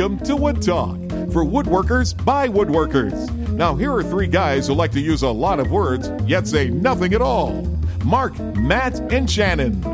Welcome 0.00 0.24
to 0.24 0.34
Wood 0.36 0.62
Talk 0.62 0.96
for 1.30 1.44
woodworkers 1.44 2.24
by 2.24 2.48
woodworkers. 2.48 3.30
Now, 3.50 3.74
here 3.74 3.92
are 3.92 4.02
three 4.02 4.28
guys 4.28 4.66
who 4.66 4.72
like 4.72 4.92
to 4.92 5.00
use 5.00 5.20
a 5.20 5.28
lot 5.28 5.60
of 5.60 5.70
words, 5.70 6.10
yet 6.24 6.48
say 6.48 6.70
nothing 6.70 7.12
at 7.12 7.20
all 7.20 7.66
Marc, 8.02 8.38
Matt, 8.56 8.98
and 9.12 9.30
Shannon. 9.30 9.84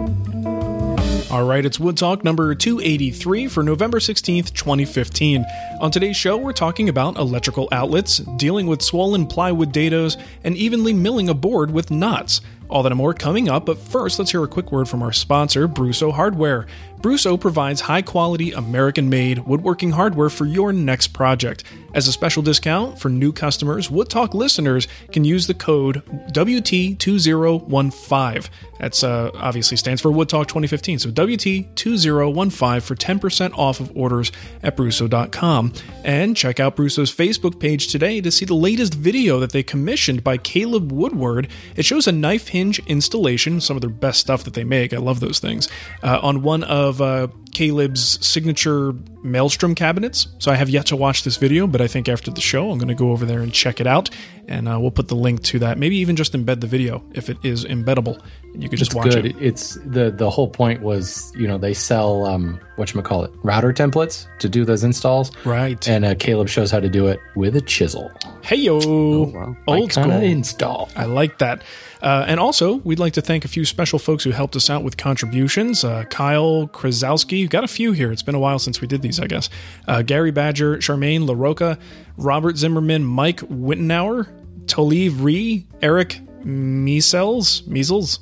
All 1.29 1.45
right, 1.45 1.67
it's 1.67 1.81
Wood 1.81 1.97
Talk 1.97 2.23
number 2.23 2.55
283 2.55 3.49
for 3.49 3.65
November 3.65 3.99
16th, 3.99 4.55
2015. 4.55 5.45
On 5.81 5.91
today's 5.91 6.17
show, 6.17 6.37
we're 6.37 6.53
talking 6.53 6.89
about 6.89 7.17
electrical 7.17 7.69
outlets, 7.73 8.19
dealing 8.37 8.69
with 8.69 8.83
swollen 8.83 9.27
plywood 9.27 9.73
dados, 9.73 10.23
and 10.45 10.57
evenly 10.57 10.93
milling 10.93 11.29
a 11.29 11.35
board 11.35 11.73
with 11.73 11.91
knots. 11.91 12.43
All 12.69 12.83
that 12.83 12.93
and 12.93 12.99
more 12.99 13.15
coming 13.15 13.49
up, 13.49 13.67
but 13.67 13.79
first, 13.79 14.19
let's 14.19 14.31
hear 14.31 14.43
a 14.43 14.49
quick 14.49 14.73
word 14.73 14.89
from 14.89 15.03
our 15.03 15.13
sponsor, 15.13 15.69
Brusso 15.69 16.13
Hardware. 16.13 16.67
Brusso 17.01 17.39
provides 17.39 17.83
high 17.83 18.03
quality, 18.03 18.53
American 18.53 19.09
made 19.09 19.39
woodworking 19.41 19.93
hardware 19.93 20.31
for 20.31 20.47
your 20.47 20.73
next 20.73 21.09
project. 21.09 21.65
As 21.95 22.09
a 22.09 22.13
special 22.13 22.43
discount 22.43 22.99
for 22.99 23.09
new 23.09 23.33
customers, 23.33 23.91
Wood 23.91 24.11
Talk 24.11 24.35
listeners 24.35 24.89
can 25.13 25.25
use 25.25 25.47
the 25.47 25.55
code 25.55 26.03
WT2015. 26.33 28.49
That's 28.79 29.03
uh, 29.03 29.31
obviously 29.35 29.79
stands 29.79 30.03
for 30.03 30.11
Wood 30.11 30.29
Talk 30.29 30.49
2015. 30.49 30.99
So 30.99 31.11
WT2015 31.11 32.83
for 32.83 32.95
10% 32.95 33.57
off 33.57 33.81
of 33.81 33.97
orders 33.97 34.31
at 34.63 34.77
Brusso.com. 34.77 35.73
And 36.05 36.37
check 36.37 36.61
out 36.61 36.77
Brusso's 36.77 37.15
Facebook 37.15 37.59
page 37.59 37.89
today 37.89 38.21
to 38.21 38.31
see 38.31 38.45
the 38.45 38.53
latest 38.55 38.93
video 38.95 39.41
that 39.41 39.53
they 39.53 39.63
commissioned 39.63 40.23
by 40.23 40.37
Caleb 40.37 40.93
Woodward. 40.93 41.49
It 41.77 41.87
shows 41.87 42.07
a 42.07 42.13
knife 42.13 42.49
hinge 42.57 42.79
installation, 42.87 43.61
some 43.61 43.77
of 43.77 43.83
their 43.83 43.91
best 43.91 44.21
stuff 44.21 44.45
that 44.45 44.55
they 44.55 44.65
make. 44.65 44.93
I 44.93 44.99
love 44.99 45.21
those 45.21 45.39
things. 45.39 45.69
Uh, 46.03 46.19
on 46.23 46.43
one 46.43 46.65
of 46.65 47.01
uh, 47.01 47.29
Caleb's 47.53 48.27
signature 48.27 48.93
Maelstrom 49.23 49.75
cabinets. 49.75 50.29
So 50.39 50.53
I 50.53 50.57
have 50.57 50.69
yet 50.69 50.87
to 50.87 50.97
watch 50.97 51.25
this 51.25 51.37
video, 51.37 51.67
but 51.67 51.81
I 51.81 51.87
think 51.87 52.09
after 52.09 52.31
the 52.31 52.41
show, 52.41 52.71
I'm 52.71 52.79
going 52.79 52.89
to 52.89 52.95
go 52.95 53.11
over 53.13 53.27
there 53.27 53.41
and 53.41 53.53
check 53.53 53.81
it 53.81 53.87
out. 53.87 54.11
And 54.47 54.69
uh, 54.69 54.79
we'll 54.79 54.91
put 54.91 55.09
the 55.09 55.17
link 55.17 55.43
to 55.45 55.59
that. 55.61 55.79
Maybe 55.79 55.97
even 55.97 56.17
just 56.17 56.33
embed 56.35 56.61
the 56.61 56.67
video 56.67 57.03
if 57.15 57.29
it 57.29 57.39
is 57.43 57.65
embeddable. 57.65 58.23
And 58.55 58.63
you 58.63 58.69
could 58.69 58.79
just 58.79 58.91
it's 58.91 58.95
watch 58.95 59.11
good. 59.11 59.27
it. 59.27 59.37
It's 59.41 59.75
the 59.85 60.11
the 60.11 60.31
whole 60.31 60.49
point 60.49 60.83
was 60.83 61.33
you 61.35 61.49
know 61.49 61.59
they 61.59 61.75
sell 61.75 62.25
um 62.27 62.61
what 62.77 62.95
you 62.95 63.03
call 63.03 63.25
it 63.25 63.33
router 63.43 63.73
templates 63.73 64.27
to 64.39 64.49
do 64.49 64.65
those 64.65 64.85
installs. 64.85 65.33
Right. 65.45 65.87
And 65.89 66.05
uh, 66.05 66.15
Caleb 66.15 66.49
shows 66.49 66.71
how 66.71 66.81
to 66.81 66.89
do 66.89 67.09
it 67.09 67.19
with 67.35 67.57
a 67.57 67.61
chisel. 67.61 68.13
Hey 68.43 68.57
yo, 68.57 69.25
wow. 69.25 69.57
old 69.67 69.93
school 69.93 70.11
install. 70.13 70.89
I 70.95 71.07
like 71.07 71.39
that. 71.39 71.63
Uh, 72.03 72.25
and 72.29 72.39
also, 72.39 72.77
we'd 72.77 72.99
like 72.99 73.13
to 73.15 73.21
thank 73.23 73.45
a 73.45 73.49
few 73.49 73.65
special 73.65 73.99
folks 73.99 74.23
who 74.25 74.31
helped 74.31 74.55
us 74.57 74.69
out 74.69 74.85
with 74.85 74.97
contributions. 74.97 75.83
Uh, 75.85 76.05
Kyle 76.11 76.69
Krasowski, 76.69 77.33
we've 77.41 77.51
got 77.51 77.65
a 77.65 77.69
few 77.69 77.93
here. 77.93 78.13
It's 78.13 78.23
been 78.23 78.35
a 78.35 78.39
while 78.39 78.59
since 78.59 78.81
we 78.81 78.87
did 78.87 79.03
these, 79.03 79.19
I 79.19 79.27
guess. 79.27 79.49
Uh, 79.89 80.03
Gary 80.03 80.31
Badger, 80.31 80.77
Charmaine 80.79 81.27
LaRocca, 81.27 81.79
Robert 82.17 82.57
Zimmerman, 82.57 83.05
Mike 83.05 83.41
Wittenauer, 83.41 84.29
Tolive 84.67 85.23
Ree, 85.23 85.67
Eric 85.83 86.21
Measles, 86.45 87.63
Measles. 87.67 88.19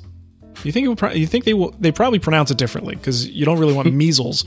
You 0.63 0.71
think 0.71 0.97
pro- 0.97 1.11
you 1.11 1.27
think 1.27 1.43
they 1.43 1.53
will, 1.53 1.71
they 1.79 1.91
probably 1.91 2.19
pronounce 2.19 2.49
it 2.51 2.57
differently 2.57 2.95
because 2.95 3.27
you 3.27 3.45
don't 3.45 3.59
really 3.59 3.73
want 3.73 3.91
measles 3.93 4.45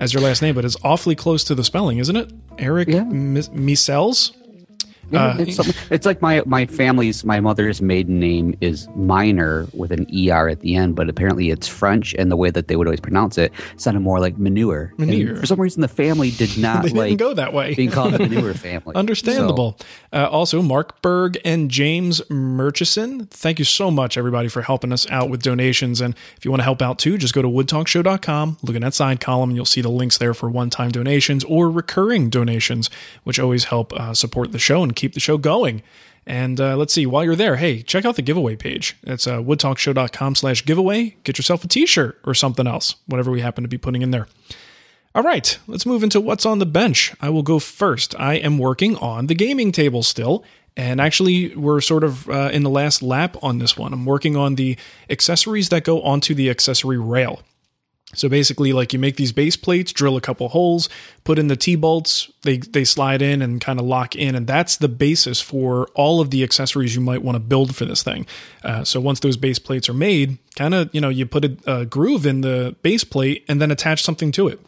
as 0.00 0.12
your 0.14 0.22
last 0.22 0.42
name, 0.42 0.54
but 0.54 0.64
it's 0.64 0.76
awfully 0.82 1.14
close 1.14 1.44
to 1.44 1.54
the 1.54 1.62
spelling, 1.64 1.98
isn't 1.98 2.16
it? 2.16 2.32
Eric 2.58 2.88
Yeah. 2.88 3.04
Mis- 3.04 3.48
Measles. 3.50 4.32
Yeah, 5.10 5.26
Uh, 5.26 5.36
it's, 5.38 5.58
it's 5.90 6.06
like 6.06 6.20
my 6.20 6.42
my 6.46 6.66
family's 6.66 7.24
my 7.24 7.38
mother's 7.40 7.80
maiden 7.80 8.18
name 8.18 8.56
is 8.60 8.88
Minor 8.96 9.66
with 9.72 9.92
an 9.92 10.06
er 10.30 10.48
at 10.48 10.60
the 10.60 10.74
end, 10.76 10.96
but 10.96 11.08
apparently 11.08 11.50
it's 11.50 11.68
French, 11.68 12.14
and 12.14 12.30
the 12.30 12.36
way 12.36 12.50
that 12.50 12.68
they 12.68 12.76
would 12.76 12.86
always 12.86 13.00
pronounce 13.00 13.38
it 13.38 13.52
sounded 13.76 14.00
more 14.00 14.18
like 14.20 14.36
manure. 14.38 14.92
And 14.98 15.06
Manure. 15.08 15.36
for 15.36 15.46
some 15.46 15.60
reason, 15.60 15.80
the 15.82 15.88
family 15.88 16.30
did 16.32 16.56
not 16.58 16.82
They 16.84 16.90
like 16.90 17.08
didn't 17.10 17.20
go 17.20 17.34
that 17.34 17.52
way. 17.52 17.74
being 17.74 17.90
called 17.90 18.14
the 18.14 18.18
manure 18.18 18.54
family. 18.68 18.94
Understandable. 18.94 19.78
Uh, 20.12 20.28
also, 20.30 20.60
Mark 20.62 21.00
Berg 21.02 21.38
and 21.44 21.70
James 21.70 22.20
Murchison, 22.30 23.26
thank 23.26 23.58
you 23.58 23.64
so 23.64 23.90
much, 23.90 24.16
everybody, 24.18 24.48
for 24.48 24.62
helping 24.62 24.92
us 24.92 25.08
out 25.10 25.30
with 25.30 25.42
donations. 25.42 26.00
And 26.00 26.14
if 26.36 26.44
you 26.44 26.50
want 26.50 26.60
to 26.60 26.64
help 26.64 26.82
out 26.82 26.98
too, 26.98 27.16
just 27.18 27.34
go 27.34 27.42
to 27.42 27.48
woodtalkshow.com, 27.48 28.58
look 28.62 28.74
in 28.76 28.82
that 28.82 28.94
side 28.94 29.20
column, 29.20 29.50
and 29.50 29.56
you'll 29.56 29.64
see 29.64 29.80
the 29.82 29.88
links 29.90 30.18
there 30.18 30.34
for 30.34 30.48
one 30.50 30.70
time 30.70 30.90
donations 30.90 31.44
or 31.44 31.70
recurring 31.70 32.30
donations, 32.30 32.90
which 33.24 33.38
always 33.38 33.64
help 33.64 33.92
uh, 33.92 34.14
support 34.14 34.52
the 34.52 34.58
show 34.58 34.82
and 34.82 34.95
keep 34.96 35.14
the 35.14 35.20
show 35.20 35.38
going. 35.38 35.82
And 36.26 36.60
uh, 36.60 36.76
let's 36.76 36.92
see, 36.92 37.06
while 37.06 37.24
you're 37.24 37.36
there, 37.36 37.54
hey, 37.54 37.82
check 37.82 38.04
out 38.04 38.16
the 38.16 38.22
giveaway 38.22 38.56
page. 38.56 38.96
It's 39.04 39.28
uh, 39.28 39.38
woodtalkshow.com 39.38 40.34
slash 40.34 40.64
giveaway. 40.64 41.16
Get 41.22 41.38
yourself 41.38 41.62
a 41.62 41.68
t-shirt 41.68 42.18
or 42.24 42.34
something 42.34 42.66
else, 42.66 42.96
whatever 43.06 43.30
we 43.30 43.40
happen 43.42 43.62
to 43.62 43.68
be 43.68 43.78
putting 43.78 44.02
in 44.02 44.10
there. 44.10 44.26
All 45.14 45.22
right, 45.22 45.56
let's 45.68 45.86
move 45.86 46.02
into 46.02 46.20
what's 46.20 46.44
on 46.44 46.58
the 46.58 46.66
bench. 46.66 47.14
I 47.20 47.30
will 47.30 47.44
go 47.44 47.58
first. 47.58 48.14
I 48.18 48.34
am 48.34 48.58
working 48.58 48.96
on 48.96 49.28
the 49.28 49.34
gaming 49.34 49.70
table 49.72 50.02
still, 50.02 50.44
and 50.76 51.00
actually, 51.00 51.54
we're 51.54 51.80
sort 51.80 52.04
of 52.04 52.28
uh, 52.28 52.50
in 52.52 52.64
the 52.64 52.70
last 52.70 53.02
lap 53.02 53.36
on 53.42 53.58
this 53.58 53.78
one. 53.78 53.94
I'm 53.94 54.04
working 54.04 54.36
on 54.36 54.56
the 54.56 54.76
accessories 55.08 55.70
that 55.70 55.84
go 55.84 56.02
onto 56.02 56.34
the 56.34 56.50
accessory 56.50 56.98
rail. 56.98 57.40
So 58.16 58.28
basically, 58.28 58.72
like 58.72 58.92
you 58.92 58.98
make 58.98 59.16
these 59.16 59.32
base 59.32 59.56
plates, 59.56 59.92
drill 59.92 60.16
a 60.16 60.20
couple 60.20 60.48
holes, 60.48 60.88
put 61.24 61.38
in 61.38 61.48
the 61.48 61.56
T 61.56 61.76
bolts, 61.76 62.30
they 62.42 62.58
they 62.58 62.84
slide 62.84 63.22
in 63.22 63.42
and 63.42 63.60
kind 63.60 63.78
of 63.78 63.86
lock 63.86 64.16
in, 64.16 64.34
and 64.34 64.46
that's 64.46 64.76
the 64.76 64.88
basis 64.88 65.40
for 65.40 65.88
all 65.94 66.20
of 66.20 66.30
the 66.30 66.42
accessories 66.42 66.94
you 66.94 67.00
might 67.00 67.22
want 67.22 67.36
to 67.36 67.40
build 67.40 67.76
for 67.76 67.84
this 67.84 68.02
thing. 68.02 68.26
Uh, 68.64 68.84
so 68.84 69.00
once 69.00 69.20
those 69.20 69.36
base 69.36 69.58
plates 69.58 69.88
are 69.88 69.94
made, 69.94 70.38
kind 70.56 70.74
of 70.74 70.92
you 70.94 71.00
know 71.00 71.08
you 71.08 71.26
put 71.26 71.44
a, 71.44 71.56
a 71.66 71.86
groove 71.86 72.26
in 72.26 72.40
the 72.40 72.74
base 72.82 73.04
plate 73.04 73.44
and 73.48 73.60
then 73.60 73.70
attach 73.70 74.02
something 74.02 74.32
to 74.32 74.48
it. 74.48 74.60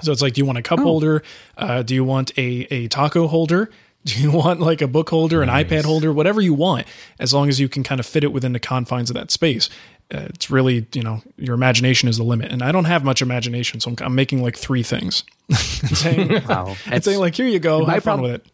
So 0.00 0.10
it's 0.10 0.22
like, 0.22 0.34
do 0.34 0.40
you 0.40 0.46
want 0.46 0.58
a 0.58 0.62
cup 0.62 0.80
holder? 0.80 1.22
Uh, 1.56 1.82
do 1.82 1.94
you 1.94 2.02
want 2.02 2.36
a, 2.38 2.66
a 2.74 2.88
taco 2.88 3.26
holder? 3.26 3.70
Do 4.04 4.20
you 4.20 4.32
want 4.32 4.58
like 4.58 4.82
a 4.82 4.88
book 4.88 5.10
holder, 5.10 5.42
an 5.42 5.48
iPad 5.48 5.84
holder, 5.84 6.12
whatever 6.12 6.40
you 6.40 6.54
want, 6.54 6.88
as 7.20 7.32
long 7.32 7.48
as 7.48 7.60
you 7.60 7.68
can 7.68 7.84
kind 7.84 8.00
of 8.00 8.06
fit 8.06 8.24
it 8.24 8.32
within 8.32 8.52
the 8.52 8.58
confines 8.58 9.10
of 9.10 9.14
that 9.14 9.30
space? 9.30 9.70
Uh, 10.12 10.26
it's 10.34 10.50
really, 10.50 10.86
you 10.92 11.02
know, 11.02 11.22
your 11.36 11.54
imagination 11.54 12.08
is 12.08 12.18
the 12.18 12.22
limit. 12.22 12.52
And 12.52 12.62
I 12.62 12.70
don't 12.70 12.84
have 12.84 13.02
much 13.04 13.22
imagination, 13.22 13.80
so 13.80 13.90
I'm, 13.90 13.96
I'm 14.00 14.14
making 14.14 14.42
like 14.42 14.56
three 14.56 14.82
things. 14.82 15.24
and 15.48 15.58
saying, 15.96 16.42
Wow. 16.46 16.76
and 16.86 17.02
saying 17.02 17.18
like, 17.18 17.34
here 17.34 17.46
you 17.48 17.58
go, 17.58 17.86
My 17.86 17.94
have 17.94 18.04
fun 18.04 18.20
with 18.20 18.32
it. 18.32 18.46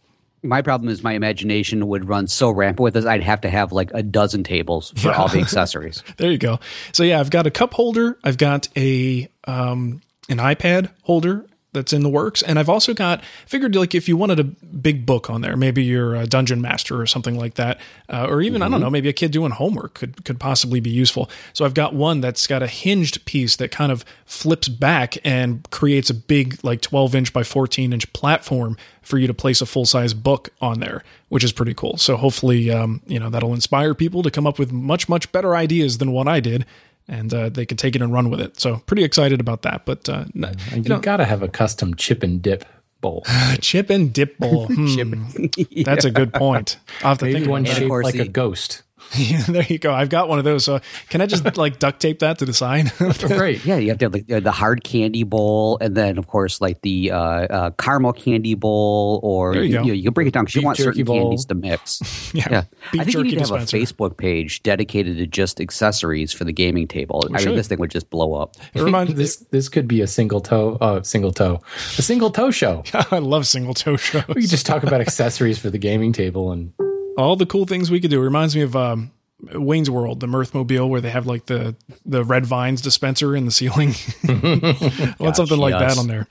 My 0.43 0.63
problem 0.63 0.89
is 0.89 1.03
my 1.03 1.15
imagination 1.15 1.89
would 1.89 2.09
run 2.09 2.29
so 2.29 2.51
rampant 2.51 2.81
with 2.85 2.95
this, 2.95 3.05
I'd 3.05 3.25
have 3.25 3.41
to 3.41 3.51
have 3.51 3.73
like 3.73 3.91
a 3.93 4.05
dozen 4.05 4.45
tables 4.45 4.93
for 4.97 5.13
all 5.13 5.27
the 5.27 5.41
accessories. 5.41 6.05
There 6.17 6.31
you 6.31 6.39
go. 6.39 6.61
So 6.93 7.03
yeah, 7.03 7.19
I've 7.19 7.31
got 7.31 7.47
a 7.49 7.51
cup 7.51 7.75
holder. 7.75 8.17
I've 8.23 8.39
got 8.39 8.69
a 8.77 9.29
um, 9.49 10.01
an 10.29 10.39
iPad 10.39 10.91
holder 11.03 11.45
that's 11.79 11.93
in 11.93 12.03
the 12.03 12.09
works, 12.09 12.43
and 12.43 12.59
I've 12.59 12.69
also 12.69 12.93
got 12.93 13.23
figured 13.47 13.77
like 13.77 13.95
if 13.95 14.09
you 14.09 14.17
wanted 14.17 14.41
a 14.41 14.45
big 14.45 15.07
book 15.07 15.31
on 15.31 15.41
there, 15.41 15.57
maybe 15.57 15.85
you're 15.85 16.17
a 16.17 16.27
dungeon 16.27 16.61
master 16.61 17.01
or 17.01 17.07
something 17.07 17.39
like 17.39 17.55
that, 17.55 17.81
uh, 18.09 18.27
or 18.29 18.43
even 18.43 18.63
I 18.63 18.69
don't 18.69 18.81
know, 18.81 18.91
maybe 18.91 19.09
a 19.09 19.13
kid 19.13 19.31
doing 19.31 19.53
homework 19.53 19.95
could 19.95 20.25
could 20.25 20.41
possibly 20.41 20.81
be 20.81 20.91
useful. 20.91 21.31
So 21.53 21.65
I've 21.65 21.75
got 21.75 21.95
one 21.95 22.21
that's 22.21 22.47
got 22.47 22.63
a 22.63 22.67
hinged 22.67 23.25
piece 23.25 23.57
that 23.57 23.71
kind 23.71 23.93
of 23.93 24.05
flips 24.27 24.69
back 24.69 25.17
and 25.25 25.69
creates 25.71 26.11
a 26.11 26.15
big 26.15 26.59
like 26.65 26.81
12 26.81 27.15
inch 27.15 27.33
by 27.33 27.45
14 27.45 27.93
inch 27.93 28.13
platform 28.13 28.77
for 29.09 29.17
you 29.17 29.27
to 29.27 29.35
place 29.35 29.63
a 29.63 29.67
full 29.67 29.87
size 29.87 30.13
book 30.13 30.51
on 30.61 30.81
there, 30.81 31.03
which 31.31 31.43
is 31.43 31.51
pretty 31.51 31.73
cool. 31.73 31.97
So 31.97 32.17
hopefully, 32.17 32.71
um, 32.71 33.01
you 33.07 33.19
know, 33.19 33.31
that'll 33.31 33.55
inspire 33.55 33.95
people 33.95 34.23
to 34.23 34.31
come 34.31 34.47
up 34.47 34.59
with 34.59 34.71
much, 34.71 35.09
much 35.09 35.33
better 35.33 35.57
ideas 35.57 35.97
than 35.97 36.13
what 36.13 36.29
I 36.29 36.41
did. 36.41 36.67
And 37.09 37.33
uh, 37.33 37.49
they 37.49 37.65
could 37.65 37.79
take 37.79 37.97
it 37.97 38.03
and 38.03 38.13
run 38.13 38.29
with 38.29 38.41
it. 38.41 38.61
So 38.61 38.83
pretty 38.87 39.03
excited 39.03 39.41
about 39.41 39.63
that. 39.63 39.87
But 39.87 40.09
uh, 40.09 40.27
n- 40.37 40.55
you 40.73 40.83
you 40.83 40.89
know, 40.91 41.01
gotta 41.01 41.25
have 41.25 41.43
a 41.43 41.49
custom 41.49 41.95
chip 41.95 42.23
and 42.23 42.43
dip 42.43 42.67
bowl. 43.01 43.25
chip 43.61 43.89
and 43.91 44.13
dip 44.13 44.37
bowl. 44.39 44.67
Hmm, 44.69 45.27
That's 45.85 46.05
a 46.05 46.11
good 46.11 46.33
point. 46.35 46.79
I'll 47.03 47.11
have 47.11 47.19
to 47.19 47.25
Maybe 47.25 47.39
think 47.41 47.51
one 47.51 47.65
about 47.65 47.77
shaped 47.77 47.91
like 47.91 48.15
a 48.17 48.29
ghost. 48.29 48.83
Yeah, 49.19 49.43
there 49.49 49.63
you 49.65 49.79
go. 49.79 49.93
I've 49.93 50.11
got 50.11 50.29
one 50.29 50.39
of 50.39 50.45
those. 50.45 50.65
So 50.65 50.81
can 51.09 51.21
I 51.21 51.27
just 51.27 51.57
like 51.57 51.79
duct 51.79 52.01
tape 52.01 52.19
that 52.21 52.39
to 52.39 52.45
the 52.45 52.53
side? 52.53 52.93
Great. 53.19 53.65
Yeah, 53.65 53.77
you 53.77 53.89
have 53.89 53.99
to 53.99 54.05
have 54.07 54.13
like, 54.15 54.31
uh, 54.31 54.41
the 54.41 54.53
hard 54.53 54.85
candy 54.85 55.23
bowl, 55.23 55.79
and 55.81 55.97
then 55.97 56.19
of 56.19 56.27
course 56.27 56.61
like 56.61 56.81
the 56.83 57.11
uh, 57.11 57.19
uh, 57.19 57.71
caramel 57.73 58.13
candy 58.13 58.55
bowl, 58.55 59.21
or 59.23 59.55
There 59.55 59.65
you 59.65 59.79
know, 59.79 59.83
you 59.85 60.03
can 60.05 60.13
break 60.13 60.29
it 60.29 60.35
down 60.35 60.45
because 60.45 60.55
you 60.57 60.63
want 60.63 60.77
certain 60.77 61.05
bowl. 61.05 61.21
candies 61.23 61.45
to 61.47 61.55
mix. 61.55 62.33
yeah. 62.35 62.49
Yeah, 62.51 62.59
I 62.93 63.05
think 63.05 63.07
you 63.07 63.13
jerky 63.13 63.23
need 63.31 63.35
to 63.35 63.41
have 63.41 63.61
dispenser. 63.61 63.77
a 63.77 63.81
Facebook 63.81 64.17
page 64.17 64.63
dedicated 64.63 65.17
to 65.19 65.27
just 65.27 65.61
accessories 65.61 66.33
for 66.33 66.45
the 66.45 66.53
gaming 66.53 66.87
table. 66.87 67.25
I 67.33 67.39
should. 67.39 67.49
mean, 67.49 67.57
this 67.57 67.69
thing 67.69 67.79
would 67.81 67.91
just 67.91 68.11
blow 68.11 68.35
up. 68.35 68.57
It 68.75 68.83
reminds 68.83 69.15
This 69.15 69.37
this 69.51 69.69
could 69.69 69.89
be 69.89 70.01
a 70.03 70.07
single 70.07 70.41
toe, 70.41 70.77
uh, 70.81 71.03
single 71.03 71.33
toe, 71.33 71.61
a 71.99 72.03
single 72.03 72.31
toe 72.31 72.51
show. 72.51 72.83
I 73.11 73.19
love 73.19 73.47
single 73.47 73.75
toe 73.75 73.97
shows. 73.97 74.27
We 74.29 74.43
could 74.43 74.51
just 74.51 74.67
talk 74.67 74.83
about 74.83 75.01
accessories 75.01 75.59
for 75.59 75.71
the 75.71 75.79
gaming 75.79 76.13
table 76.13 76.53
and 76.53 76.73
all 77.19 77.37
the 77.37 77.47
cool 77.47 77.67
things 77.67 77.91
we 77.91 78.01
could 78.01 78.11
do. 78.11 78.21
It 78.21 78.25
reminds 78.25 78.55
me 78.55 78.63
of 78.63 78.77
um, 78.77 79.11
Wayne's 79.53 79.91
World, 79.91 80.21
the 80.21 80.27
Mirthmobile, 80.27 80.89
where 80.89 81.01
they 81.01 81.11
have 81.11 81.27
like 81.27 81.47
the 81.47 81.75
the 82.07 82.25
red 82.25 82.47
vines 82.47 82.81
dispenser 82.81 83.37
in 83.37 83.45
the 83.45 83.51
ceiling. 83.51 83.95
I 84.29 85.15
want 85.19 85.37
something 85.37 85.59
like 85.59 85.73
yes. 85.73 85.95
that 85.95 86.01
on 86.01 86.07
there. 86.07 86.27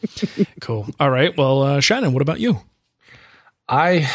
Cool. 0.62 0.88
All 1.00 1.12
right. 1.12 1.36
Well, 1.38 1.62
uh, 1.62 1.80
Shannon, 1.82 2.14
what 2.14 2.22
about 2.22 2.40
you? 2.40 2.62
I 3.70 4.10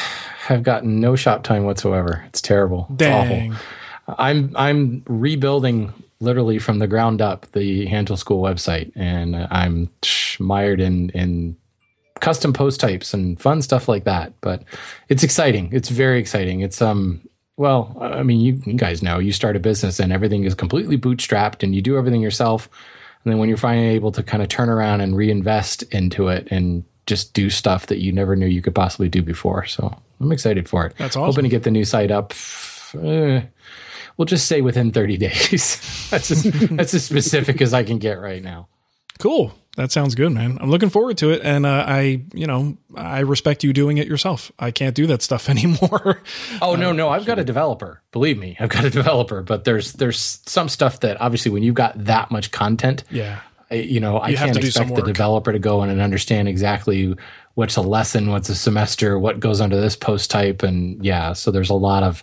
have 0.47 0.63
gotten 0.63 0.99
no 0.99 1.15
shop 1.15 1.45
time 1.45 1.65
whatsoever. 1.65 2.25
It's 2.29 2.41
terrible. 2.41 2.87
It's 2.91 2.99
Dang. 2.99 3.53
awful. 3.53 4.17
I'm 4.19 4.53
I'm 4.57 5.03
rebuilding 5.07 5.93
literally 6.21 6.59
from 6.59 6.79
the 6.79 6.87
ground 6.87 7.21
up 7.21 7.51
the 7.53 7.87
Hand 7.87 8.07
Tool 8.07 8.17
School 8.17 8.43
website, 8.43 8.93
and 8.97 9.37
I'm 9.37 9.91
mired 10.39 10.81
in 10.81 11.11
in 11.11 11.57
custom 12.23 12.53
post 12.53 12.81
types 12.81 13.13
and 13.13 13.39
fun 13.39 13.61
stuff 13.61 13.89
like 13.89 14.05
that. 14.05 14.33
But 14.41 14.63
it's 15.11 15.23
exciting. 15.23 15.69
It's 15.73 15.91
very 15.91 16.19
exciting. 16.19 16.61
It's 16.61 16.81
um 16.81 17.21
well, 17.59 17.95
I 18.01 18.23
mean, 18.23 18.41
you, 18.41 18.63
you 18.65 18.73
guys 18.75 19.03
know 19.03 19.19
you 19.19 19.31
start 19.31 19.57
a 19.57 19.61
business 19.61 20.01
and 20.01 20.11
everything 20.11 20.45
is 20.45 20.55
completely 20.55 20.97
bootstrapped 20.97 21.63
and 21.63 21.75
you 21.75 21.83
do 21.83 21.99
everything 21.99 22.23
yourself. 22.23 22.69
And 23.23 23.31
then 23.31 23.39
when 23.39 23.51
you're 23.51 23.59
finally 23.59 23.89
able 23.89 24.11
to 24.13 24.23
kind 24.23 24.43
of 24.43 24.49
turn 24.49 24.71
around 24.71 25.03
and 25.03 25.15
reinvest 25.15 25.83
into 25.95 26.29
it 26.29 26.49
and 26.51 26.83
just 27.07 27.35
do 27.35 27.51
stuff 27.51 27.87
that 27.87 27.99
you 27.99 28.11
never 28.11 28.35
knew 28.37 28.47
you 28.47 28.63
could 28.63 28.75
possibly 28.75 29.09
do 29.09 29.23
before. 29.23 29.67
So 29.67 29.95
I'm 30.19 30.33
excited 30.33 30.69
for 30.69 30.87
it. 30.87 30.95
That's 30.97 31.15
awesome. 31.15 31.27
Hoping 31.27 31.43
to 31.45 31.51
get 31.51 31.65
the 31.65 31.71
new 31.71 31.85
site 31.85 32.11
up. 32.11 32.33
Uh, 32.95 33.43
we'll 34.17 34.27
just 34.27 34.47
say 34.47 34.61
within 34.61 34.91
30 34.91 35.17
days. 35.19 36.09
that's 36.11 36.31
as, 36.31 36.43
that's 36.71 36.95
as 36.95 37.05
specific 37.05 37.61
as 37.61 37.75
I 37.75 37.85
can 37.85 37.99
get 37.99 38.19
right 38.19 38.43
now. 38.43 38.69
Cool. 39.19 39.53
That 39.77 39.91
sounds 39.91 40.15
good, 40.15 40.33
man. 40.33 40.59
I'm 40.61 40.71
looking 40.71 40.91
forward 40.91 41.17
to 41.19 41.31
it, 41.31 41.41
and 41.43 41.65
uh, 41.65 41.85
I, 41.89 42.23
you 42.35 42.47
know, 42.47 42.77
I 42.95 43.21
respect 43.21 43.65
you 43.65 43.73
doing 43.73 43.97
it 43.97 44.07
yourself. 44.07 44.53
I 44.59 44.71
can't 44.71 44.95
do 44.95 45.07
that 45.07 45.23
stuff 45.23 45.49
anymore. 45.49 46.23
oh 46.61 46.75
no, 46.77 46.93
no, 46.93 47.09
I've 47.09 47.25
got 47.25 47.39
a 47.39 47.45
developer. 47.45 48.03
Believe 48.13 48.39
me, 48.39 48.57
I've 48.61 48.69
got 48.69 48.85
a 48.85 48.91
developer. 48.91 49.43
But 49.43 49.65
there's 49.65 49.95
there's 49.95 50.41
some 50.47 50.69
stuff 50.69 51.01
that 51.01 51.21
obviously 51.21 51.51
when 51.51 51.63
you've 51.63 51.75
got 51.75 52.05
that 52.05 52.31
much 52.31 52.51
content, 52.51 53.05
yeah, 53.11 53.41
you 53.71 53.99
know, 53.99 54.21
I 54.21 54.35
can't 54.35 54.57
expect 54.57 54.95
the 54.95 55.03
developer 55.03 55.53
to 55.53 55.59
go 55.59 55.83
in 55.83 55.89
and 55.89 56.03
understand 56.03 56.49
exactly 56.49 57.17
what's 57.55 57.77
a 57.77 57.83
lesson, 57.83 58.31
what's 58.31 58.51
a 58.51 58.55
semester, 58.55 59.19
what 59.19 59.41
goes 59.41 59.63
under 59.63 59.81
this 59.81 59.97
post 59.97 60.31
type, 60.31 60.63
and 60.63 61.03
yeah, 61.03 61.33
so 61.33 61.51
there's 61.51 61.71
a 61.71 61.75
lot 61.75 62.03
of 62.03 62.23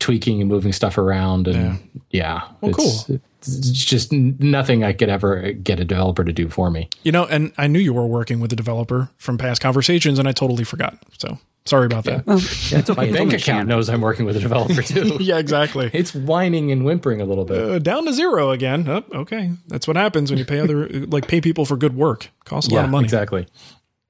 tweaking 0.00 0.42
and 0.42 0.50
moving 0.50 0.72
stuff 0.72 0.98
around, 0.98 1.48
and 1.48 2.02
yeah, 2.10 2.42
yeah 2.42 2.48
well, 2.60 2.72
cool 2.72 3.20
just 3.42 4.12
nothing 4.12 4.84
I 4.84 4.92
could 4.92 5.08
ever 5.08 5.52
get 5.52 5.80
a 5.80 5.84
developer 5.84 6.24
to 6.24 6.32
do 6.32 6.48
for 6.48 6.70
me. 6.70 6.88
You 7.02 7.12
know, 7.12 7.24
and 7.24 7.52
I 7.58 7.66
knew 7.66 7.78
you 7.78 7.92
were 7.92 8.06
working 8.06 8.40
with 8.40 8.52
a 8.52 8.56
developer 8.56 9.10
from 9.16 9.38
past 9.38 9.60
conversations, 9.60 10.18
and 10.18 10.28
I 10.28 10.32
totally 10.32 10.64
forgot. 10.64 10.98
So 11.18 11.38
sorry 11.64 11.86
about 11.86 12.04
that. 12.04 12.26
Well, 12.26 12.38
okay. 12.38 12.94
My 12.94 13.10
bank 13.10 13.32
account 13.32 13.68
knows 13.68 13.88
I'm 13.88 14.00
working 14.00 14.26
with 14.26 14.36
a 14.36 14.40
developer 14.40 14.82
too. 14.82 15.16
yeah, 15.20 15.38
exactly. 15.38 15.90
It's 15.92 16.14
whining 16.14 16.70
and 16.72 16.84
whimpering 16.84 17.20
a 17.20 17.24
little 17.24 17.44
bit. 17.44 17.58
Uh, 17.58 17.78
down 17.78 18.04
to 18.06 18.12
zero 18.12 18.50
again. 18.50 18.88
Oh, 18.88 19.04
okay, 19.20 19.52
that's 19.68 19.86
what 19.86 19.96
happens 19.96 20.30
when 20.30 20.38
you 20.38 20.44
pay 20.44 20.60
other 20.60 20.88
like 20.88 21.28
pay 21.28 21.40
people 21.40 21.64
for 21.64 21.76
good 21.76 21.96
work. 21.96 22.30
Costs 22.44 22.70
a 22.70 22.74
yeah, 22.74 22.80
lot 22.80 22.84
of 22.86 22.90
money. 22.90 23.04
Exactly. 23.04 23.46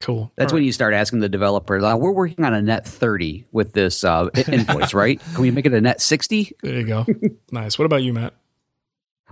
Cool. 0.01 0.33
That's 0.37 0.51
All 0.51 0.57
when 0.57 0.63
right. 0.63 0.67
you 0.67 0.73
start 0.73 0.95
asking 0.95 1.21
the 1.21 1.29
developer, 1.29 1.79
uh, 1.79 1.95
we're 1.95 2.11
working 2.11 2.43
on 2.43 2.55
a 2.55 2.63
net 2.63 2.87
30 2.87 3.45
with 3.53 3.75
this 3.75 4.03
uh, 4.03 4.31
invoice, 4.49 4.95
right? 4.95 5.21
Can 5.35 5.43
we 5.43 5.51
make 5.51 5.67
it 5.67 5.75
a 5.75 5.81
net 5.81 6.01
60? 6.01 6.57
There 6.63 6.75
you 6.75 6.87
go. 6.87 7.05
nice. 7.53 7.79
What 7.79 7.85
about 7.85 8.03
you, 8.03 8.15
Matt? 8.15 8.33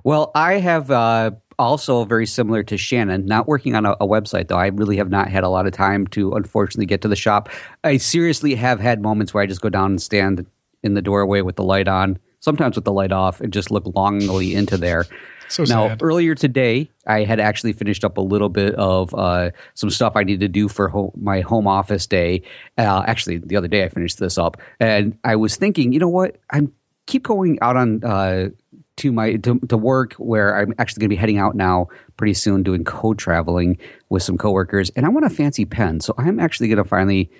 Well, 0.05 0.31
I 0.35 0.55
have 0.55 0.91
uh, 0.91 1.33
also 1.59 2.05
very 2.05 2.27
similar 2.27 2.63
to 2.65 2.77
Shannon, 2.77 3.27
not 3.27 3.49
working 3.49 3.75
on 3.75 3.85
a, 3.85 3.93
a, 3.93 4.07
website 4.07 4.49
though. 4.49 4.57
I 4.57 4.69
really 4.69 4.97
have 4.99 5.11
not 5.11 5.29
had 5.29 5.45
a 5.45 5.49
lot 5.49 5.67
of 5.67 5.73
time 5.73 6.07
to 6.09 6.35
unfortunately 6.35 6.87
get 6.87 7.03
to 7.03 7.09
the 7.09 7.17
shop. 7.17 7.49
I 7.83 7.97
seriously 7.97 8.55
have 8.55 8.81
had 8.81 9.03
moments 9.03 9.35
where 9.35 9.43
I 9.43 9.47
just 9.47 9.61
go 9.61 9.69
down 9.69 9.93
and 9.93 10.03
stand 10.03 10.47
in 10.83 10.95
the 10.95 11.03
doorway 11.03 11.41
with 11.41 11.57
the 11.57 11.65
light 11.65 11.89
on, 11.89 12.19
sometimes 12.41 12.77
with 12.77 12.85
the 12.85 12.93
light 12.93 13.13
off, 13.13 13.41
and 13.41 13.53
just 13.53 13.71
look 13.71 13.85
longingly 13.95 14.55
into 14.55 14.77
there. 14.77 15.07
So 15.49 15.65
now, 15.65 15.89
sad. 15.89 16.03
earlier 16.03 16.35
today, 16.35 16.91
I 17.07 17.25
had 17.25 17.41
actually 17.41 17.73
finished 17.73 18.05
up 18.05 18.19
a 18.19 18.21
little 18.21 18.51
bit 18.51 18.75
of 18.75 19.15
uh, 19.15 19.51
some 19.75 19.89
stuff 19.89 20.13
I 20.15 20.23
needed 20.23 20.41
to 20.41 20.49
do 20.49 20.69
for 20.69 20.89
ho- 20.89 21.13
my 21.17 21.41
home 21.41 21.67
office 21.67 22.07
day. 22.07 22.43
Uh, 22.77 23.03
actually, 23.07 23.39
the 23.39 23.57
other 23.57 23.67
day 23.67 23.83
I 23.83 23.89
finished 23.89 24.19
this 24.19 24.37
up, 24.37 24.59
and 24.79 25.19
I 25.25 25.37
was 25.37 25.57
thinking, 25.57 25.93
you 25.93 25.99
know 25.99 26.09
what? 26.09 26.37
I'm 26.51 26.73
keep 27.07 27.23
going 27.23 27.59
out 27.63 27.77
on 27.77 28.05
uh, 28.05 28.51
to 28.99 29.13
my 29.13 29.37
to, 29.37 29.59
to 29.61 29.77
work 29.77 30.15
where 30.15 30.57
I'm 30.57 30.75
actually 30.79 31.01
going 31.01 31.09
to 31.09 31.15
be 31.15 31.17
heading 31.17 31.39
out 31.39 31.55
now 31.55 31.89
pretty 32.17 32.35
soon 32.35 32.63
doing 32.63 32.85
co-traveling 32.85 33.79
with 34.09 34.23
some 34.23 34.37
coworkers 34.37 34.91
and 34.91 35.07
I 35.07 35.09
want 35.09 35.27
a 35.27 35.31
fancy 35.31 35.65
pen. 35.65 36.01
So 36.01 36.15
I'm 36.19 36.39
actually 36.39 36.69
going 36.69 36.83
to 36.83 36.85
finally 36.85 37.31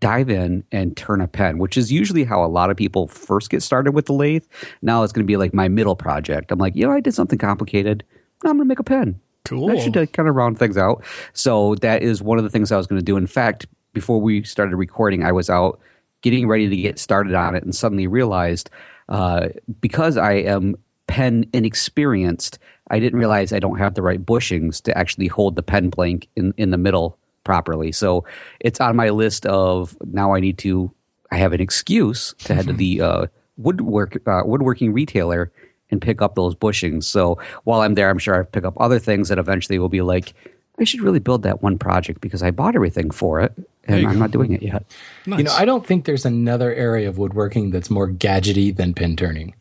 dive 0.00 0.30
in 0.30 0.64
and 0.72 0.96
turn 0.96 1.20
a 1.20 1.28
pen, 1.28 1.58
which 1.58 1.76
is 1.76 1.92
usually 1.92 2.24
how 2.24 2.44
a 2.44 2.46
lot 2.46 2.70
of 2.70 2.76
people 2.76 3.06
first 3.06 3.50
get 3.50 3.62
started 3.62 3.92
with 3.92 4.06
the 4.06 4.12
lathe. 4.12 4.44
Now 4.82 5.02
it's 5.02 5.12
going 5.12 5.24
to 5.24 5.30
be 5.30 5.36
like 5.36 5.54
my 5.54 5.68
middle 5.68 5.96
project. 5.96 6.50
I'm 6.50 6.58
like, 6.58 6.74
you 6.76 6.86
know, 6.86 6.92
I 6.92 7.00
did 7.00 7.14
something 7.14 7.38
complicated. 7.38 8.04
Now 8.42 8.50
I'm 8.50 8.56
going 8.56 8.66
to 8.66 8.68
make 8.68 8.80
a 8.80 8.84
pen. 8.84 9.20
Cool. 9.44 9.70
I 9.70 9.78
should 9.78 9.96
uh, 9.96 10.06
kind 10.06 10.28
of 10.28 10.34
round 10.34 10.58
things 10.58 10.76
out. 10.76 11.04
So 11.32 11.74
that 11.76 12.02
is 12.02 12.22
one 12.22 12.38
of 12.38 12.44
the 12.44 12.50
things 12.50 12.70
I 12.70 12.76
was 12.76 12.86
going 12.86 12.98
to 12.98 13.04
do. 13.04 13.16
In 13.16 13.26
fact, 13.26 13.66
before 13.92 14.20
we 14.20 14.42
started 14.42 14.76
recording, 14.76 15.24
I 15.24 15.32
was 15.32 15.50
out 15.50 15.80
getting 16.20 16.46
ready 16.46 16.68
to 16.68 16.76
get 16.76 16.98
started 16.98 17.34
on 17.34 17.54
it 17.54 17.64
and 17.64 17.74
suddenly 17.74 18.06
realized– 18.06 18.68
uh, 19.12 19.50
because 19.80 20.16
I 20.16 20.32
am 20.32 20.74
pen 21.06 21.44
inexperienced, 21.52 22.58
I 22.90 22.98
didn't 22.98 23.18
realize 23.18 23.52
I 23.52 23.58
don't 23.58 23.78
have 23.78 23.94
the 23.94 24.02
right 24.02 24.24
bushings 24.24 24.80
to 24.82 24.96
actually 24.96 25.28
hold 25.28 25.54
the 25.54 25.62
pen 25.62 25.90
blank 25.90 26.28
in, 26.34 26.54
in 26.56 26.70
the 26.70 26.78
middle 26.78 27.18
properly. 27.44 27.92
So 27.92 28.24
it's 28.60 28.80
on 28.80 28.96
my 28.96 29.10
list 29.10 29.44
of 29.46 29.94
now 30.06 30.34
I 30.34 30.40
need 30.40 30.56
to, 30.58 30.90
I 31.30 31.36
have 31.36 31.52
an 31.52 31.60
excuse 31.60 32.34
to 32.44 32.54
head 32.54 32.66
to 32.68 32.72
the 32.72 33.02
uh, 33.02 33.26
woodwork, 33.58 34.16
uh, 34.26 34.42
woodworking 34.46 34.94
retailer 34.94 35.52
and 35.90 36.00
pick 36.00 36.22
up 36.22 36.34
those 36.34 36.54
bushings. 36.54 37.04
So 37.04 37.38
while 37.64 37.82
I'm 37.82 37.94
there, 37.94 38.08
I'm 38.08 38.18
sure 38.18 38.36
I'll 38.36 38.44
pick 38.44 38.64
up 38.64 38.74
other 38.80 38.98
things 38.98 39.28
that 39.28 39.38
eventually 39.38 39.78
will 39.78 39.90
be 39.90 40.00
like, 40.00 40.32
I 40.78 40.84
should 40.84 41.00
really 41.00 41.18
build 41.18 41.42
that 41.42 41.62
one 41.62 41.78
project 41.78 42.20
because 42.20 42.42
I 42.42 42.50
bought 42.50 42.74
everything 42.74 43.10
for 43.10 43.40
it 43.40 43.52
and 43.84 44.06
I'm 44.06 44.18
not 44.18 44.30
doing 44.30 44.52
it 44.52 44.62
yet. 44.62 44.84
Nice. 45.26 45.38
You 45.38 45.44
know, 45.44 45.54
I 45.54 45.64
don't 45.64 45.86
think 45.86 46.04
there's 46.04 46.24
another 46.24 46.72
area 46.74 47.08
of 47.08 47.18
woodworking 47.18 47.70
that's 47.70 47.90
more 47.90 48.08
gadgety 48.08 48.74
than 48.74 48.94
pin 48.94 49.16
turning. 49.16 49.54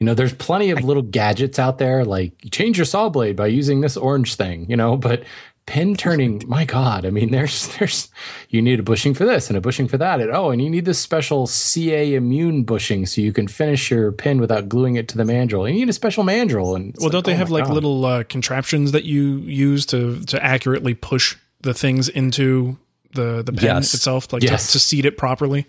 You 0.00 0.06
know, 0.06 0.14
there's 0.14 0.34
plenty 0.34 0.70
of 0.70 0.84
little 0.84 1.02
gadgets 1.02 1.58
out 1.58 1.78
there, 1.78 2.04
like 2.04 2.32
change 2.50 2.78
your 2.78 2.84
saw 2.84 3.08
blade 3.08 3.36
by 3.36 3.46
using 3.46 3.80
this 3.80 3.96
orange 3.96 4.34
thing, 4.34 4.68
you 4.68 4.76
know, 4.76 4.96
but 4.96 5.24
pin 5.66 5.96
turning, 5.96 6.42
my 6.46 6.64
God, 6.64 7.06
I 7.06 7.10
mean, 7.10 7.30
there's, 7.32 7.68
there's, 7.76 8.08
you 8.48 8.60
need 8.62 8.80
a 8.80 8.82
bushing 8.82 9.14
for 9.14 9.24
this 9.24 9.48
and 9.48 9.56
a 9.56 9.60
bushing 9.60 9.88
for 9.88 9.98
that. 9.98 10.20
And 10.20 10.30
oh, 10.30 10.50
and 10.50 10.62
you 10.62 10.70
need 10.70 10.84
this 10.84 10.98
special 10.98 11.46
CA 11.46 12.14
immune 12.14 12.64
bushing 12.64 13.06
so 13.06 13.20
you 13.20 13.32
can 13.32 13.48
finish 13.48 13.90
your 13.90 14.12
pin 14.12 14.40
without 14.40 14.68
gluing 14.68 14.96
it 14.96 15.08
to 15.08 15.16
the 15.16 15.24
mandrel. 15.24 15.66
and 15.66 15.74
You 15.76 15.84
need 15.84 15.90
a 15.90 15.94
special 15.94 16.24
mandrel. 16.24 16.76
And 16.76 16.94
well, 16.98 17.10
don't 17.10 17.24
they 17.24 17.34
oh 17.34 17.36
have 17.36 17.50
like 17.50 17.64
God. 17.64 17.74
little 17.74 18.04
uh, 18.04 18.24
contraptions 18.24 18.92
that 18.92 19.04
you 19.04 19.38
use 19.38 19.86
to, 19.86 20.20
to 20.26 20.42
accurately 20.42 20.94
push 20.94 21.36
the 21.60 21.74
things 21.74 22.08
into 22.08 22.78
the, 23.12 23.42
the 23.42 23.52
pen 23.52 23.76
yes. 23.76 23.94
itself, 23.94 24.32
like 24.32 24.42
yes. 24.42 24.66
to, 24.66 24.72
to 24.72 24.78
seat 24.80 25.06
it 25.06 25.16
properly? 25.16 25.66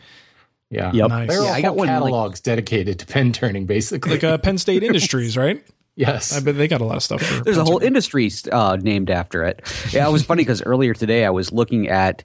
Yeah. 0.69 0.91
Yep. 0.94 1.09
Nice. 1.09 1.30
There 1.30 1.41
are 1.41 1.45
yeah, 1.45 1.51
I 1.51 1.62
got 1.62 1.75
one 1.75 1.88
catalogs 1.88 2.39
like, 2.39 2.44
dedicated 2.44 3.00
to 3.00 3.06
pen 3.06 3.31
turning, 3.31 3.65
basically. 3.65 4.12
Like 4.13 4.24
uh, 4.24 4.38
Penn 4.39 4.57
State 4.57 4.83
Industries, 4.83 5.38
right? 5.38 5.65
Yes, 5.95 6.36
I 6.36 6.42
bet 6.42 6.57
they 6.57 6.68
got 6.68 6.81
a 6.81 6.86
lot 6.86 6.97
of 6.97 7.03
stuff. 7.03 7.21
For 7.21 7.44
There's 7.44 7.57
a 7.57 7.63
whole 7.63 7.80
industry 7.80 8.30
uh, 8.51 8.77
named 8.81 9.09
after 9.09 9.43
it. 9.43 9.62
Yeah, 9.91 10.08
it 10.08 10.12
was 10.12 10.24
funny 10.24 10.41
because 10.41 10.62
earlier 10.62 10.93
today 10.93 11.25
I 11.25 11.29
was 11.29 11.53
looking 11.53 11.88
at 11.88 12.24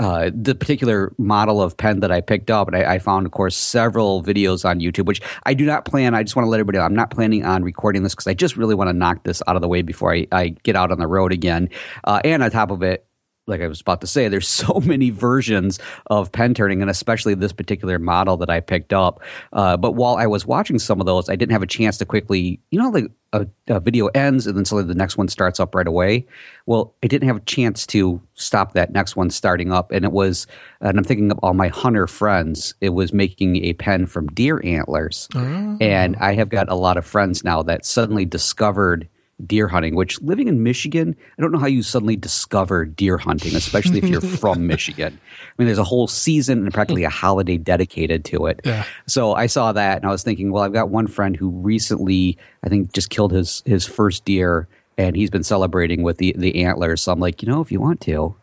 uh, 0.00 0.30
the 0.34 0.56
particular 0.56 1.14
model 1.18 1.62
of 1.62 1.76
pen 1.76 2.00
that 2.00 2.10
I 2.10 2.20
picked 2.20 2.50
up, 2.50 2.66
and 2.66 2.76
I, 2.76 2.94
I, 2.94 2.98
found, 2.98 3.24
of 3.24 3.30
course, 3.30 3.54
several 3.54 4.24
videos 4.24 4.68
on 4.68 4.80
YouTube. 4.80 5.06
Which 5.06 5.22
I 5.44 5.54
do 5.54 5.64
not 5.64 5.84
plan. 5.84 6.14
I 6.14 6.24
just 6.24 6.34
want 6.34 6.46
to 6.46 6.50
let 6.50 6.58
everybody 6.58 6.78
know 6.78 6.84
I'm 6.84 6.94
not 6.94 7.10
planning 7.10 7.44
on 7.44 7.62
recording 7.62 8.02
this 8.02 8.12
because 8.12 8.26
I 8.26 8.34
just 8.34 8.56
really 8.56 8.74
want 8.74 8.88
to 8.88 8.94
knock 8.94 9.22
this 9.22 9.40
out 9.46 9.54
of 9.54 9.62
the 9.62 9.68
way 9.68 9.82
before 9.82 10.12
I, 10.12 10.26
I 10.32 10.48
get 10.64 10.74
out 10.74 10.90
on 10.90 10.98
the 10.98 11.06
road 11.06 11.32
again. 11.32 11.68
Uh, 12.02 12.20
and 12.24 12.42
on 12.42 12.50
top 12.50 12.72
of 12.72 12.82
it, 12.82 13.06
like 13.46 13.60
I 13.60 13.66
was 13.66 13.80
about 13.80 14.00
to 14.02 14.06
say, 14.06 14.28
there's 14.28 14.48
so 14.62 14.80
many 14.80 15.10
versions 15.10 15.78
of 16.06 16.32
pen 16.32 16.54
turning, 16.54 16.80
and 16.82 16.90
especially 16.90 17.34
this 17.34 17.52
particular 17.52 17.98
model 17.98 18.36
that 18.38 18.50
I 18.50 18.60
picked 18.60 18.92
up. 18.92 19.22
Uh, 19.52 19.76
but 19.76 19.92
while 19.92 20.16
I 20.16 20.26
was 20.26 20.46
watching 20.46 20.78
some 20.78 21.00
of 21.00 21.06
those, 21.06 21.28
I 21.28 21.36
didn't 21.36 21.52
have 21.52 21.62
a 21.62 21.66
chance 21.66 21.98
to 21.98 22.04
quickly, 22.04 22.60
you 22.70 22.78
know, 22.78 22.90
like 22.90 23.10
a, 23.32 23.46
a, 23.68 23.80
video 23.80 24.08
ends 24.08 24.46
and 24.46 24.56
then 24.56 24.64
suddenly 24.64 24.86
the 24.86 24.98
next 24.98 25.16
one 25.16 25.26
starts 25.26 25.58
up 25.58 25.74
right 25.74 25.86
away. 25.86 26.26
Well, 26.66 26.94
I 27.02 27.06
didn't 27.06 27.28
have 27.28 27.38
a 27.38 27.40
chance 27.40 27.86
to 27.88 28.20
stop 28.34 28.74
that 28.74 28.92
next 28.92 29.16
one 29.16 29.30
starting 29.30 29.72
up, 29.72 29.90
and 29.90 30.04
it 30.04 30.12
was, 30.12 30.46
and 30.80 30.98
I'm 30.98 31.04
thinking 31.04 31.30
of 31.30 31.38
all 31.42 31.54
my 31.54 31.68
hunter 31.68 32.06
friends. 32.06 32.74
It 32.80 32.90
was 32.90 33.12
making 33.12 33.64
a 33.64 33.72
pen 33.74 34.06
from 34.06 34.26
deer 34.28 34.60
antlers, 34.64 35.28
oh. 35.34 35.78
and 35.80 36.16
I 36.16 36.34
have 36.34 36.50
got 36.50 36.68
a 36.68 36.74
lot 36.74 36.96
of 36.96 37.06
friends 37.06 37.42
now 37.42 37.62
that 37.62 37.84
suddenly 37.84 38.24
discovered 38.24 39.08
deer 39.46 39.68
hunting, 39.68 39.94
which 39.94 40.20
living 40.20 40.48
in 40.48 40.62
Michigan, 40.62 41.16
I 41.38 41.42
don't 41.42 41.52
know 41.52 41.58
how 41.58 41.66
you 41.66 41.82
suddenly 41.82 42.16
discover 42.16 42.84
deer 42.84 43.18
hunting, 43.18 43.54
especially 43.54 43.98
if 43.98 44.08
you're 44.08 44.20
from 44.20 44.66
Michigan. 44.66 45.18
I 45.22 45.52
mean, 45.58 45.66
there's 45.66 45.78
a 45.78 45.84
whole 45.84 46.06
season 46.06 46.58
and 46.64 46.72
practically 46.72 47.04
a 47.04 47.10
holiday 47.10 47.56
dedicated 47.56 48.24
to 48.26 48.46
it. 48.46 48.60
Yeah. 48.64 48.84
So 49.06 49.34
I 49.34 49.46
saw 49.46 49.72
that 49.72 49.98
and 49.98 50.06
I 50.06 50.10
was 50.10 50.22
thinking, 50.22 50.52
well, 50.52 50.62
I've 50.62 50.72
got 50.72 50.90
one 50.90 51.06
friend 51.06 51.36
who 51.36 51.48
recently, 51.50 52.38
I 52.64 52.68
think, 52.68 52.92
just 52.92 53.10
killed 53.10 53.32
his 53.32 53.62
his 53.66 53.86
first 53.86 54.24
deer 54.24 54.68
and 54.98 55.16
he's 55.16 55.30
been 55.30 55.42
celebrating 55.42 56.02
with 56.02 56.18
the, 56.18 56.34
the 56.36 56.64
antlers. 56.64 57.02
So 57.02 57.12
I'm 57.12 57.20
like, 57.20 57.42
you 57.42 57.48
know, 57.48 57.60
if 57.60 57.72
you 57.72 57.80
want 57.80 58.00
to, 58.02 58.34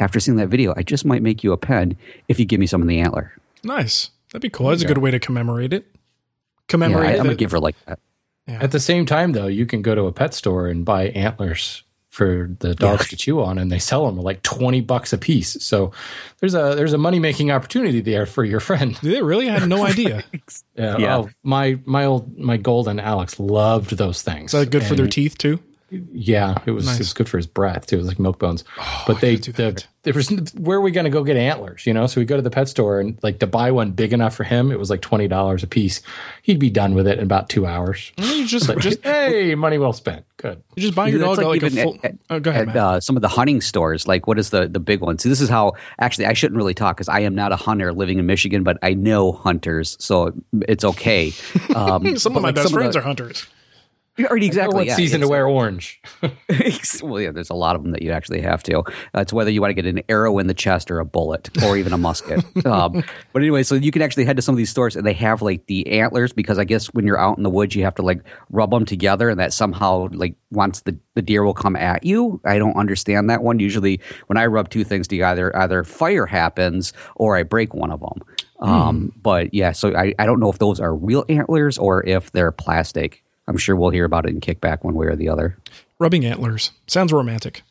after 0.00 0.20
seeing 0.20 0.36
that 0.36 0.48
video, 0.48 0.74
I 0.76 0.82
just 0.82 1.04
might 1.04 1.22
make 1.22 1.44
you 1.44 1.52
a 1.52 1.56
pen 1.56 1.96
if 2.28 2.38
you 2.38 2.44
give 2.44 2.60
me 2.60 2.66
some 2.66 2.82
of 2.82 2.88
the 2.88 3.00
antler. 3.00 3.32
Nice. 3.62 4.10
That'd 4.32 4.42
be 4.42 4.50
cool. 4.50 4.68
That's 4.68 4.82
a 4.82 4.86
good 4.86 4.98
way 4.98 5.10
to 5.10 5.20
commemorate 5.20 5.72
it. 5.72 5.86
Commemorate 6.66 7.10
yeah, 7.10 7.16
I, 7.16 7.20
I'm 7.20 7.30
a 7.30 7.34
giver 7.34 7.60
like 7.60 7.76
that. 7.86 8.00
Yeah. 8.46 8.58
At 8.62 8.72
the 8.72 8.80
same 8.80 9.06
time, 9.06 9.32
though, 9.32 9.46
you 9.46 9.66
can 9.66 9.82
go 9.82 9.94
to 9.94 10.02
a 10.02 10.12
pet 10.12 10.34
store 10.34 10.68
and 10.68 10.84
buy 10.84 11.08
antlers 11.08 11.82
for 12.10 12.50
the 12.60 12.76
dogs 12.76 13.06
yeah. 13.06 13.08
to 13.08 13.16
chew 13.16 13.42
on, 13.42 13.58
and 13.58 13.72
they 13.72 13.78
sell 13.78 14.06
them 14.06 14.16
like 14.18 14.42
twenty 14.42 14.80
bucks 14.80 15.12
a 15.12 15.18
piece. 15.18 15.56
So 15.64 15.92
there's 16.38 16.54
a 16.54 16.74
there's 16.76 16.92
a 16.92 16.98
money 16.98 17.18
making 17.18 17.50
opportunity 17.50 18.00
there 18.00 18.26
for 18.26 18.44
your 18.44 18.60
friend. 18.60 18.94
They 19.02 19.22
really 19.22 19.48
had 19.48 19.68
no 19.68 19.84
idea. 19.86 20.22
yeah. 20.76 20.98
yeah. 20.98 21.16
Oh, 21.18 21.30
my 21.42 21.78
my 21.84 22.04
old 22.04 22.38
my 22.38 22.56
golden 22.56 23.00
Alex 23.00 23.40
loved 23.40 23.96
those 23.96 24.22
things. 24.22 24.54
Is 24.54 24.60
that 24.60 24.70
good 24.70 24.82
and 24.82 24.88
for 24.88 24.94
their 24.94 25.08
teeth 25.08 25.38
too? 25.38 25.58
Yeah, 26.12 26.58
it 26.66 26.70
was 26.72 26.86
Nice. 26.86 26.94
it 26.96 26.98
was 27.00 27.12
good 27.12 27.28
for 27.28 27.36
his 27.36 27.46
breath 27.46 27.86
too. 27.86 27.96
It 27.96 27.98
was 27.98 28.08
like 28.08 28.18
milk 28.18 28.38
bones. 28.38 28.64
but 29.06 29.20
they 29.20 29.36
do 29.36 29.52
the, 29.52 29.62
that. 29.72 29.86
there 30.02 30.12
was 30.14 30.28
where 30.54 30.78
are 30.78 30.80
we 30.80 30.90
going 30.90 31.04
to 31.04 31.10
go 31.10 31.22
get 31.24 31.36
antlers? 31.36 31.86
You 31.86 31.94
know, 31.94 32.06
so 32.06 32.20
we 32.20 32.24
go 32.24 32.36
to 32.36 32.42
the 32.42 32.50
pet 32.50 32.68
store 32.68 33.00
and 33.00 33.18
like 33.22 33.38
to 33.40 33.46
buy 33.46 33.70
one 33.70 33.92
big 33.92 34.12
enough 34.12 34.34
for 34.34 34.44
him. 34.44 34.70
It 34.72 34.78
was 34.78 34.90
like 34.90 35.00
twenty 35.00 35.28
dollars 35.28 35.62
a 35.62 35.66
piece. 35.66 36.02
He'd 36.42 36.58
be 36.58 36.70
done 36.70 36.94
with 36.94 37.06
it 37.06 37.18
in 37.18 37.24
about 37.24 37.48
two 37.48 37.66
hours. 37.66 38.12
You 38.18 38.46
just 38.46 38.70
just 38.78 39.00
hey, 39.04 39.54
money 39.54 39.78
well 39.78 39.92
spent. 39.92 40.24
Good. 40.36 40.62
you 40.74 40.82
just 40.82 40.94
buy 40.94 41.08
your 41.08 41.20
dog 41.20 41.38
like, 41.38 41.62
a 41.62 41.70
full. 41.70 41.96
at- 42.02 42.16
oh, 42.28 42.38
go 42.38 42.50
ahead, 42.50 42.68
at 42.68 42.76
uh, 42.76 43.00
some 43.00 43.16
of 43.16 43.22
the 43.22 43.28
hunting 43.28 43.62
stores, 43.62 44.06
like 44.06 44.26
what 44.26 44.38
is 44.38 44.50
the 44.50 44.68
the 44.68 44.80
big 44.80 45.00
one? 45.00 45.18
See, 45.18 45.28
this 45.30 45.40
is 45.40 45.48
how 45.48 45.72
actually 45.98 46.26
I 46.26 46.34
shouldn't 46.34 46.58
really 46.58 46.74
talk 46.74 46.96
because 46.96 47.08
I 47.08 47.20
am 47.20 47.34
not 47.34 47.52
a 47.52 47.56
hunter 47.56 47.92
living 47.94 48.18
in 48.18 48.26
Michigan, 48.26 48.62
but 48.62 48.76
I 48.82 48.92
know 48.94 49.32
hunters, 49.32 49.96
so 50.00 50.32
it's 50.68 50.84
okay. 50.84 51.32
Um, 51.74 52.16
some 52.18 52.36
of 52.36 52.42
my 52.42 52.48
like 52.48 52.54
best 52.56 52.72
friends 52.72 52.94
the- 52.94 53.00
are 53.00 53.02
hunters. 53.02 53.46
Already 54.20 54.46
exactly. 54.46 54.76
what 54.76 54.86
yeah, 54.86 54.94
season 54.94 55.20
to 55.22 55.28
wear 55.28 55.46
orange? 55.46 56.00
well, 57.02 57.20
yeah, 57.20 57.32
there's 57.32 57.50
a 57.50 57.54
lot 57.54 57.74
of 57.74 57.82
them 57.82 57.90
that 57.92 58.02
you 58.02 58.12
actually 58.12 58.40
have 58.42 58.62
to. 58.64 58.78
Uh, 58.78 58.82
it's 59.16 59.32
whether 59.32 59.50
you 59.50 59.60
want 59.60 59.70
to 59.70 59.74
get 59.74 59.86
an 59.86 60.02
arrow 60.08 60.38
in 60.38 60.46
the 60.46 60.54
chest 60.54 60.88
or 60.90 61.00
a 61.00 61.04
bullet 61.04 61.50
or 61.64 61.76
even 61.76 61.92
a 61.92 61.98
musket. 61.98 62.44
um, 62.66 63.02
but 63.32 63.42
anyway, 63.42 63.64
so 63.64 63.74
you 63.74 63.90
can 63.90 64.02
actually 64.02 64.24
head 64.24 64.36
to 64.36 64.42
some 64.42 64.54
of 64.54 64.56
these 64.56 64.70
stores 64.70 64.94
and 64.94 65.04
they 65.04 65.14
have 65.14 65.42
like 65.42 65.66
the 65.66 65.98
antlers 65.98 66.32
because 66.32 66.58
I 66.60 66.64
guess 66.64 66.86
when 66.94 67.06
you're 67.06 67.18
out 67.18 67.36
in 67.38 67.42
the 67.42 67.50
woods, 67.50 67.74
you 67.74 67.82
have 67.82 67.96
to 67.96 68.02
like 68.02 68.20
rub 68.50 68.70
them 68.70 68.84
together 68.84 69.28
and 69.30 69.40
that 69.40 69.52
somehow 69.52 70.08
like 70.12 70.36
once 70.52 70.82
the, 70.82 70.96
the 71.14 71.22
deer 71.22 71.42
will 71.42 71.54
come 71.54 71.74
at 71.74 72.04
you. 72.04 72.40
I 72.44 72.58
don't 72.58 72.76
understand 72.76 73.30
that 73.30 73.42
one. 73.42 73.58
Usually 73.58 74.00
when 74.28 74.36
I 74.36 74.46
rub 74.46 74.70
two 74.70 74.84
things 74.84 75.08
together, 75.08 75.54
either 75.56 75.82
fire 75.82 76.26
happens 76.26 76.92
or 77.16 77.36
I 77.36 77.42
break 77.42 77.74
one 77.74 77.90
of 77.90 77.98
them. 77.98 78.20
Um, 78.60 79.12
But 79.20 79.52
yeah, 79.52 79.72
so 79.72 79.94
I, 79.94 80.14
I 80.18 80.26
don't 80.26 80.38
know 80.38 80.50
if 80.50 80.58
those 80.58 80.78
are 80.78 80.94
real 80.94 81.24
antlers 81.28 81.78
or 81.78 82.06
if 82.06 82.30
they're 82.30 82.52
plastic. 82.52 83.23
I'm 83.46 83.56
sure 83.56 83.76
we'll 83.76 83.90
hear 83.90 84.04
about 84.04 84.26
it 84.26 84.30
in 84.30 84.40
kickback 84.40 84.84
one 84.84 84.94
way 84.94 85.06
or 85.06 85.16
the 85.16 85.28
other. 85.28 85.58
Rubbing 85.98 86.24
antlers 86.24 86.70
sounds 86.86 87.12
romantic. 87.12 87.62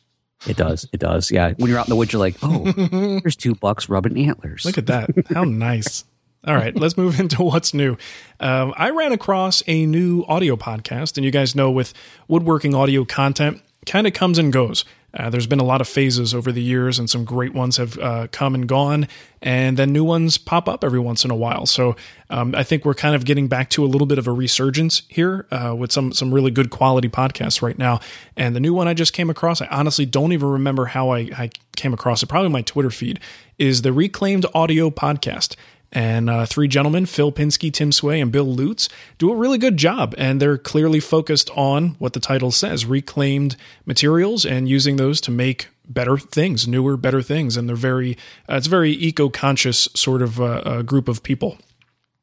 It 0.46 0.56
does. 0.56 0.88
It 0.92 1.00
does. 1.00 1.30
Yeah. 1.30 1.54
When 1.56 1.70
you're 1.70 1.78
out 1.78 1.86
in 1.86 1.90
the 1.90 1.96
woods, 1.96 2.12
you're 2.12 2.20
like, 2.20 2.36
oh, 2.42 2.70
there's 3.22 3.36
two 3.36 3.54
bucks 3.54 3.88
rubbing 3.88 4.18
antlers. 4.28 4.64
Look 4.64 4.78
at 4.78 4.86
that. 4.86 5.10
How 5.32 5.44
nice. 5.44 6.04
All 6.46 6.54
right, 6.54 6.76
let's 6.76 6.96
move 6.96 7.18
into 7.20 7.42
what's 7.42 7.72
new. 7.72 7.96
Um, 8.40 8.74
I 8.76 8.90
ran 8.90 9.12
across 9.12 9.62
a 9.66 9.86
new 9.86 10.24
audio 10.28 10.56
podcast, 10.56 11.16
and 11.16 11.24
you 11.24 11.30
guys 11.30 11.54
know 11.54 11.70
with 11.70 11.94
woodworking 12.28 12.74
audio 12.74 13.04
content, 13.04 13.62
kind 13.86 14.06
of 14.06 14.12
comes 14.12 14.38
and 14.38 14.52
goes. 14.52 14.84
Uh, 15.14 15.30
there's 15.30 15.46
been 15.46 15.60
a 15.60 15.64
lot 15.64 15.80
of 15.80 15.88
phases 15.88 16.34
over 16.34 16.50
the 16.50 16.62
years, 16.62 16.98
and 16.98 17.08
some 17.08 17.24
great 17.24 17.54
ones 17.54 17.76
have 17.76 17.98
uh, 17.98 18.26
come 18.32 18.54
and 18.54 18.68
gone, 18.68 19.06
and 19.40 19.76
then 19.76 19.92
new 19.92 20.04
ones 20.04 20.38
pop 20.38 20.68
up 20.68 20.82
every 20.82 20.98
once 20.98 21.24
in 21.24 21.30
a 21.30 21.36
while. 21.36 21.66
So 21.66 21.94
um, 22.30 22.54
I 22.54 22.62
think 22.62 22.84
we're 22.84 22.94
kind 22.94 23.14
of 23.14 23.24
getting 23.24 23.46
back 23.46 23.70
to 23.70 23.84
a 23.84 23.86
little 23.86 24.06
bit 24.06 24.18
of 24.18 24.26
a 24.26 24.32
resurgence 24.32 25.02
here 25.08 25.46
uh, 25.50 25.74
with 25.76 25.92
some 25.92 26.12
some 26.12 26.34
really 26.34 26.50
good 26.50 26.70
quality 26.70 27.08
podcasts 27.08 27.62
right 27.62 27.78
now. 27.78 28.00
And 28.36 28.56
the 28.56 28.60
new 28.60 28.74
one 28.74 28.88
I 28.88 28.94
just 28.94 29.12
came 29.12 29.30
across, 29.30 29.60
I 29.60 29.66
honestly 29.66 30.06
don't 30.06 30.32
even 30.32 30.48
remember 30.48 30.86
how 30.86 31.10
I, 31.10 31.30
I 31.36 31.50
came 31.76 31.94
across 31.94 32.22
it. 32.22 32.26
Probably 32.26 32.50
my 32.50 32.62
Twitter 32.62 32.90
feed 32.90 33.20
is 33.58 33.82
the 33.82 33.92
Reclaimed 33.92 34.46
Audio 34.54 34.90
Podcast 34.90 35.54
and 35.94 36.28
uh, 36.28 36.44
three 36.44 36.68
gentlemen, 36.68 37.06
Phil 37.06 37.32
Pinsky, 37.32 37.72
Tim 37.72 37.92
Sway, 37.92 38.20
and 38.20 38.32
Bill 38.32 38.44
Lutz, 38.44 38.88
do 39.18 39.32
a 39.32 39.36
really 39.36 39.58
good 39.58 39.76
job. 39.76 40.14
And 40.18 40.42
they're 40.42 40.58
clearly 40.58 41.00
focused 41.00 41.48
on 41.50 41.90
what 42.00 42.12
the 42.12 42.20
title 42.20 42.50
says 42.50 42.84
reclaimed 42.84 43.56
materials 43.86 44.44
and 44.44 44.68
using 44.68 44.96
those 44.96 45.20
to 45.22 45.30
make 45.30 45.68
better 45.88 46.18
things, 46.18 46.66
newer, 46.66 46.96
better 46.96 47.22
things. 47.22 47.56
And 47.56 47.68
they're 47.68 47.76
very, 47.76 48.18
uh, 48.48 48.56
it's 48.56 48.66
very 48.66 48.92
eco 48.92 49.28
conscious 49.28 49.88
sort 49.94 50.20
of 50.20 50.40
uh, 50.40 50.44
uh, 50.44 50.82
group 50.82 51.08
of 51.08 51.22
people 51.22 51.58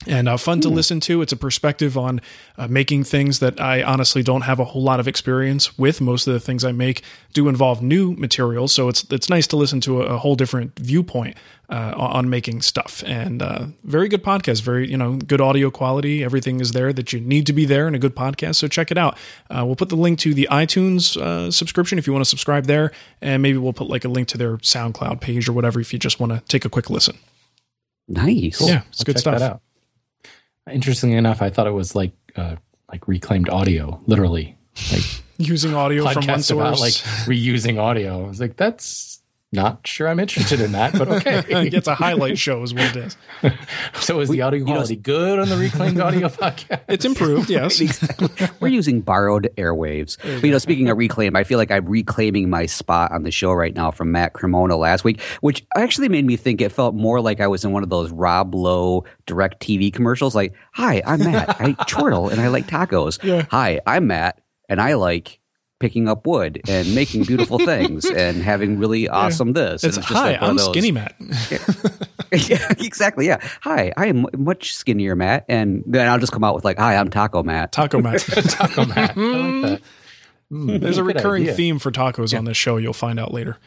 and 0.07 0.27
uh, 0.27 0.37
fun 0.37 0.61
to 0.61 0.69
listen 0.69 0.99
to. 1.01 1.21
It's 1.21 1.31
a 1.31 1.37
perspective 1.37 1.97
on 1.97 2.21
uh, 2.57 2.67
making 2.67 3.03
things 3.03 3.39
that 3.39 3.59
I 3.59 3.83
honestly 3.83 4.23
don't 4.23 4.41
have 4.41 4.59
a 4.59 4.65
whole 4.65 4.81
lot 4.81 4.99
of 4.99 5.07
experience 5.07 5.77
with. 5.77 6.01
Most 6.01 6.27
of 6.27 6.33
the 6.33 6.39
things 6.39 6.63
I 6.63 6.71
make 6.71 7.03
do 7.33 7.47
involve 7.47 7.81
new 7.81 8.13
materials, 8.13 8.73
so 8.73 8.89
it's 8.89 9.05
it's 9.11 9.29
nice 9.29 9.47
to 9.47 9.57
listen 9.57 9.81
to 9.81 10.01
a, 10.01 10.15
a 10.15 10.17
whole 10.17 10.35
different 10.35 10.77
viewpoint 10.79 11.37
uh, 11.69 11.93
on 11.95 12.11
on 12.11 12.29
making 12.29 12.61
stuff. 12.61 13.03
And 13.05 13.41
uh, 13.41 13.65
very 13.83 14.07
good 14.09 14.23
podcast, 14.23 14.61
very 14.61 14.89
you 14.89 14.97
know 14.97 15.17
good 15.17 15.41
audio 15.41 15.71
quality. 15.71 16.23
Everything 16.23 16.59
is 16.59 16.71
there 16.71 16.91
that 16.93 17.13
you 17.13 17.19
need 17.19 17.45
to 17.47 17.53
be 17.53 17.65
there 17.65 17.87
in 17.87 17.95
a 17.95 17.99
good 17.99 18.15
podcast. 18.15 18.55
So 18.55 18.67
check 18.67 18.91
it 18.91 18.97
out. 18.97 19.17
Uh, 19.49 19.65
we'll 19.65 19.75
put 19.75 19.89
the 19.89 19.95
link 19.95 20.19
to 20.19 20.33
the 20.33 20.47
iTunes 20.51 21.15
uh, 21.17 21.51
subscription 21.51 21.97
if 21.97 22.07
you 22.07 22.13
want 22.13 22.25
to 22.25 22.29
subscribe 22.29 22.65
there, 22.65 22.91
and 23.21 23.41
maybe 23.41 23.57
we'll 23.57 23.73
put 23.73 23.87
like 23.87 24.05
a 24.05 24.09
link 24.09 24.27
to 24.29 24.37
their 24.37 24.57
SoundCloud 24.57 25.21
page 25.21 25.47
or 25.47 25.53
whatever 25.53 25.79
if 25.79 25.93
you 25.93 25.99
just 25.99 26.19
want 26.19 26.31
to 26.31 26.41
take 26.47 26.65
a 26.65 26.69
quick 26.69 26.89
listen. 26.89 27.17
nice. 28.07 28.61
Yeah, 28.61 28.81
it's 28.89 29.01
I'll 29.01 29.05
good 29.05 29.15
check 29.15 29.37
stuff. 29.37 29.61
Interestingly 30.69 31.17
enough, 31.17 31.41
I 31.41 31.49
thought 31.49 31.67
it 31.67 31.71
was 31.71 31.95
like 31.95 32.11
uh, 32.35 32.55
like 32.91 33.07
reclaimed 33.07 33.49
audio, 33.49 34.01
literally. 34.05 34.57
Like 34.91 35.03
Using 35.37 35.73
audio 35.73 36.03
from 36.03 36.27
one 36.27 36.39
podcast 36.39 36.51
about 36.51 36.77
source. 36.77 36.81
like 36.81 36.93
reusing 37.27 37.79
audio. 37.79 38.25
I 38.25 38.27
was 38.27 38.39
like, 38.39 38.57
that's 38.57 39.10
not 39.53 39.85
sure 39.85 40.07
I'm 40.07 40.19
interested 40.19 40.61
in 40.61 40.71
that, 40.71 40.93
but 40.93 41.09
okay. 41.09 41.43
it's 41.49 41.87
a 41.87 41.95
highlight 41.95 42.37
show, 42.37 42.63
is 42.63 42.73
what 42.73 42.95
it 42.95 42.95
is. 42.95 43.17
so 43.99 44.21
is 44.21 44.29
the 44.29 44.41
audio 44.41 44.63
quality 44.63 44.95
good 44.95 45.39
on 45.39 45.49
the 45.49 45.57
reclaimed 45.57 45.99
audio 46.01 46.29
podcast? 46.29 46.81
It's 46.87 47.03
improved, 47.03 47.49
yes. 47.49 47.81
We're 48.61 48.69
using 48.69 49.01
borrowed 49.01 49.49
airwaves. 49.57 50.17
But, 50.21 50.43
you 50.43 50.51
know, 50.51 50.57
speaking 50.57 50.89
of 50.89 50.97
reclaim, 50.97 51.35
I 51.35 51.43
feel 51.43 51.57
like 51.57 51.69
I'm 51.69 51.85
reclaiming 51.85 52.49
my 52.49 52.65
spot 52.65 53.11
on 53.11 53.23
the 53.23 53.31
show 53.31 53.51
right 53.51 53.75
now 53.75 53.91
from 53.91 54.13
Matt 54.13 54.31
Cremona 54.31 54.77
last 54.77 55.03
week, 55.03 55.21
which 55.41 55.65
actually 55.75 56.07
made 56.07 56.25
me 56.25 56.37
think 56.37 56.61
it 56.61 56.71
felt 56.71 56.95
more 56.95 57.19
like 57.19 57.41
I 57.41 57.47
was 57.47 57.65
in 57.65 57.73
one 57.73 57.83
of 57.83 57.89
those 57.89 58.09
Rob 58.09 58.55
Lowe 58.55 59.03
direct 59.25 59.61
TV 59.61 59.91
commercials. 59.91 60.33
Like, 60.33 60.53
hi, 60.71 61.01
I'm 61.05 61.19
Matt. 61.19 61.59
I 61.59 61.73
chortle 61.85 62.29
and 62.29 62.39
I 62.39 62.47
like 62.47 62.67
tacos. 62.67 63.21
Yeah. 63.21 63.45
Hi, 63.51 63.81
I'm 63.85 64.07
Matt 64.07 64.41
and 64.69 64.79
I 64.79 64.93
like 64.93 65.40
picking 65.81 66.07
up 66.07 66.25
wood 66.25 66.61
and 66.69 66.95
making 66.95 67.23
beautiful 67.25 67.57
things 67.65 68.05
and 68.09 68.41
having 68.41 68.77
really 68.77 69.09
awesome 69.09 69.51
this. 69.53 69.83
It's, 69.83 69.97
And 69.97 70.05
hi, 70.05 70.31
like 70.31 70.41
I'm 70.41 70.55
those- 70.55 70.67
Skinny 70.69 70.91
Matt. 70.93 71.15
yeah, 72.31 72.67
exactly. 72.79 73.27
Yeah. 73.27 73.39
Hi, 73.61 73.91
I 73.97 74.05
am 74.05 74.25
much 74.37 74.73
skinnier, 74.75 75.15
Matt. 75.15 75.45
And 75.49 75.83
then 75.85 76.07
I'll 76.07 76.19
just 76.19 76.31
come 76.31 76.43
out 76.45 76.55
with 76.55 76.63
like, 76.63 76.77
hi, 76.77 76.95
I'm 76.95 77.09
Taco 77.09 77.43
Matt. 77.43 77.71
Taco 77.73 77.99
Matt. 78.01 78.21
Taco 78.21 78.85
Matt. 78.85 79.17
Like. 79.17 79.81
Mm, 80.51 80.79
There's 80.81 80.97
a 80.97 81.03
recurring 81.03 81.43
idea. 81.43 81.53
theme 81.55 81.79
for 81.79 81.91
tacos 81.91 82.37
on 82.37 82.45
this 82.45 82.57
show. 82.57 82.77
You'll 82.77 82.93
find 82.93 83.19
out 83.19 83.33
later. 83.33 83.57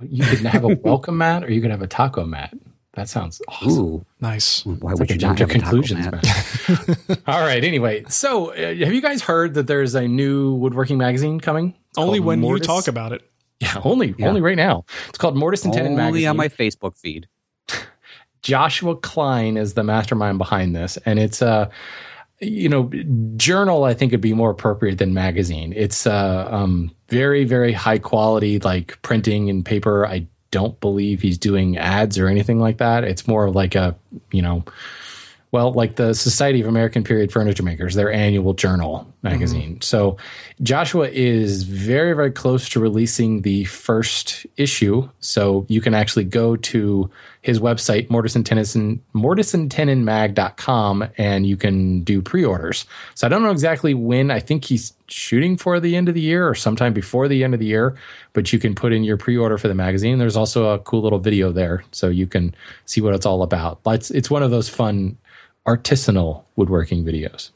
You 0.00 0.24
could 0.24 0.40
have 0.40 0.62
a 0.64 0.68
welcome 0.76 1.18
mat 1.18 1.42
or 1.42 1.50
you 1.50 1.60
could 1.60 1.70
have 1.70 1.82
a 1.82 1.86
taco 1.88 2.24
mat. 2.24 2.54
That 2.98 3.08
sounds 3.08 3.40
awesome. 3.48 3.70
Ooh, 3.70 4.06
Nice. 4.20 4.66
why 4.66 4.90
would 4.92 4.98
like 5.00 5.10
you 5.10 5.16
jump 5.16 5.38
to 5.38 5.44
have 5.46 5.50
a 5.50 5.54
Taco 5.54 5.64
conclusions, 5.70 6.04
Matt? 6.10 7.08
man. 7.08 7.18
All 7.28 7.40
right. 7.40 7.62
Anyway, 7.62 8.04
so 8.08 8.50
uh, 8.52 8.56
have 8.56 8.92
you 8.92 9.00
guys 9.00 9.22
heard 9.22 9.54
that 9.54 9.66
there's 9.68 9.94
a 9.94 10.08
new 10.08 10.54
woodworking 10.54 10.98
magazine 10.98 11.38
coming? 11.38 11.74
It's 11.90 11.98
Only 11.98 12.18
when 12.20 12.40
Mortise- 12.40 12.60
you 12.62 12.66
talk 12.66 12.88
about 12.88 13.12
it. 13.12 13.22
Yeah, 13.60 13.80
only 13.84 14.14
Yeah. 14.18 14.28
only 14.28 14.40
right 14.40 14.56
now. 14.56 14.84
It's 15.08 15.18
called 15.18 15.36
Mortise 15.36 15.64
and 15.64 15.72
Tenon 15.74 15.96
Magazine. 15.96 16.06
Only 16.08 16.26
on 16.26 16.36
my 16.36 16.48
Facebook 16.48 16.96
feed. 16.96 17.26
Joshua 18.42 18.96
Klein 18.96 19.56
is 19.56 19.74
the 19.74 19.82
mastermind 19.82 20.38
behind 20.38 20.74
this, 20.76 20.96
and 21.04 21.18
it's 21.18 21.42
a 21.42 21.70
you 22.40 22.68
know 22.68 22.88
journal. 23.36 23.84
I 23.84 23.94
think 23.94 24.12
would 24.12 24.20
be 24.20 24.32
more 24.32 24.50
appropriate 24.50 24.98
than 24.98 25.12
magazine. 25.12 25.72
It's 25.76 26.06
uh, 26.06 26.48
um, 26.50 26.92
very 27.08 27.44
very 27.44 27.72
high 27.72 27.98
quality, 27.98 28.58
like 28.60 29.00
printing 29.02 29.50
and 29.50 29.64
paper. 29.64 30.06
I 30.06 30.26
don't 30.50 30.78
believe 30.80 31.20
he's 31.20 31.38
doing 31.38 31.76
ads 31.78 32.18
or 32.18 32.28
anything 32.28 32.58
like 32.58 32.78
that. 32.78 33.04
It's 33.04 33.28
more 33.28 33.46
of 33.46 33.54
like 33.54 33.74
a 33.74 33.96
you 34.32 34.42
know. 34.42 34.64
Well, 35.50 35.72
like 35.72 35.96
the 35.96 36.12
Society 36.14 36.60
of 36.60 36.66
American 36.66 37.04
Period 37.04 37.32
Furniture 37.32 37.62
Makers, 37.62 37.94
their 37.94 38.12
annual 38.12 38.52
journal 38.52 39.06
magazine. 39.22 39.72
Mm-hmm. 39.72 39.80
So 39.80 40.18
Joshua 40.62 41.08
is 41.08 41.62
very, 41.62 42.12
very 42.14 42.30
close 42.30 42.68
to 42.70 42.80
releasing 42.80 43.40
the 43.42 43.64
first 43.64 44.46
issue. 44.58 45.08
So 45.20 45.64
you 45.68 45.80
can 45.80 45.94
actually 45.94 46.24
go 46.24 46.56
to 46.56 47.10
his 47.40 47.60
website, 47.60 48.08
Mortise 48.10 48.36
and 48.36 48.44
Tennyson, 48.44 49.00
mortiseandtenonmag.com, 49.14 51.08
and 51.16 51.46
you 51.46 51.56
can 51.56 52.02
do 52.02 52.20
pre-orders. 52.20 52.84
So 53.14 53.26
I 53.26 53.30
don't 53.30 53.42
know 53.42 53.50
exactly 53.50 53.94
when. 53.94 54.30
I 54.30 54.40
think 54.40 54.66
he's 54.66 54.92
shooting 55.06 55.56
for 55.56 55.80
the 55.80 55.96
end 55.96 56.10
of 56.10 56.14
the 56.14 56.20
year 56.20 56.46
or 56.46 56.54
sometime 56.54 56.92
before 56.92 57.26
the 57.26 57.42
end 57.42 57.54
of 57.54 57.60
the 57.60 57.66
year, 57.66 57.96
but 58.34 58.52
you 58.52 58.58
can 58.58 58.74
put 58.74 58.92
in 58.92 59.02
your 59.02 59.16
pre-order 59.16 59.56
for 59.56 59.68
the 59.68 59.74
magazine. 59.74 60.18
There's 60.18 60.36
also 60.36 60.74
a 60.74 60.78
cool 60.80 61.00
little 61.00 61.20
video 61.20 61.52
there, 61.52 61.84
so 61.90 62.08
you 62.08 62.26
can 62.26 62.54
see 62.84 63.00
what 63.00 63.14
it's 63.14 63.24
all 63.24 63.42
about. 63.42 63.80
It's, 63.86 64.10
it's 64.10 64.30
one 64.30 64.42
of 64.42 64.50
those 64.50 64.68
fun 64.68 65.16
artisanal 65.68 66.44
woodworking 66.56 67.04
videos. 67.04 67.50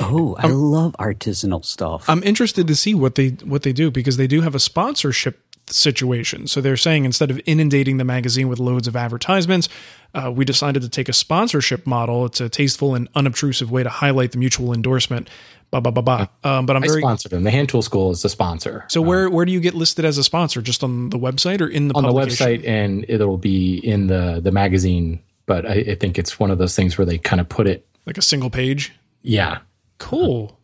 Oh, 0.00 0.34
I 0.38 0.48
love 0.48 0.94
artisanal 0.98 1.64
stuff. 1.64 2.08
I'm 2.08 2.22
interested 2.22 2.66
to 2.66 2.74
see 2.74 2.94
what 2.94 3.14
they 3.14 3.28
what 3.44 3.62
they 3.62 3.72
do 3.72 3.90
because 3.90 4.16
they 4.16 4.26
do 4.26 4.40
have 4.40 4.54
a 4.54 4.58
sponsorship 4.58 5.40
situation. 5.66 6.46
So 6.46 6.60
they're 6.60 6.76
saying 6.76 7.04
instead 7.04 7.30
of 7.30 7.40
inundating 7.46 7.96
the 7.96 8.04
magazine 8.04 8.48
with 8.48 8.58
loads 8.58 8.86
of 8.86 8.96
advertisements, 8.96 9.68
uh, 10.14 10.30
we 10.30 10.44
decided 10.44 10.82
to 10.82 10.88
take 10.88 11.08
a 11.08 11.12
sponsorship 11.12 11.86
model. 11.86 12.26
It's 12.26 12.40
a 12.40 12.48
tasteful 12.48 12.94
and 12.94 13.08
unobtrusive 13.14 13.70
way 13.70 13.82
to 13.82 13.88
highlight 13.88 14.32
the 14.32 14.38
mutual 14.38 14.72
endorsement. 14.72 15.28
Ba 15.70 15.80
ba 15.80 15.90
ba 15.90 16.02
ba. 16.02 16.30
Um, 16.44 16.66
but 16.66 16.76
I'm 16.76 16.84
I 16.84 16.86
very 16.86 17.00
sponsored 17.00 17.32
them. 17.32 17.44
The 17.44 17.50
Hand 17.50 17.68
Tool 17.68 17.82
School 17.82 18.10
is 18.10 18.22
the 18.22 18.28
sponsor. 18.28 18.84
so 18.88 19.00
where 19.00 19.28
where 19.30 19.44
do 19.44 19.52
you 19.52 19.60
get 19.60 19.74
listed 19.74 20.04
as 20.04 20.18
a 20.18 20.24
sponsor? 20.24 20.62
Just 20.62 20.84
on 20.84 21.10
the 21.10 21.18
website 21.18 21.60
or 21.60 21.68
in 21.68 21.88
the 21.88 21.94
on 21.94 22.04
the 22.04 22.12
website 22.12 22.66
and 22.66 23.04
it'll 23.08 23.38
be 23.38 23.78
in 23.78 24.06
the 24.06 24.40
the 24.42 24.52
magazine 24.52 25.20
but 25.46 25.66
I, 25.66 25.74
I 25.74 25.94
think 25.94 26.18
it's 26.18 26.38
one 26.38 26.50
of 26.50 26.58
those 26.58 26.74
things 26.76 26.96
where 26.98 27.04
they 27.04 27.18
kind 27.18 27.40
of 27.40 27.48
put 27.48 27.66
it 27.66 27.86
like 28.06 28.18
a 28.18 28.22
single 28.22 28.50
page. 28.50 28.92
yeah 29.22 29.58
Cool. 29.98 30.58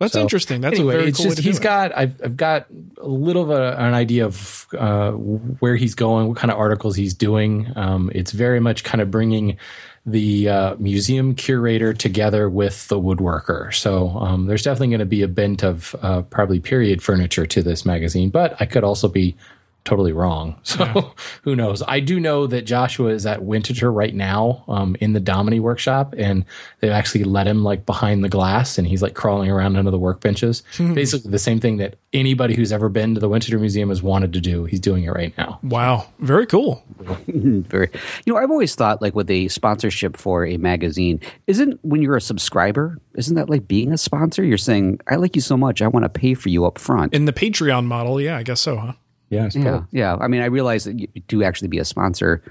That's 0.00 0.14
So, 0.14 0.20
interesting. 0.22 0.62
That's 0.62 0.76
anyway, 0.78 0.94
a 0.94 0.98
very 0.98 1.08
it's 1.10 1.18
cool 1.18 1.26
way 1.26 1.28
just 1.28 1.36
to 1.36 1.42
do 1.42 1.48
he's 1.50 1.58
it. 1.58 1.62
got 1.62 1.96
I've, 1.96 2.18
I've 2.24 2.36
got 2.36 2.66
a 2.96 3.06
little 3.06 3.42
of 3.42 3.50
a, 3.50 3.76
an 3.78 3.92
idea 3.92 4.24
of 4.24 4.66
uh, 4.76 5.10
where 5.12 5.76
he's 5.76 5.94
going, 5.94 6.28
what 6.28 6.38
kind 6.38 6.50
of 6.50 6.56
articles 6.58 6.96
he's 6.96 7.12
doing. 7.12 7.70
Um, 7.76 8.10
it's 8.14 8.32
very 8.32 8.58
much 8.60 8.82
kind 8.82 9.02
of 9.02 9.10
bringing 9.10 9.58
the 10.06 10.48
uh, 10.48 10.76
museum 10.78 11.34
curator 11.34 11.92
together 11.92 12.48
with 12.48 12.88
the 12.88 12.98
woodworker. 12.98 13.72
So 13.74 14.08
um, 14.18 14.46
there's 14.46 14.62
definitely 14.62 14.88
going 14.88 15.00
to 15.00 15.04
be 15.04 15.20
a 15.22 15.28
bent 15.28 15.62
of 15.62 15.94
uh, 16.00 16.22
probably 16.22 16.58
period 16.60 17.02
furniture 17.02 17.44
to 17.44 17.62
this 17.62 17.84
magazine, 17.84 18.30
but 18.30 18.56
I 18.58 18.64
could 18.64 18.82
also 18.82 19.06
be 19.08 19.36
totally 19.84 20.12
wrong. 20.12 20.56
So 20.70 21.14
who 21.42 21.56
knows? 21.56 21.82
I 21.88 22.00
do 22.00 22.20
know 22.20 22.46
that 22.46 22.62
Joshua 22.62 23.10
is 23.10 23.26
at 23.26 23.40
Winterthur 23.40 23.92
right 23.92 24.14
now 24.14 24.64
um, 24.68 24.96
in 25.00 25.14
the 25.14 25.20
Dominy 25.20 25.58
workshop, 25.58 26.14
and 26.16 26.44
they've 26.78 26.92
actually 26.92 27.24
let 27.24 27.46
him 27.46 27.64
like 27.64 27.84
behind 27.86 28.22
the 28.22 28.28
glass, 28.28 28.78
and 28.78 28.86
he's 28.86 29.02
like 29.02 29.14
crawling 29.14 29.50
around 29.50 29.76
under 29.76 29.90
the 29.90 29.98
workbenches. 29.98 30.62
Basically, 30.94 31.30
the 31.30 31.40
same 31.40 31.58
thing 31.58 31.78
that 31.78 31.96
anybody 32.12 32.54
who's 32.54 32.72
ever 32.72 32.88
been 32.88 33.14
to 33.14 33.20
the 33.20 33.28
Winterthur 33.28 33.58
Museum 33.58 33.88
has 33.88 34.02
wanted 34.02 34.32
to 34.32 34.40
do. 34.40 34.64
He's 34.64 34.80
doing 34.80 35.04
it 35.04 35.10
right 35.10 35.36
now. 35.36 35.58
Wow, 35.62 36.06
very 36.20 36.46
cool. 36.46 36.82
Very, 37.26 37.90
you 38.24 38.32
know, 38.32 38.38
I've 38.38 38.50
always 38.50 38.74
thought 38.74 39.00
like 39.00 39.14
with 39.14 39.30
a 39.30 39.48
sponsorship 39.48 40.16
for 40.16 40.46
a 40.46 40.56
magazine, 40.56 41.20
isn't 41.46 41.78
when 41.82 42.02
you're 42.02 42.16
a 42.16 42.20
subscriber, 42.20 42.98
isn't 43.14 43.34
that 43.36 43.48
like 43.48 43.66
being 43.66 43.92
a 43.92 43.98
sponsor? 43.98 44.44
You're 44.44 44.58
saying, 44.58 45.00
I 45.08 45.16
like 45.16 45.34
you 45.34 45.42
so 45.42 45.56
much, 45.56 45.82
I 45.82 45.88
want 45.88 46.04
to 46.04 46.08
pay 46.08 46.34
for 46.34 46.48
you 46.48 46.64
up 46.64 46.78
front. 46.78 47.14
In 47.14 47.24
the 47.24 47.32
Patreon 47.32 47.86
model, 47.86 48.20
yeah, 48.20 48.36
I 48.36 48.42
guess 48.42 48.60
so, 48.60 48.76
huh? 48.76 48.92
Yeah, 49.30 49.48
I. 49.48 49.64
Yeah, 49.64 49.82
yeah. 49.92 50.16
I 50.16 50.28
mean, 50.28 50.42
I 50.42 50.46
realize 50.46 50.84
that 50.84 50.98
you 51.00 51.08
do 51.28 51.42
actually 51.42 51.68
be 51.68 51.78
a 51.78 51.84
sponsor 51.84 52.42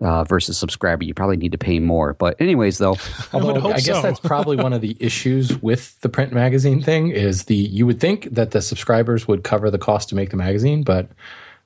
uh, 0.00 0.24
versus 0.24 0.58
subscriber. 0.58 1.04
You 1.04 1.14
probably 1.14 1.38
need 1.38 1.52
to 1.52 1.58
pay 1.58 1.78
more. 1.78 2.12
But 2.12 2.38
anyways, 2.40 2.78
though, 2.78 2.96
Although 3.32 3.54
would 3.54 3.62
hope 3.62 3.72
I 3.72 3.76
guess 3.80 3.96
so. 3.96 4.02
that's 4.02 4.20
probably 4.20 4.56
one 4.56 4.72
of 4.72 4.82
the 4.82 4.96
issues 5.00 5.60
with 5.62 5.98
the 6.00 6.08
print 6.08 6.32
magazine 6.32 6.82
thing 6.82 7.08
is 7.08 7.44
the 7.44 7.54
you 7.56 7.86
would 7.86 7.98
think 8.00 8.28
that 8.34 8.50
the 8.50 8.60
subscribers 8.60 9.26
would 9.26 9.42
cover 9.44 9.70
the 9.70 9.78
cost 9.78 10.10
to 10.10 10.14
make 10.14 10.30
the 10.30 10.36
magazine, 10.36 10.82
but 10.82 11.08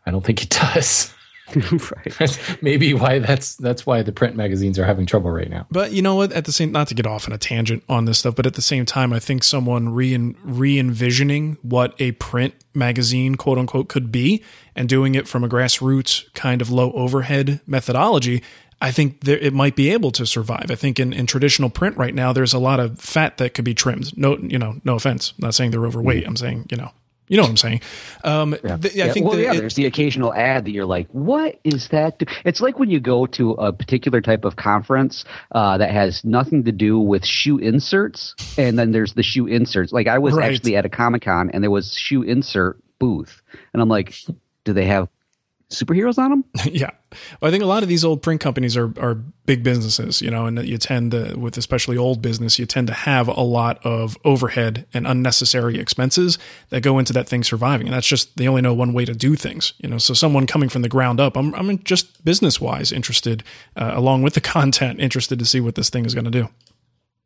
I 0.07 0.11
don't 0.13 0.25
think 0.25 0.43
it 0.43 0.51
does. 0.75 1.13
right. 2.07 2.59
Maybe 2.63 2.95
why 2.95 3.19
that's 3.19 3.57
that's 3.57 3.87
why 3.87 4.03
the 4.03 4.13
print 4.13 4.37
magazines 4.37 4.79
are 4.79 4.85
having 4.85 5.07
trouble 5.07 5.31
right 5.31 5.51
now. 5.51 5.67
But 5.71 5.93
you 5.93 6.03
know 6.03 6.15
what? 6.15 6.33
At 6.33 6.45
the 6.45 6.53
same, 6.53 6.73
not 6.73 6.89
to 6.89 6.95
get 6.95 7.07
off 7.07 7.29
on 7.29 7.35
a 7.35 7.39
tangent 7.39 7.83
on 7.89 8.05
this 8.05 8.19
stuff, 8.19 8.35
but 8.35 8.47
at 8.47 8.55
the 8.55 8.63
same 8.63 8.87
time, 8.87 9.13
I 9.13 9.19
think 9.19 9.45
someone 9.45 9.91
re 9.91 10.17
re 10.43 10.79
envisioning 10.79 11.59
what 11.63 11.95
a 11.99 12.13
print 12.13 12.55
magazine, 12.75 13.35
quote 13.35 13.59
unquote, 13.59 13.89
could 13.89 14.13
be, 14.13 14.43
and 14.75 14.89
doing 14.89 15.15
it 15.15 15.29
from 15.29 15.45
a 15.45 15.49
grassroots 15.49 16.33
kind 16.35 16.63
of 16.63 16.71
low 16.71 16.93
overhead 16.93 17.61
methodology. 17.67 18.43
I 18.83 18.93
think 18.93 19.25
there, 19.25 19.37
it 19.37 19.53
might 19.53 19.77
be 19.77 19.91
able 19.91 20.11
to 20.13 20.25
survive. 20.25 20.71
I 20.71 20.75
think 20.75 20.99
in, 20.99 21.13
in 21.13 21.27
traditional 21.27 21.69
print 21.69 21.99
right 21.99 22.15
now, 22.15 22.33
there's 22.33 22.55
a 22.55 22.59
lot 22.59 22.81
of 22.81 22.99
fat 22.99 23.37
that 23.37 23.53
could 23.53 23.65
be 23.65 23.75
trimmed. 23.75 24.17
No, 24.17 24.39
you 24.39 24.59
know, 24.59 24.81
no 24.85 24.95
offense. 24.95 25.35
I'm 25.39 25.47
not 25.47 25.55
saying 25.55 25.73
they're 25.73 25.85
overweight. 25.85 26.27
I'm 26.27 26.37
saying, 26.37 26.67
you 26.71 26.79
know, 26.79 26.91
you 27.31 27.37
know 27.39 27.45
what 27.45 27.51
I'm 27.51 27.57
saying. 27.57 27.81
Um, 28.25 28.51
th- 28.61 28.65
I 28.65 28.89
Yeah, 28.93 29.13
think 29.15 29.27
well, 29.27 29.39
yeah, 29.39 29.53
it- 29.55 29.59
there's 29.61 29.75
the 29.77 29.87
occasional 29.87 30.35
ad 30.35 30.65
that 30.67 30.73
you're 30.73 30.85
like, 30.85 31.09
what 31.13 31.59
is 31.65 31.89
that? 31.89 32.19
do-" 32.19 32.27
It's 32.45 32.61
like 32.61 32.79
when 32.79 32.91
you 32.91 33.01
go 33.01 33.25
to 33.27 33.53
a 33.53 33.73
particular 33.73 34.21
type 34.21 34.45
of 34.45 34.57
conference 34.57 35.25
uh, 35.53 35.79
that 35.79 35.91
has 35.93 36.23
nothing 36.25 36.65
to 36.65 36.73
do 36.73 36.99
with 36.99 37.25
shoe 37.25 37.57
inserts, 37.59 38.35
and 38.59 38.79
then 38.79 38.91
there's 38.93 39.15
the 39.15 39.23
shoe 39.23 39.47
inserts. 39.47 39.93
Like 39.93 40.09
I 40.09 40.19
was 40.19 40.35
Right. 40.35 40.53
actually 40.53 40.77
at 40.77 40.85
a 40.85 40.89
Comic 40.91 41.23
Con, 41.23 41.51
and 41.55 41.63
there 41.63 41.71
was 41.71 41.95
shoe 41.95 42.23
insert 42.23 42.79
booth, 42.99 43.41
and 43.73 43.81
I'm 43.81 43.89
like, 43.89 44.15
do 44.65 44.73
they 44.75 44.87
have 44.87 45.09
superheroes 45.71 46.19
on 46.19 46.31
them? 46.31 46.45
yeah. 46.73 46.91
Well, 47.41 47.49
I 47.49 47.51
think 47.51 47.63
a 47.63 47.67
lot 47.67 47.83
of 47.83 47.89
these 47.89 48.05
old 48.05 48.23
print 48.23 48.41
companies 48.41 48.77
are 48.77 48.93
are 48.99 49.17
big 49.51 49.65
businesses, 49.65 50.23
you 50.23 50.31
know, 50.31 50.47
and 50.47 50.65
you 50.65 50.79
tend 50.79 51.11
to, 51.11 51.35
with 51.37 51.57
especially 51.57 51.97
old 51.97 52.23
business, 52.23 52.57
you 52.57 52.67
tend 52.67 52.87
to 52.87 52.93
have 52.93 53.27
a 53.27 53.41
lot 53.41 53.85
of 53.85 54.17
overhead 54.25 54.87
and 54.95 55.09
unnecessary 55.09 55.77
expenses 55.81 56.39
that 56.69 56.83
go 56.83 57.01
into 57.01 57.13
that 57.13 57.29
thing 57.29 57.43
surviving. 57.43 57.89
And 57.89 57.97
that's 57.97 58.07
just, 58.07 58.37
they 58.37 58.47
only 58.47 58.63
know 58.63 58.73
one 58.73 58.93
way 58.93 59.05
to 59.05 59.13
do 59.13 59.35
things, 59.35 59.73
you 59.79 59.89
know. 59.89 59.99
So 59.99 60.15
someone 60.15 60.47
coming 60.47 60.69
from 60.69 60.83
the 60.83 60.89
ground 60.89 61.19
up, 61.19 61.37
I'm, 61.37 61.53
I'm 61.57 61.79
just 61.83 62.25
business 62.25 62.61
wise 62.61 62.93
interested, 62.93 63.43
uh, 63.75 63.91
along 63.95 64.23
with 64.23 64.35
the 64.35 64.41
content, 64.57 65.01
interested 65.01 65.41
to 65.41 65.45
see 65.45 65.61
what 65.61 65.75
this 65.75 65.91
thing 65.91 66.05
is 66.05 66.15
going 66.15 66.27
to 66.27 66.31
do. 66.31 66.49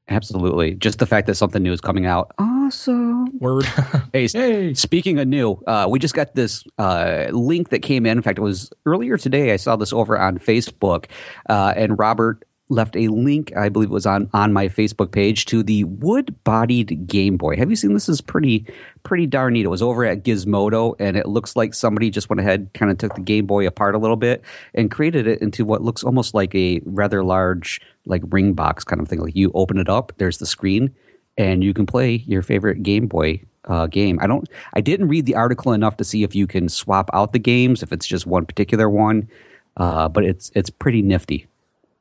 Absolutely. 0.09 0.75
Just 0.75 0.99
the 0.99 1.07
fact 1.07 1.27
that 1.29 1.35
something 1.35 1.63
new 1.63 1.73
is 1.73 1.81
coming 1.81 2.05
out. 2.07 2.33
Awesome. 2.39 3.39
Word. 3.39 3.65
Hey, 4.13 4.29
Hey. 4.33 4.75
speaking 4.75 5.19
of 5.19 5.27
new, 5.27 5.53
uh, 5.67 5.87
we 5.91 5.99
just 5.99 6.15
got 6.15 6.35
this 6.35 6.63
uh, 6.79 7.27
link 7.33 7.71
that 7.71 7.81
came 7.81 8.07
in. 8.07 8.19
In 8.19 8.23
fact, 8.23 8.39
it 8.39 8.43
was 8.43 8.71
earlier 8.87 9.17
today. 9.17 9.53
I 9.53 9.57
saw 9.57 9.75
this 9.77 9.93
over 9.93 10.17
on 10.19 10.39
Facebook, 10.39 11.07
uh, 11.49 11.73
and 11.77 11.99
Robert 11.99 12.45
left 12.69 12.97
a 12.97 13.09
link. 13.09 13.55
I 13.57 13.69
believe 13.69 13.91
it 13.91 13.93
was 13.93 14.07
on 14.07 14.31
on 14.33 14.53
my 14.53 14.69
Facebook 14.69 15.13
page 15.13 15.45
to 15.47 15.63
the 15.63 15.85
wood-bodied 15.85 17.07
Game 17.07 17.37
Boy. 17.37 17.57
Have 17.57 17.71
you 17.71 17.77
seen 17.77 17.95
this? 17.95 18.09
Is 18.09 18.21
pretty 18.21 18.67
pretty 19.03 19.27
darn 19.27 19.53
neat. 19.53 19.65
It 19.65 19.69
was 19.69 19.83
over 19.83 20.05
at 20.05 20.25
Gizmodo, 20.25 20.95
and 20.99 21.17
it 21.17 21.27
looks 21.27 21.57
like 21.57 21.75
somebody 21.75 22.11
just 22.11 22.29
went 22.29 22.41
ahead, 22.41 22.71
kind 22.75 22.91
of 22.91 22.99
took 22.99 23.15
the 23.15 23.21
Game 23.21 23.47
Boy 23.47 23.67
apart 23.67 23.95
a 23.95 23.99
little 23.99 24.17
bit, 24.17 24.43
and 24.75 24.91
created 24.91 25.27
it 25.27 25.43
into 25.43 25.65
what 25.65 25.83
looks 25.83 26.03
almost 26.05 26.35
like 26.35 26.55
a 26.55 26.81
rather 26.85 27.23
large 27.23 27.81
like 28.07 28.23
ring 28.29 28.55
box 28.55 28.85
kind 28.85 29.01
of 29.01 29.09
thing. 29.09 29.21
Like 29.21 29.37
you 29.37 29.51
open 29.55 29.79
it 29.79 29.89
up, 29.89 30.13
there's 30.19 30.39
the 30.39 30.47
screen, 30.47 30.95
and 31.37 31.63
you 31.63 31.75
can 31.75 31.87
play 31.87 32.17
your 32.27 32.43
favorite 32.43 32.83
Game 32.83 33.07
Boy 33.07 33.43
uh, 33.67 33.87
game. 33.87 34.19
I 34.21 34.27
don't. 34.27 34.49
I 34.75 34.81
didn't 34.81 35.09
read 35.09 35.27
the 35.27 35.35
article 35.35 35.73
enough 35.73 35.97
to 35.99 36.05
see 36.05 36.23
if 36.23 36.35
you 36.35 36.47
can 36.47 36.69
swap 36.69 37.11
out 37.13 37.33
the 37.33 37.39
games 37.39 37.83
if 37.83 37.93
it's 37.93 38.07
just 38.07 38.27
one 38.27 38.47
particular 38.47 38.89
one. 38.89 39.29
Uh, 39.77 40.09
but 40.09 40.25
it's 40.25 40.51
it's 40.55 40.71
pretty 40.71 41.03
nifty. 41.03 41.47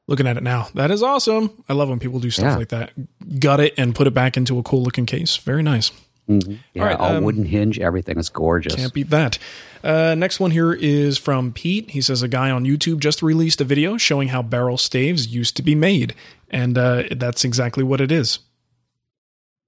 Looking 0.08 0.28
at 0.28 0.36
it 0.38 0.44
now. 0.44 0.68
That 0.76 0.92
is 0.92 1.02
awesome. 1.02 1.64
I 1.70 1.74
love 1.74 1.88
when 1.90 2.00
people 2.00 2.20
do 2.20 2.30
stuff 2.30 2.46
Yeah. 2.46 2.56
like 2.58 2.70
that. 2.70 2.92
Gut 3.40 3.60
it 3.62 3.74
and 3.78 3.96
put 3.96 4.06
it 4.08 4.14
back 4.14 4.36
into 4.36 4.60
a 4.60 4.64
cool 4.64 4.84
looking 4.84 5.06
case. 5.06 5.38
Very 5.38 5.64
nice. 5.64 5.92
Yeah, 6.28 6.38
All 6.78 6.86
right, 6.86 6.98
all 6.98 7.18
um, 7.18 7.24
wooden 7.26 7.44
hinge, 7.44 7.80
everything 7.80 8.18
is 8.18 8.30
gorgeous. 8.30 8.76
Can't 8.76 8.94
beat 8.94 9.10
that. 9.10 9.38
Uh, 9.84 10.16
next 10.16 10.40
one 10.40 10.52
here 10.52 10.72
is 10.72 11.18
from 11.18 11.52
Pete. 11.52 11.90
He 11.92 12.00
says 12.02 12.22
a 12.22 12.30
guy 12.30 12.50
on 12.50 12.64
YouTube 12.64 13.00
just 13.00 13.22
released 13.22 13.60
a 13.60 13.66
video 13.66 13.98
showing 13.98 14.30
how 14.30 14.42
barrel 14.42 14.78
staves 14.78 15.28
used 15.28 15.58
to 15.58 15.62
be 15.62 15.76
made, 15.76 16.16
and 16.50 16.78
uh, 16.78 17.04
that's 17.12 17.44
exactly 17.44 17.84
what 17.84 18.00
it 18.00 18.10
is. 18.10 18.40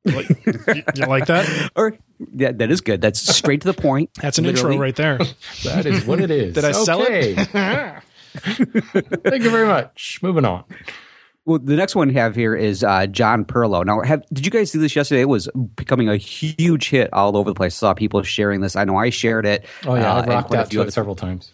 Like, 0.06 0.30
you, 0.46 0.84
you 0.96 1.06
like 1.08 1.26
that? 1.26 1.72
Or 1.76 1.98
yeah, 2.34 2.54
that 2.54 2.72
is 2.72 2.80
good. 2.80 3.02
That's 3.02 3.20
straight 3.20 3.62
to 3.62 3.68
the 3.74 3.74
point. 3.82 4.12
That's 4.22 4.38
an 4.38 4.46
Literally. 4.46 4.76
intro 4.76 4.82
right 4.82 4.96
there. 4.96 5.18
That 5.66 5.86
is 5.86 6.06
what 6.06 6.22
it 6.22 6.32
is. 6.32 6.54
Did 6.54 6.64
I 6.64 6.72
sell 6.72 7.02
it? 7.06 7.50
Thank 8.36 9.44
you 9.44 9.50
very 9.50 9.68
much. 9.68 10.20
Moving 10.22 10.46
on. 10.46 10.64
Well, 11.46 11.60
the 11.60 11.76
next 11.76 11.96
one 11.96 12.08
we 12.08 12.16
have 12.16 12.36
here 12.36 12.56
is 12.56 12.84
uh, 12.84 13.06
John 13.06 13.46
Perlow. 13.46 13.86
Now, 13.86 14.02
have 14.02 14.24
did 14.34 14.46
you 14.46 14.52
guys 14.52 14.72
see 14.72 14.80
this 14.80 14.96
yesterday? 14.96 15.22
It 15.22 15.30
was 15.30 15.48
becoming 15.76 16.10
a 16.10 16.18
huge 16.18 16.90
hit 16.90 17.14
all 17.14 17.38
over 17.38 17.52
the 17.52 17.54
place. 17.54 17.76
I 17.76 17.78
saw 17.78 17.94
people 17.94 18.24
sharing 18.24 18.62
this. 18.62 18.76
I 18.76 18.84
know 18.84 18.98
I 18.98 19.12
shared 19.12 19.46
it. 19.46 19.66
Oh 19.86 19.94
yeah, 19.94 20.12
uh, 20.12 20.18
I've 20.18 20.24
and 20.24 20.34
rocked 20.34 20.56
out 20.56 20.72
to 20.72 20.82
it 20.82 20.92
several 20.92 21.16
times. 21.16 21.52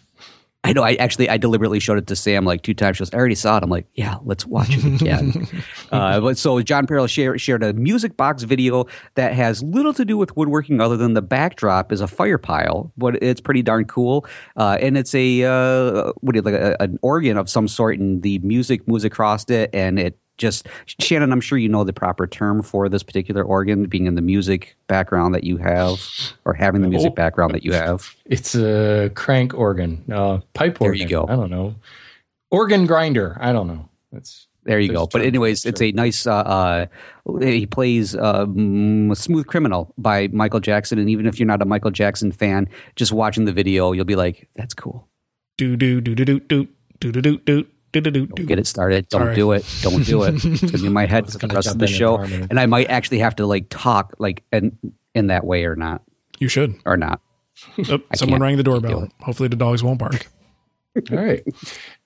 I 0.64 0.72
know. 0.72 0.84
I 0.84 0.94
actually, 0.94 1.28
I 1.28 1.38
deliberately 1.38 1.80
showed 1.80 1.98
it 1.98 2.06
to 2.06 2.14
Sam 2.14 2.44
like 2.44 2.62
two 2.62 2.72
times. 2.72 2.96
She 2.96 3.00
goes, 3.00 3.12
"I 3.12 3.16
already 3.16 3.34
saw 3.34 3.56
it." 3.56 3.64
I'm 3.64 3.70
like, 3.70 3.86
"Yeah, 3.94 4.18
let's 4.22 4.46
watch 4.46 4.68
it 4.70 5.02
again." 5.02 5.48
uh, 5.92 6.20
but 6.20 6.38
so 6.38 6.62
John 6.62 6.86
Peril 6.86 7.08
shared 7.08 7.40
shared 7.40 7.64
a 7.64 7.72
music 7.72 8.16
box 8.16 8.44
video 8.44 8.86
that 9.16 9.34
has 9.34 9.60
little 9.64 9.92
to 9.94 10.04
do 10.04 10.16
with 10.16 10.36
woodworking 10.36 10.80
other 10.80 10.96
than 10.96 11.14
the 11.14 11.22
backdrop 11.22 11.90
is 11.90 12.00
a 12.00 12.06
fire 12.06 12.38
pile, 12.38 12.92
but 12.96 13.20
it's 13.20 13.40
pretty 13.40 13.62
darn 13.62 13.86
cool. 13.86 14.24
Uh, 14.56 14.78
and 14.80 14.96
it's 14.96 15.12
a 15.16 15.42
uh, 15.42 16.12
what 16.20 16.32
do 16.34 16.38
you 16.38 16.42
like 16.42 16.54
a, 16.54 16.80
an 16.80 16.96
organ 17.02 17.36
of 17.36 17.50
some 17.50 17.66
sort, 17.66 17.98
and 17.98 18.22
the 18.22 18.38
music 18.38 18.86
moves 18.86 19.04
across 19.04 19.50
it, 19.50 19.68
and 19.74 19.98
it 19.98 20.16
just 20.38 20.66
Shannon. 21.00 21.32
I'm 21.32 21.40
sure 21.40 21.58
you 21.58 21.68
know 21.68 21.84
the 21.84 21.92
proper 21.92 22.26
term 22.26 22.62
for 22.62 22.88
this 22.88 23.02
particular 23.02 23.42
organ, 23.42 23.86
being 23.86 24.06
in 24.06 24.14
the 24.14 24.22
music 24.22 24.76
background 24.88 25.34
that 25.34 25.44
you 25.44 25.56
have, 25.58 26.00
or 26.44 26.54
having 26.54 26.82
the 26.82 26.88
music 26.88 27.12
Oh. 27.12 27.14
background 27.14 27.54
that 27.54 27.64
you 27.64 27.72
have. 27.72 28.14
It's 28.26 28.54
a 28.54 29.10
crank 29.14 29.54
organ, 29.54 30.04
uh, 30.10 30.38
pipe 30.54 30.80
organ. 30.80 30.98
There 30.98 31.06
you 31.06 31.08
go. 31.08 31.24
I 31.28 31.36
don't 31.36 31.50
know. 31.50 31.74
Organ 32.50 32.86
grinder. 32.86 33.36
I 33.40 33.52
don't 33.52 33.66
know. 33.66 33.88
That's 34.12 34.46
There 34.64 34.78
you 34.78 34.92
go. 34.92 35.06
But 35.10 35.22
anyways, 35.22 35.64
it's 35.66 35.82
a 35.82 35.90
nice. 35.92 36.24
Uh, 36.26 36.34
uh, 36.36 36.86
he 37.40 37.66
plays 37.66 38.14
mm, 38.14 39.16
"Smooth 39.16 39.46
Criminal" 39.46 39.92
by 39.98 40.28
Michael 40.28 40.60
Jackson, 40.60 40.98
and 41.00 41.10
even 41.10 41.26
if 41.26 41.38
you're 41.40 41.46
not 41.48 41.60
a 41.62 41.64
Michael 41.64 41.90
Jackson 41.90 42.30
fan, 42.30 42.68
just 42.94 43.10
watching 43.12 43.44
the 43.44 43.52
video, 43.52 43.90
you'll 43.92 44.04
be 44.04 44.14
like, 44.16 44.48
"That's 44.54 44.72
cool." 44.74 45.08
Do 45.58 45.76
do 45.76 46.00
do 46.00 46.14
do 46.14 46.24
do 46.24 46.38
do 46.40 46.68
do 47.00 47.10
do 47.12 47.22
do 47.22 47.38
do 47.38 47.66
do 47.92 48.00
do 48.00 48.10
do 48.10 48.26
do. 48.26 48.44
Get 48.44 48.58
it 48.58 48.66
started. 48.66 49.08
Don't 49.08 49.22
Sorry. 49.22 49.34
do 49.34 49.52
it. 49.52 49.64
Don't 49.82 50.04
do 50.04 50.22
it. 50.24 50.34
It's 50.44 50.60
gonna 50.62 50.78
be 50.78 50.86
in 50.86 50.92
my 50.92 51.06
head 51.06 51.30
for 51.30 51.38
the 51.46 51.54
rest 51.54 51.68
of 51.68 51.78
the 51.78 51.84
and 51.86 51.94
show, 51.94 52.16
and 52.18 52.58
I 52.58 52.66
might 52.66 52.88
actually 52.90 53.18
have 53.20 53.36
to 53.36 53.46
like 53.46 53.66
talk 53.70 54.14
like 54.18 54.42
in 54.52 54.76
in 55.14 55.26
that 55.28 55.44
way 55.44 55.64
or 55.64 55.76
not 55.76 56.02
You 56.38 56.48
should. 56.48 56.74
or 56.86 56.96
not. 56.96 57.20
Oh, 57.78 57.98
someone 58.14 58.40
can't 58.40 58.42
rang 58.42 58.56
the 58.56 58.62
doorbell. 58.62 59.08
Hopefully 59.20 59.48
the 59.48 59.56
dogs 59.56 59.82
won't 59.84 59.98
bark. 59.98 60.26
all 61.10 61.18
right. 61.18 61.44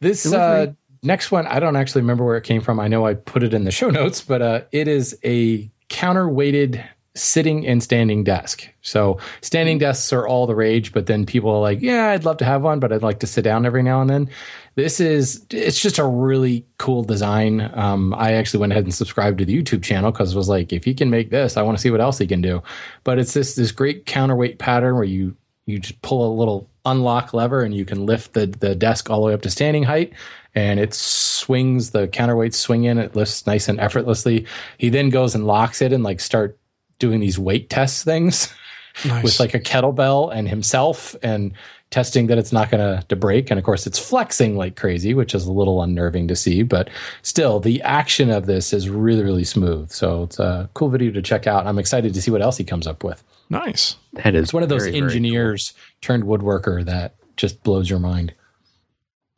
This 0.01 0.31
uh, 0.33 0.72
next 1.03 1.31
one, 1.31 1.46
I 1.46 1.61
don't 1.61 1.77
actually 1.77 2.03
remember 2.03 2.25
where 2.25 2.37
it 2.37 2.42
came 2.44 2.61
from. 2.61 2.81
I 2.81 2.88
know 2.88 3.07
I 3.07 3.14
put 3.14 3.42
it 3.42 3.55
in 3.55 3.64
the 3.64 3.70
show 3.70 3.88
notes, 3.88 4.20
but 4.22 4.42
uh, 4.42 4.61
it 4.72 4.88
is 4.88 5.16
a 5.25 5.70
counterweighted 5.88 6.85
sitting 7.14 7.66
and 7.66 7.83
standing 7.83 8.22
desk. 8.25 8.68
So 8.83 9.18
standing 9.40 9.79
desks 9.79 10.12
are 10.12 10.27
all 10.29 10.46
the 10.46 10.55
rage, 10.55 10.92
but 10.92 11.07
then 11.07 11.25
people 11.27 11.51
are 11.51 11.61
like, 11.61 11.81
yeah, 11.81 12.11
I'd 12.11 12.25
love 12.25 12.37
to 12.38 12.44
have 12.44 12.62
one, 12.62 12.79
but 12.81 12.92
I'd 12.92 13.03
like 13.03 13.20
to 13.20 13.27
sit 13.27 13.42
down 13.42 13.64
every 13.64 13.83
now 13.83 14.01
and 14.03 14.11
then. 14.11 14.29
This 14.76 15.00
is, 15.00 15.44
it's 15.50 15.80
just 15.80 15.98
a 15.98 16.06
really 16.06 16.64
cool 16.78 17.02
design. 17.02 17.70
Um, 17.74 18.14
I 18.14 18.34
actually 18.34 18.60
went 18.60 18.72
ahead 18.72 18.84
and 18.84 18.94
subscribed 18.94 19.38
to 19.38 19.44
the 19.44 19.62
YouTube 19.62 19.82
channel 19.82 20.12
because 20.12 20.34
it 20.34 20.36
was 20.36 20.48
like, 20.48 20.72
if 20.72 20.84
he 20.84 20.94
can 20.94 21.10
make 21.10 21.30
this, 21.30 21.56
I 21.56 21.62
want 21.62 21.78
to 21.78 21.82
see 21.82 21.90
what 21.90 22.00
else 22.00 22.18
he 22.18 22.26
can 22.26 22.42
do. 22.42 22.62
But 23.02 23.18
it's 23.18 23.32
this, 23.32 23.54
this 23.54 23.72
great 23.72 24.06
counterweight 24.06 24.58
pattern 24.58 24.94
where 24.94 25.04
you, 25.04 25.34
you 25.64 25.78
just 25.78 26.00
pull 26.02 26.30
a 26.30 26.36
little 26.38 26.68
unlock 26.84 27.34
lever 27.34 27.62
and 27.62 27.74
you 27.74 27.84
can 27.84 28.06
lift 28.06 28.34
the, 28.34 28.46
the 28.46 28.74
desk 28.74 29.10
all 29.10 29.20
the 29.20 29.26
way 29.26 29.34
up 29.34 29.42
to 29.42 29.50
standing 29.50 29.82
height 29.82 30.12
and 30.54 30.80
it 30.80 30.94
swings 30.94 31.90
the 31.90 32.08
counterweights 32.08 32.54
swing 32.54 32.84
in 32.84 32.96
it 32.96 33.16
lifts 33.16 33.46
nice 33.46 33.68
and 33.68 33.80
effortlessly 33.80 34.46
he 34.78 34.88
then 34.88 35.10
goes 35.10 35.34
and 35.34 35.46
locks 35.46 35.82
it 35.82 35.92
and 35.92 36.04
like 36.04 36.20
start 36.20 36.58
doing 37.00 37.20
these 37.20 37.38
weight 37.38 37.68
test 37.68 38.04
things 38.04 38.52
Nice. 39.04 39.24
with 39.24 39.40
like 39.40 39.52
a 39.52 39.60
kettlebell 39.60 40.34
and 40.34 40.48
himself 40.48 41.14
and 41.22 41.52
testing 41.90 42.27
that 42.27 42.38
it's 42.38 42.53
not 42.53 42.70
going 42.70 43.01
to 43.01 43.16
break 43.16 43.51
and 43.51 43.59
of 43.59 43.64
course 43.64 43.87
it's 43.87 43.99
flexing 43.99 44.57
like 44.57 44.77
crazy 44.77 45.14
which 45.14 45.35
is 45.35 45.46
a 45.46 45.53
little 45.53 45.83
unnerving 45.83 46.27
to 46.27 46.35
see 46.35 46.62
but 46.62 46.90
still 47.22 47.61
the 47.61 47.81
action 47.83 48.31
of 48.31 48.46
this 48.46 48.72
is 48.72 48.88
really 48.88 49.22
really 49.22 49.44
smooth 49.44 49.88
so 49.90 50.25
it's 50.25 50.38
a 50.38 50.68
cool 50.75 50.88
video 50.88 51.12
to 51.12 51.22
check 51.22 51.46
out 51.46 51.66
i'm 51.66 51.79
excited 51.79 52.12
to 52.12 52.20
see 52.20 52.31
what 52.31 52.42
else 52.42 52.57
he 52.57 52.64
comes 52.64 52.87
up 52.87 53.05
with 53.05 53.22
nice. 53.49 53.96
That 54.14 54.35
is 54.35 54.44
it's 54.44 54.53
one 54.53 54.64
of 54.64 54.68
those 54.68 54.83
very, 54.83 54.92
very 54.92 55.05
engineers 55.05 55.75
turned 56.01 56.25
woodworker 56.25 56.85
that 56.85 57.14
just 57.37 57.62
blows 57.62 57.88
your 57.88 58.01
mind 58.01 58.35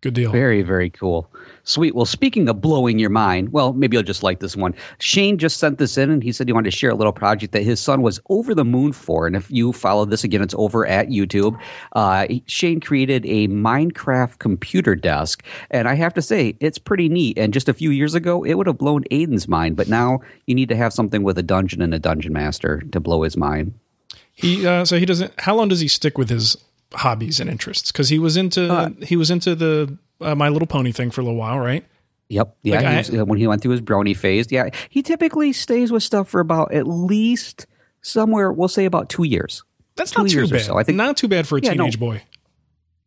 Good 0.01 0.15
deal. 0.15 0.31
Very, 0.31 0.63
very 0.63 0.91
cool. 0.91 1.31
Sweet. 1.69 1.95
Well, 1.95 2.07
speaking 2.07 2.49
of 2.49 2.63
blowing 2.63 2.99
your 2.99 3.11
mind, 3.11 3.53
well, 3.53 3.75
maybe 3.75 3.95
you'll 3.95 4.03
just 4.03 4.23
like 4.23 4.41
this 4.41 4.57
one. 4.57 4.75
Shane 5.01 5.37
just 5.37 5.59
sent 5.59 5.77
this 5.77 5.99
in 5.99 6.11
and 6.11 6.23
he 6.23 6.33
said 6.33 6.49
he 6.49 6.55
wanted 6.55 6.71
to 6.71 6.77
share 6.77 6.89
a 6.89 6.95
little 6.95 7.13
project 7.13 7.53
that 7.53 7.63
his 7.63 7.79
son 7.79 8.01
was 8.01 8.19
over 8.31 8.55
the 8.55 8.65
moon 8.65 8.95
for. 8.95 9.27
And 9.27 9.37
if 9.37 9.51
you 9.51 9.75
follow 9.75 10.07
this 10.07 10.25
again, 10.25 10.41
it's 10.41 10.55
over 10.57 10.87
at 10.87 11.09
YouTube. 11.09 11.61
Uh, 11.93 12.27
Shane 12.47 12.81
created 12.81 13.27
a 13.27 13.49
Minecraft 13.49 14.39
computer 14.39 14.95
desk. 14.95 15.45
And 15.71 15.87
I 15.87 15.95
have 15.95 16.15
to 16.15 16.23
say, 16.23 16.57
it's 16.59 16.79
pretty 16.79 17.11
neat. 17.11 17.39
And 17.39 17.53
just 17.53 17.69
a 17.69 17.75
few 17.75 17.91
years 17.91 18.15
ago, 18.15 18.45
it 18.45 18.55
would 18.55 18.67
have 18.67 18.79
blown 18.79 19.05
Aiden's 19.11 19.47
mind. 19.47 19.77
But 19.77 19.89
now 19.89 20.21
you 20.47 20.55
need 20.55 20.71
to 20.71 20.77
have 20.77 20.95
something 20.95 21.23
with 21.23 21.37
a 21.37 21.43
dungeon 21.43 21.83
and 21.83 21.93
a 21.93 21.99
dungeon 21.99 22.33
master 22.33 22.81
to 22.93 22.99
blow 22.99 23.25
his 23.25 23.37
mind. 23.37 23.75
He 24.33 24.67
uh, 24.67 24.87
so 24.87 24.99
he 24.99 25.05
doesn't. 25.05 25.39
How 25.41 25.55
long 25.55 25.69
does 25.69 25.81
he 25.81 25.89
stick 25.89 26.17
with 26.17 26.31
his 26.31 26.57
hobbies 26.95 27.41
and 27.41 27.51
interests? 27.51 27.93
Because 27.93 28.09
he 28.09 28.19
was 28.19 28.39
into 28.39 28.73
Uh, 28.73 28.91
he 29.03 29.17
was 29.17 29.31
into 29.31 29.55
the 29.55 29.99
uh, 30.21 30.35
My 30.35 30.49
Little 30.49 30.67
Pony 30.67 30.93
thing 30.93 31.11
for 31.11 31.21
a 31.21 31.25
little 31.25 31.39
while, 31.39 31.59
right? 31.59 31.85
Yep. 32.31 32.57
Yeah. 32.63 32.75
Like 32.77 32.81
he 32.83 32.87
I- 32.87 32.97
was- 32.99 33.15
uh, 33.21 33.25
when 33.25 33.39
he 33.39 33.47
went 33.47 33.63
through 33.63 33.73
his 33.73 33.81
brony 33.81 34.17
phase, 34.17 34.47
yeah, 34.51 34.69
he 34.89 35.03
typically 35.03 35.53
stays 35.53 35.91
with 35.93 36.03
stuff 36.03 36.29
for 36.29 36.41
about 36.41 36.73
at 36.75 36.87
least 36.87 37.67
somewhere, 38.03 38.53
we'll 38.53 38.69
say 38.69 38.85
about 38.85 39.09
two 39.09 39.25
years. 39.25 39.65
That's 39.97 40.11
Two 40.13 40.23
not 40.23 40.31
too 40.31 40.47
bad. 40.49 40.61
so. 40.63 40.79
I 40.79 40.83
think- 40.85 40.97
not 40.97 41.17
too 41.17 41.29
bad 41.29 41.47
for 41.49 41.59
a 41.59 41.61
Yeah, 41.61 41.71
no. 41.71 41.85
teenage 41.85 41.99
boy. 41.99 42.23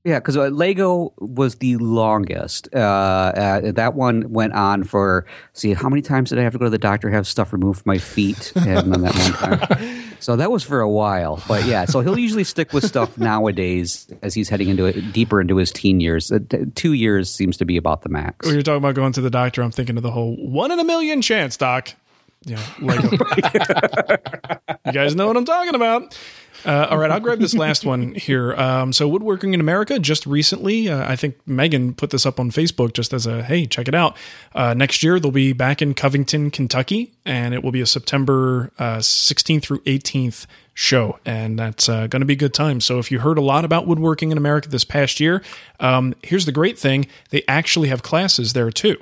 Yeah, 0.04 0.18
because 0.18 0.36
uh, 0.36 0.48
Lego 0.48 1.14
was 1.20 1.56
the 1.58 1.78
longest. 1.78 2.68
Uh, 2.74 2.80
uh, 2.80 3.72
that 3.74 3.94
one 3.94 4.32
went 4.34 4.54
on 4.54 4.84
for 4.84 5.28
see 5.54 5.74
how 5.76 5.90
many 5.90 6.02
times 6.02 6.32
did 6.32 6.40
I 6.40 6.42
have 6.42 6.54
to 6.54 6.58
go 6.58 6.66
to 6.66 6.72
the 6.72 6.80
doctor 6.80 7.08
have 7.12 7.28
stuff 7.28 7.54
removed 7.54 7.84
from 7.84 7.92
my 7.92 7.98
feet, 8.00 8.52
and 8.56 8.92
then 8.92 9.02
that 9.04 9.14
one 9.14 9.68
time. 9.78 10.04
So 10.22 10.36
that 10.36 10.52
was 10.52 10.64
for 10.64 10.80
a 10.82 10.90
while, 10.90 11.42
but 11.48 11.66
yeah. 11.66 11.86
So 11.86 12.02
he'll 12.02 12.18
usually 12.18 12.44
stick 12.44 12.74
with 12.74 12.86
stuff 12.86 13.18
nowadays 13.18 14.08
as 14.22 14.34
he's 14.34 14.50
heading 14.50 14.70
into 14.70 14.86
it 14.86 15.12
deeper 15.12 15.42
into 15.42 15.58
his 15.58 15.72
teen 15.72 16.00
years. 16.00 16.32
Uh, 16.32 16.40
t- 16.48 16.66
two 16.76 16.94
years 16.94 17.34
seems 17.34 17.58
to 17.58 17.66
be 17.66 17.76
about 17.76 18.04
the 18.04 18.10
max. 18.10 18.46
When 18.46 18.54
you're 18.54 18.64
talking 18.64 18.78
about 18.78 18.94
going 18.96 19.14
to 19.14 19.22
the 19.22 19.32
doctor, 19.32 19.64
I'm 19.64 19.72
thinking 19.72 19.98
of 19.98 20.04
the 20.04 20.12
whole 20.12 20.36
one 20.36 20.72
in 20.72 20.80
a 20.80 20.84
million 20.84 21.22
chance, 21.22 21.58
doc. 21.58 21.94
Yeah, 22.44 22.64
Lego. 22.80 23.10
you 24.86 24.92
guys 24.92 25.16
know 25.16 25.28
what 25.28 25.38
I'm 25.38 25.46
talking 25.46 25.76
about. 25.76 26.18
Uh, 26.66 26.88
all 26.90 26.98
right, 26.98 27.12
I'll 27.12 27.20
grab 27.20 27.40
this 27.40 27.54
last 27.54 27.86
one 27.86 28.14
here. 28.14 28.54
Um, 28.54 28.94
so, 28.94 29.08
Woodworking 29.08 29.54
in 29.54 29.60
America 29.60 30.00
just 30.00 30.26
recently, 30.26 30.90
uh, 30.90 31.10
I 31.10 31.16
think 31.16 31.36
Megan 31.48 31.94
put 31.94 32.10
this 32.12 32.26
up 32.26 32.40
on 32.40 32.52
Facebook 32.52 32.94
just 32.94 33.14
as 33.14 33.26
a 33.26 33.44
hey, 33.44 33.66
check 33.66 33.88
it 33.88 33.96
out. 33.96 34.16
Uh, 34.54 34.74
next 34.74 35.04
year, 35.04 35.20
they'll 35.20 35.32
be 35.32 35.54
back 35.54 35.82
in 35.82 35.94
Covington, 35.94 36.52
Kentucky, 36.52 37.14
and 37.26 37.54
it 37.54 37.64
will 37.64 37.72
be 37.72 37.82
a 37.82 37.86
September 37.86 38.72
uh, 38.78 38.98
16th 38.98 39.64
through 39.64 39.80
18th 39.82 40.46
show, 40.74 41.20
and 41.26 41.58
that's 41.58 41.90
uh, 41.90 42.08
going 42.08 42.22
to 42.22 42.26
be 42.26 42.34
a 42.34 42.38
good 42.38 42.54
time. 42.54 42.82
So, 42.82 43.00
if 43.00 43.12
you 43.12 43.20
heard 43.20 43.38
a 43.38 43.42
lot 43.42 43.66
about 43.66 43.88
woodworking 43.88 44.32
in 44.32 44.38
America 44.38 44.70
this 44.70 44.84
past 44.84 45.20
year, 45.20 45.44
um, 45.80 46.14
here's 46.24 46.46
the 46.46 46.52
great 46.52 46.78
thing 46.78 47.08
they 47.30 47.44
actually 47.48 47.90
have 47.90 48.04
classes 48.04 48.54
there 48.54 48.72
too 48.72 48.98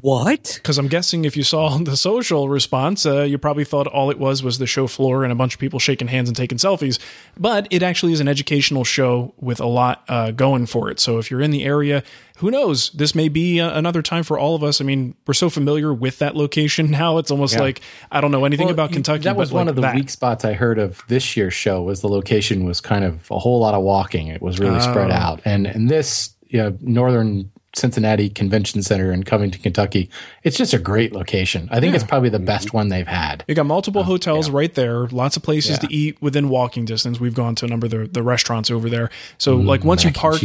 What? 0.00 0.52
because 0.62 0.78
I'm 0.78 0.88
guessing 0.88 1.24
if 1.24 1.36
you 1.36 1.42
saw 1.42 1.76
the 1.82 1.96
social 1.96 2.48
response, 2.48 3.06
uh, 3.06 3.22
you 3.22 3.38
probably 3.38 3.64
thought 3.64 3.86
all 3.86 4.10
it 4.10 4.18
was 4.18 4.42
was 4.42 4.58
the 4.58 4.66
show 4.66 4.86
floor 4.86 5.24
and 5.24 5.32
a 5.32 5.36
bunch 5.36 5.54
of 5.54 5.60
people 5.60 5.78
shaking 5.78 6.08
hands 6.08 6.28
and 6.28 6.36
taking 6.36 6.58
selfies. 6.58 6.98
But 7.36 7.66
it 7.70 7.82
actually 7.82 8.12
is 8.12 8.20
an 8.20 8.28
educational 8.28 8.84
show 8.84 9.34
with 9.38 9.60
a 9.60 9.66
lot 9.66 10.04
uh, 10.08 10.30
going 10.32 10.66
for 10.66 10.90
it. 10.90 11.00
So 11.00 11.18
if 11.18 11.30
you're 11.30 11.40
in 11.40 11.50
the 11.50 11.64
area, 11.64 12.02
who 12.38 12.50
knows? 12.50 12.90
This 12.90 13.14
may 13.14 13.28
be 13.28 13.60
uh, 13.60 13.76
another 13.76 14.02
time 14.02 14.22
for 14.22 14.38
all 14.38 14.54
of 14.54 14.62
us. 14.62 14.80
I 14.80 14.84
mean, 14.84 15.14
we're 15.26 15.34
so 15.34 15.50
familiar 15.50 15.92
with 15.92 16.18
that 16.18 16.36
location 16.36 16.90
now; 16.90 17.18
it's 17.18 17.30
almost 17.30 17.54
Yeah. 17.54 17.60
like 17.62 17.80
I 18.12 18.20
don't 18.20 18.30
know 18.30 18.44
anything 18.44 18.66
Well, 18.66 18.74
about 18.74 18.90
you- 18.90 18.94
Kentucky. 18.94 19.24
That 19.24 19.36
was 19.36 19.52
one 19.52 19.66
like 19.66 19.70
of 19.70 19.76
the 19.76 19.82
that. 19.82 19.94
weak 19.94 20.10
spots 20.10 20.44
I 20.44 20.52
heard 20.52 20.78
of 20.78 21.02
this 21.08 21.36
year's 21.36 21.54
show. 21.54 21.82
Was 21.82 22.00
the 22.00 22.08
location 22.08 22.64
was 22.64 22.80
kind 22.80 23.04
of 23.04 23.28
a 23.30 23.38
whole 23.38 23.58
lot 23.60 23.74
of 23.74 23.82
walking. 23.82 24.28
It 24.28 24.40
was 24.42 24.58
really 24.60 24.80
spread 24.80 25.10
Oh. 25.10 25.14
out, 25.14 25.40
and 25.44 25.66
and 25.66 25.88
this 25.88 26.34
you 26.50 26.58
know, 26.58 26.76
northern 26.80 27.50
Cincinnati 27.74 28.30
Convention 28.30 28.82
Center 28.82 29.12
in 29.12 29.24
Covington, 29.24 29.60
Kentucky, 29.60 30.08
it's 30.42 30.56
just 30.56 30.72
a 30.72 30.78
great 30.78 31.12
location. 31.12 31.68
I 31.70 31.80
think 31.80 31.94
it's 31.94 32.04
probably 32.04 32.30
the 32.30 32.38
best 32.38 32.68
mm-hmm. 32.68 32.76
one 32.78 32.88
they've 32.88 33.06
had. 33.06 33.44
You 33.46 33.54
got 33.54 33.66
multiple 33.66 34.00
um, 34.00 34.06
hotels 34.06 34.48
right 34.48 34.72
there, 34.74 35.06
lots 35.08 35.36
of 35.36 35.42
places 35.42 35.72
Yeah. 35.72 35.88
to 35.88 35.94
eat 35.94 36.20
within 36.22 36.48
walking 36.48 36.86
distance. 36.86 37.20
We've 37.20 37.34
gone 37.34 37.54
to 37.56 37.66
a 37.66 37.68
number 37.68 37.86
of 37.86 37.90
the, 37.90 38.06
the 38.06 38.22
restaurants 38.22 38.70
over 38.70 38.88
there. 38.88 39.10
So 39.36 39.58
mm, 39.58 39.66
like 39.66 39.84
once 39.84 40.02
you 40.02 40.12
park, 40.12 40.42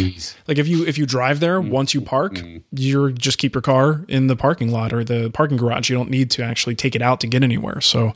like 0.48 0.58
if 0.58 0.68
you 0.68 0.86
if 0.86 0.98
you 0.98 1.06
drive 1.06 1.40
there, 1.40 1.62
mm, 1.62 1.70
once 1.70 1.94
you 1.94 2.02
park, 2.02 2.34
mm. 2.34 2.62
you're 2.72 3.12
just 3.12 3.38
keep 3.38 3.56
your 3.56 3.62
car 3.62 4.04
in 4.10 4.28
the 4.28 4.36
parking 4.36 4.72
lot 4.72 4.92
or 4.92 5.04
the 5.04 5.30
parking 5.32 5.58
garage. 5.58 5.90
You 5.90 5.96
don't 5.96 6.10
need 6.10 6.30
to 6.32 6.44
actually 6.44 6.76
take 6.76 6.96
it 6.96 7.02
out 7.02 7.22
to 7.22 7.28
get 7.28 7.42
anywhere. 7.42 7.80
So 7.80 8.14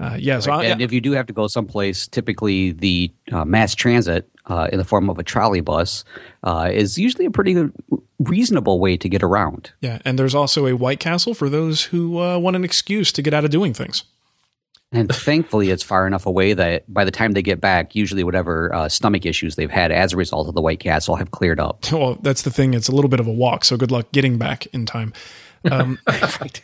uh, 0.00 0.16
yeah, 0.18 0.40
so 0.40 0.52
I, 0.52 0.64
And 0.64 0.82
if 0.82 0.92
you 0.92 1.00
do 1.00 1.12
have 1.12 1.26
to 1.28 1.32
go 1.32 1.46
someplace, 1.46 2.06
typically 2.08 2.72
the 2.72 3.12
uh, 3.32 3.44
mass 3.44 3.74
transit 3.74 4.28
uh, 4.46 4.68
in 4.72 4.78
the 4.78 4.84
form 4.84 5.08
of 5.08 5.18
a 5.18 5.22
trolley 5.22 5.60
bus 5.60 6.04
uh, 6.42 6.68
is 6.72 6.98
usually 6.98 7.26
a 7.26 7.30
pretty 7.30 7.56
reasonable 8.18 8.80
way 8.80 8.96
to 8.96 9.08
get 9.08 9.22
around. 9.22 9.72
yeah, 9.80 9.98
and 10.04 10.18
there's 10.18 10.34
also 10.34 10.66
a 10.66 10.74
White 10.74 11.00
Castle 11.00 11.34
for 11.34 11.48
those 11.48 11.84
who 11.84 12.20
uh, 12.20 12.38
want 12.38 12.56
an 12.56 12.64
excuse 12.64 13.12
to 13.12 13.22
get 13.22 13.34
out 13.34 13.44
of 13.44 13.50
doing 13.50 13.72
things. 13.72 14.04
And 14.92 15.12
thankfully, 15.12 15.70
it's 15.70 15.82
far 15.82 16.06
enough 16.06 16.24
away 16.24 16.54
that 16.54 16.92
by 16.92 17.04
the 17.04 17.10
time 17.10 17.32
they 17.32 17.42
get 17.42 17.60
back, 17.60 17.96
usually 17.96 18.22
whatever 18.22 18.72
uh, 18.72 18.88
stomach 18.88 19.26
issues 19.26 19.56
they've 19.56 19.70
had 19.70 19.90
as 19.90 20.12
a 20.12 20.16
result 20.16 20.46
of 20.46 20.54
the 20.54 20.60
White 20.60 20.78
Castle 20.78 21.16
have 21.16 21.32
cleared 21.32 21.58
up. 21.58 21.84
Well, 21.92 22.16
that's 22.22 22.42
the 22.42 22.50
thing. 22.50 22.74
It's 22.74 22.88
a 22.88 22.92
little 22.92 23.08
bit 23.08 23.20
of 23.20 23.26
a 23.26 23.32
walk, 23.32 23.64
so 23.64 23.76
good 23.76 23.90
luck 23.90 24.10
getting 24.12 24.36
back 24.36 24.66
in 24.66 24.84
time. 24.84 25.12
Um, 25.70 25.98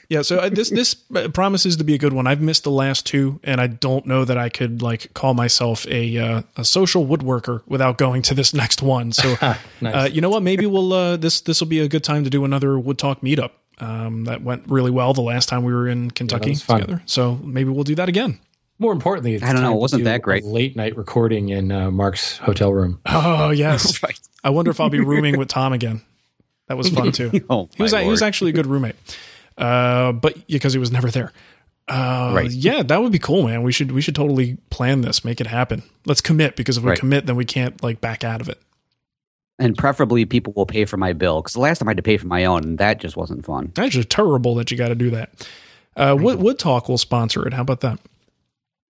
Yeah, 0.08 0.22
so 0.22 0.38
uh, 0.38 0.48
this 0.48 0.70
this 0.70 0.96
uh, 1.14 1.28
promises 1.28 1.76
to 1.76 1.84
be 1.84 1.94
a 1.94 1.98
good 1.98 2.12
one. 2.12 2.26
I've 2.26 2.40
missed 2.40 2.64
the 2.64 2.70
last 2.70 3.06
two, 3.06 3.38
and 3.44 3.60
I 3.60 3.68
don't 3.68 4.06
know 4.06 4.24
that 4.24 4.36
I 4.36 4.48
could 4.48 4.82
like 4.82 5.14
call 5.14 5.34
myself 5.34 5.86
a 5.86 6.18
uh, 6.18 6.42
a 6.56 6.64
social 6.64 7.06
woodworker 7.06 7.62
without 7.66 7.96
going 7.96 8.22
to 8.22 8.34
this 8.34 8.52
next 8.52 8.82
one. 8.82 9.12
So, 9.12 9.36
uh, 9.82 10.08
you 10.10 10.20
know 10.20 10.30
what? 10.30 10.42
Maybe 10.42 10.66
we'll 10.66 10.92
uh, 10.92 11.16
this 11.16 11.40
this 11.42 11.60
will 11.60 11.68
be 11.68 11.78
a 11.80 11.88
good 11.88 12.02
time 12.04 12.24
to 12.24 12.30
do 12.30 12.44
another 12.44 12.78
Wood 12.78 12.98
Talk 12.98 13.20
meetup. 13.20 13.52
Um, 13.78 14.24
that 14.24 14.42
went 14.42 14.64
really 14.68 14.90
well 14.90 15.14
the 15.14 15.22
last 15.22 15.48
time 15.48 15.64
we 15.64 15.72
were 15.72 15.88
in 15.88 16.10
Kentucky 16.10 16.50
was 16.50 16.62
fun. 16.62 16.80
together. 16.80 17.02
So 17.06 17.36
maybe 17.36 17.70
we'll 17.70 17.84
do 17.84 17.94
that 17.94 18.10
again. 18.10 18.38
More 18.78 18.92
importantly, 18.92 19.34
it's 19.34 19.44
I 19.44 19.52
don't 19.52 19.62
know, 19.62 19.74
it 19.74 19.80
wasn't 19.80 20.00
do 20.00 20.04
that 20.04 20.20
great. 20.22 20.44
late 20.44 20.76
night 20.76 20.96
recording 20.96 21.48
in 21.50 21.70
uh, 21.72 21.90
Marc's 21.90 22.36
hotel 22.38 22.72
room. 22.74 23.00
Oh 23.06 23.50
yes, 23.50 24.00
I 24.44 24.50
wonder 24.50 24.70
if 24.70 24.80
I'll 24.80 24.90
be 24.90 25.00
rooming 25.00 25.38
with 25.38 25.48
Tom 25.48 25.72
again. 25.72 26.02
That 26.70 26.76
was 26.76 26.88
fun 26.88 27.10
too. 27.10 27.32
Oh, 27.50 27.68
he 27.74 27.82
was 27.82 27.92
my 27.92 28.04
he 28.04 28.08
was 28.08 28.22
actually 28.22 28.50
a 28.50 28.54
good 28.54 28.66
roommate, 28.66 28.94
uh, 29.58 30.12
but 30.12 30.46
because 30.46 30.72
he 30.72 30.78
was 30.78 30.92
never 30.92 31.10
there. 31.10 31.32
Uh, 31.88 32.30
Right. 32.32 32.48
Yeah, 32.52 32.84
that 32.84 33.02
would 33.02 33.10
be 33.10 33.18
cool, 33.18 33.48
man. 33.48 33.64
We 33.64 33.72
should 33.72 33.90
we 33.90 34.00
should 34.00 34.14
totally 34.14 34.56
plan 34.70 35.00
this, 35.00 35.24
make 35.24 35.40
it 35.40 35.48
happen. 35.48 35.82
Let's 36.06 36.20
commit 36.20 36.54
because 36.54 36.76
if 36.76 36.84
we 36.84 36.90
Right. 36.90 36.98
commit, 37.00 37.26
then 37.26 37.34
we 37.34 37.44
can't 37.44 37.82
like 37.82 38.00
back 38.00 38.22
out 38.22 38.40
of 38.40 38.48
it. 38.48 38.60
And 39.58 39.76
preferably, 39.76 40.24
people 40.26 40.52
will 40.54 40.64
pay 40.64 40.84
for 40.84 40.96
my 40.96 41.12
bill 41.12 41.42
because 41.42 41.54
the 41.54 41.60
last 41.60 41.80
time 41.80 41.88
I 41.88 41.90
had 41.90 41.96
to 41.96 42.04
pay 42.04 42.16
for 42.18 42.28
my 42.28 42.44
own, 42.44 42.62
and 42.62 42.78
that 42.78 43.00
just 43.00 43.16
wasn't 43.16 43.44
fun. 43.44 43.72
That's 43.74 43.92
just 43.92 44.08
terrible 44.08 44.54
that 44.54 44.70
you 44.70 44.76
got 44.76 44.88
to 44.90 44.94
do 44.94 45.10
that. 45.10 45.48
Uh, 45.96 46.16
Wood, 46.16 46.40
Wood 46.40 46.60
Talk 46.60 46.88
will 46.88 46.98
sponsor 46.98 47.44
it. 47.48 47.52
How 47.52 47.62
about 47.62 47.80
that? 47.80 47.98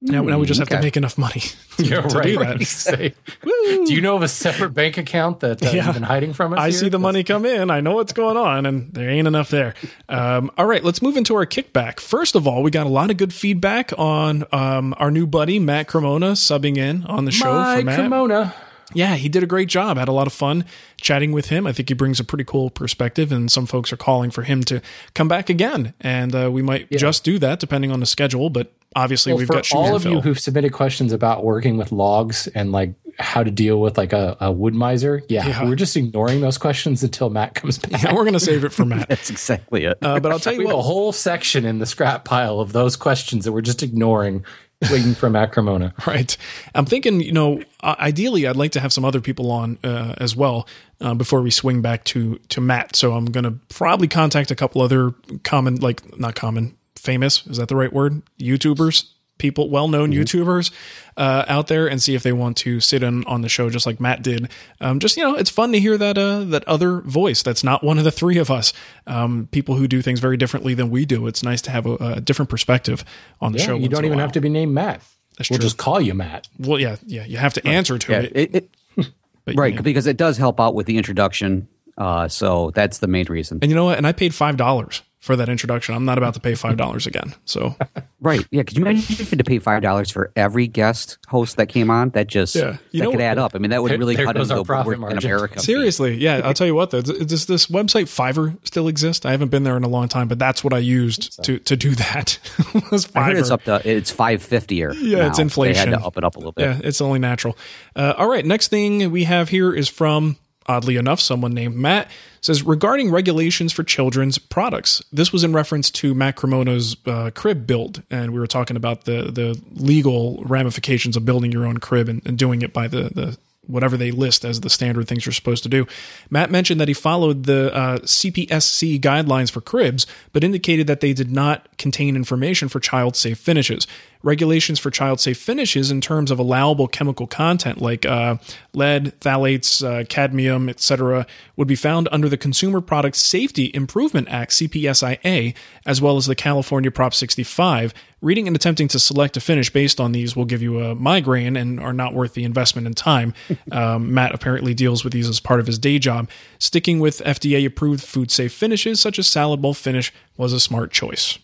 Now, 0.02 0.22
now 0.22 0.38
we 0.38 0.46
just 0.46 0.58
have 0.60 0.68
to 0.70 0.80
make 0.80 0.96
enough 0.96 1.18
money 1.18 1.40
to, 1.76 1.84
Yeah, 1.84 2.00
to 2.00 2.16
right. 2.18 2.24
do 2.24 2.38
that. 2.38 3.12
Woo! 3.44 3.86
do 3.86 3.92
you 3.94 4.00
know 4.00 4.16
of 4.16 4.22
a 4.22 4.28
separate 4.28 4.70
bank 4.70 4.96
account 4.96 5.40
that 5.40 5.62
uh, 5.62 5.70
Yeah. 5.70 5.84
you've 5.84 5.94
been 5.94 6.02
hiding 6.02 6.32
from 6.32 6.54
us? 6.54 6.58
I 6.58 6.70
here? 6.70 6.72
see 6.72 6.88
the 6.88 6.98
money 6.98 7.22
come 7.22 7.44
in. 7.44 7.70
I 7.70 7.80
know 7.82 7.96
what's 7.96 8.14
going 8.14 8.38
on, 8.38 8.64
and 8.64 8.94
there 8.94 9.10
ain't 9.10 9.28
enough 9.28 9.50
there. 9.50 9.74
Um, 10.08 10.50
all 10.56 10.64
right, 10.64 10.82
let's 10.82 11.02
move 11.02 11.18
into 11.18 11.34
our 11.34 11.44
kickback. 11.44 12.00
First 12.00 12.34
of 12.34 12.48
all, 12.48 12.62
we 12.62 12.70
got 12.70 12.86
a 12.86 12.90
lot 12.90 13.10
of 13.10 13.18
good 13.18 13.34
feedback 13.34 13.92
on 13.98 14.44
um, 14.52 14.94
our 14.96 15.10
new 15.10 15.26
buddy 15.26 15.58
Matt 15.58 15.86
Cremona 15.86 16.32
subbing 16.32 16.78
in 16.78 17.04
on 17.04 17.26
the 17.26 17.30
show 17.32 17.44
for 17.76 17.82
Matt. 17.84 17.98
Cremona. 17.98 18.54
Yeah, 18.94 19.16
he 19.16 19.28
did 19.28 19.42
a 19.42 19.46
great 19.46 19.68
job. 19.68 19.96
Had 19.98 20.08
a 20.08 20.12
lot 20.12 20.26
of 20.26 20.32
fun 20.32 20.64
chatting 21.00 21.32
with 21.32 21.46
him. 21.46 21.66
I 21.66 21.72
think 21.72 21.88
he 21.88 21.94
brings 21.94 22.20
a 22.20 22.24
pretty 22.24 22.44
cool 22.44 22.70
perspective, 22.70 23.32
and 23.32 23.50
some 23.50 23.66
folks 23.66 23.92
are 23.92 23.96
calling 23.96 24.30
for 24.30 24.42
him 24.42 24.62
to 24.64 24.80
come 25.14 25.28
back 25.28 25.48
again. 25.50 25.94
And 26.00 26.34
uh, 26.34 26.50
we 26.52 26.62
might 26.62 26.90
just 26.90 27.24
do 27.24 27.38
that 27.38 27.60
depending 27.60 27.90
on 27.92 28.00
the 28.00 28.06
schedule. 28.06 28.50
But 28.50 28.72
obviously, 28.96 29.32
Well, 29.32 29.38
we've 29.38 29.46
for 29.46 29.54
got 29.54 29.64
shoes 29.66 29.76
all 29.76 29.88
to 29.90 29.94
of 29.96 30.02
fill. 30.02 30.12
you 30.14 30.20
who've 30.20 30.38
submitted 30.38 30.72
questions 30.72 31.12
about 31.12 31.44
working 31.44 31.76
with 31.76 31.92
logs 31.92 32.48
and 32.48 32.72
like 32.72 32.94
how 33.18 33.42
to 33.42 33.50
deal 33.50 33.80
with 33.80 33.98
like 33.98 34.12
a, 34.12 34.36
a 34.40 34.50
Wood-Mizer, 34.50 35.22
yeah, 35.28 35.46
Yeah. 35.46 35.64
we're 35.68 35.74
just 35.76 35.96
ignoring 35.96 36.40
those 36.40 36.56
questions 36.58 37.02
until 37.02 37.28
Matt 37.28 37.54
comes 37.54 37.78
back. 37.78 38.02
Yeah, 38.04 38.14
we're 38.14 38.22
going 38.24 38.32
to 38.34 38.40
save 38.40 38.64
it 38.64 38.72
for 38.72 38.84
Matt. 38.86 39.08
That's 39.10 39.28
exactly 39.30 39.84
it. 39.84 39.98
Uh, 40.00 40.20
but 40.20 40.32
I'll 40.32 40.38
tell 40.40 40.54
We 40.56 40.60
you 40.64 40.68
have 40.70 40.78
a 40.78 40.82
whole 40.82 41.12
section 41.12 41.64
in 41.66 41.78
the 41.80 41.86
scrap 41.86 42.24
pile 42.24 42.60
of 42.60 42.72
those 42.72 42.96
questions 42.96 43.44
that 43.44 43.52
we're 43.52 43.60
just 43.60 43.82
ignoring, 43.82 44.44
waiting 44.90 45.14
for 45.14 45.28
Matt 45.30 45.52
Cremona. 45.52 45.92
Right. 46.06 46.36
I'm 46.74 46.86
thinking, 46.86 47.20
you 47.20 47.32
know, 47.32 47.62
uh, 47.82 47.94
ideally, 47.98 48.46
I'd 48.46 48.56
like 48.56 48.72
to 48.72 48.80
have 48.80 48.92
some 48.92 49.04
other 49.04 49.20
people 49.20 49.50
on 49.50 49.78
uh, 49.84 50.14
as 50.18 50.34
well 50.34 50.66
uh, 51.00 51.14
before 51.14 51.42
we 51.42 51.50
swing 51.50 51.82
back 51.82 52.04
to 52.04 52.40
to 52.48 52.60
Matt. 52.60 52.96
So 52.96 53.12
I'm 53.12 53.26
going 53.26 53.44
to 53.44 53.52
probably 53.68 54.08
contact 54.08 54.50
a 54.50 54.56
couple 54.56 54.80
other 54.82 55.12
common, 55.44 55.76
like 55.76 56.18
not 56.18 56.34
common, 56.34 56.76
famous. 56.96 57.46
Is 57.46 57.58
that 57.58 57.68
the 57.68 57.76
right 57.76 57.92
word? 57.92 58.22
YouTubers, 58.38 59.08
people, 59.40 59.68
well 59.68 59.88
known 59.88 60.12
YouTubers 60.12 60.70
uh, 61.16 61.44
out 61.48 61.66
there, 61.66 61.88
and 61.88 62.00
see 62.00 62.14
if 62.14 62.22
they 62.22 62.32
want 62.32 62.56
to 62.58 62.78
sit 62.78 63.02
in 63.02 63.24
on 63.24 63.40
the 63.40 63.48
show 63.48 63.68
just 63.70 63.86
like 63.86 63.98
Matt 63.98 64.22
did. 64.22 64.48
Um, 64.80 65.00
just 65.00 65.16
you 65.16 65.24
know, 65.24 65.34
it's 65.34 65.50
fun 65.50 65.72
to 65.72 65.80
hear 65.80 65.98
that 65.98 66.16
uh, 66.16 66.44
that 66.44 66.62
other 66.68 67.00
voice. 67.00 67.42
That's 67.42 67.64
not 67.64 67.82
one 67.82 67.98
of 67.98 68.04
the 68.04 68.12
three 68.12 68.38
of 68.38 68.50
us. 68.50 68.72
Um, 69.08 69.48
people 69.50 69.74
who 69.74 69.88
do 69.88 70.02
things 70.02 70.20
very 70.20 70.36
differently 70.36 70.74
than 70.74 70.90
we 70.90 71.04
do. 71.04 71.26
It's 71.26 71.42
nice 71.42 71.60
to 71.62 71.70
have 71.72 71.86
a, 71.86 71.94
a 71.96 72.20
different 72.20 72.48
perspective 72.50 73.04
on 73.40 73.52
the 73.52 73.58
Yeah, 73.58 73.64
show. 73.66 73.74
you 73.76 73.88
don't 73.88 74.04
even 74.04 74.18
have 74.20 74.32
to 74.32 74.40
be 74.40 74.48
named 74.48 74.72
Matt. 74.72 75.02
That's 75.38 75.50
we'll 75.50 75.58
true. 75.58 75.66
just 75.66 75.78
call 75.78 76.00
you 76.00 76.14
Matt. 76.14 76.48
Well, 76.58 76.78
yeah, 76.78 76.96
yeah. 77.06 77.24
You 77.24 77.38
have 77.38 77.54
to 77.54 77.66
answer 77.66 77.98
to 77.98 78.12
yeah, 78.12 78.20
it, 78.20 78.32
it, 78.34 78.54
it, 78.96 79.12
but, 79.44 79.56
right, 79.56 79.82
because 79.82 80.06
it 80.06 80.16
does 80.18 80.36
help 80.36 80.60
out 80.60 80.74
with 80.74 80.86
the 80.86 80.98
introduction. 80.98 81.66
Uh, 81.96 82.28
so 82.28 82.70
that's 82.74 82.98
the 82.98 83.06
main 83.08 83.26
reason. 83.26 83.58
And 83.60 83.70
you 83.70 83.74
know 83.74 83.86
what? 83.86 83.98
And 83.98 84.06
I 84.06 84.12
paid 84.12 84.34
five 84.34 84.56
dollars 84.56 85.02
for 85.20 85.36
that 85.36 85.48
introduction. 85.48 85.94
I'm 85.94 86.04
not 86.06 86.16
about 86.18 86.34
to 86.34 86.40
pay 86.40 86.54
five 86.54 86.76
dollars 86.76 87.06
again. 87.06 87.34
So 87.44 87.76
Right. 88.22 88.46
Yeah. 88.50 88.62
Could 88.64 88.76
you 88.76 88.82
imagine 88.84 89.00
if 89.08 89.20
you 89.20 89.26
had 89.26 89.38
to 89.38 89.44
pay 89.44 89.58
five 89.58 89.82
dollars 89.82 90.10
for 90.10 90.32
every 90.36 90.66
guest 90.66 91.18
host 91.28 91.56
that 91.58 91.66
came 91.68 91.90
on? 91.90 92.10
That 92.10 92.26
just 92.26 92.54
Yeah. 92.54 92.78
You 92.90 93.00
that 93.00 93.04
know 93.04 93.10
could 93.12 93.20
add 93.20 93.38
up. 93.38 93.52
I 93.54 93.58
mean, 93.58 93.70
that 93.70 93.82
would 93.82 93.90
There- 93.92 93.98
really 93.98 94.16
there 94.16 94.24
cut 94.26 94.36
into 94.36 94.54
the 94.54 94.64
profit 94.64 94.86
work 94.86 94.94
in 94.96 95.00
margin. 95.00 95.18
America. 95.30 95.60
seriously, 95.60 96.16
yeah, 96.16 96.40
I'll 96.44 96.54
tell 96.54 96.66
you 96.66 96.74
what. 96.74 96.90
Though, 96.90 97.02
does 97.02 97.46
this 97.46 97.66
website 97.66 98.04
Fiverr 98.04 98.56
still 98.66 98.88
exist? 98.88 99.24
I 99.26 99.30
haven't 99.30 99.50
been 99.50 99.62
there 99.62 99.76
in 99.76 99.84
a 99.84 99.88
long 99.88 100.08
time, 100.08 100.26
but 100.28 100.38
that's 100.38 100.64
what 100.64 100.72
I 100.72 100.78
used 100.78 101.42
to 101.44 101.58
to 101.58 101.76
do 101.76 101.94
that. 101.94 102.38
was 102.90 103.08
I 103.14 103.24
heard 103.24 103.36
it's 103.36 103.50
up 103.50 103.62
to 103.64 103.80
it's 103.88 104.10
five 104.10 104.42
fifty 104.42 104.82
or 104.82 104.92
Yeah, 104.94 105.26
it's 105.28 105.38
inflation. 105.38 105.84
They 105.90 105.90
had 105.92 106.00
to 106.00 106.06
up 106.06 106.16
it 106.16 106.24
up 106.24 106.36
a 106.36 106.38
little 106.38 106.52
bit. 106.52 106.64
Yeah, 106.64 106.80
it's 106.82 107.00
only 107.00 107.18
natural. 107.18 107.56
Uh, 107.94 108.14
all 108.16 108.28
right, 108.28 108.44
next 108.44 108.68
thing 108.68 109.10
we 109.10 109.24
have 109.24 109.48
here 109.50 109.74
is 109.74 109.88
from, 109.88 110.36
oddly 110.70 110.96
enough, 110.96 111.20
someone 111.20 111.52
named 111.52 111.74
Matt. 111.74 112.10
Says 112.42 112.62
regarding 112.62 113.10
regulations 113.10 113.70
for 113.70 113.82
children's 113.82 114.38
products. 114.38 115.02
This 115.12 115.30
was 115.30 115.44
in 115.44 115.52
reference 115.52 115.90
to 115.90 116.14
Matt 116.14 116.36
Cremona's 116.36 116.96
uh, 117.04 117.30
crib 117.34 117.66
build, 117.66 118.02
and 118.10 118.32
we 118.32 118.38
were 118.38 118.46
talking 118.46 118.78
about 118.78 119.04
the 119.04 119.30
the 119.30 119.60
legal 119.74 120.42
ramifications 120.46 121.18
of 121.18 121.26
building 121.26 121.52
your 121.52 121.66
own 121.66 121.78
crib 121.78 122.08
and, 122.08 122.22
and 122.24 122.38
doing 122.38 122.62
it 122.62 122.72
by 122.72 122.88
the 122.88 123.10
the 123.14 123.36
whatever 123.66 123.96
they 123.96 124.10
list 124.10 124.44
as 124.44 124.60
the 124.60 124.70
standard 124.70 125.06
things 125.06 125.26
you're 125.26 125.32
supposed 125.32 125.62
to 125.62 125.68
do. 125.68 125.86
Matt 126.28 126.50
mentioned 126.50 126.80
that 126.80 126.88
he 126.88 126.94
followed 126.94 127.44
the 127.44 127.74
uh, 127.74 127.98
CPSC 127.98 129.00
guidelines 129.00 129.50
for 129.50 129.60
cribs, 129.60 130.06
but 130.32 130.42
indicated 130.42 130.86
that 130.86 131.00
they 131.00 131.12
did 131.12 131.30
not 131.30 131.76
contain 131.78 132.16
information 132.16 132.68
for 132.68 132.80
child 132.80 133.16
safe 133.16 133.38
finishes. 133.38 133.86
Regulations 134.22 134.78
for 134.78 134.90
child 134.90 135.18
safe 135.18 135.38
finishes 135.38 135.90
in 135.90 136.00
terms 136.00 136.30
of 136.30 136.38
allowable 136.38 136.86
chemical 136.86 137.26
content 137.26 137.80
like 137.80 138.04
uh, 138.04 138.36
lead, 138.74 139.18
phthalates, 139.20 139.82
uh, 139.82 140.04
cadmium, 140.04 140.68
etc., 140.68 141.26
would 141.56 141.68
be 141.68 141.74
found 141.74 142.06
under 142.12 142.28
the 142.28 142.36
Consumer 142.36 142.82
Product 142.82 143.16
Safety 143.16 143.70
Improvement 143.72 144.28
Act 144.28 144.52
(CPSIA) 144.52 145.54
as 145.86 146.02
well 146.02 146.18
as 146.18 146.26
the 146.26 146.34
California 146.34 146.90
Prop 146.90 147.14
65. 147.14 147.94
Reading 148.22 148.46
and 148.46 148.54
attempting 148.54 148.88
to 148.88 148.98
select 148.98 149.38
a 149.38 149.40
finish 149.40 149.70
based 149.70 149.98
on 149.98 150.12
these 150.12 150.36
will 150.36 150.44
give 150.44 150.60
you 150.60 150.80
a 150.80 150.94
migraine 150.94 151.56
and 151.56 151.80
are 151.80 151.94
not 151.94 152.12
worth 152.12 152.34
the 152.34 152.44
investment 152.44 152.86
in 152.86 152.94
time. 152.94 153.32
Um, 153.72 154.12
Matt 154.12 154.34
apparently 154.34 154.74
deals 154.74 155.04
with 155.04 155.12
these 155.12 155.28
as 155.28 155.38
part 155.38 155.60
of 155.60 155.66
his 155.66 155.78
day 155.78 156.00
job. 156.00 156.28
Sticking 156.58 156.98
with 156.98 157.22
FDA 157.24 157.64
approved 157.64 158.02
food 158.02 158.30
safe 158.30 158.52
finishes 158.52 159.00
such 159.00 159.18
as 159.18 159.28
salad 159.28 159.62
bowl 159.62 159.74
finish 159.74 160.12
was 160.36 160.52
a 160.52 160.58
smart 160.58 160.90
choice. 160.90 161.38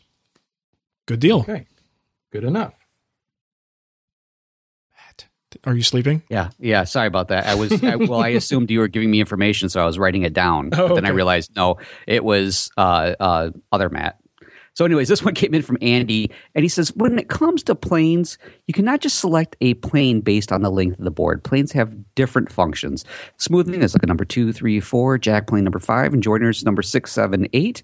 Good 1.06 1.20
deal. 1.20 1.40
Okay, 1.40 1.66
good 2.32 2.44
enough. 2.44 2.74
Matt, 4.96 5.26
Are 5.64 5.74
you 5.74 5.82
sleeping? 5.82 6.22
Yeah, 6.28 6.50
yeah. 6.58 6.84
Sorry 6.84 7.06
about 7.06 7.28
that. 7.28 7.46
I 7.46 7.54
was 7.54 7.82
I, 7.84 7.96
well. 7.96 8.20
I 8.20 8.28
assumed 8.28 8.70
you 8.70 8.80
were 8.80 8.88
giving 8.88 9.10
me 9.10 9.20
information, 9.20 9.68
so 9.68 9.82
I 9.82 9.86
was 9.86 9.98
writing 9.98 10.22
it 10.22 10.32
down. 10.32 10.70
Oh, 10.72 10.88
but 10.88 10.94
then 10.94 11.06
I 11.06 11.10
realized 11.10 11.54
no, 11.56 11.76
it 12.06 12.24
was 12.24 12.70
uh, 12.76 13.14
uh, 13.18 13.50
other 13.72 13.88
Matt. 13.88 14.18
So, 14.76 14.84
anyways, 14.84 15.08
this 15.08 15.22
one 15.22 15.32
came 15.32 15.54
in 15.54 15.62
from 15.62 15.78
Andy, 15.80 16.30
and 16.54 16.62
he 16.62 16.68
says, 16.68 16.94
when 16.96 17.18
it 17.18 17.30
comes 17.30 17.62
to 17.62 17.74
planes, 17.74 18.36
you 18.66 18.74
cannot 18.74 19.00
just 19.00 19.18
select 19.18 19.56
a 19.62 19.72
plane 19.72 20.20
based 20.20 20.52
on 20.52 20.60
the 20.60 20.70
length 20.70 20.98
of 20.98 21.04
the 21.06 21.10
board. 21.10 21.42
Planes 21.42 21.72
have 21.72 21.94
different 22.14 22.52
functions. 22.52 23.02
Smoothing 23.38 23.80
is 23.80 23.94
like 23.94 24.02
a 24.02 24.06
number 24.06 24.26
two, 24.26 24.52
three, 24.52 24.78
four. 24.80 25.16
Jack 25.16 25.46
plane 25.46 25.64
number 25.64 25.78
five, 25.78 26.12
and 26.12 26.22
joiners 26.22 26.62
number 26.62 26.82
six, 26.82 27.10
seven, 27.10 27.46
eight. 27.54 27.82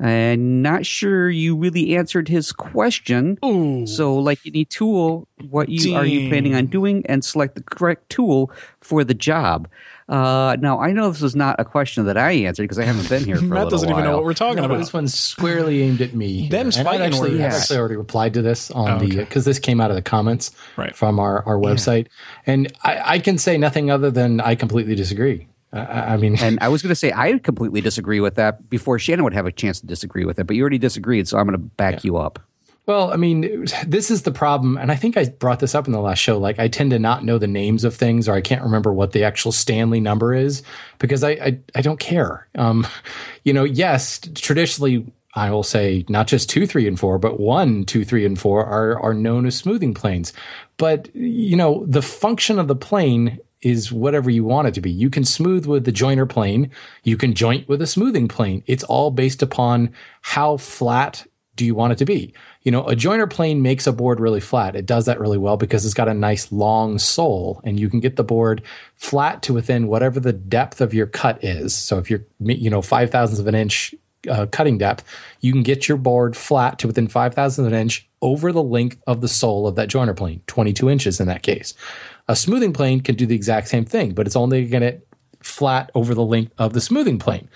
And 0.00 0.62
not 0.62 0.86
sure 0.86 1.28
you 1.28 1.56
really 1.56 1.96
answered 1.96 2.28
his 2.28 2.52
question. 2.52 3.36
Ooh. 3.44 3.84
So, 3.84 4.14
like 4.16 4.38
any 4.46 4.64
tool, 4.64 5.26
what 5.50 5.68
you 5.68 5.96
are 5.96 6.06
you 6.06 6.28
planning 6.28 6.54
on 6.54 6.66
doing, 6.66 7.04
and 7.06 7.24
select 7.24 7.56
the 7.56 7.62
correct 7.64 8.08
tool 8.08 8.52
for 8.80 9.02
the 9.02 9.14
job. 9.14 9.68
Uh, 10.08 10.56
now, 10.60 10.80
I 10.80 10.92
know 10.92 11.10
this 11.10 11.22
is 11.22 11.36
not 11.36 11.56
a 11.58 11.64
question 11.64 12.06
that 12.06 12.16
I 12.16 12.30
answered 12.30 12.62
because 12.62 12.78
I 12.78 12.84
haven't 12.84 13.08
been 13.08 13.24
here 13.24 13.36
for 13.38 13.44
a 13.44 13.48
Matt 13.48 13.64
little 13.64 13.70
doesn't 13.70 13.90
even 13.90 14.04
know 14.04 14.12
what 14.16 14.24
we're 14.24 14.34
talking 14.34 14.56
No, 14.56 14.64
about. 14.64 14.78
this 14.78 14.92
one's 14.92 15.12
squarely 15.12 15.82
aimed 15.82 16.00
at 16.00 16.14
me. 16.14 16.32
here. 16.42 16.50
Them's 16.50 16.76
and 16.76 16.86
I've 16.88 16.92
fighting 16.94 17.06
actually, 17.08 17.30
words. 17.32 17.42
I've 17.42 17.52
actually 17.60 17.78
already 17.78 17.96
replied 17.96 18.34
to 18.34 18.42
this 18.42 18.70
on 18.70 18.90
Oh, 18.90 18.98
the 19.00 19.06
okay. 19.06 19.16
because 19.18 19.44
this 19.44 19.58
came 19.58 19.80
out 19.80 19.90
of 19.90 19.96
the 19.96 20.02
comments 20.02 20.52
Right. 20.76 20.94
from 20.96 21.18
our, 21.18 21.44
our 21.44 21.56
website, 21.58 22.06
and 22.46 22.72
I, 22.84 23.14
I 23.14 23.18
can 23.18 23.36
say 23.36 23.58
nothing 23.58 23.90
other 23.90 24.10
than 24.12 24.40
I 24.40 24.54
completely 24.54 24.94
disagree. 24.94 25.48
I, 25.72 26.14
I 26.14 26.16
mean, 26.16 26.36
And 26.38 26.58
I 26.60 26.68
was 26.68 26.82
going 26.82 26.90
to 26.90 26.96
say 26.96 27.12
I 27.12 27.38
completely 27.38 27.80
disagree 27.80 28.20
with 28.20 28.36
that 28.36 28.68
before 28.70 28.98
Shannon 28.98 29.24
would 29.24 29.34
have 29.34 29.46
a 29.46 29.52
chance 29.52 29.80
to 29.80 29.86
disagree 29.86 30.24
with 30.24 30.38
it, 30.38 30.46
but 30.46 30.56
you 30.56 30.62
already 30.62 30.78
disagreed, 30.78 31.28
so 31.28 31.38
I'm 31.38 31.46
going 31.46 31.58
to 31.58 31.58
back 31.58 32.04
you 32.04 32.16
up. 32.16 32.40
Well, 32.88 33.12
I 33.12 33.16
mean, 33.16 33.66
this 33.86 34.10
is 34.10 34.22
the 34.22 34.32
problem, 34.32 34.78
and 34.78 34.90
I 34.90 34.96
think 34.96 35.16
I 35.16 35.26
brought 35.26 35.60
this 35.60 35.74
up 35.74 35.86
in 35.86 35.92
the 35.92 36.00
last 36.00 36.18
show. 36.18 36.38
Like, 36.38 36.58
I 36.58 36.68
tend 36.68 36.90
to 36.90 36.98
not 36.98 37.22
know 37.22 37.38
the 37.38 37.46
names 37.46 37.84
of 37.84 37.94
things, 37.94 38.28
or 38.28 38.34
I 38.34 38.40
can't 38.40 38.62
remember 38.62 38.92
what 38.92 39.12
the 39.12 39.24
actual 39.24 39.52
Stanley 39.52 40.00
number 40.00 40.34
is 40.34 40.62
because 40.98 41.22
I 41.22 41.30
I, 41.30 41.58
I 41.76 41.82
don't 41.82 42.00
care. 42.00 42.48
Um, 42.56 42.86
you 43.44 43.52
know, 43.52 43.64
yes, 43.64 44.18
traditionally. 44.34 45.06
I 45.34 45.50
will 45.50 45.62
say 45.62 46.04
not 46.08 46.26
just 46.26 46.48
two, 46.48 46.66
three, 46.66 46.88
and 46.88 46.98
four, 46.98 47.18
but 47.18 47.38
one, 47.38 47.84
two, 47.84 48.04
three, 48.04 48.24
and 48.24 48.36
four 48.36 48.64
are 48.64 48.98
are 49.00 49.14
known 49.14 49.46
as 49.46 49.54
smoothing 49.54 49.92
planes. 49.94 50.32
But 50.78 51.14
you 51.14 51.54
know, 51.54 51.84
the 51.86 52.02
function 52.02 52.58
of 52.58 52.66
the 52.66 52.74
plane 52.74 53.38
is 53.62 53.92
whatever 53.92 54.30
you 54.30 54.44
want 54.44 54.68
it 54.68 54.74
to 54.74 54.80
be. 54.80 54.90
You 54.90 55.10
can 55.10 55.24
smooth 55.24 55.66
with 55.66 55.84
the 55.84 55.92
joiner 55.92 56.26
plane. 56.26 56.70
You 57.02 57.16
can 57.16 57.34
joint 57.34 57.68
with 57.68 57.82
a 57.82 57.86
smoothing 57.86 58.28
plane. 58.28 58.62
It's 58.66 58.84
all 58.84 59.10
based 59.10 59.42
upon 59.42 59.92
how 60.22 60.56
flat 60.58 61.26
do 61.58 61.66
you 61.66 61.74
want 61.74 61.92
it 61.92 61.98
to 61.98 62.04
be? 62.04 62.32
You 62.62 62.72
know, 62.72 62.86
a 62.86 62.94
joiner 62.94 63.26
plane 63.26 63.60
makes 63.60 63.86
a 63.86 63.92
board 63.92 64.20
really 64.20 64.40
flat. 64.40 64.76
It 64.76 64.86
does 64.86 65.06
that 65.06 65.20
really 65.20 65.38
well 65.38 65.56
because 65.56 65.84
it's 65.84 65.94
got 65.94 66.08
a 66.08 66.14
nice 66.14 66.50
long 66.52 66.98
sole 66.98 67.60
and 67.64 67.78
you 67.78 67.90
can 67.90 68.00
get 68.00 68.16
the 68.16 68.24
board 68.24 68.62
flat 68.94 69.42
to 69.42 69.52
within 69.52 69.88
whatever 69.88 70.20
the 70.20 70.32
depth 70.32 70.80
of 70.80 70.94
your 70.94 71.06
cut 71.06 71.42
is. 71.42 71.74
So 71.74 71.98
if 71.98 72.08
you're, 72.08 72.24
you 72.38 72.70
know, 72.70 72.80
five 72.80 73.10
thousandths 73.10 73.40
of 73.40 73.48
an 73.48 73.56
inch 73.56 73.94
uh, 74.30 74.46
cutting 74.46 74.78
depth, 74.78 75.04
you 75.40 75.52
can 75.52 75.62
get 75.62 75.88
your 75.88 75.98
board 75.98 76.36
flat 76.36 76.78
to 76.78 76.86
within 76.86 77.08
five 77.08 77.34
thousandths 77.34 77.66
of 77.66 77.72
an 77.72 77.78
inch 77.78 78.08
over 78.22 78.52
the 78.52 78.62
length 78.62 79.02
of 79.06 79.20
the 79.20 79.28
sole 79.28 79.66
of 79.66 79.74
that 79.76 79.88
joiner 79.88 80.14
plane, 80.14 80.42
22 80.46 80.88
inches 80.88 81.20
in 81.20 81.26
that 81.26 81.42
case. 81.42 81.74
A 82.28 82.36
smoothing 82.36 82.72
plane 82.72 83.00
can 83.00 83.14
do 83.14 83.26
the 83.26 83.34
exact 83.34 83.68
same 83.68 83.84
thing, 83.84 84.12
but 84.12 84.26
it's 84.26 84.36
only 84.36 84.66
going 84.66 84.82
to 84.82 85.00
flat 85.40 85.90
over 85.94 86.14
the 86.14 86.24
length 86.24 86.52
of 86.58 86.72
the 86.72 86.80
smoothing 86.80 87.18
plane. 87.18 87.48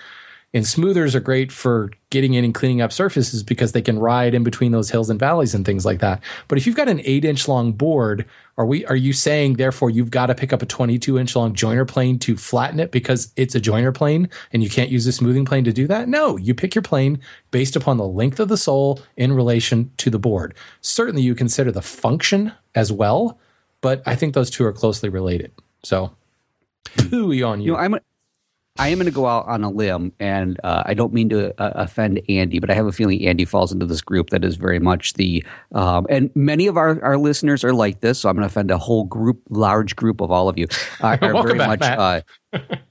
And 0.55 0.67
smoothers 0.67 1.15
are 1.15 1.19
great 1.19 1.51
for 1.51 1.89
getting 2.11 2.35
in 2.35 2.45
and 2.45 2.53
cleaning 2.53 2.81
up 2.81 2.91
surfaces 2.91 3.41
because 3.41 3.71
they 3.71 3.81
can 3.81 3.97
ride 3.97 4.35
in 4.35 4.43
between 4.43 4.71
those 4.71 4.91
hills 4.91 5.09
and 5.09 5.19
valleys 5.19 5.55
and 5.55 5.65
things 5.65 5.83
like 5.83 5.99
that. 5.99 6.21
But 6.47 6.59
if 6.59 6.67
you've 6.67 6.75
got 6.75 6.89
an 6.89 7.01
eight 7.05 7.25
inch 7.25 7.47
long 7.47 7.71
board, 7.71 8.25
are 8.55 8.65
we 8.67 8.85
are 8.85 8.95
you 8.95 9.13
saying 9.13 9.55
therefore 9.55 9.89
you've 9.89 10.11
got 10.11 10.27
to 10.27 10.35
pick 10.35 10.53
up 10.53 10.61
a 10.61 10.67
22 10.67 11.17
inch 11.17 11.35
long 11.35 11.55
joiner 11.55 11.85
plane 11.85 12.19
to 12.19 12.37
flatten 12.37 12.79
it 12.79 12.91
because 12.91 13.33
it's 13.35 13.55
a 13.55 13.59
joiner 13.59 13.91
plane 13.91 14.29
and 14.51 14.63
you 14.63 14.69
can't 14.69 14.91
use 14.91 15.07
a 15.07 15.11
smoothing 15.11 15.43
plane 15.43 15.63
to 15.63 15.73
do 15.73 15.87
that? 15.87 16.07
No, 16.07 16.37
you 16.37 16.53
pick 16.53 16.75
your 16.75 16.83
plane 16.83 17.19
based 17.49 17.75
upon 17.75 17.97
the 17.97 18.07
length 18.07 18.39
of 18.39 18.47
the 18.47 18.57
sole 18.57 19.01
in 19.17 19.33
relation 19.33 19.91
to 19.97 20.11
the 20.11 20.19
board. 20.19 20.53
Certainly 20.81 21.23
you 21.23 21.33
consider 21.33 21.71
the 21.71 21.81
function 21.81 22.53
as 22.75 22.91
well, 22.91 23.39
but 23.83 24.01
I 24.07 24.15
think 24.15 24.33
those 24.33 24.49
two 24.49 24.65
are 24.65 24.73
closely 24.73 25.09
related. 25.09 25.51
So 25.83 26.15
hmm. 26.97 27.07
pooey 27.07 27.47
on 27.47 27.61
you. 27.61 27.67
You 27.67 27.71
know, 27.73 27.77
I'm 27.77 27.99
I 28.79 28.87
am 28.87 28.97
going 28.97 29.05
to 29.05 29.11
go 29.11 29.27
out 29.27 29.45
on 29.45 29.63
a 29.63 29.69
limb, 29.69 30.13
and 30.19 30.59
uh, 30.63 30.81
I 30.83 30.95
don't 30.95 31.13
mean 31.13 31.29
to 31.29 31.49
uh, 31.61 31.73
offend 31.75 32.21
Andy, 32.27 32.57
but 32.57 32.71
I 32.71 32.73
have 32.73 32.87
a 32.87 32.91
feeling 32.91 33.23
Andy 33.23 33.45
falls 33.45 33.71
into 33.71 33.85
this 33.85 34.01
group 34.01 34.31
that 34.31 34.43
is 34.43 34.55
very 34.55 34.79
much 34.79 35.13
the. 35.13 35.45
Um, 35.73 36.07
and 36.09 36.31
many 36.33 36.65
of 36.65 36.75
our, 36.75 36.99
our 37.03 37.17
listeners 37.17 37.63
are 37.63 37.73
like 37.73 37.99
this, 37.99 38.21
so 38.21 38.29
I'm 38.29 38.35
going 38.35 38.41
to 38.41 38.47
offend 38.47 38.71
a 38.71 38.79
whole 38.79 39.03
group, 39.03 39.43
large 39.51 39.95
group 39.95 40.21
of 40.21 40.31
all 40.31 40.49
of 40.49 40.57
you. 40.57 40.65
Uh, 40.99 41.17
are 41.21 41.43
very 41.43 41.55
back, 41.55 41.67
much. 41.67 41.81
Uh, 41.83 42.21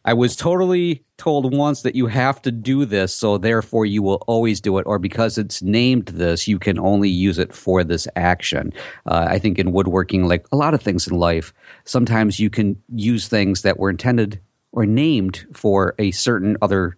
I 0.05 0.14
was 0.14 0.37
totally 0.37 1.05
told 1.18 1.53
once 1.53 1.83
that 1.83 1.97
you 1.97 2.07
have 2.07 2.40
to 2.42 2.53
do 2.53 2.85
this, 2.85 3.12
so 3.12 3.37
therefore 3.37 3.85
you 3.85 4.05
will 4.05 4.23
always 4.29 4.61
do 4.61 4.79
it, 4.79 4.85
or 4.87 5.01
because 5.01 5.37
it's 5.37 5.62
named 5.62 6.07
this, 6.07 6.47
you 6.47 6.61
can 6.61 6.79
only 6.79 7.09
use 7.09 7.38
it 7.38 7.53
for 7.53 7.83
this 7.83 8.07
action. 8.14 8.73
Uh, 9.07 9.27
I 9.29 9.40
think 9.40 9.59
in 9.59 9.73
woodworking, 9.73 10.29
like 10.29 10.47
a 10.53 10.57
lot 10.57 10.75
of 10.75 10.83
things 10.83 11.09
in 11.09 11.16
life, 11.16 11.53
sometimes 11.85 12.38
you 12.38 12.51
can 12.51 12.81
use 12.95 13.27
things 13.27 13.62
that 13.62 13.81
were 13.81 13.90
intended 13.90 14.40
or 14.72 14.87
named 14.87 15.46
for 15.52 15.94
a 15.98 16.11
certain 16.11 16.56
other 16.62 16.96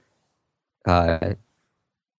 uh, 0.87 1.34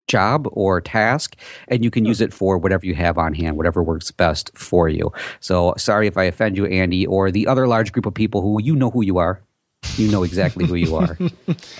job 0.07 0.47
or 0.51 0.81
task, 0.81 1.35
and 1.67 1.83
you 1.83 1.91
can 1.91 2.05
use 2.05 2.21
it 2.21 2.33
for 2.33 2.57
whatever 2.57 2.85
you 2.85 2.95
have 2.95 3.17
on 3.17 3.33
hand, 3.33 3.57
whatever 3.57 3.81
works 3.81 4.11
best 4.11 4.51
for 4.55 4.87
you. 4.87 5.11
So 5.39 5.73
sorry 5.77 6.07
if 6.07 6.17
I 6.17 6.25
offend 6.25 6.57
you, 6.57 6.65
Andy, 6.65 7.05
or 7.05 7.31
the 7.31 7.47
other 7.47 7.67
large 7.67 7.91
group 7.91 8.05
of 8.05 8.13
people 8.13 8.41
who 8.41 8.61
you 8.61 8.75
know 8.75 8.91
who 8.91 9.03
you 9.03 9.17
are. 9.17 9.41
You 9.97 10.11
know 10.11 10.23
exactly 10.23 10.65
who 10.65 10.75
you 10.75 10.95
are. 10.95 11.17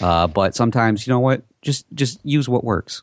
Uh, 0.01 0.27
but 0.27 0.53
sometimes, 0.55 1.07
you 1.07 1.11
know 1.11 1.19
what? 1.19 1.41
Just 1.61 1.85
just 1.93 2.19
use 2.23 2.47
what 2.47 2.63
works. 2.63 3.01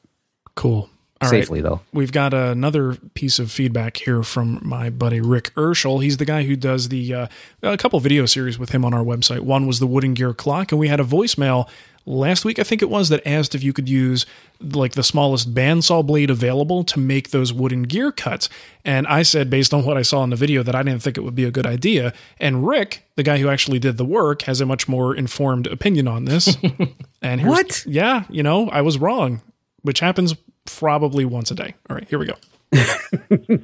Cool. 0.54 0.88
All 1.22 1.28
Safely, 1.28 1.62
right. 1.62 1.70
though. 1.70 1.80
We've 1.92 2.12
got 2.12 2.35
another 2.35 2.96
piece 3.14 3.38
of 3.38 3.50
feedback 3.50 3.96
here 3.96 4.22
from 4.22 4.61
my 4.62 4.90
buddy 4.90 5.20
Rick 5.20 5.54
Urschel. 5.54 6.02
He's 6.02 6.16
the 6.16 6.24
guy 6.24 6.42
who 6.42 6.56
does 6.56 6.88
the 6.88 7.14
uh, 7.14 7.26
a 7.62 7.76
couple 7.76 7.98
video 8.00 8.26
series 8.26 8.58
with 8.58 8.70
him 8.70 8.85
on 8.85 8.92
our 8.92 9.04
website. 9.04 9.40
One 9.40 9.66
was 9.66 9.78
the 9.78 9.87
Wooden 9.87 10.14
Gear 10.14 10.35
Clock, 10.35 10.72
and 10.72 10.78
we 10.78 10.88
had 10.88 11.00
a 11.00 11.04
voicemail 11.04 11.68
last 12.06 12.44
week, 12.44 12.58
I 12.58 12.62
think 12.62 12.82
it 12.82 12.90
was, 12.90 13.08
that 13.08 13.26
asked 13.26 13.54
if 13.54 13.62
you 13.62 13.72
could 13.72 13.88
use 13.88 14.26
like 14.61 14.92
the 14.92 15.02
smallest 15.02 15.54
bandsaw 15.54 16.04
blade 16.06 16.30
available 16.30 16.85
to 16.85 16.98
make 16.98 17.30
those 17.30 17.52
wooden 17.52 17.82
gear 17.82 18.12
cuts. 18.12 18.48
And 18.85 19.06
I 19.06 19.22
said, 19.22 19.50
based 19.50 19.72
on 19.72 19.85
what 19.85 19.96
I 19.96 20.02
saw 20.02 20.22
in 20.24 20.30
the 20.30 20.37
video, 20.37 20.62
that 20.62 20.74
I 20.74 20.82
didn't 20.82 21.02
think 21.02 21.16
it 21.16 21.22
would 21.22 21.35
be 21.35 21.44
a 21.44 21.50
good 21.50 21.66
idea. 21.66 22.12
And 22.38 22.66
Rick, 22.66 23.08
the 23.16 23.22
guy 23.22 23.38
who 23.38 23.48
actually 23.48 23.78
did 23.78 23.96
the 23.96 24.04
work, 24.04 24.42
has 24.42 24.61
a 24.61 24.66
much 24.66 24.88
more 24.88 25.14
informed 25.14 25.66
opinion 25.66 26.08
on 26.08 26.24
this. 26.24 26.56
and 27.22 27.40
here's, 27.40 27.50
What? 27.50 27.87
Yeah, 27.87 28.24
you 28.28 28.42
know, 28.42 28.68
I 28.70 28.82
was 28.82 28.98
wrong, 28.98 29.42
which 29.82 30.00
happens 30.00 30.35
probably 30.64 31.25
once 31.25 31.51
a 31.51 31.55
day. 31.55 31.75
All 31.88 31.96
right, 31.96 32.09
here 32.09 32.18
we 32.18 32.27
go. 32.27 32.37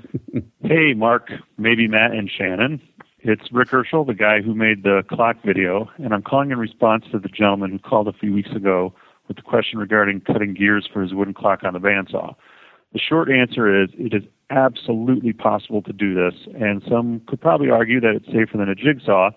Hey, 0.69 0.93
Marc, 0.93 1.31
maybe 1.57 1.89
Matt 1.89 2.11
and 2.11 2.31
Shannon. 2.31 2.83
It's 3.21 3.51
Rick 3.51 3.71
Herschel, 3.71 4.05
the 4.05 4.13
guy 4.13 4.43
who 4.43 4.55
made 4.55 4.83
the 4.83 5.03
clock 5.09 5.37
video, 5.43 5.89
and 5.97 6.13
I'm 6.13 6.21
calling 6.21 6.51
in 6.51 6.59
response 6.59 7.07
to 7.11 7.19
the 7.19 7.31
gentleman 7.31 7.71
who 7.71 7.79
called 7.79 8.07
a 8.07 8.13
few 8.13 8.35
weeks 8.35 8.51
ago 8.55 8.93
with 9.29 9.39
the 9.39 9.43
question 9.43 9.79
regarding 9.79 10.21
cutting 10.21 10.53
gears 10.53 10.87
for 10.93 11.01
his 11.01 11.15
wooden 11.15 11.33
clock 11.33 11.61
on 11.65 11.73
the 11.73 11.79
bandsaw. 11.79 12.35
The 12.93 12.99
short 12.99 13.31
answer 13.31 13.83
is 13.83 13.89
it 13.95 14.13
is 14.13 14.25
absolutely 14.51 15.33
possible 15.33 15.81
to 15.85 15.93
do 15.95 16.15
this, 16.15 16.35
and 16.61 16.83
some 16.87 17.23
could 17.27 17.41
probably 17.41 17.71
argue 17.71 17.99
that 18.01 18.15
it's 18.17 18.27
safer 18.27 18.59
than 18.59 18.69
a 18.69 18.75
jigsaw 18.75 19.31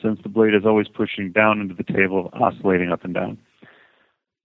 since 0.00 0.18
the 0.22 0.30
blade 0.30 0.54
is 0.54 0.64
always 0.64 0.88
pushing 0.88 1.30
down 1.30 1.60
into 1.60 1.74
the 1.74 1.84
table, 1.84 2.30
oscillating 2.32 2.90
up 2.90 3.04
and 3.04 3.12
down. 3.12 3.36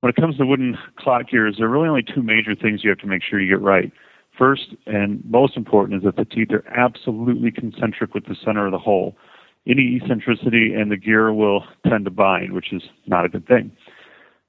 When 0.06 0.12
it 0.12 0.22
comes 0.22 0.38
to 0.38 0.46
wooden 0.46 0.78
clock 0.98 1.30
gears, 1.32 1.56
there 1.58 1.66
are 1.66 1.70
really 1.72 1.90
only 1.90 2.04
two 2.04 2.22
major 2.22 2.54
things 2.54 2.84
you 2.84 2.92
have 2.92 3.00
to 3.00 3.08
make 3.08 3.24
sure 3.24 3.42
you 3.42 3.50
get 3.50 3.60
right. 3.60 3.92
First 4.38 4.76
and 4.86 5.24
most 5.28 5.58
important 5.58 5.98
is 5.98 6.04
that 6.04 6.16
the 6.16 6.26
teeth 6.26 6.52
are 6.52 6.64
absolutely 6.68 7.50
concentric 7.50 8.14
with 8.14 8.28
the 8.28 8.36
center 8.46 8.68
of 8.68 8.72
the 8.72 8.78
hole. 8.78 9.18
Any 9.66 10.00
eccentricity 10.00 10.76
and 10.76 10.92
the 10.92 10.96
gear 10.96 11.34
will 11.34 11.64
tend 11.90 12.06
to 12.06 12.12
bind, 12.12 12.54
which 12.54 12.72
is 12.72 12.84
not 13.08 13.26
a 13.26 13.30
good 13.30 13.48
thing. 13.48 13.72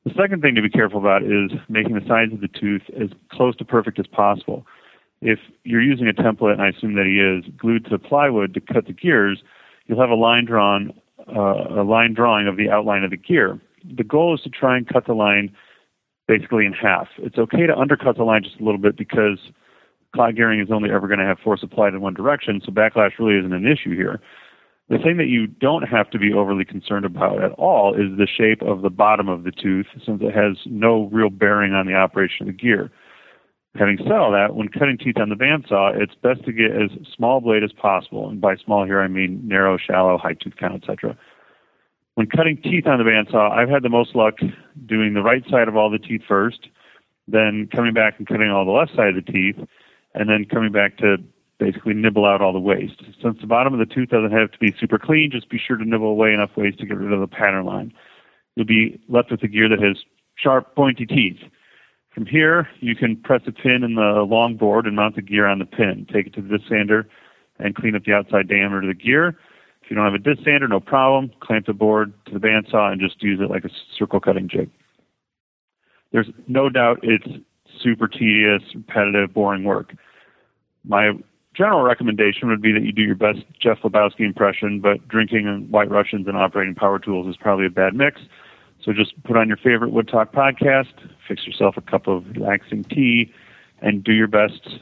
The 0.04 0.12
second 0.14 0.42
thing 0.42 0.56
to 0.56 0.60
be 0.60 0.68
careful 0.68 0.98
about 0.98 1.22
is 1.22 1.52
making 1.70 1.94
the 1.94 2.06
sides 2.06 2.34
of 2.34 2.42
the 2.42 2.48
tooth 2.48 2.82
as 3.00 3.08
close 3.32 3.56
to 3.56 3.64
perfect 3.64 3.98
as 3.98 4.06
possible. 4.06 4.66
If 5.22 5.38
you're 5.64 5.80
using 5.80 6.06
a 6.06 6.12
template, 6.12 6.52
and 6.52 6.60
I 6.60 6.68
assume 6.68 6.96
that 6.96 7.06
he 7.06 7.18
is, 7.18 7.50
glued 7.56 7.84
to 7.84 7.90
the 7.92 7.98
plywood 7.98 8.52
to 8.52 8.60
cut 8.60 8.88
the 8.88 8.92
gears, 8.92 9.42
you'll 9.86 10.02
have 10.02 10.10
a 10.10 10.16
line 10.16 10.44
drawn, 10.44 10.92
uh, 11.34 11.80
a 11.80 11.82
line 11.82 12.12
drawing 12.12 12.46
of 12.46 12.58
the 12.58 12.68
outline 12.68 13.04
of 13.04 13.10
the 13.10 13.16
gear. 13.16 13.58
The 13.94 14.04
goal 14.04 14.34
is 14.34 14.40
to 14.42 14.50
try 14.50 14.76
and 14.76 14.86
cut 14.86 15.06
the 15.06 15.14
line 15.14 15.54
basically 16.28 16.66
in 16.66 16.72
half. 16.72 17.08
It's 17.18 17.38
okay 17.38 17.66
to 17.66 17.76
undercut 17.76 18.16
the 18.16 18.24
line 18.24 18.42
just 18.42 18.60
a 18.60 18.64
little 18.64 18.80
bit 18.80 18.96
because 18.96 19.38
clock 20.14 20.34
gearing 20.34 20.60
is 20.60 20.68
only 20.72 20.90
ever 20.90 21.06
going 21.06 21.20
to 21.20 21.26
have 21.26 21.38
force 21.38 21.62
applied 21.62 21.94
in 21.94 22.00
one 22.00 22.14
direction, 22.14 22.60
so 22.64 22.72
backlash 22.72 23.18
really 23.18 23.38
isn't 23.38 23.52
an 23.52 23.66
issue 23.66 23.94
here. 23.94 24.20
The 24.88 24.98
thing 24.98 25.16
that 25.16 25.26
you 25.26 25.48
don't 25.48 25.82
have 25.82 26.10
to 26.10 26.18
be 26.18 26.32
overly 26.32 26.64
concerned 26.64 27.04
about 27.04 27.42
at 27.42 27.50
all 27.52 27.94
is 27.94 28.16
the 28.16 28.26
shape 28.26 28.62
of 28.62 28.82
the 28.82 28.90
bottom 28.90 29.28
of 29.28 29.42
the 29.42 29.50
tooth, 29.50 29.86
since 30.04 30.22
it 30.22 30.32
has 30.32 30.58
no 30.64 31.08
real 31.12 31.28
bearing 31.28 31.72
on 31.72 31.86
the 31.86 31.94
operation 31.94 32.48
of 32.48 32.54
the 32.54 32.62
gear. 32.62 32.90
Having 33.76 33.98
said 34.04 34.12
all 34.12 34.32
that, 34.32 34.54
when 34.54 34.68
cutting 34.68 34.96
teeth 34.96 35.18
on 35.18 35.28
the 35.28 35.34
bandsaw, 35.34 36.00
it's 36.00 36.14
best 36.14 36.44
to 36.44 36.52
get 36.52 36.70
as 36.70 36.90
small 37.14 37.40
blade 37.40 37.64
as 37.64 37.72
possible, 37.72 38.28
and 38.28 38.40
by 38.40 38.56
small 38.56 38.84
here 38.84 39.00
I 39.00 39.08
mean 39.08 39.40
narrow, 39.44 39.76
shallow, 39.76 40.18
high 40.18 40.34
tooth 40.34 40.54
count, 40.58 40.82
etc. 40.82 41.16
When 42.16 42.26
cutting 42.28 42.56
teeth 42.56 42.86
on 42.86 42.96
the 42.96 43.04
bandsaw, 43.04 43.52
I've 43.52 43.68
had 43.68 43.82
the 43.82 43.90
most 43.90 44.16
luck 44.16 44.36
doing 44.86 45.12
the 45.12 45.22
right 45.22 45.44
side 45.50 45.68
of 45.68 45.76
all 45.76 45.90
the 45.90 45.98
teeth 45.98 46.22
first, 46.26 46.68
then 47.28 47.68
coming 47.70 47.92
back 47.92 48.14
and 48.16 48.26
cutting 48.26 48.48
all 48.48 48.64
the 48.64 48.70
left 48.70 48.96
side 48.96 49.14
of 49.14 49.22
the 49.22 49.32
teeth, 49.32 49.56
and 50.14 50.26
then 50.26 50.46
coming 50.46 50.72
back 50.72 50.96
to 50.96 51.18
basically 51.58 51.92
nibble 51.92 52.24
out 52.24 52.40
all 52.40 52.54
the 52.54 52.58
waste. 52.58 53.02
Since 53.22 53.38
the 53.42 53.46
bottom 53.46 53.74
of 53.74 53.86
the 53.86 53.94
tooth 53.94 54.08
doesn't 54.08 54.32
have 54.32 54.50
to 54.50 54.58
be 54.58 54.74
super 54.80 54.98
clean, 54.98 55.30
just 55.30 55.50
be 55.50 55.58
sure 55.58 55.76
to 55.76 55.84
nibble 55.84 56.08
away 56.08 56.32
enough 56.32 56.56
waste 56.56 56.78
to 56.78 56.86
get 56.86 56.96
rid 56.96 57.12
of 57.12 57.20
the 57.20 57.26
pattern 57.26 57.66
line. 57.66 57.92
You'll 58.54 58.64
be 58.64 58.98
left 59.10 59.30
with 59.30 59.42
a 59.42 59.48
gear 59.48 59.68
that 59.68 59.82
has 59.82 59.98
sharp, 60.36 60.74
pointy 60.74 61.04
teeth. 61.04 61.40
From 62.14 62.24
here, 62.24 62.66
you 62.80 62.96
can 62.96 63.16
press 63.16 63.42
a 63.46 63.52
pin 63.52 63.84
in 63.84 63.94
the 63.94 64.24
long 64.26 64.56
board 64.56 64.86
and 64.86 64.96
mount 64.96 65.16
the 65.16 65.22
gear 65.22 65.46
on 65.46 65.58
the 65.58 65.66
pin. 65.66 66.06
Take 66.10 66.28
it 66.28 66.34
to 66.36 66.40
the 66.40 66.56
disc 66.56 66.70
sander 66.70 67.06
and 67.58 67.74
clean 67.74 67.94
up 67.94 68.04
the 68.04 68.14
outside 68.14 68.48
diameter 68.48 68.80
of 68.80 68.88
the 68.88 68.94
gear. 68.94 69.36
If 69.86 69.90
you 69.90 69.94
don't 69.94 70.04
have 70.04 70.14
a 70.14 70.18
disc 70.18 70.42
sander, 70.44 70.66
no 70.66 70.80
problem. 70.80 71.30
Clamp 71.38 71.66
the 71.66 71.72
board 71.72 72.12
to 72.26 72.32
the 72.32 72.40
bandsaw 72.40 72.90
and 72.90 73.00
just 73.00 73.22
use 73.22 73.38
it 73.40 73.48
like 73.48 73.64
a 73.64 73.70
circle 73.96 74.18
cutting 74.18 74.48
jig. 74.48 74.68
There's 76.10 76.26
no 76.48 76.68
doubt 76.68 76.98
it's 77.04 77.28
super 77.80 78.08
tedious, 78.08 78.62
repetitive, 78.74 79.32
boring 79.32 79.62
work. 79.62 79.94
My 80.84 81.12
general 81.54 81.82
recommendation 81.82 82.48
would 82.48 82.60
be 82.60 82.72
that 82.72 82.82
you 82.82 82.90
do 82.90 83.02
your 83.02 83.14
best 83.14 83.44
Jeff 83.62 83.78
Lebowski 83.84 84.22
impression, 84.22 84.80
but 84.80 85.06
drinking 85.06 85.68
White 85.70 85.88
Russians 85.88 86.26
and 86.26 86.36
operating 86.36 86.74
power 86.74 86.98
tools 86.98 87.28
is 87.28 87.36
probably 87.36 87.66
a 87.66 87.70
bad 87.70 87.94
mix. 87.94 88.22
So 88.82 88.92
just 88.92 89.12
put 89.22 89.36
on 89.36 89.46
your 89.46 89.56
favorite 89.56 89.92
Wood 89.92 90.08
Talk 90.08 90.32
podcast, 90.32 90.94
fix 91.28 91.46
yourself 91.46 91.76
a 91.76 91.80
cup 91.80 92.08
of 92.08 92.26
relaxing 92.30 92.82
tea, 92.82 93.32
and 93.82 94.02
do 94.02 94.12
your 94.12 94.26
best 94.26 94.80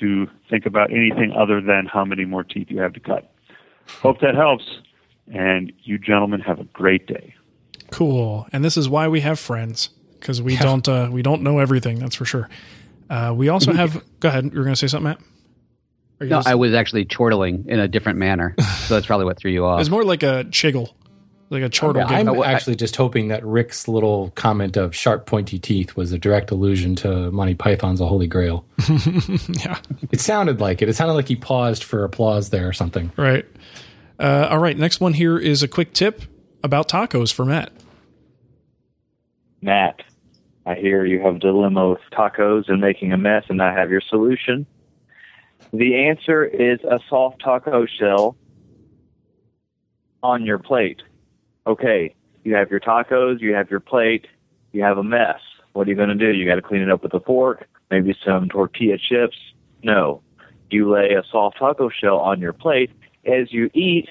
to 0.00 0.26
think 0.48 0.64
about 0.64 0.90
anything 0.92 1.34
other 1.38 1.60
than 1.60 1.84
how 1.84 2.06
many 2.06 2.24
more 2.24 2.42
teeth 2.42 2.68
you 2.70 2.80
have 2.80 2.94
to 2.94 3.00
cut. 3.00 3.30
Hope 3.86 4.20
that 4.20 4.34
helps, 4.34 4.64
and 5.32 5.72
you 5.82 5.98
gentlemen 5.98 6.40
have 6.40 6.60
a 6.60 6.64
great 6.64 7.06
day. 7.06 7.34
Cool. 7.90 8.46
And 8.52 8.64
this 8.64 8.76
is 8.76 8.88
why 8.88 9.08
we 9.08 9.20
have 9.20 9.38
friends 9.38 9.90
because 10.20 10.42
we 10.42 10.56
don't 10.56 10.88
uh, 10.88 11.08
we 11.10 11.22
don't 11.22 11.42
know 11.42 11.58
everything. 11.58 11.98
That's 11.98 12.16
for 12.16 12.24
sure. 12.24 12.48
Uh, 13.08 13.32
we 13.36 13.48
also 13.48 13.72
have. 13.74 14.02
Go 14.20 14.28
ahead. 14.28 14.44
You're 14.52 14.64
going 14.64 14.74
to 14.74 14.76
say 14.76 14.88
something, 14.88 15.10
Matt. 15.10 15.20
No, 16.20 16.28
gonna 16.28 16.42
I 16.46 16.54
was 16.54 16.72
actually 16.72 17.04
chortling 17.04 17.66
in 17.68 17.78
a 17.78 17.86
different 17.86 18.18
manner, 18.18 18.54
so 18.86 18.94
that's 18.94 19.06
probably 19.06 19.26
what 19.26 19.36
threw 19.36 19.50
you 19.50 19.64
off. 19.66 19.80
It's 19.80 19.90
more 19.90 20.02
like 20.02 20.22
a 20.22 20.44
chiggle, 20.48 20.92
like 21.50 21.62
a 21.62 21.70
chortle. 21.70 22.02
Yeah, 22.02 22.18
giggle. 22.18 22.42
I'm 22.42 22.48
I- 22.48 22.52
actually 22.52 22.76
just 22.76 22.96
hoping 22.96 23.28
that 23.28 23.44
Rick's 23.44 23.88
little 23.88 24.30
comment 24.30 24.76
of 24.76 24.94
sharp, 24.94 25.26
pointy 25.26 25.58
teeth 25.58 25.96
was 25.96 26.12
a 26.12 26.18
direct 26.18 26.50
allusion 26.50 26.96
to 26.96 27.30
Monty 27.30 27.54
Python's 27.54 28.00
A 28.00 28.06
Holy 28.06 28.26
Grail. 28.26 28.64
yeah. 29.48 29.78
It 30.10 30.20
sounded 30.20 30.60
like 30.60 30.82
it. 30.82 30.88
It 30.88 30.94
sounded 30.96 31.14
like 31.14 31.28
he 31.28 31.36
paused 31.36 31.84
for 31.84 32.04
applause 32.04 32.50
there 32.50 32.68
or 32.68 32.72
something. 32.72 33.12
Right. 33.16 33.44
Uh, 34.18 34.48
all 34.50 34.58
right. 34.58 34.76
Next 34.76 35.00
one 35.00 35.12
here 35.12 35.38
is 35.38 35.62
a 35.62 35.68
quick 35.68 35.92
tip 35.92 36.22
about 36.62 36.88
tacos 36.88 37.32
for 37.32 37.44
Matt. 37.44 37.72
Matt, 39.62 40.00
I 40.64 40.74
hear 40.74 41.04
you 41.04 41.20
have 41.20 41.36
a 41.36 41.38
dilemma 41.38 41.90
with 41.90 42.00
tacos 42.12 42.68
and 42.68 42.80
making 42.80 43.12
a 43.12 43.16
mess, 43.18 43.44
and 43.48 43.62
I 43.62 43.72
have 43.72 43.90
your 43.90 44.00
solution. 44.00 44.66
The 45.72 46.06
answer 46.08 46.44
is 46.44 46.80
a 46.84 46.98
soft 47.08 47.40
taco 47.42 47.86
shell 47.86 48.36
on 50.22 50.44
your 50.44 50.58
plate. 50.58 51.02
Okay, 51.66 52.14
you 52.44 52.54
have 52.54 52.70
your 52.70 52.80
tacos, 52.80 53.40
you 53.40 53.54
have 53.54 53.70
your 53.70 53.80
plate, 53.80 54.26
you 54.72 54.82
have 54.82 54.98
a 54.98 55.02
mess. 55.02 55.40
What 55.72 55.86
are 55.86 55.90
you 55.90 55.96
going 55.96 56.08
to 56.08 56.14
do? 56.14 56.32
You 56.32 56.46
got 56.46 56.54
to 56.54 56.62
clean 56.62 56.82
it 56.82 56.90
up 56.90 57.02
with 57.02 57.12
a 57.12 57.20
fork, 57.20 57.66
maybe 57.90 58.16
some 58.24 58.48
tortilla 58.48 58.98
chips. 58.98 59.36
No, 59.82 60.22
you 60.70 60.90
lay 60.90 61.14
a 61.14 61.22
soft 61.30 61.58
taco 61.58 61.88
shell 61.88 62.18
on 62.18 62.40
your 62.40 62.52
plate. 62.52 62.90
As 63.24 63.52
you 63.52 63.70
eat, 63.74 64.08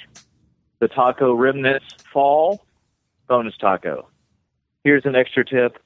the 0.80 0.88
taco 0.88 1.34
remnants 1.34 1.86
fall. 2.12 2.65
Bonus 3.28 3.58
taco. 3.58 4.08
Here's 4.84 5.06
an 5.06 5.15
extra 5.15 5.44
tip. 5.44 5.80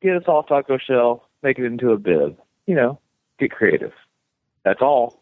Get 0.00 0.16
a 0.16 0.24
soft 0.24 0.48
taco 0.48 0.78
shell, 0.78 1.28
make 1.42 1.58
it 1.58 1.66
into 1.66 1.90
a 1.90 1.98
bib. 1.98 2.38
You 2.66 2.74
know, 2.74 3.00
get 3.38 3.50
creative. 3.50 3.92
That's 4.64 4.80
all. 4.80 5.18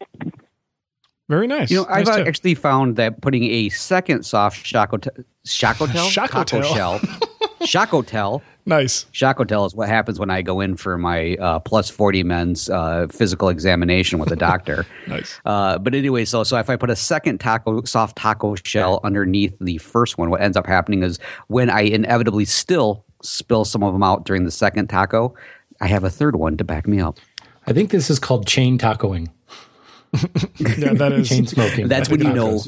Very 1.29 1.47
nice. 1.47 1.71
You 1.71 1.77
know, 1.77 1.85
I've 1.89 2.05
tip. 2.05 2.27
actually 2.27 2.55
found 2.55 2.95
that 2.97 3.21
putting 3.21 3.45
a 3.45 3.69
second 3.69 4.23
soft 4.25 4.65
chocotel, 4.65 5.23
chocotel, 5.45 6.09
Chocotel. 6.09 6.45
taco 6.45 6.61
shell 6.61 7.01
Shock-O-Tel. 7.65 8.41
Nice. 8.65 9.05
Shock-O-Tel 9.11 9.65
is 9.65 9.75
what 9.75 9.89
happens 9.89 10.19
when 10.19 10.29
I 10.29 10.41
go 10.41 10.59
in 10.61 10.75
for 10.75 10.97
my 10.97 11.35
uh, 11.35 11.59
plus 11.59 11.89
40 11.89 12.23
men's 12.23 12.69
uh, 12.69 13.07
physical 13.09 13.49
examination 13.49 14.19
with 14.19 14.31
a 14.31 14.35
doctor. 14.35 14.85
nice. 15.07 15.39
Uh, 15.45 15.77
but 15.77 15.93
anyway, 15.95 16.25
so 16.25 16.43
so 16.43 16.57
if 16.57 16.69
I 16.69 16.75
put 16.75 16.89
a 16.89 16.95
second 16.95 17.39
taco 17.39 17.83
soft 17.83 18.17
taco 18.17 18.55
shell 18.63 18.99
underneath 19.03 19.55
the 19.59 19.77
first 19.79 20.17
one, 20.17 20.29
what 20.29 20.41
ends 20.41 20.57
up 20.57 20.65
happening 20.65 21.03
is 21.03 21.19
when 21.47 21.69
I 21.69 21.81
inevitably 21.81 22.45
still 22.45 23.05
spill 23.21 23.65
some 23.65 23.83
of 23.83 23.93
them 23.93 24.03
out 24.03 24.25
during 24.25 24.43
the 24.45 24.51
second 24.51 24.87
taco, 24.87 25.33
I 25.81 25.87
have 25.87 26.03
a 26.03 26.09
third 26.09 26.35
one 26.35 26.57
to 26.57 26.63
back 26.63 26.87
me 26.87 26.99
up. 26.99 27.17
I 27.65 27.73
think 27.73 27.91
this 27.91 28.09
is 28.09 28.19
called 28.19 28.45
chain 28.47 28.77
tacoing. 28.77 29.29
Yeah, 30.59 30.93
that 30.93 31.11
is. 31.13 31.29
Chain 31.29 31.47
smoking. 31.47 31.87
That's 31.87 32.09
when 32.09 32.21
you 32.21 32.33
know. 32.33 32.61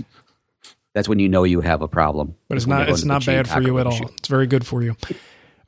That's 0.93 1.09
when 1.09 1.19
you 1.19 1.27
know 1.29 1.43
you 1.43 1.61
have 1.61 1.81
a 1.81 1.87
problem. 1.87 2.35
but 2.47 2.57
it's 2.57 2.67
not 2.67 2.89
it's 2.89 3.03
not 3.03 3.25
bad 3.25 3.47
for 3.49 3.61
you 3.61 3.77
at 3.79 3.87
all. 3.87 3.93
issue. 3.93 4.07
It's 4.17 4.27
very 4.27 4.47
good 4.47 4.65
for 4.65 4.81
you. 4.81 4.95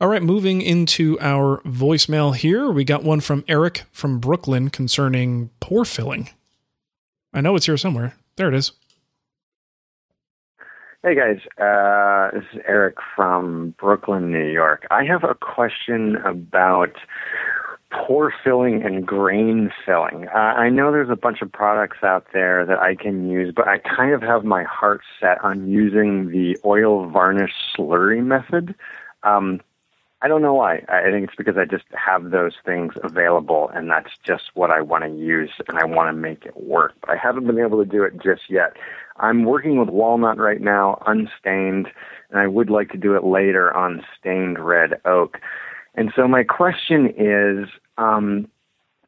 All 0.00 0.08
right, 0.08 0.22
moving 0.22 0.62
into 0.62 1.18
our 1.20 1.60
voicemail 1.62 2.34
here, 2.34 2.70
we 2.70 2.84
got 2.84 3.02
one 3.02 3.20
from 3.20 3.44
Eric 3.48 3.84
from 3.92 4.20
Brooklyn 4.20 4.70
concerning 4.70 5.50
pore 5.60 5.84
filling. 5.84 6.30
I 7.34 7.40
know 7.40 7.56
it's 7.56 7.66
here 7.66 7.76
somewhere. 7.76 8.14
There 8.36 8.48
it 8.48 8.54
is. 8.54 8.72
Hey 11.02 11.14
guys, 11.14 11.38
uh, 11.58 12.30
this 12.36 12.44
is 12.52 12.60
Eric 12.66 12.96
from 13.14 13.74
Brooklyn, 13.78 14.32
New 14.32 14.50
York. 14.50 14.86
I 14.90 15.04
have 15.04 15.24
a 15.24 15.34
question 15.34 16.16
about 16.24 16.92
pore 17.90 18.32
filling 18.44 18.82
and 18.82 19.06
grain 19.06 19.70
filling. 19.84 20.28
Uh, 20.28 20.38
I 20.38 20.68
know 20.68 20.92
there's 20.92 21.10
a 21.10 21.16
bunch 21.16 21.40
of 21.40 21.50
products 21.50 21.98
out 22.02 22.26
there 22.32 22.66
that 22.66 22.78
I 22.78 22.94
can 22.94 23.30
use, 23.30 23.52
but 23.54 23.66
I 23.66 23.78
kind 23.78 24.12
of 24.12 24.22
have 24.22 24.44
my 24.44 24.64
heart 24.64 25.00
set 25.20 25.42
on 25.42 25.68
using 25.68 26.30
the 26.30 26.58
oil 26.64 27.08
varnish 27.08 27.52
slurry 27.76 28.22
method. 28.22 28.74
Um, 29.22 29.60
I 30.20 30.26
don't 30.26 30.42
know 30.42 30.54
why. 30.54 30.84
I 30.88 31.10
think 31.10 31.28
it's 31.28 31.36
because 31.36 31.56
I 31.56 31.64
just 31.64 31.84
have 31.92 32.30
those 32.30 32.54
things 32.64 32.94
available, 33.02 33.70
and 33.72 33.88
that's 33.88 34.10
just 34.24 34.50
what 34.54 34.70
I 34.70 34.80
want 34.80 35.04
to 35.04 35.10
use, 35.10 35.50
and 35.68 35.78
I 35.78 35.84
want 35.84 36.08
to 36.08 36.12
make 36.12 36.44
it 36.44 36.60
work. 36.60 36.94
But 37.00 37.10
I 37.10 37.16
haven't 37.16 37.46
been 37.46 37.60
able 37.60 37.82
to 37.82 37.88
do 37.88 38.02
it 38.02 38.20
just 38.20 38.50
yet. 38.50 38.76
I'm 39.18 39.44
working 39.44 39.78
with 39.78 39.88
walnut 39.88 40.38
right 40.38 40.60
now, 40.60 41.00
unstained, 41.06 41.88
and 42.30 42.38
I 42.38 42.48
would 42.48 42.68
like 42.68 42.90
to 42.90 42.98
do 42.98 43.14
it 43.14 43.24
later 43.24 43.72
on 43.74 44.04
stained 44.18 44.58
red 44.58 45.00
oak. 45.04 45.38
And 45.98 46.12
so 46.14 46.28
my 46.28 46.44
question 46.44 47.12
is, 47.18 47.68
um, 47.96 48.46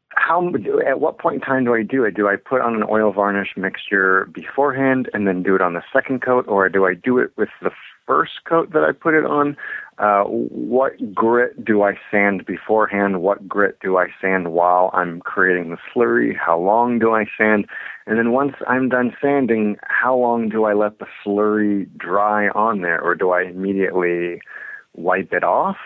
how 0.08 0.52
at 0.84 0.98
what 0.98 1.18
point 1.18 1.36
in 1.36 1.40
time 1.40 1.64
do 1.64 1.72
I 1.72 1.84
do 1.84 2.02
it? 2.02 2.16
Do 2.16 2.26
I 2.26 2.34
put 2.34 2.60
on 2.60 2.74
an 2.74 2.82
oil 2.90 3.12
varnish 3.12 3.50
mixture 3.56 4.28
beforehand 4.34 5.08
and 5.14 5.24
then 5.24 5.44
do 5.44 5.54
it 5.54 5.60
on 5.60 5.74
the 5.74 5.84
second 5.92 6.20
coat, 6.20 6.48
or 6.48 6.68
do 6.68 6.86
I 6.86 6.94
do 6.94 7.18
it 7.18 7.30
with 7.36 7.48
the 7.62 7.70
first 8.08 8.42
coat 8.44 8.72
that 8.72 8.82
I 8.82 8.90
put 8.90 9.14
it 9.14 9.24
on? 9.24 9.56
Uh, 9.98 10.24
what 10.24 11.14
grit 11.14 11.64
do 11.64 11.84
I 11.84 11.92
sand 12.10 12.44
beforehand? 12.44 13.22
What 13.22 13.46
grit 13.46 13.78
do 13.80 13.96
I 13.96 14.08
sand 14.20 14.50
while 14.50 14.90
I'm 14.92 15.20
creating 15.20 15.70
the 15.70 15.78
slurry? 15.94 16.36
How 16.36 16.58
long 16.58 16.98
do 16.98 17.14
I 17.14 17.26
sand? 17.38 17.66
And 18.08 18.18
then 18.18 18.32
once 18.32 18.54
I'm 18.66 18.88
done 18.88 19.14
sanding, 19.22 19.76
how 19.84 20.16
long 20.16 20.48
do 20.48 20.64
I 20.64 20.72
let 20.72 20.98
the 20.98 21.06
slurry 21.24 21.86
dry 21.96 22.48
on 22.48 22.80
there, 22.80 23.00
or 23.00 23.14
do 23.14 23.30
I 23.30 23.42
immediately 23.42 24.40
wipe 24.96 25.32
it 25.32 25.44
off? 25.44 25.76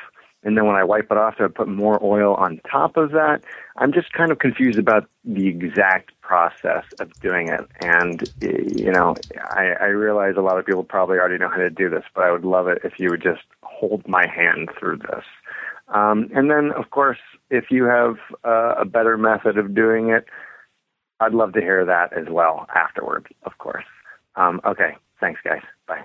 And 0.44 0.56
then 0.56 0.66
when 0.66 0.76
I 0.76 0.84
wipe 0.84 1.10
it 1.10 1.16
off, 1.16 1.36
I 1.38 1.48
put 1.48 1.68
more 1.68 1.98
oil 2.04 2.34
on 2.34 2.60
top 2.70 2.96
of 2.96 3.10
that? 3.12 3.40
I'm 3.76 3.92
just 3.92 4.12
kind 4.12 4.30
of 4.30 4.38
confused 4.38 4.78
about 4.78 5.08
the 5.24 5.48
exact 5.48 6.12
process 6.20 6.84
of 7.00 7.10
doing 7.20 7.48
it. 7.48 7.62
And, 7.80 8.28
you 8.40 8.92
know, 8.92 9.16
I, 9.42 9.72
I 9.80 9.86
realize 9.86 10.34
a 10.36 10.42
lot 10.42 10.58
of 10.58 10.66
people 10.66 10.84
probably 10.84 11.18
already 11.18 11.38
know 11.38 11.48
how 11.48 11.56
to 11.56 11.70
do 11.70 11.88
this, 11.88 12.04
but 12.14 12.24
I 12.24 12.30
would 12.30 12.44
love 12.44 12.68
it 12.68 12.78
if 12.84 12.94
you 12.98 13.10
would 13.10 13.22
just 13.22 13.42
hold 13.62 14.06
my 14.06 14.26
hand 14.26 14.68
through 14.78 14.98
this. 14.98 15.24
Um, 15.88 16.28
and 16.34 16.50
then, 16.50 16.72
of 16.72 16.90
course, 16.90 17.18
if 17.50 17.70
you 17.70 17.84
have 17.84 18.16
uh, 18.44 18.74
a 18.78 18.84
better 18.84 19.16
method 19.16 19.58
of 19.58 19.74
doing 19.74 20.10
it, 20.10 20.26
I'd 21.20 21.32
love 21.32 21.52
to 21.54 21.60
hear 21.60 21.84
that 21.84 22.12
as 22.12 22.26
well 22.28 22.66
afterwards, 22.74 23.26
of 23.44 23.56
course. 23.58 23.84
Um, 24.36 24.60
okay. 24.64 24.96
Thanks, 25.20 25.40
guys. 25.42 25.62
Bye. 25.86 26.04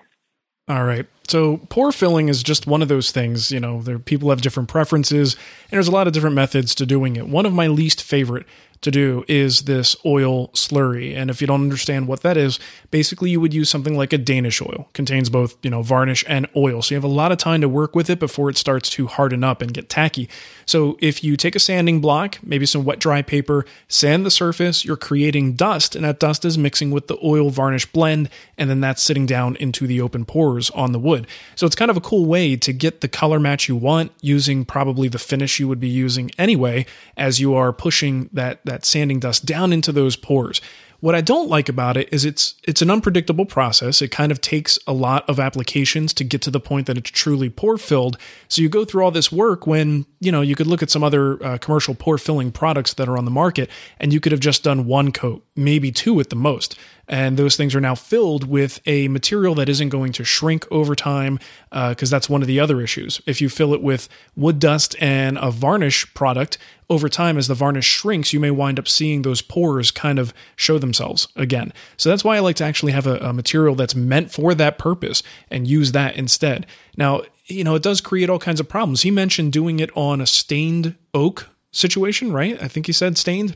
All 0.70 0.84
right. 0.84 1.08
So 1.28 1.58
pore 1.70 1.92
filling 1.92 2.30
is 2.30 2.44
just 2.44 2.68
one 2.68 2.84
of 2.84 2.88
those 2.88 3.12
things, 3.12 3.52
you 3.52 3.60
know, 3.60 3.82
there 3.82 4.00
people 4.00 4.30
have 4.30 4.42
different 4.42 4.70
preferences 4.70 5.34
and 5.34 5.72
there's 5.72 5.88
a 5.88 5.92
lot 5.92 6.08
of 6.08 6.14
different 6.14 6.36
methods 6.36 6.74
to 6.76 6.86
doing 6.86 7.16
it. 7.16 7.28
One 7.28 7.46
of 7.46 7.54
my 7.54 7.68
least 7.68 8.04
favorite 8.04 8.46
to 8.82 8.92
do 8.92 9.26
is 9.28 9.62
this 9.62 9.96
oil 10.06 10.48
slurry. 10.50 11.16
And 11.16 11.30
if 11.30 11.42
you 11.42 11.48
don't 11.48 11.62
understand 11.62 12.08
what 12.08 12.22
that 12.22 12.38
is, 12.38 12.60
basically 12.92 13.30
you 13.30 13.42
would 13.42 13.54
use 13.54 13.70
something 13.70 13.98
like 13.98 14.14
a 14.14 14.18
Danish 14.18 14.62
oil. 14.62 14.90
Contains 14.94 15.30
both, 15.30 15.56
you 15.64 15.70
know, 15.70 15.82
varnish 15.82 16.24
and 16.28 16.48
oil. 16.56 16.82
So 16.82 16.94
you 16.94 16.98
have 16.98 17.04
a 17.04 17.08
lot 17.08 17.32
of 17.32 17.38
time 17.38 17.62
to 17.62 17.70
work 17.70 17.96
with 17.96 18.10
it 18.10 18.20
before 18.20 18.50
it 18.50 18.58
starts 18.58 18.90
to 18.92 19.08
harden 19.08 19.44
up 19.44 19.62
and 19.62 19.74
get 19.74 19.90
tacky. 19.90 20.30
So 20.66 20.98
if 21.02 21.24
you 21.24 21.36
take 21.36 21.56
a 21.56 21.60
sanding 21.60 22.00
block, 22.00 22.40
maybe 22.42 22.66
some 22.66 22.86
wet 22.86 23.00
dry 23.00 23.22
paper, 23.22 23.66
sand 23.88 24.26
the 24.26 24.32
surface, 24.32 24.86
you're 24.86 24.98
creating 24.98 25.54
dust 25.54 25.96
and 25.96 26.06
that 26.06 26.20
dust 26.20 26.46
is 26.46 26.58
mixing 26.58 26.92
with 26.92 27.08
the 27.08 27.18
oil 27.24 27.50
varnish 27.50 27.86
blend 27.86 28.30
and 28.58 28.70
then 28.70 28.80
that's 28.80 29.02
sitting 29.02 29.26
down 29.26 29.56
into 29.58 29.88
the 29.88 30.00
open 30.00 30.26
pores 30.26 30.70
on 30.72 30.92
the 30.92 31.00
wood. 31.00 31.28
So 31.56 31.66
it's 31.66 31.76
kind 31.76 31.92
of 31.92 31.98
a 31.98 32.02
cool 32.02 32.26
way 32.26 32.56
to 32.56 32.72
get 32.72 33.02
the 33.02 33.08
color 33.08 33.40
match 33.40 33.68
you 33.68 33.76
want 33.76 34.12
using 34.22 34.64
probably 34.64 35.08
the 35.10 35.20
finish 35.20 35.60
you 35.60 35.68
would 35.68 35.80
be 35.80 35.90
using 35.90 36.32
anyway 36.38 36.86
as 37.18 37.40
you 37.40 37.56
are 37.56 37.74
pushing 37.74 38.30
that 38.32 38.64
that 38.70 38.86
sanding 38.86 39.20
dust 39.20 39.46
down 39.46 39.74
into 39.74 39.92
those 39.92 40.16
pores. 40.16 40.62
What 41.02 41.16
I 41.16 41.22
don't 41.22 41.48
like 41.48 41.70
about 41.70 41.96
it 41.96 42.10
is 42.12 42.26
it's 42.26 42.56
it's 42.64 42.82
an 42.82 42.92
unpredictable 42.92 43.46
process. 43.46 44.02
It 44.02 44.10
kind 44.12 44.34
of 44.34 44.42
takes 44.42 44.78
a 44.86 44.92
lot 44.92 45.28
of 45.30 45.40
applications 45.40 46.14
to 46.16 46.26
get 46.26 46.42
to 46.42 46.52
the 46.52 46.60
point 46.60 46.88
that 46.88 46.98
it's 46.98 47.10
truly 47.10 47.50
pore 47.50 47.78
filled. 47.78 48.18
So 48.50 48.62
you 48.62 48.68
go 48.68 48.84
through 48.84 49.04
all 49.04 49.12
this 49.12 49.32
work 49.32 49.66
when 49.66 50.06
you 50.20 50.30
know 50.32 50.42
you 50.42 50.56
could 50.58 50.68
look 50.68 50.84
at 50.84 50.90
some 50.90 51.04
other 51.04 51.42
uh, 51.44 51.58
commercial 51.58 51.96
pore 51.96 52.18
filling 52.18 52.52
products 52.52 52.94
that 52.96 53.08
are 53.08 53.18
on 53.18 53.24
the 53.24 53.32
market, 53.32 53.70
and 53.98 54.12
you 54.12 54.20
could 54.20 54.34
have 54.34 54.42
just 54.42 54.64
done 54.64 54.88
one 54.88 55.14
coat, 55.14 55.46
maybe 55.56 55.90
two 55.90 56.20
at 56.20 56.30
the 56.30 56.36
most. 56.36 56.78
And 57.10 57.38
those 57.38 57.56
things 57.56 57.74
are 57.74 57.82
now 57.82 57.96
filled 57.96 58.48
with 58.48 58.80
a 58.86 59.08
material 59.08 59.56
that 59.56 59.68
isn't 59.68 59.90
going 59.90 60.14
to 60.14 60.24
shrink 60.24 60.66
over 60.72 60.96
time, 60.96 61.40
uh, 61.72 61.90
because 61.90 62.12
that's 62.12 62.30
one 62.30 62.42
of 62.42 62.48
the 62.48 62.60
other 62.60 62.82
issues. 62.82 63.20
If 63.26 63.42
you 63.42 63.50
fill 63.50 63.74
it 63.74 63.82
with 63.82 64.08
wood 64.36 64.60
dust 64.60 64.96
and 65.02 65.38
a 65.40 65.50
varnish 65.50 66.14
product, 66.14 66.60
over 66.90 67.08
time, 67.08 67.38
as 67.38 67.48
the 67.48 67.54
varnish 67.54 67.86
shrinks, 67.86 68.34
you 68.34 68.40
may 68.40 68.50
wind 68.50 68.80
up 68.80 68.88
seeing 68.88 69.22
those 69.22 69.42
pores 69.42 69.92
kind 69.92 70.18
of 70.18 70.34
show 70.56 70.80
themselves 70.80 71.28
again. 71.36 71.72
So 71.98 72.10
that's 72.10 72.24
why 72.24 72.38
I 72.38 72.40
like 72.40 72.56
to 72.58 72.64
actually 72.64 72.94
have 72.94 73.06
a, 73.06 73.18
a, 73.18 73.34
material 73.34 73.76
that's 73.76 73.94
meant 73.94 74.32
for 74.32 74.56
that 74.56 74.80
purpose 74.80 75.22
and 75.52 75.68
use 75.68 75.92
that 75.92 76.16
instead. 76.16 76.66
Now, 76.98 77.22
you 77.46 77.64
know, 77.64 77.76
it 77.76 77.84
does 77.84 78.02
create 78.02 78.30
all 78.30 78.40
kinds 78.40 78.60
of 78.60 78.68
problems. 78.68 79.02
He 79.02 79.12
mentioned 79.12 79.54
doing 79.54 79.80
it 79.80 79.92
on 79.96 80.20
a 80.20 80.26
stained 80.26 80.96
oak 81.14 81.48
situation, 81.72 82.32
right? 82.32 82.62
I 82.62 82.68
think 82.68 82.88
he 82.88 82.94
said 82.94 83.18
stained. 83.18 83.56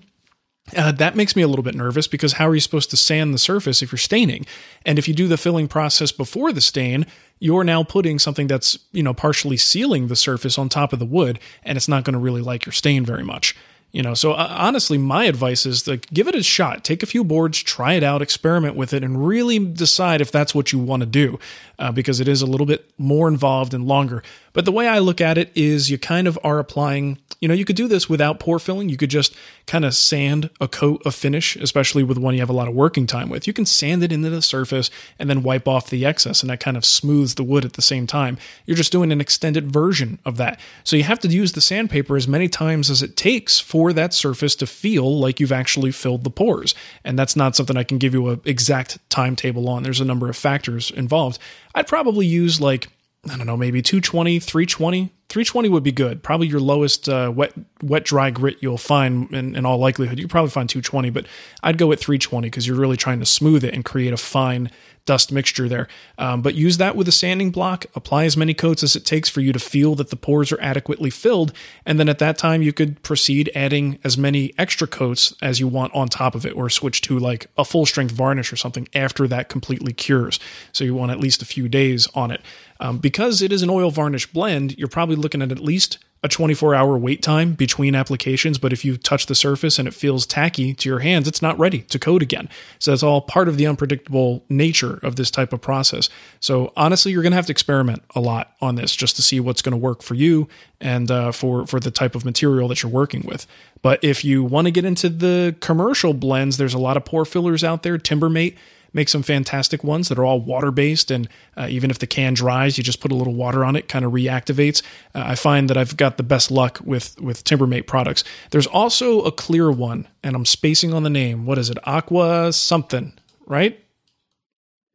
Uh, 0.76 0.92
that 0.94 1.16
makes 1.16 1.36
me 1.36 1.42
a 1.42 1.48
little 1.48 1.64
bit 1.64 1.76
nervous 1.76 2.08
because 2.08 2.34
how 2.34 2.48
are 2.48 2.56
you 2.56 2.62
supposed 2.62 2.90
to 2.90 2.98
sand 2.98 3.34
the 3.34 3.38
surface 3.38 3.82
if 3.82 3.92
you're 3.92 4.00
staining? 4.00 4.46
And 4.86 4.98
if 4.98 5.08
you 5.08 5.14
do 5.14 5.28
the 5.28 5.38
filling 5.38 5.68
process 5.68 6.12
before 6.12 6.54
the 6.54 6.62
stain, 6.62 7.06
you're 7.40 7.66
now 7.66 7.84
putting 7.84 8.18
something 8.18 8.48
that's, 8.48 8.80
you 8.94 9.04
know, 9.04 9.14
partially 9.14 9.58
sealing 9.58 10.08
the 10.08 10.16
surface 10.16 10.58
on 10.58 10.70
top 10.70 10.94
of 10.94 11.00
the 11.00 11.06
wood, 11.06 11.40
and 11.64 11.76
it's 11.76 11.90
not 11.90 12.06
going 12.06 12.14
to 12.14 12.20
really 12.20 12.42
like 12.42 12.66
your 12.66 12.72
stain 12.72 13.06
very 13.06 13.24
much. 13.24 13.56
You 13.92 14.02
know, 14.02 14.16
so 14.16 14.32
uh, 14.32 14.48
honestly, 14.50 14.98
my 14.98 15.26
advice 15.26 15.68
is 15.68 15.84
to 15.84 15.98
give 15.98 16.28
it 16.28 16.34
a 16.34 16.42
shot. 16.42 16.84
Take 16.84 17.04
a 17.04 17.06
few 17.06 17.24
boards, 17.24 17.62
try 17.62 17.94
it 17.94 18.04
out, 18.04 18.24
experiment 18.24 18.76
with 18.76 18.92
it, 18.92 19.04
and 19.04 19.28
really 19.28 19.60
decide 19.60 20.20
if 20.20 20.32
that's 20.32 20.56
what 20.56 20.72
you 20.72 20.80
want 20.80 21.02
to 21.02 21.06
do, 21.06 21.38
uh, 21.78 21.92
because 21.92 22.20
it 22.20 22.28
is 22.28 22.42
a 22.42 22.48
little 22.48 22.66
bit 22.66 22.90
more 22.98 23.28
involved 23.28 23.72
and 23.72 23.86
longer. 23.86 24.24
But 24.54 24.66
the 24.66 24.72
way 24.72 24.88
I 24.88 25.00
look 25.00 25.20
at 25.20 25.38
it 25.38 25.52
is 25.56 25.90
you 25.90 25.98
kind 25.98 26.28
of 26.28 26.38
are 26.44 26.60
applying, 26.60 27.18
you 27.42 27.48
know, 27.48 27.56
you 27.56 27.66
could 27.66 27.76
do 27.76 27.88
this 27.88 28.08
without 28.08 28.40
pore 28.40 28.60
filling. 28.60 28.88
You 28.88 28.98
could 28.98 29.10
just 29.10 29.36
kind 29.66 29.84
of 29.84 29.96
sand 29.96 30.52
a 30.62 30.68
coat 30.68 31.02
of 31.06 31.16
finish, 31.16 31.56
especially 31.56 32.04
with 32.04 32.20
one 32.20 32.36
you 32.36 32.40
have 32.40 32.50
a 32.50 32.54
lot 32.54 32.68
of 32.68 32.76
working 32.76 33.08
time 33.08 33.30
with. 33.30 33.48
You 33.48 33.54
can 33.54 33.66
sand 33.66 34.04
it 34.04 34.12
into 34.12 34.30
the 34.30 34.44
surface 34.44 34.92
and 35.18 35.28
then 35.28 35.42
wipe 35.42 35.68
off 35.68 35.90
the 35.90 36.06
excess, 36.06 36.42
and 36.42 36.50
that 36.52 36.60
kind 36.60 36.78
of 36.78 36.86
smooths 36.86 37.34
the 37.34 37.44
wood 37.44 37.66
at 37.66 37.74
the 37.74 37.82
same 37.82 38.06
time. 38.06 38.38
You're 38.66 38.78
just 38.78 38.92
doing 38.92 39.12
an 39.12 39.22
extended 39.22 39.72
version 39.72 40.20
of 40.24 40.38
that. 40.38 40.60
So 40.84 40.96
you 40.96 41.04
have 41.04 41.20
to 41.22 41.28
use 41.28 41.54
the 41.54 41.62
sandpaper 41.62 42.16
as 42.16 42.28
many 42.28 42.48
times 42.48 42.92
as 42.92 43.02
it 43.02 43.18
takes 43.18 43.60
for 43.60 43.92
that 43.94 44.14
surface 44.14 44.56
to 44.58 44.68
feel 44.68 45.20
like 45.20 45.40
you've 45.40 45.52
actually 45.52 45.92
filled 45.92 46.24
the 46.24 46.30
pores. 46.30 46.76
And 47.04 47.18
that's 47.18 47.36
not 47.36 47.56
something 47.56 47.76
I 47.76 47.84
can 47.84 47.98
give 47.98 48.14
you 48.14 48.30
an 48.30 48.42
exact 48.46 49.00
timetable 49.10 49.68
on. 49.68 49.82
There's 49.82 50.02
a 50.02 50.06
number 50.06 50.30
of 50.30 50.38
factors 50.38 50.92
involved. 50.92 51.40
I'd 51.74 51.88
probably 51.88 52.28
use 52.28 52.62
like 52.62 52.88
I 53.30 53.38
don't 53.38 53.48
know, 53.48 53.56
maybe 53.56 53.82
220, 53.82 54.40
320. 54.40 55.06
320 55.30 55.70
would 55.70 55.84
be 55.84 55.94
good. 55.94 56.22
Probably 56.22 56.48
your 56.48 56.60
lowest 56.60 57.08
uh, 57.08 57.32
wet, 57.34 57.54
wet, 57.82 58.04
dry 58.04 58.30
grit 58.30 58.58
you'll 58.60 58.78
find 58.78 59.34
in, 59.34 59.56
in 59.56 59.66
all 59.66 59.78
likelihood. 59.78 60.20
You 60.20 60.28
probably 60.28 60.52
find 60.52 60.70
220, 60.70 61.10
but 61.10 61.26
I'd 61.64 61.78
go 61.78 61.88
with 61.88 62.02
320 62.02 62.48
because 62.48 62.68
you're 62.68 62.76
really 62.76 62.98
trying 62.98 63.20
to 63.20 63.26
smooth 63.26 63.64
it 63.64 63.74
and 63.74 63.86
create 63.86 64.12
a 64.14 64.18
fine 64.18 64.70
dust 65.06 65.32
mixture 65.32 65.68
there. 65.68 65.88
Um, 66.18 66.42
but 66.42 66.56
use 66.56 66.78
that 66.78 66.96
with 66.96 67.08
a 67.08 67.12
sanding 67.12 67.52
block. 67.52 67.86
Apply 67.96 68.24
as 68.26 68.38
many 68.38 68.54
coats 68.54 68.84
as 68.84 68.96
it 68.96 69.06
takes 69.06 69.30
for 69.30 69.42
you 69.42 69.52
to 69.52 69.60
feel 69.60 69.96
that 69.96 70.10
the 70.10 70.16
pores 70.16 70.52
are 70.52 70.62
adequately 70.62 71.10
filled. 71.10 71.52
And 71.86 72.00
then 72.00 72.08
at 72.08 72.20
that 72.20 72.38
time, 72.38 72.62
you 72.62 72.72
could 72.72 73.02
proceed 73.04 73.52
adding 73.54 74.00
as 74.04 74.18
many 74.18 74.54
extra 74.58 74.88
coats 74.88 75.34
as 75.42 75.60
you 75.60 75.68
want 75.68 75.94
on 75.94 76.08
top 76.08 76.36
of 76.36 76.46
it, 76.46 76.56
or 76.56 76.70
switch 76.70 77.02
to 77.02 77.20
like 77.20 77.48
a 77.58 77.66
full 77.66 77.86
strength 77.86 78.12
varnish 78.12 78.54
or 78.54 78.56
something 78.56 78.88
after 78.94 79.28
that 79.28 79.50
completely 79.50 79.94
cures. 79.94 80.40
So 80.72 80.84
you 80.84 80.96
want 80.96 81.12
at 81.12 81.20
least 81.20 81.42
a 81.42 81.46
few 81.46 81.68
days 81.68 82.08
on 82.16 82.32
it. 82.32 82.42
Um, 82.80 82.98
because 82.98 83.42
it 83.42 83.52
is 83.52 83.62
an 83.62 83.70
oil 83.70 83.92
varnish 83.92 84.32
blend, 84.32 84.78
you're 84.78 84.88
probably 84.88 85.16
looking 85.16 85.42
at 85.42 85.52
at 85.52 85.60
least 85.60 86.00
a 86.24 86.30
24 86.30 86.74
hour 86.74 86.98
wait 86.98 87.22
time 87.22 87.54
between 87.54 87.96
applications. 87.96 88.58
But 88.58 88.72
if 88.72 88.86
you 88.86 88.96
touch 88.96 89.26
the 89.26 89.36
surface 89.36 89.78
and 89.78 89.88
it 89.88 89.94
feels 89.94 90.26
tacky 90.26 90.74
to 90.74 90.90
your 90.90 91.00
hands, 91.00 91.28
it's 91.28 91.42
not 91.42 91.60
ready 91.60 91.82
to 91.82 92.00
code 92.00 92.22
again. 92.22 92.48
So 92.80 92.92
that's 92.92 93.04
all 93.04 93.22
part 93.22 93.50
of 93.50 93.58
the 93.58 93.68
unpredictable 93.68 94.46
nature 94.50 95.00
of 95.04 95.18
this 95.18 95.30
type 95.30 95.52
of 95.52 95.60
process. 95.60 96.10
So 96.40 96.72
honestly, 96.78 97.12
you're 97.12 97.24
going 97.24 97.34
to 97.34 97.38
have 97.38 97.48
to 97.48 97.52
experiment 97.52 98.04
a 98.16 98.22
lot 98.22 98.56
on 98.62 98.76
this 98.76 98.96
just 98.96 99.18
to 99.18 99.22
see 99.22 99.42
what's 99.42 99.62
going 99.62 99.74
to 99.74 99.78
work 99.78 100.02
for 100.02 100.16
you 100.16 100.48
and 100.80 101.12
uh, 101.12 101.32
for 101.32 101.68
for 101.68 101.80
the 101.80 101.92
type 101.92 102.16
of 102.16 102.24
material 102.24 102.70
that 102.70 102.84
you're 102.84 102.92
working 102.92 103.24
with. 103.26 103.46
But 103.82 104.02
if 104.02 104.24
you 104.24 104.44
want 104.44 104.66
to 104.66 104.72
get 104.72 104.86
into 104.86 105.10
the 105.10 105.56
commercial 105.60 106.14
blends, 106.14 106.56
there's 106.56 106.74
a 106.74 106.80
lot 106.80 106.96
of 106.96 107.04
pore 107.04 107.26
fillers 107.26 107.64
out 107.64 107.84
there. 107.84 107.98
Timbermate 107.98 108.58
make 108.94 109.10
some 109.10 109.24
fantastic 109.24 109.84
ones 109.84 110.10
that 110.10 110.18
are 110.18 110.26
all 110.26 110.40
water 110.40 110.72
based. 110.72 111.12
And 111.12 111.28
uh, 111.58 111.68
even 111.70 111.90
if 111.92 112.00
the 112.00 112.08
can 112.08 112.34
dries, 112.34 112.78
you 112.78 112.84
just 112.84 113.00
put 113.00 113.12
a 113.12 113.16
little 113.16 113.34
water 113.34 113.66
on 113.66 113.76
it, 113.76 113.88
kind 113.88 114.06
of 114.06 114.12
reactivates. 114.12 114.82
Uh, 115.14 115.24
I 115.26 115.36
find 115.36 115.70
that 115.70 115.78
I've 115.78 115.98
got 115.98 116.18
the 116.18 116.24
best 116.24 116.52
luck 116.52 116.80
with, 116.84 117.20
with 117.20 117.44
Timbermate 117.44 117.88
products. 117.88 118.24
There's 118.52 118.68
also 118.68 119.22
a 119.22 119.32
clear 119.32 119.72
one, 119.72 120.08
and 120.24 120.36
I'm 120.36 120.46
spacing 120.46 120.94
on 120.94 121.04
the 121.04 121.10
name. 121.10 121.46
What 121.46 121.58
is 121.58 121.70
it? 121.70 121.78
Aqua 121.86 122.54
something, 122.54 123.14
right? 123.46 123.80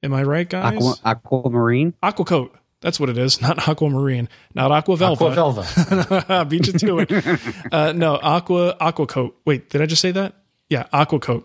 Am 0.02 0.14
I 0.14 0.22
right, 0.22 0.48
guys? 0.48 0.76
Aqua, 0.76 0.94
aquamarine? 1.04 1.94
Aquacoat. 2.02 2.50
That's 2.80 3.00
what 3.00 3.08
it 3.08 3.18
is. 3.18 3.40
Not 3.42 3.58
aquamarine. 3.68 4.28
Not 4.54 4.70
aqua 4.70 4.96
velva. 4.96 5.32
Aqua 5.32 5.34
velva. 5.34 6.44
Beat 6.48 6.68
you 6.68 6.72
to 6.74 6.98
it. 7.00 7.72
Uh, 7.72 7.92
no, 7.92 8.14
aqua 8.22 8.76
aquacoat. 8.80 9.32
Wait, 9.44 9.68
did 9.70 9.82
I 9.82 9.86
just 9.86 10.00
say 10.00 10.12
that? 10.12 10.34
Yeah, 10.68 10.86
aquacoat. 10.92 11.44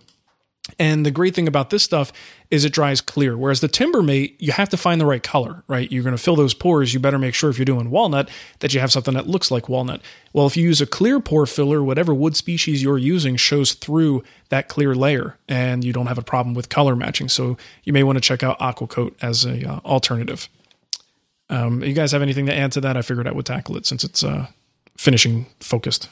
And 0.80 1.06
the 1.06 1.12
great 1.12 1.36
thing 1.36 1.48
about 1.48 1.72
this 1.72 1.84
stuff 1.84 2.14
is 2.50 2.64
it 2.64 2.72
dries 2.72 3.02
clear. 3.02 3.38
Whereas 3.38 3.60
the 3.60 3.68
Timbermate, 3.68 4.42
you 4.42 4.54
have 4.54 4.70
to 4.70 4.78
find 4.78 5.00
the 5.00 5.06
right 5.06 5.22
color, 5.22 5.64
right? 5.68 5.92
You're 5.92 6.04
going 6.04 6.16
to 6.16 6.22
fill 6.22 6.38
those 6.38 6.54
pores. 6.54 6.94
You 6.94 7.02
better 7.02 7.20
make 7.20 7.36
sure 7.36 7.50
if 7.50 7.58
you're 7.58 7.66
doing 7.66 7.90
walnut 7.90 8.30
that 8.60 8.74
you 8.74 8.80
have 8.80 8.92
something 8.92 9.14
that 9.14 9.28
looks 9.28 9.52
like 9.52 9.68
walnut. 9.68 10.02
Well, 10.32 10.48
if 10.48 10.56
you 10.56 10.64
use 10.64 10.80
a 10.80 10.86
clear 10.86 11.20
pore 11.20 11.46
filler, 11.46 11.84
whatever 11.84 12.14
wood 12.14 12.38
species 12.38 12.82
you're 12.82 12.98
using 12.98 13.36
shows 13.36 13.74
through 13.74 14.24
that 14.50 14.70
clear 14.70 14.96
layer 14.96 15.38
and 15.50 15.84
you 15.84 15.92
don't 15.92 16.08
have 16.08 16.18
a 16.18 16.24
problem 16.24 16.56
with 16.56 16.70
color 16.70 16.96
matching. 16.96 17.28
So 17.28 17.58
you 17.84 17.92
may 17.92 18.04
want 18.04 18.16
to 18.16 18.22
check 18.22 18.42
out 18.42 18.58
Aquacoat 18.60 19.16
as 19.22 19.46
a 19.46 19.70
uh, 19.70 19.80
alternative. 19.84 20.48
Um, 21.50 21.84
you 21.84 21.94
guys 21.94 22.14
have 22.14 22.22
anything 22.22 22.46
to 22.46 22.56
add 22.56 22.72
to 22.74 22.82
that? 22.82 22.96
I 22.96 23.02
figured 23.02 23.28
I 23.28 23.34
would 23.34 23.46
tackle 23.46 23.76
it 23.76 23.86
since 23.86 24.06
it's 24.06 24.24
uh, 24.24 24.48
finishing 24.98 25.46
focused. 25.60 26.08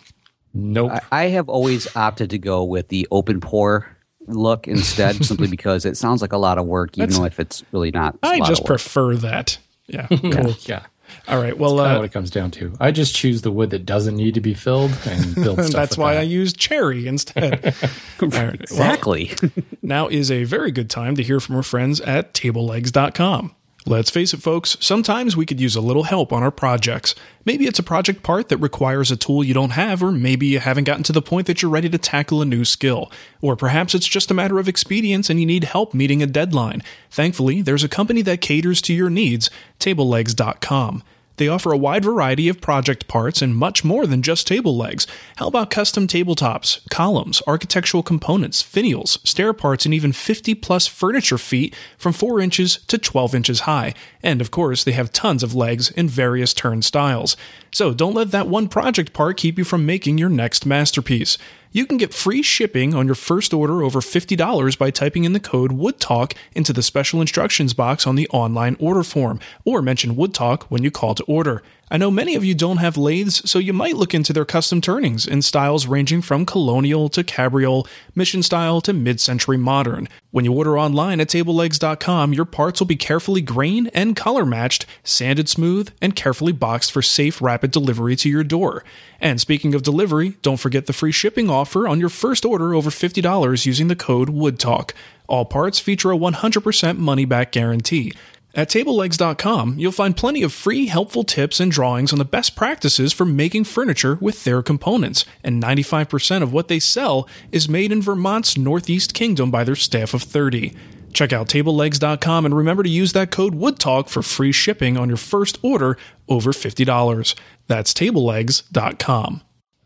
Nope. 0.53 0.91
I, 0.91 1.01
I 1.11 1.27
have 1.29 1.47
always 1.47 1.95
opted 1.95 2.31
to 2.31 2.37
go 2.37 2.65
with 2.65 2.89
the 2.89 3.07
open 3.11 3.39
pore 3.39 3.97
look 4.27 4.67
instead, 4.67 5.23
simply 5.25 5.47
because 5.47 5.85
it 5.85 5.97
sounds 5.97 6.21
like 6.21 6.33
a 6.33 6.37
lot 6.37 6.57
of 6.57 6.65
work, 6.65 6.97
even 6.97 7.09
That's- 7.09 7.17
though 7.19 7.25
if 7.25 7.39
it's 7.39 7.63
really 7.71 7.91
not. 7.91 8.15
a 8.23 8.27
I 8.27 8.37
lot 8.37 8.47
just 8.47 8.61
of 8.61 8.69
work. 8.69 8.79
prefer 8.79 9.15
that. 9.17 9.57
Yeah, 9.87 10.07
cool. 10.07 10.55
yeah. 10.61 10.85
All 11.27 11.41
right. 11.41 11.57
Well, 11.57 11.75
that's 11.75 11.95
uh, 11.97 11.99
what 11.99 12.05
it 12.05 12.13
comes 12.13 12.29
down 12.29 12.51
to. 12.51 12.73
I 12.79 12.91
just 12.91 13.13
choose 13.13 13.41
the 13.41 13.51
wood 13.51 13.71
that 13.71 13.85
doesn't 13.85 14.15
need 14.15 14.35
to 14.35 14.39
be 14.41 14.53
filled 14.53 14.97
and 15.05 15.35
build 15.43 15.59
stuff. 15.59 15.71
that's 15.73 15.97
why 15.97 16.13
that. 16.13 16.21
I 16.21 16.23
use 16.23 16.53
cherry 16.53 17.07
instead. 17.07 17.75
All 18.21 18.29
right, 18.29 18.31
well, 18.31 18.49
exactly. 18.53 19.33
now 19.81 20.07
is 20.07 20.31
a 20.31 20.45
very 20.45 20.71
good 20.71 20.89
time 20.89 21.15
to 21.17 21.23
hear 21.23 21.41
from 21.41 21.57
our 21.57 21.63
friends 21.63 21.99
at 21.99 22.33
tablelegs.com. 22.33 23.53
Let's 23.87 24.11
face 24.11 24.31
it, 24.31 24.43
folks, 24.43 24.77
sometimes 24.79 25.35
we 25.35 25.47
could 25.47 25.59
use 25.59 25.75
a 25.75 25.81
little 25.81 26.03
help 26.03 26.31
on 26.31 26.43
our 26.43 26.51
projects. 26.51 27.15
Maybe 27.45 27.65
it's 27.65 27.79
a 27.79 27.83
project 27.83 28.21
part 28.21 28.49
that 28.49 28.57
requires 28.57 29.09
a 29.09 29.17
tool 29.17 29.43
you 29.43 29.55
don't 29.55 29.71
have, 29.71 30.03
or 30.03 30.11
maybe 30.11 30.45
you 30.45 30.59
haven't 30.59 30.83
gotten 30.83 31.01
to 31.03 31.11
the 31.11 31.21
point 31.21 31.47
that 31.47 31.61
you're 31.61 31.71
ready 31.71 31.89
to 31.89 31.97
tackle 31.97 32.43
a 32.43 32.45
new 32.45 32.63
skill. 32.63 33.11
Or 33.41 33.55
perhaps 33.55 33.95
it's 33.95 34.07
just 34.07 34.29
a 34.29 34.35
matter 34.35 34.59
of 34.59 34.67
expedience 34.67 35.31
and 35.31 35.39
you 35.39 35.47
need 35.47 35.63
help 35.63 35.95
meeting 35.95 36.21
a 36.21 36.27
deadline. 36.27 36.83
Thankfully, 37.09 37.63
there's 37.63 37.83
a 37.83 37.89
company 37.89 38.21
that 38.21 38.39
caters 38.39 38.83
to 38.83 38.93
your 38.93 39.09
needs, 39.09 39.49
tablelegs.com. 39.79 41.01
They 41.37 41.47
offer 41.47 41.71
a 41.71 41.77
wide 41.77 42.03
variety 42.03 42.47
of 42.49 42.61
project 42.61 43.07
parts 43.07 43.41
and 43.41 43.55
much 43.55 43.83
more 43.83 44.05
than 44.05 44.21
just 44.21 44.47
table 44.47 44.77
legs. 44.77 45.07
How 45.37 45.47
about 45.47 45.69
custom 45.69 46.07
tabletops, 46.07 46.87
columns, 46.89 47.41
architectural 47.47 48.03
components, 48.03 48.61
finials, 48.61 49.25
stair 49.27 49.53
parts, 49.53 49.85
and 49.85 49.93
even 49.93 50.11
50 50.11 50.55
plus 50.55 50.87
furniture 50.87 51.37
feet 51.37 51.75
from 51.97 52.13
4 52.13 52.39
inches 52.39 52.77
to 52.87 52.97
12 52.97 53.33
inches 53.33 53.61
high? 53.61 53.93
And 54.21 54.41
of 54.41 54.51
course, 54.51 54.83
they 54.83 54.91
have 54.91 55.11
tons 55.11 55.43
of 55.43 55.55
legs 55.55 55.89
in 55.89 56.07
various 56.07 56.53
turn 56.53 56.81
styles. 56.81 57.35
So 57.71 57.93
don't 57.93 58.15
let 58.15 58.31
that 58.31 58.47
one 58.47 58.67
project 58.67 59.13
part 59.13 59.37
keep 59.37 59.57
you 59.57 59.63
from 59.63 59.85
making 59.85 60.17
your 60.17 60.29
next 60.29 60.65
masterpiece. 60.65 61.37
You 61.73 61.85
can 61.85 61.95
get 61.95 62.13
free 62.13 62.41
shipping 62.41 62.93
on 62.93 63.05
your 63.05 63.15
first 63.15 63.53
order 63.53 63.81
over 63.81 64.01
$50 64.01 64.77
by 64.77 64.91
typing 64.91 65.23
in 65.23 65.31
the 65.31 65.39
code 65.39 65.71
WoodTalk 65.71 66.35
into 66.53 66.73
the 66.73 66.83
special 66.83 67.21
instructions 67.21 67.73
box 67.73 68.05
on 68.05 68.15
the 68.15 68.27
online 68.27 68.75
order 68.77 69.03
form, 69.03 69.39
or 69.63 69.81
mention 69.81 70.17
WoodTalk 70.17 70.63
when 70.63 70.83
you 70.83 70.91
call 70.91 71.15
to 71.15 71.23
order. 71.23 71.63
I 71.93 71.97
know 71.97 72.09
many 72.09 72.35
of 72.35 72.45
you 72.45 72.55
don't 72.55 72.77
have 72.77 72.95
lathes, 72.95 73.41
so 73.49 73.59
you 73.59 73.73
might 73.73 73.97
look 73.97 74.13
into 74.13 74.31
their 74.31 74.45
custom 74.45 74.79
turnings 74.79 75.27
in 75.27 75.41
styles 75.41 75.87
ranging 75.87 76.21
from 76.21 76.45
colonial 76.45 77.09
to 77.09 77.21
cabriole, 77.21 77.85
mission 78.15 78.41
style 78.43 78.79
to 78.79 78.93
mid 78.93 79.19
century 79.19 79.57
modern. 79.57 80.07
When 80.29 80.45
you 80.45 80.53
order 80.53 80.79
online 80.79 81.19
at 81.19 81.27
tablelegs.com, 81.27 82.31
your 82.31 82.45
parts 82.45 82.79
will 82.79 82.87
be 82.87 82.95
carefully 82.95 83.41
grain 83.41 83.87
and 83.87 84.15
color 84.15 84.45
matched, 84.45 84.85
sanded 85.03 85.49
smooth, 85.49 85.91
and 86.01 86.15
carefully 86.15 86.53
boxed 86.53 86.93
for 86.93 87.01
safe, 87.01 87.41
rapid 87.41 87.71
delivery 87.71 88.15
to 88.15 88.29
your 88.29 88.45
door. 88.45 88.85
And 89.19 89.41
speaking 89.41 89.75
of 89.75 89.83
delivery, 89.83 90.37
don't 90.41 90.61
forget 90.61 90.85
the 90.85 90.93
free 90.93 91.11
shipping 91.11 91.49
offer 91.49 91.89
on 91.89 91.99
your 91.99 92.07
first 92.07 92.45
order 92.45 92.73
over 92.73 92.89
$50 92.89 93.65
using 93.65 93.89
the 93.89 93.97
code 93.97 94.29
WOODTALK. 94.29 94.91
All 95.27 95.43
parts 95.43 95.79
feature 95.79 96.11
a 96.11 96.17
100% 96.17 96.97
money 96.97 97.25
back 97.25 97.51
guarantee. 97.51 98.13
At 98.53 98.69
tablelegs.com, 98.69 99.79
you'll 99.79 99.93
find 99.93 100.17
plenty 100.17 100.43
of 100.43 100.51
free, 100.51 100.87
helpful 100.87 101.23
tips 101.23 101.61
and 101.61 101.71
drawings 101.71 102.11
on 102.11 102.19
the 102.19 102.25
best 102.25 102.55
practices 102.55 103.13
for 103.13 103.23
making 103.25 103.63
furniture 103.63 104.17
with 104.19 104.43
their 104.43 104.61
components, 104.61 105.23
and 105.41 105.63
95% 105.63 106.43
of 106.43 106.51
what 106.51 106.67
they 106.67 106.79
sell 106.79 107.29
is 107.53 107.69
made 107.69 107.93
in 107.93 108.01
Vermont's 108.01 108.57
Northeast 108.57 109.13
Kingdom 109.13 109.51
by 109.51 109.63
their 109.63 109.75
staff 109.75 110.13
of 110.13 110.23
30. 110.23 110.73
Check 111.13 111.31
out 111.31 111.47
tablelegs.com 111.47 112.45
and 112.45 112.55
remember 112.55 112.83
to 112.83 112.89
use 112.89 113.13
that 113.13 113.31
code 113.31 113.53
WOODTALK 113.53 114.09
for 114.09 114.21
free 114.21 114.51
shipping 114.51 114.97
on 114.97 115.07
your 115.07 115.17
first 115.17 115.57
order 115.61 115.97
over 116.27 116.51
$50. 116.51 117.35
That's 117.67 117.93
tablelegs.com. 117.93 119.41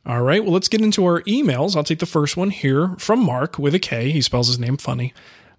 All 0.07 0.21
right, 0.21 0.43
well, 0.43 0.53
let's 0.53 0.67
get 0.67 0.81
into 0.81 1.03
our 1.05 1.21
emails. 1.23 1.75
I'll 1.75 1.83
take 1.83 1.97
the 1.99 2.05
first 2.05 2.37
one 2.37 2.51
here 2.51 2.95
from 2.99 3.19
Mark 3.23 3.57
with 3.57 3.73
a 3.73 3.79
K. 3.79 4.11
He 4.11 4.21
spells 4.21 4.47
his 4.47 4.59
name 4.59 4.77
funny. 4.77 5.13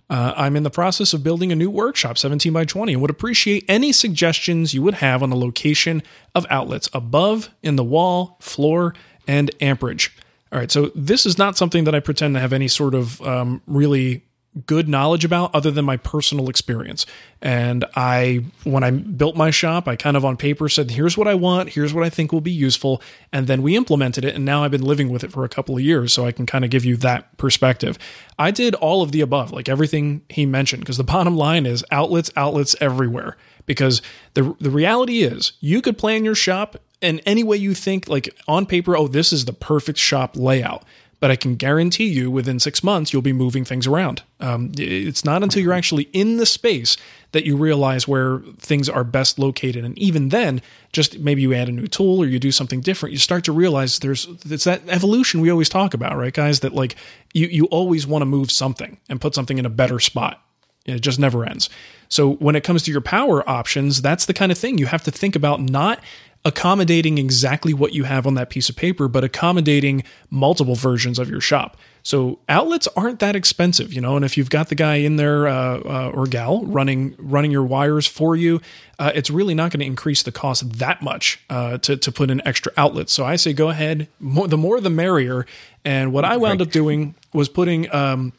Uh, 0.08 0.32
I'm 0.36 0.54
in 0.54 0.62
the 0.62 0.70
process 0.70 1.12
of 1.12 1.24
building 1.24 1.50
a 1.50 1.56
new 1.56 1.70
workshop, 1.70 2.16
17 2.16 2.52
by 2.52 2.64
20, 2.64 2.92
and 2.92 3.02
would 3.02 3.10
appreciate 3.10 3.64
any 3.68 3.90
suggestions 3.90 4.72
you 4.72 4.82
would 4.82 4.94
have 4.94 5.22
on 5.22 5.30
the 5.30 5.36
location 5.36 6.02
of 6.34 6.46
outlets 6.48 6.88
above, 6.92 7.50
in 7.62 7.76
the 7.76 7.84
wall, 7.84 8.36
floor, 8.40 8.94
and 9.26 9.50
amperage. 9.60 10.16
All 10.52 10.60
right, 10.60 10.70
so 10.70 10.92
this 10.94 11.26
is 11.26 11.38
not 11.38 11.56
something 11.56 11.84
that 11.84 11.94
I 11.94 12.00
pretend 12.00 12.34
to 12.34 12.40
have 12.40 12.52
any 12.52 12.68
sort 12.68 12.94
of 12.94 13.20
um, 13.22 13.62
really 13.66 14.22
good 14.64 14.88
knowledge 14.88 15.24
about 15.24 15.54
other 15.54 15.70
than 15.70 15.84
my 15.84 15.96
personal 15.98 16.48
experience. 16.48 17.04
And 17.42 17.84
I, 17.94 18.44
when 18.64 18.82
I 18.82 18.90
built 18.90 19.36
my 19.36 19.50
shop, 19.50 19.86
I 19.86 19.96
kind 19.96 20.16
of 20.16 20.24
on 20.24 20.36
paper 20.36 20.68
said, 20.68 20.92
here's 20.92 21.18
what 21.18 21.28
I 21.28 21.34
want, 21.34 21.70
here's 21.70 21.92
what 21.92 22.04
I 22.04 22.08
think 22.08 22.32
will 22.32 22.40
be 22.40 22.50
useful. 22.50 23.02
And 23.32 23.46
then 23.46 23.62
we 23.62 23.76
implemented 23.76 24.24
it. 24.24 24.34
And 24.34 24.44
now 24.44 24.64
I've 24.64 24.70
been 24.70 24.82
living 24.82 25.10
with 25.10 25.24
it 25.24 25.32
for 25.32 25.44
a 25.44 25.48
couple 25.48 25.76
of 25.76 25.82
years. 25.82 26.12
So 26.12 26.24
I 26.24 26.32
can 26.32 26.46
kind 26.46 26.64
of 26.64 26.70
give 26.70 26.84
you 26.84 26.96
that 26.98 27.36
perspective. 27.36 27.98
I 28.38 28.50
did 28.50 28.74
all 28.76 29.02
of 29.02 29.12
the 29.12 29.20
above, 29.20 29.52
like 29.52 29.68
everything 29.68 30.22
he 30.30 30.46
mentioned, 30.46 30.80
because 30.80 30.96
the 30.96 31.04
bottom 31.16 31.36
line 31.36 31.66
is 31.66 31.84
outlets, 31.90 32.30
outlets 32.36 32.74
everywhere. 32.80 33.36
Because 33.66 34.00
the, 34.34 34.54
the 34.60 34.70
reality 34.70 35.22
is, 35.22 35.52
you 35.60 35.82
could 35.82 35.98
plan 35.98 36.24
your 36.24 36.36
shop 36.36 36.76
in 37.00 37.18
any 37.20 37.42
way 37.42 37.56
you 37.56 37.74
think, 37.74 38.08
like 38.08 38.28
on 38.46 38.64
paper, 38.64 38.96
oh, 38.96 39.08
this 39.08 39.32
is 39.32 39.44
the 39.44 39.52
perfect 39.52 39.98
shop 39.98 40.36
layout 40.36 40.84
but 41.18 41.30
I 41.30 41.36
can 41.36 41.56
guarantee 41.56 42.06
you 42.06 42.30
within 42.30 42.60
six 42.60 42.84
months 42.84 43.12
you'll 43.12 43.22
be 43.22 43.32
moving 43.32 43.64
things 43.64 43.86
around. 43.86 44.22
Um, 44.40 44.72
it's 44.76 45.24
not 45.24 45.42
until 45.42 45.62
you're 45.62 45.72
actually 45.72 46.08
in 46.12 46.36
the 46.36 46.46
space 46.46 46.96
that 47.32 47.44
you 47.44 47.56
realize 47.56 48.06
where 48.06 48.40
things 48.58 48.88
are 48.88 49.04
best 49.04 49.38
located, 49.38 49.84
and 49.84 49.98
even 49.98 50.28
then, 50.28 50.62
just 50.92 51.18
maybe 51.18 51.42
you 51.42 51.54
add 51.54 51.68
a 51.68 51.72
new 51.72 51.86
tool 51.86 52.22
or 52.22 52.26
you 52.26 52.38
do 52.38 52.52
something 52.52 52.80
different, 52.80 53.12
you 53.12 53.18
start 53.18 53.44
to 53.44 53.52
realize 53.52 53.98
there's 53.98 54.26
it's 54.44 54.64
that 54.64 54.82
evolution 54.88 55.40
we 55.40 55.50
always 55.50 55.68
talk 55.68 55.94
about, 55.94 56.16
right, 56.16 56.34
guys? 56.34 56.60
That 56.60 56.74
like 56.74 56.96
you 57.34 57.46
you 57.46 57.64
always 57.66 58.06
want 58.06 58.22
to 58.22 58.26
move 58.26 58.50
something 58.50 58.98
and 59.08 59.20
put 59.20 59.34
something 59.34 59.58
in 59.58 59.66
a 59.66 59.70
better 59.70 60.00
spot. 60.00 60.42
It 60.86 61.00
just 61.00 61.18
never 61.18 61.44
ends. 61.44 61.68
So 62.08 62.34
when 62.34 62.54
it 62.54 62.62
comes 62.62 62.84
to 62.84 62.92
your 62.92 63.00
power 63.00 63.48
options, 63.48 64.00
that's 64.00 64.26
the 64.26 64.34
kind 64.34 64.52
of 64.52 64.58
thing 64.58 64.78
you 64.78 64.86
have 64.86 65.02
to 65.04 65.10
think 65.10 65.34
about 65.34 65.60
not 65.60 66.00
accommodating 66.46 67.18
exactly 67.18 67.74
what 67.74 67.92
you 67.92 68.04
have 68.04 68.24
on 68.24 68.34
that 68.34 68.50
piece 68.50 68.68
of 68.68 68.76
paper, 68.76 69.08
but 69.08 69.24
accommodating 69.24 70.04
multiple 70.30 70.76
versions 70.76 71.18
of 71.18 71.28
your 71.28 71.40
shop. 71.40 71.76
So 72.04 72.38
outlets 72.48 72.86
aren't 72.96 73.18
that 73.18 73.34
expensive, 73.34 73.92
you 73.92 74.00
know. 74.00 74.14
And 74.14 74.24
if 74.24 74.38
you've 74.38 74.48
got 74.48 74.68
the 74.68 74.76
guy 74.76 74.96
in 74.96 75.16
there 75.16 75.48
uh, 75.48 75.80
uh, 75.80 76.10
or 76.14 76.28
gal 76.28 76.64
running 76.64 77.16
running 77.18 77.50
your 77.50 77.64
wires 77.64 78.06
for 78.06 78.36
you, 78.36 78.60
uh, 79.00 79.10
it's 79.12 79.28
really 79.28 79.54
not 79.54 79.72
going 79.72 79.80
to 79.80 79.86
increase 79.86 80.22
the 80.22 80.30
cost 80.30 80.78
that 80.78 81.02
much 81.02 81.40
uh, 81.50 81.78
to 81.78 81.96
to 81.96 82.12
put 82.12 82.30
in 82.30 82.46
extra 82.46 82.72
outlets. 82.76 83.12
So 83.12 83.24
I 83.24 83.34
say 83.34 83.52
go 83.52 83.70
ahead, 83.70 84.06
more, 84.20 84.46
the 84.46 84.56
more 84.56 84.80
the 84.80 84.88
merrier. 84.88 85.46
And 85.84 86.12
what 86.12 86.24
I 86.24 86.36
wound 86.36 86.62
up 86.62 86.70
doing 86.70 87.16
was 87.34 87.48
putting. 87.48 87.92
Um, 87.92 88.32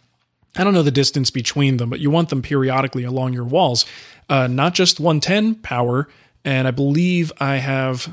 I 0.55 0.63
don't 0.63 0.73
know 0.73 0.81
the 0.81 0.89
distance 0.89 1.29
between 1.29 1.77
them, 1.77 1.89
but 1.89 1.99
you 1.99 2.09
want 2.09 2.29
them 2.29 2.41
periodically 2.41 3.03
along 3.03 3.33
your 3.33 3.43
walls. 3.43 3.85
uh, 4.29 4.47
not 4.47 4.73
just 4.73 4.99
110 4.99 5.55
power, 5.55 6.07
and 6.45 6.67
I 6.67 6.71
believe 6.71 7.31
I 7.39 7.57
have 7.57 8.11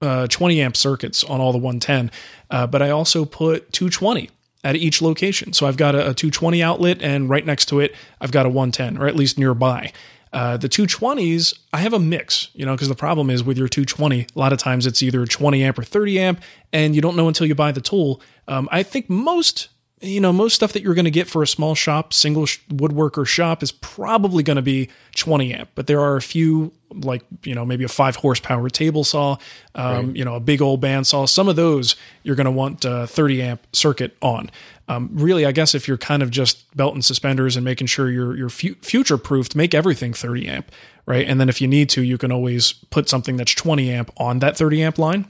uh, 0.00 0.26
20 0.26 0.60
amp 0.60 0.76
circuits 0.76 1.24
on 1.24 1.40
all 1.40 1.52
the 1.52 1.58
110, 1.58 2.10
uh, 2.50 2.66
but 2.66 2.82
I 2.82 2.90
also 2.90 3.24
put 3.24 3.72
220 3.72 4.30
at 4.62 4.76
each 4.76 5.02
location. 5.02 5.52
So 5.52 5.66
I've 5.66 5.76
got 5.76 5.94
a, 5.94 6.10
a 6.10 6.14
220 6.14 6.62
outlet, 6.62 7.02
and 7.02 7.28
right 7.28 7.44
next 7.44 7.66
to 7.66 7.80
it, 7.80 7.94
I've 8.20 8.32
got 8.32 8.46
a 8.46 8.48
110, 8.48 8.98
or 9.00 9.06
at 9.06 9.16
least 9.16 9.38
nearby. 9.38 9.92
Uh, 10.32 10.56
the 10.56 10.68
220s, 10.68 11.56
I 11.72 11.78
have 11.78 11.92
a 11.92 11.98
mix, 12.00 12.48
you 12.54 12.66
know, 12.66 12.74
because 12.74 12.88
the 12.88 12.96
problem 12.96 13.30
is 13.30 13.44
with 13.44 13.56
your 13.56 13.68
220, 13.68 14.22
a 14.22 14.38
lot 14.38 14.52
of 14.52 14.58
times 14.58 14.84
it's 14.84 15.00
either 15.00 15.24
20 15.24 15.62
amp 15.62 15.78
or 15.78 15.84
30 15.84 16.18
amp, 16.18 16.42
and 16.72 16.96
you 16.96 17.00
don't 17.00 17.14
know 17.14 17.28
until 17.28 17.46
you 17.46 17.54
buy 17.54 17.70
the 17.70 17.80
tool. 17.80 18.20
Um, 18.48 18.68
I 18.72 18.82
think 18.82 19.08
most 19.08 19.68
you 20.04 20.20
know, 20.20 20.32
most 20.32 20.54
stuff 20.54 20.72
that 20.72 20.82
you're 20.82 20.94
going 20.94 21.04
to 21.04 21.10
get 21.10 21.28
for 21.28 21.42
a 21.42 21.46
small 21.46 21.74
shop, 21.74 22.12
single 22.12 22.46
sh- 22.46 22.58
woodworker 22.68 23.26
shop 23.26 23.62
is 23.62 23.72
probably 23.72 24.42
going 24.42 24.56
to 24.56 24.62
be 24.62 24.88
20 25.16 25.54
amp, 25.54 25.70
but 25.74 25.86
there 25.86 26.00
are 26.00 26.16
a 26.16 26.22
few 26.22 26.72
like, 26.90 27.22
you 27.42 27.54
know, 27.54 27.64
maybe 27.64 27.82
a 27.82 27.88
five 27.88 28.16
horsepower 28.16 28.68
table 28.68 29.02
saw, 29.02 29.36
um, 29.74 30.06
right. 30.06 30.16
you 30.16 30.24
know, 30.24 30.34
a 30.34 30.40
big 30.40 30.62
old 30.62 30.80
bandsaw. 30.80 31.28
Some 31.28 31.48
of 31.48 31.56
those 31.56 31.96
you're 32.22 32.36
going 32.36 32.44
to 32.44 32.50
want 32.50 32.84
a 32.84 33.06
30 33.06 33.42
amp 33.42 33.66
circuit 33.72 34.16
on. 34.22 34.50
Um, 34.86 35.10
really, 35.12 35.46
I 35.46 35.52
guess 35.52 35.74
if 35.74 35.88
you're 35.88 35.96
kind 35.96 36.22
of 36.22 36.30
just 36.30 36.76
belt 36.76 36.94
and 36.94 37.04
suspenders 37.04 37.56
and 37.56 37.64
making 37.64 37.86
sure 37.86 38.10
you're, 38.10 38.36
you're 38.36 38.50
fu- 38.50 38.74
future 38.76 39.18
proofed, 39.18 39.56
make 39.56 39.74
everything 39.74 40.12
30 40.12 40.46
amp, 40.46 40.70
right? 41.06 41.26
And 41.26 41.40
then 41.40 41.48
if 41.48 41.60
you 41.60 41.66
need 41.66 41.88
to, 41.90 42.02
you 42.02 42.18
can 42.18 42.30
always 42.30 42.72
put 42.72 43.08
something 43.08 43.36
that's 43.36 43.54
20 43.54 43.90
amp 43.90 44.12
on 44.18 44.40
that 44.40 44.56
30 44.56 44.82
amp 44.82 44.98
line 44.98 45.26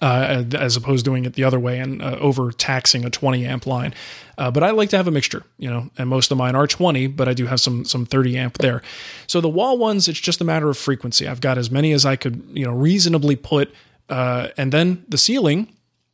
uh, 0.00 0.44
as 0.54 0.76
opposed 0.76 1.04
to 1.04 1.10
doing 1.10 1.24
it 1.24 1.34
the 1.34 1.44
other 1.44 1.60
way 1.60 1.78
and 1.78 2.02
uh, 2.02 2.16
overtaxing 2.20 3.04
a 3.04 3.10
20 3.10 3.44
amp 3.46 3.66
line. 3.66 3.94
Uh, 4.38 4.50
but 4.50 4.62
I 4.62 4.70
like 4.70 4.88
to 4.90 4.96
have 4.96 5.06
a 5.06 5.10
mixture, 5.10 5.44
you 5.58 5.68
know, 5.68 5.90
and 5.98 6.08
most 6.08 6.30
of 6.30 6.38
mine 6.38 6.54
are 6.54 6.66
20, 6.66 7.08
but 7.08 7.28
I 7.28 7.34
do 7.34 7.46
have 7.46 7.60
some 7.60 7.84
some 7.84 8.06
30 8.06 8.38
amp 8.38 8.58
there. 8.58 8.82
So 9.26 9.40
the 9.40 9.48
wall 9.48 9.78
ones, 9.78 10.08
it's 10.08 10.20
just 10.20 10.40
a 10.40 10.44
matter 10.44 10.70
of 10.70 10.78
frequency. 10.78 11.28
I've 11.28 11.40
got 11.40 11.58
as 11.58 11.70
many 11.70 11.92
as 11.92 12.06
I 12.06 12.16
could, 12.16 12.42
you 12.52 12.64
know, 12.64 12.72
reasonably 12.72 13.36
put, 13.36 13.72
uh, 14.08 14.48
and 14.56 14.72
then 14.72 15.04
the 15.08 15.18
ceiling 15.18 15.68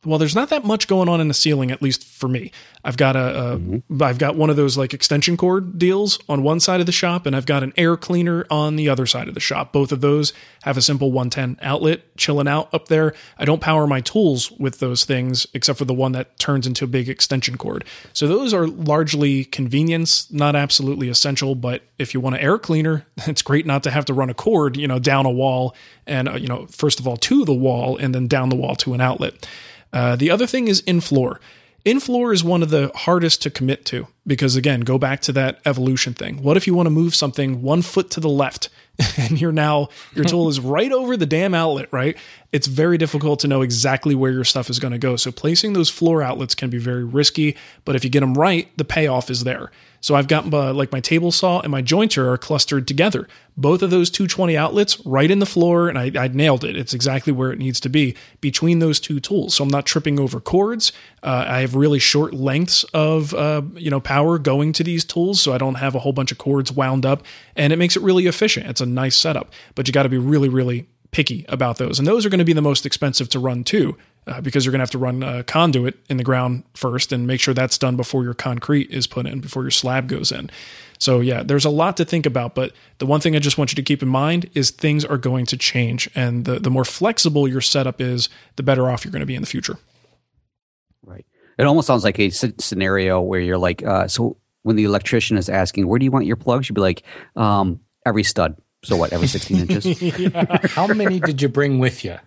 well, 0.05 0.17
there's 0.17 0.35
not 0.35 0.49
that 0.49 0.63
much 0.63 0.87
going 0.87 1.09
on 1.09 1.19
in 1.19 1.27
the 1.27 1.33
ceiling, 1.33 1.71
at 1.71 1.81
least 1.81 2.05
for 2.05 2.29
me. 2.29 2.53
I've 2.85 2.95
got 2.95 3.17
a, 3.17 3.19
a 3.19 3.57
mm-hmm. 3.57 4.01
I've 4.01 4.17
got 4.17 4.37
one 4.37 4.49
of 4.49 4.55
those 4.55 4.77
like 4.77 4.93
extension 4.93 5.35
cord 5.35 5.77
deals 5.77 6.17
on 6.29 6.41
one 6.41 6.61
side 6.61 6.79
of 6.79 6.85
the 6.85 6.93
shop, 6.93 7.25
and 7.25 7.35
I've 7.35 7.45
got 7.45 7.63
an 7.63 7.73
air 7.75 7.97
cleaner 7.97 8.45
on 8.49 8.77
the 8.77 8.87
other 8.87 9.05
side 9.05 9.27
of 9.27 9.33
the 9.33 9.41
shop. 9.41 9.73
Both 9.73 9.91
of 9.91 9.99
those 9.99 10.31
have 10.63 10.77
a 10.77 10.81
simple 10.81 11.11
110 11.11 11.59
outlet 11.61 12.15
chilling 12.15 12.47
out 12.47 12.73
up 12.73 12.87
there. 12.87 13.13
I 13.37 13.43
don't 13.43 13.59
power 13.59 13.87
my 13.87 13.99
tools 13.99 14.51
with 14.51 14.79
those 14.79 15.03
things, 15.03 15.45
except 15.53 15.77
for 15.77 15.85
the 15.85 15.93
one 15.93 16.13
that 16.13 16.39
turns 16.39 16.65
into 16.65 16.85
a 16.85 16.87
big 16.87 17.09
extension 17.09 17.57
cord. 17.57 17.83
So 18.13 18.25
those 18.25 18.53
are 18.53 18.67
largely 18.67 19.43
convenience, 19.43 20.31
not 20.31 20.55
absolutely 20.55 21.09
essential. 21.09 21.55
But 21.55 21.83
if 21.97 22.13
you 22.13 22.21
want 22.21 22.35
an 22.35 22.41
air 22.41 22.57
cleaner, 22.57 23.05
it's 23.27 23.41
great 23.41 23.65
not 23.65 23.83
to 23.83 23.91
have 23.91 24.05
to 24.05 24.13
run 24.13 24.29
a 24.29 24.33
cord, 24.33 24.77
you 24.77 24.87
know, 24.87 24.99
down 24.99 25.25
a 25.25 25.31
wall 25.31 25.75
and 26.07 26.29
uh, 26.29 26.35
you 26.35 26.47
know, 26.47 26.67
first 26.67 27.01
of 27.01 27.07
all 27.07 27.17
to 27.17 27.43
the 27.43 27.53
wall 27.53 27.97
and 27.97 28.15
then 28.15 28.29
down 28.29 28.47
the 28.47 28.55
wall 28.55 28.75
to 28.77 28.93
an 28.93 29.01
outlet. 29.01 29.45
Uh, 29.91 30.15
the 30.15 30.29
other 30.29 30.47
thing 30.47 30.67
is 30.67 30.81
in 30.81 31.01
floor. 31.01 31.39
In 31.85 31.99
floor 31.99 32.33
is 32.33 32.43
one 32.43 32.61
of 32.61 32.69
the 32.69 32.91
hardest 32.93 33.41
to 33.43 33.49
commit 33.49 33.85
to 33.85 34.07
because, 34.27 34.55
again, 34.55 34.81
go 34.81 34.97
back 34.97 35.21
to 35.21 35.31
that 35.33 35.59
evolution 35.65 36.13
thing. 36.13 36.43
What 36.43 36.57
if 36.57 36.67
you 36.67 36.73
want 36.73 36.87
to 36.87 36.91
move 36.91 37.15
something 37.15 37.61
one 37.61 37.81
foot 37.81 38.11
to 38.11 38.19
the 38.19 38.29
left 38.29 38.69
and 39.17 39.39
you're 39.39 39.53
now, 39.53 39.87
your 40.13 40.25
tool 40.25 40.49
is 40.49 40.59
right 40.59 40.91
over 40.91 41.15
the 41.15 41.25
damn 41.25 41.53
outlet, 41.53 41.87
right? 41.91 42.17
It's 42.51 42.67
very 42.67 42.97
difficult 42.97 43.39
to 43.41 43.47
know 43.47 43.61
exactly 43.61 44.15
where 44.15 44.31
your 44.31 44.43
stuff 44.43 44.69
is 44.69 44.79
going 44.79 44.91
to 44.91 44.97
go. 44.97 45.15
So 45.15 45.31
placing 45.31 45.73
those 45.73 45.89
floor 45.89 46.23
outlets 46.23 46.55
can 46.55 46.69
be 46.69 46.79
very 46.79 47.03
risky, 47.03 47.55
but 47.85 47.95
if 47.95 48.03
you 48.03 48.09
get 48.09 48.21
them 48.21 48.33
right, 48.33 48.75
the 48.77 48.85
payoff 48.85 49.29
is 49.29 49.43
there. 49.43 49.71
So 50.01 50.15
I've 50.15 50.27
got 50.27 50.51
uh, 50.53 50.73
like 50.73 50.91
my 50.91 50.99
table 50.99 51.31
saw 51.31 51.59
and 51.59 51.71
my 51.71 51.81
jointer 51.81 52.25
are 52.25 52.37
clustered 52.37 52.87
together. 52.87 53.27
Both 53.57 53.81
of 53.81 53.89
those 53.89 54.09
220 54.09 54.55
outlets 54.55 54.99
right 55.05 55.29
in 55.29 55.39
the 55.39 55.45
floor, 55.45 55.89
and 55.89 55.99
I, 55.99 56.11
I 56.15 56.29
nailed 56.29 56.63
it. 56.63 56.77
It's 56.77 56.93
exactly 56.93 57.33
where 57.33 57.51
it 57.51 57.59
needs 57.59 57.79
to 57.81 57.89
be 57.89 58.15
between 58.39 58.79
those 58.79 58.99
two 58.99 59.19
tools. 59.19 59.55
So 59.55 59.63
I'm 59.63 59.69
not 59.69 59.85
tripping 59.85 60.19
over 60.19 60.39
cords. 60.39 60.93
Uh, 61.21 61.45
I 61.47 61.59
have 61.59 61.75
really 61.75 61.99
short 61.99 62.33
lengths 62.33 62.83
of 62.93 63.33
uh, 63.33 63.61
you 63.75 63.91
know 63.91 63.99
power 63.99 64.39
going 64.39 64.71
to 64.73 64.83
these 64.83 65.03
tools, 65.03 65.41
so 65.41 65.53
I 65.53 65.57
don't 65.57 65.75
have 65.75 65.95
a 65.95 65.99
whole 65.99 66.13
bunch 66.13 66.31
of 66.31 66.37
cords 66.37 66.71
wound 66.71 67.05
up, 67.05 67.23
and 67.55 67.73
it 67.73 67.75
makes 67.75 67.97
it 67.97 68.03
really 68.03 68.27
efficient. 68.27 68.67
It's 68.67 68.81
a 68.81 68.85
nice 68.85 69.17
setup, 69.17 69.51
but 69.75 69.87
you 69.87 69.93
got 69.93 70.03
to 70.03 70.09
be 70.09 70.17
really, 70.17 70.49
really 70.49 70.87
picky 71.11 71.45
about 71.49 71.77
those, 71.77 71.99
and 71.99 72.07
those 72.07 72.25
are 72.25 72.29
going 72.29 72.39
to 72.39 72.45
be 72.45 72.53
the 72.53 72.61
most 72.61 72.85
expensive 72.85 73.29
to 73.29 73.39
run 73.39 73.63
too 73.63 73.97
uh, 74.27 74.41
because 74.41 74.65
you're 74.65 74.71
going 74.71 74.79
to 74.79 74.83
have 74.83 74.91
to 74.91 74.97
run 74.97 75.23
a 75.23 75.43
conduit 75.43 75.97
in 76.09 76.17
the 76.17 76.23
ground 76.23 76.63
first 76.73 77.11
and 77.11 77.25
make 77.25 77.39
sure 77.39 77.53
that's 77.53 77.77
done 77.77 77.95
before 77.95 78.23
your 78.23 78.33
concrete 78.33 78.89
is 78.91 79.07
put 79.07 79.25
in, 79.25 79.39
before 79.39 79.63
your 79.63 79.71
slab 79.71 80.07
goes 80.07 80.31
in. 80.31 80.49
So, 80.99 81.21
yeah, 81.21 81.43
there's 81.43 81.65
a 81.65 81.69
lot 81.69 81.97
to 81.97 82.05
think 82.05 82.25
about. 82.25 82.55
But 82.55 82.73
the 82.97 83.05
one 83.05 83.21
thing 83.21 83.35
I 83.35 83.39
just 83.39 83.57
want 83.57 83.71
you 83.71 83.75
to 83.77 83.81
keep 83.81 84.03
in 84.03 84.09
mind 84.09 84.49
is 84.53 84.69
things 84.69 85.05
are 85.05 85.17
going 85.17 85.45
to 85.47 85.57
change. 85.57 86.09
And 86.13 86.45
the, 86.45 86.59
the 86.59 86.69
more 86.69 86.85
flexible 86.85 87.47
your 87.47 87.61
setup 87.61 88.01
is, 88.01 88.29
the 88.57 88.63
better 88.63 88.89
off 88.89 89.05
you're 89.05 89.11
going 89.11 89.21
to 89.21 89.25
be 89.25 89.35
in 89.35 89.41
the 89.41 89.47
future. 89.47 89.77
Right. 91.03 91.25
It 91.57 91.63
almost 91.63 91.87
sounds 91.87 92.03
like 92.03 92.19
a 92.19 92.29
scenario 92.29 93.21
where 93.21 93.39
you're 93.39 93.57
like, 93.57 93.83
uh, 93.83 94.07
so 94.07 94.37
when 94.63 94.75
the 94.75 94.83
electrician 94.83 95.37
is 95.37 95.49
asking, 95.49 95.87
where 95.87 95.99
do 95.99 96.05
you 96.05 96.11
want 96.11 96.25
your 96.25 96.35
plugs? 96.35 96.67
You'd 96.67 96.75
be 96.75 96.81
like, 96.81 97.03
um, 97.37 97.79
every 98.05 98.23
stud. 98.23 98.57
So 98.83 98.95
what? 98.95 99.11
Every 99.11 99.27
sixteen 99.27 99.57
inches. 99.69 99.99
How 100.71 100.87
many 100.87 101.19
did 101.19 101.41
you 101.41 101.49
bring 101.49 101.79
with 101.79 102.05
you? 102.05 102.17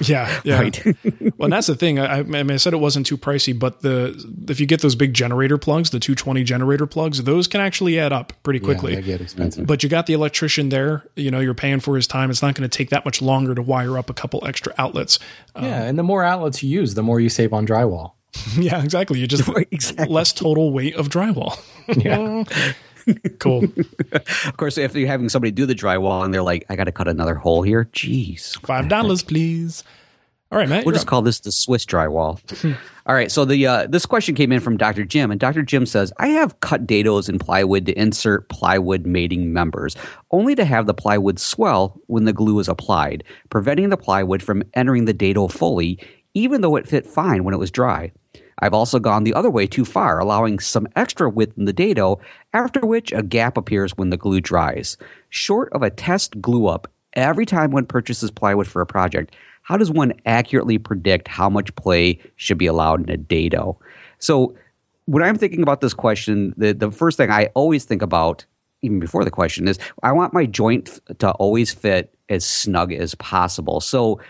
Yeah, 0.00 0.40
yeah. 0.42 0.60
Right. 0.60 0.84
well, 1.38 1.44
and 1.44 1.52
that's 1.52 1.68
the 1.68 1.76
thing. 1.76 2.00
I, 2.00 2.18
I, 2.18 2.22
mean, 2.24 2.50
I 2.50 2.56
said 2.56 2.72
it 2.72 2.78
wasn't 2.78 3.06
too 3.06 3.16
pricey, 3.16 3.56
but 3.56 3.82
the 3.82 4.20
if 4.48 4.58
you 4.58 4.66
get 4.66 4.80
those 4.80 4.96
big 4.96 5.14
generator 5.14 5.56
plugs, 5.56 5.90
the 5.90 6.00
two 6.00 6.16
twenty 6.16 6.42
generator 6.42 6.86
plugs, 6.86 7.22
those 7.22 7.46
can 7.46 7.60
actually 7.60 8.00
add 8.00 8.12
up 8.12 8.32
pretty 8.42 8.58
quickly. 8.58 8.94
Yeah, 8.94 9.00
they 9.00 9.06
get 9.06 9.20
expensive. 9.20 9.66
But 9.66 9.84
you 9.84 9.88
got 9.88 10.06
the 10.06 10.14
electrician 10.14 10.70
there. 10.70 11.04
You 11.14 11.30
know, 11.30 11.38
you're 11.38 11.54
paying 11.54 11.78
for 11.78 11.94
his 11.94 12.08
time. 12.08 12.30
It's 12.30 12.42
not 12.42 12.56
going 12.56 12.68
to 12.68 12.76
take 12.76 12.90
that 12.90 13.04
much 13.04 13.22
longer 13.22 13.54
to 13.54 13.62
wire 13.62 13.96
up 13.96 14.10
a 14.10 14.14
couple 14.14 14.44
extra 14.44 14.74
outlets. 14.78 15.20
Yeah, 15.54 15.62
um, 15.62 15.88
and 15.88 15.98
the 15.98 16.02
more 16.02 16.24
outlets 16.24 16.60
you 16.62 16.70
use, 16.70 16.94
the 16.94 17.04
more 17.04 17.20
you 17.20 17.28
save 17.28 17.52
on 17.52 17.66
drywall. 17.66 18.12
yeah, 18.58 18.82
exactly. 18.82 19.20
You 19.20 19.26
just 19.26 19.48
exactly. 19.70 20.12
less 20.12 20.32
total 20.32 20.72
weight 20.72 20.96
of 20.96 21.08
drywall. 21.08 21.60
yeah. 21.86 22.44
Cool. 23.38 23.64
of 24.12 24.56
course, 24.56 24.78
if 24.78 24.94
you're 24.94 25.08
having 25.08 25.28
somebody 25.28 25.50
do 25.50 25.66
the 25.66 25.74
drywall 25.74 26.24
and 26.24 26.32
they're 26.32 26.42
like, 26.42 26.64
I 26.68 26.76
got 26.76 26.84
to 26.84 26.92
cut 26.92 27.08
another 27.08 27.34
hole 27.34 27.62
here, 27.62 27.88
jeez. 27.92 28.58
Five 28.66 28.88
dollars, 28.88 29.22
please. 29.22 29.84
All 30.52 30.58
right, 30.58 30.68
Matt. 30.68 30.84
We'll 30.84 30.92
just 30.92 31.06
up. 31.06 31.10
call 31.10 31.22
this 31.22 31.40
the 31.40 31.52
Swiss 31.52 31.86
drywall. 31.86 32.40
All 33.06 33.14
right. 33.14 33.30
So 33.30 33.44
the 33.44 33.66
uh, 33.66 33.86
this 33.86 34.04
question 34.04 34.34
came 34.34 34.50
in 34.50 34.58
from 34.58 34.76
Dr. 34.76 35.04
Jim, 35.04 35.30
and 35.30 35.38
Dr. 35.38 35.62
Jim 35.62 35.86
says, 35.86 36.12
"I 36.18 36.28
have 36.28 36.58
cut 36.58 36.88
dados 36.88 37.28
in 37.28 37.38
plywood 37.38 37.86
to 37.86 37.96
insert 37.96 38.48
plywood 38.48 39.06
mating 39.06 39.52
members, 39.52 39.94
only 40.32 40.56
to 40.56 40.64
have 40.64 40.86
the 40.86 40.94
plywood 40.94 41.38
swell 41.38 42.00
when 42.08 42.24
the 42.24 42.32
glue 42.32 42.58
is 42.58 42.68
applied, 42.68 43.22
preventing 43.48 43.90
the 43.90 43.96
plywood 43.96 44.42
from 44.42 44.64
entering 44.74 45.04
the 45.04 45.14
dado 45.14 45.46
fully, 45.46 46.00
even 46.34 46.62
though 46.62 46.74
it 46.74 46.88
fit 46.88 47.06
fine 47.06 47.44
when 47.44 47.54
it 47.54 47.58
was 47.58 47.70
dry. 47.70 48.10
I've 48.60 48.74
also 48.74 48.98
gone 48.98 49.24
the 49.24 49.34
other 49.34 49.50
way 49.50 49.66
too 49.66 49.84
far, 49.84 50.18
allowing 50.18 50.58
some 50.58 50.86
extra 50.96 51.28
width 51.28 51.56
in 51.58 51.64
the 51.64 51.72
dado, 51.72 52.20
after 52.52 52.80
which 52.80 53.12
a 53.12 53.22
gap 53.22 53.56
appears 53.56 53.96
when 53.96 54.10
the 54.10 54.16
glue 54.16 54.40
dries. 54.40 54.96
Short 55.28 55.72
of 55.72 55.82
a 55.82 55.90
test 55.90 56.40
glue 56.40 56.66
up 56.66 56.88
every 57.14 57.46
time 57.46 57.70
one 57.70 57.86
purchases 57.86 58.30
plywood 58.30 58.66
for 58.66 58.80
a 58.80 58.86
project, 58.86 59.34
how 59.62 59.76
does 59.76 59.90
one 59.90 60.12
accurately 60.26 60.78
predict 60.78 61.28
how 61.28 61.48
much 61.48 61.74
play 61.76 62.18
should 62.36 62.58
be 62.58 62.66
allowed 62.66 63.02
in 63.02 63.10
a 63.10 63.16
dado? 63.16 63.78
So, 64.18 64.54
when 65.06 65.22
I'm 65.22 65.36
thinking 65.36 65.62
about 65.62 65.80
this 65.80 65.94
question, 65.94 66.54
the, 66.56 66.72
the 66.72 66.90
first 66.90 67.16
thing 67.16 67.30
I 67.30 67.46
always 67.54 67.84
think 67.84 68.00
about, 68.00 68.44
even 68.82 69.00
before 69.00 69.24
the 69.24 69.30
question, 69.30 69.66
is 69.66 69.78
I 70.02 70.12
want 70.12 70.32
my 70.32 70.46
joint 70.46 71.00
to 71.18 71.32
always 71.32 71.72
fit 71.72 72.14
as 72.28 72.44
snug 72.44 72.92
as 72.92 73.14
possible. 73.16 73.80
So, 73.80 74.20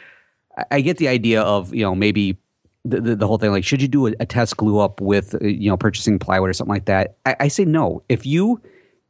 I 0.71 0.81
get 0.81 0.99
the 0.99 1.09
idea 1.09 1.43
of, 1.43 1.75
you 1.75 1.83
know, 1.83 1.95
maybe 1.95 2.39
the, 2.85 3.15
the, 3.17 3.27
whole 3.27 3.39
thing 3.39 3.51
like 3.51 3.65
should 3.65 3.83
you 3.83 3.89
do 3.89 4.07
a, 4.07 4.13
a, 4.21 4.27
test 4.27 4.57
glue 4.57 4.79
up 4.79 5.01
with 5.01 5.35
uh, 5.35 5.45
you 5.47 5.69
know 5.69 5.77
purchasing 5.77 6.19
plywood 6.19 6.49
or 6.49 6.53
something 6.53 6.75
like 6.75 6.87
that? 6.87 7.17
I, 7.27 7.37
I, 7.41 7.49
say 7.49 7.65
no. 7.65 8.03
If 8.09 8.25
you 8.25 8.61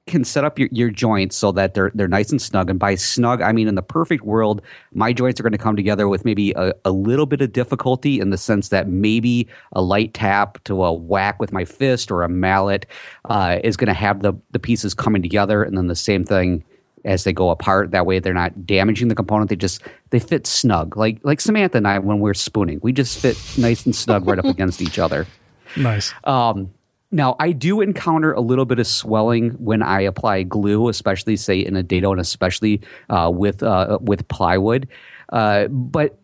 can 0.06 0.24
set 0.24 0.44
up 0.44 0.58
your, 0.58 0.68
your 0.72 0.90
joints 0.90 1.36
so 1.36 1.52
that 1.52 1.74
they're 1.74 1.92
they're 1.94 2.08
nice 2.08 2.30
and 2.30 2.42
snug 2.42 2.68
and 2.68 2.78
by 2.78 2.94
snug 2.94 3.40
i 3.42 3.52
mean 3.52 3.68
in 3.68 3.76
the 3.76 3.82
perfect 3.82 4.24
world 4.24 4.60
my 4.92 5.12
joints 5.12 5.38
are 5.38 5.42
going 5.42 5.52
to 5.52 5.58
come 5.58 5.76
together 5.76 6.08
with 6.08 6.24
maybe 6.24 6.52
a, 6.56 6.72
a 6.84 6.90
little 6.90 7.26
bit 7.26 7.40
of 7.40 7.52
difficulty 7.52 8.18
in 8.18 8.30
the 8.30 8.38
sense 8.38 8.70
that 8.70 8.88
maybe 8.88 9.46
a 9.72 9.82
light 9.82 10.12
tap 10.12 10.62
to 10.64 10.82
a 10.82 10.92
whack 10.92 11.38
with 11.38 11.52
my 11.52 11.64
fist 11.64 12.10
or 12.10 12.22
a 12.22 12.28
mallet 12.28 12.86
uh, 13.26 13.58
is 13.62 13.76
going 13.76 13.88
to 13.88 13.94
have 13.94 14.22
the 14.22 14.32
the 14.50 14.58
pieces 14.58 14.94
coming 14.94 15.22
together 15.22 15.62
and 15.62 15.76
then 15.76 15.86
the 15.86 15.94
same 15.94 16.24
thing 16.24 16.64
as 17.04 17.24
they 17.24 17.32
go 17.32 17.50
apart. 17.50 17.90
That 17.90 18.06
way, 18.06 18.18
they're 18.18 18.34
not 18.34 18.66
damaging 18.66 19.08
the 19.08 19.14
component. 19.14 19.50
They 19.50 19.56
just 19.56 19.82
they 20.10 20.18
fit 20.18 20.46
snug, 20.46 20.96
like 20.96 21.20
like 21.22 21.40
Samantha 21.40 21.78
and 21.78 21.88
I 21.88 21.98
when 21.98 22.20
we're 22.20 22.34
spooning. 22.34 22.80
We 22.82 22.92
just 22.92 23.18
fit 23.18 23.36
nice 23.58 23.84
and 23.84 23.94
snug 23.94 24.26
right 24.26 24.38
up 24.38 24.44
against 24.56 24.80
each 24.82 24.98
other. 24.98 25.26
Nice. 25.76 26.12
Um, 26.24 26.70
now, 27.12 27.34
I 27.40 27.52
do 27.52 27.80
encounter 27.80 28.32
a 28.32 28.40
little 28.40 28.64
bit 28.64 28.78
of 28.78 28.86
swelling 28.86 29.50
when 29.52 29.82
I 29.82 30.00
apply 30.02 30.44
glue, 30.44 30.88
especially 30.88 31.36
say 31.36 31.58
in 31.58 31.74
a 31.74 31.82
dado 31.82 32.12
and 32.12 32.20
especially 32.20 32.80
uh, 33.08 33.30
with 33.32 33.62
uh, 33.62 33.98
with 34.00 34.26
plywood. 34.28 34.88
Uh, 35.30 35.66
but 35.68 36.18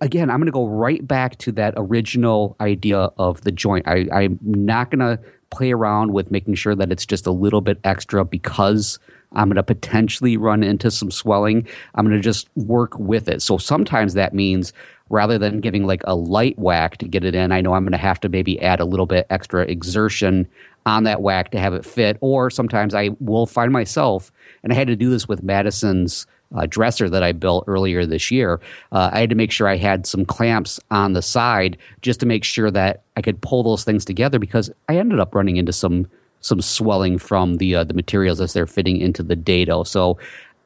again, 0.00 0.30
I'm 0.30 0.38
going 0.38 0.46
to 0.46 0.52
go 0.52 0.66
right 0.66 1.06
back 1.06 1.38
to 1.38 1.52
that 1.52 1.74
original 1.76 2.56
idea 2.60 3.10
of 3.18 3.40
the 3.42 3.52
joint. 3.52 3.86
I, 3.86 4.06
I'm 4.12 4.38
not 4.42 4.90
going 4.90 5.00
to 5.00 5.22
play 5.50 5.72
around 5.72 6.12
with 6.12 6.30
making 6.30 6.54
sure 6.54 6.74
that 6.74 6.92
it's 6.92 7.06
just 7.06 7.26
a 7.26 7.32
little 7.32 7.60
bit 7.60 7.78
extra 7.84 8.24
because 8.24 8.98
I'm 9.32 9.48
going 9.48 9.56
to 9.56 9.62
potentially 9.62 10.36
run 10.36 10.62
into 10.62 10.90
some 10.90 11.10
swelling. 11.10 11.66
I'm 11.94 12.04
going 12.04 12.16
to 12.16 12.22
just 12.22 12.48
work 12.56 12.98
with 12.98 13.28
it. 13.28 13.42
So 13.42 13.58
sometimes 13.58 14.14
that 14.14 14.34
means 14.34 14.72
rather 15.08 15.38
than 15.38 15.60
giving 15.60 15.86
like 15.86 16.02
a 16.04 16.14
light 16.14 16.58
whack 16.58 16.96
to 16.98 17.08
get 17.08 17.24
it 17.24 17.34
in, 17.34 17.52
I 17.52 17.60
know 17.60 17.74
I'm 17.74 17.84
going 17.84 17.92
to 17.92 17.98
have 17.98 18.20
to 18.20 18.28
maybe 18.28 18.60
add 18.60 18.80
a 18.80 18.84
little 18.84 19.06
bit 19.06 19.26
extra 19.30 19.62
exertion 19.62 20.48
on 20.86 21.04
that 21.04 21.20
whack 21.20 21.50
to 21.50 21.60
have 21.60 21.74
it 21.74 21.84
fit. 21.84 22.16
Or 22.20 22.50
sometimes 22.50 22.94
I 22.94 23.10
will 23.20 23.46
find 23.46 23.72
myself, 23.72 24.32
and 24.62 24.72
I 24.72 24.76
had 24.76 24.88
to 24.88 24.96
do 24.96 25.10
this 25.10 25.28
with 25.28 25.42
Madison's 25.42 26.26
uh, 26.54 26.66
dresser 26.66 27.08
that 27.08 27.22
I 27.22 27.32
built 27.32 27.64
earlier 27.66 28.06
this 28.06 28.30
year. 28.30 28.60
Uh, 28.90 29.10
I 29.12 29.20
had 29.20 29.30
to 29.30 29.36
make 29.36 29.52
sure 29.52 29.68
I 29.68 29.76
had 29.76 30.06
some 30.06 30.24
clamps 30.24 30.80
on 30.90 31.12
the 31.12 31.22
side 31.22 31.76
just 32.02 32.20
to 32.20 32.26
make 32.26 32.44
sure 32.44 32.70
that 32.70 33.02
I 33.16 33.22
could 33.22 33.40
pull 33.40 33.62
those 33.62 33.84
things 33.84 34.04
together 34.04 34.38
because 34.38 34.70
I 34.88 34.96
ended 34.96 35.20
up 35.20 35.34
running 35.34 35.56
into 35.56 35.72
some 35.72 36.08
some 36.40 36.60
swelling 36.60 37.18
from 37.18 37.56
the 37.56 37.74
uh, 37.74 37.84
the 37.84 37.94
materials 37.94 38.40
as 38.40 38.52
they're 38.52 38.66
fitting 38.66 38.96
into 38.96 39.22
the 39.22 39.36
dado. 39.36 39.84
So 39.84 40.18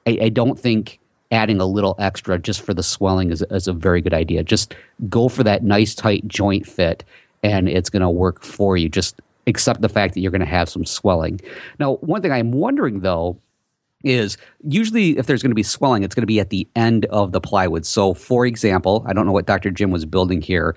I, 0.07 0.19
I, 0.23 0.29
don't 0.29 0.59
think 0.59 1.01
adding 1.31 1.61
a 1.61 1.67
little 1.67 1.97
extra 1.99 2.39
just 2.39 2.63
for 2.63 2.75
the 2.75 2.83
swelling 2.83 3.31
is, 3.31 3.43
is 3.51 3.67
a 3.67 3.73
very 3.73 4.01
good 4.01 4.15
idea. 4.15 4.43
Just 4.45 4.75
go 5.09 5.29
for 5.29 5.43
that 5.43 5.63
nice 5.63 5.95
tight 5.95 6.27
joint 6.29 6.67
fit, 6.67 7.05
and 7.43 7.69
it's 7.69 7.91
going 7.91 8.03
to 8.03 8.11
work 8.11 8.43
for 8.43 8.77
you. 8.77 8.89
Just 8.89 9.21
accept 9.47 9.81
the 9.83 9.89
fact 9.89 10.15
that 10.15 10.21
you're 10.21 10.31
going 10.31 10.41
to 10.41 10.47
have 10.47 10.69
some 10.69 10.85
swelling. 10.85 11.41
Now, 11.79 11.97
one 11.97 12.23
thing 12.23 12.33
I'm 12.33 12.53
wondering 12.53 13.01
though 13.01 13.39
is 14.05 14.37
usually 14.63 15.19
if 15.19 15.27
there's 15.27 15.43
going 15.43 15.51
to 15.51 15.57
be 15.57 15.63
swelling, 15.63 16.03
it's 16.03 16.15
going 16.15 16.23
to 16.23 16.27
be 16.27 16.41
at 16.41 16.51
the 16.51 16.69
end 16.77 17.07
of 17.07 17.33
the 17.33 17.41
plywood. 17.41 17.85
So, 17.87 18.15
for 18.15 18.47
example, 18.47 19.05
I 19.07 19.13
don't 19.13 19.27
know 19.27 19.33
what 19.33 19.47
Dr. 19.47 19.71
Jim 19.71 19.91
was 19.91 20.05
building 20.05 20.41
here, 20.41 20.77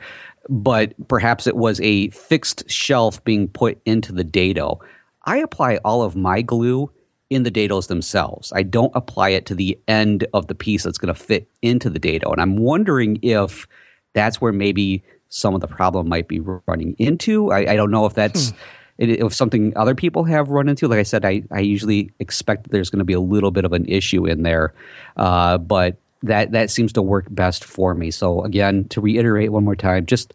but 0.50 0.94
perhaps 1.08 1.46
it 1.46 1.56
was 1.56 1.80
a 1.82 2.10
fixed 2.10 2.70
shelf 2.70 3.24
being 3.24 3.48
put 3.48 3.80
into 3.86 4.12
the 4.12 4.24
dado. 4.24 4.80
I 5.26 5.38
apply 5.38 5.78
all 5.84 6.02
of 6.02 6.16
my 6.16 6.42
glue 6.42 6.92
in 7.30 7.44
the 7.44 7.52
dados 7.52 7.88
themselves. 7.88 8.54
I 8.56 8.64
don't 8.64 8.92
apply 8.96 9.30
it 9.30 9.46
to 9.48 9.56
the 9.56 9.78
end 9.88 10.26
of 10.34 10.48
the 10.48 10.56
piece 10.56 10.84
that's 10.84 10.98
going 10.98 11.14
to 11.14 11.20
fit 11.20 11.50
into 11.62 11.90
the 11.90 12.00
dado. 12.00 12.32
And 12.32 12.42
I'm 12.42 12.56
wondering 12.56 13.20
if 13.22 13.68
that's 14.14 14.40
where 14.40 14.54
maybe 14.54 15.04
some 15.28 15.54
of 15.54 15.60
the 15.60 15.68
problem 15.68 16.08
might 16.08 16.30
be 16.30 16.40
running 16.40 16.96
into. 16.98 17.52
I, 17.52 17.74
I 17.74 17.76
don't 17.76 17.92
know 17.92 18.06
if 18.06 18.14
that's. 18.14 18.52
Hmm 18.52 18.58
if 18.98 19.34
something 19.34 19.74
other 19.76 19.96
people 19.96 20.24
have 20.24 20.50
run 20.50 20.68
into, 20.68 20.88
like 20.88 21.00
I 21.00 21.04
said, 21.04 21.26
I, 21.26 21.44
I 21.52 21.60
usually 21.60 22.12
expect 22.20 22.70
there's 22.70 22.90
going 22.90 23.00
to 23.00 23.06
be 23.06 23.14
a 23.14 23.20
little 23.20 23.52
bit 23.52 23.66
of 23.66 23.74
an 23.74 23.86
issue 23.86 24.26
in 24.26 24.44
there, 24.44 24.74
uh, 25.18 25.58
but 25.58 25.98
that 26.24 26.52
that 26.52 26.72
seems 26.72 26.94
to 26.94 27.02
work 27.02 27.28
best 27.30 27.64
for 27.64 27.94
me. 27.94 28.12
So 28.12 28.44
again, 28.44 28.86
to 28.86 29.02
reiterate 29.02 29.52
one 29.52 29.64
more 29.64 29.76
time, 29.76 30.06
just 30.06 30.34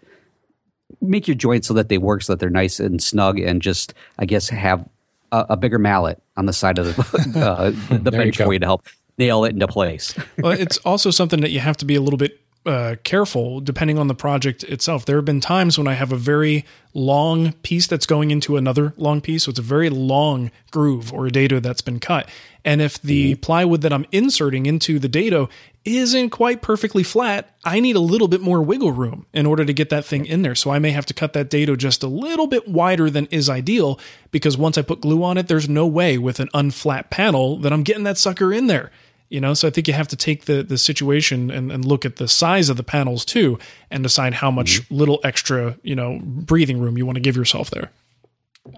make 1.01 1.27
your 1.27 1.35
joints 1.35 1.67
so 1.67 1.75
that 1.75 1.89
they 1.89 1.99
work, 1.99 2.23
so 2.23 2.33
that 2.33 2.41
they're 2.41 2.51
nice 2.51 2.79
and 2.79 3.03
snug, 3.03 3.39
and 3.39 3.61
just 3.61 3.95
I 4.19 4.27
guess 4.27 4.49
have 4.49 4.89
a, 5.33 5.47
a 5.51 5.57
bigger 5.57 5.79
mallet 5.79 6.23
on 6.37 6.47
the 6.47 6.53
side 6.53 6.79
of 6.79 6.87
the 6.87 7.41
uh, 7.41 7.71
the 7.99 8.11
bench 8.13 8.37
for 8.37 8.53
you 8.53 8.61
to 8.61 8.67
help 8.67 8.87
nail 9.19 9.45
it 9.45 9.53
into 9.53 9.67
place. 9.67 10.15
well, 10.39 10.53
it's 10.53 10.79
also 10.79 11.11
something 11.11 11.41
that 11.41 11.51
you 11.51 11.61
have 11.61 11.77
to 11.79 11.85
be 11.85 11.95
a 11.95 12.01
little 12.01 12.19
bit 12.19 12.42
uh, 12.65 12.97
careful 13.03 13.61
depending 13.61 13.99
on 13.99 14.09
the 14.09 14.15
project 14.15 14.63
itself. 14.65 15.05
There 15.05 15.17
have 15.17 15.25
been 15.25 15.41
times 15.41 15.79
when 15.79 15.89
I 15.89 15.95
have 15.95 16.13
a 16.13 16.17
very 16.17 16.65
long 16.95 17.53
piece 17.63 17.87
that's 17.87 18.07
going 18.07 18.31
into 18.31 18.57
another 18.57 18.93
long 18.97 19.21
piece. 19.21 19.45
So 19.45 19.51
it's 19.51 19.59
a 19.59 19.63
very 19.63 19.91
long 19.91 20.51
groove 20.71 21.13
or 21.13 21.27
a 21.27 21.31
dado 21.31 21.59
that's 21.59 21.81
been 21.81 21.99
cut. 21.99 22.29
And 22.65 22.81
if 22.81 23.01
the 23.03 23.33
mm-hmm. 23.33 23.41
plywood 23.41 23.81
that 23.81 23.93
I'm 23.93 24.07
inserting 24.13 24.67
into 24.67 24.99
the 24.99 25.09
dado 25.09 25.49
isn't 25.85 26.31
quite 26.31 26.63
perfectly 26.63 27.03
flat, 27.03 27.53
I 27.65 27.81
need 27.81 27.97
a 27.97 28.01
little 28.01 28.29
bit 28.29 28.41
more 28.41 28.63
wiggle 28.63 28.93
room 28.93 29.27
in 29.33 29.47
order 29.47 29.65
to 29.65 29.73
get 29.73 29.91
that 29.91 30.05
thing 30.05 30.27
in 30.27 30.43
there. 30.43 30.55
So 30.55 30.71
I 30.71 30.79
may 30.79 30.93
have 30.93 31.07
to 31.07 31.15
cut 31.15 31.33
that 31.33 31.51
dado 31.51 31.75
just 31.75 32.05
a 32.05 32.09
little 32.09 32.47
bit 32.47 32.69
wider 32.69 33.11
than 33.11 33.27
is 33.27 33.51
ideal 33.51 33.99
because 34.31 34.57
once 34.57 34.79
I 34.79 34.83
put 34.83 35.01
glue 35.01 35.25
on 35.25 35.39
it, 35.39 35.49
there's 35.49 35.69
no 35.69 35.87
way 35.87 36.19
with 36.19 36.39
an 36.39 36.49
unflat 36.55 37.11
panel 37.11 37.59
that 37.59 37.73
I'm 37.73 37.83
getting 37.83 38.05
that 38.05 38.19
sucker 38.19 38.53
in 38.53 38.69
there 38.69 38.93
you 39.33 39.41
know? 39.41 39.55
So 39.55 39.67
i 39.69 39.71
think 39.71 39.89
you 39.89 39.95
have 39.95 40.09
to 40.09 40.17
take 40.17 40.45
the 40.45 40.63
the 40.63 40.79
situation 40.79 41.51
and, 41.51 41.73
and 41.73 41.85
look 41.85 42.05
at 42.05 42.17
the 42.17 42.29
size 42.29 42.69
of 42.69 42.77
the 42.77 42.83
panels 42.83 43.25
too 43.25 43.59
and 43.91 44.03
decide 44.03 44.35
how 44.35 44.51
much 44.51 44.83
mm-hmm. 44.83 44.95
little 44.95 45.21
extra 45.25 45.77
you 45.83 45.95
know 45.95 46.21
breathing 46.23 46.81
room 46.81 46.99
you 46.99 47.07
want 47.07 47.17
to 47.17 47.21
give 47.21 47.37
yourself 47.37 47.71
there. 47.71 47.91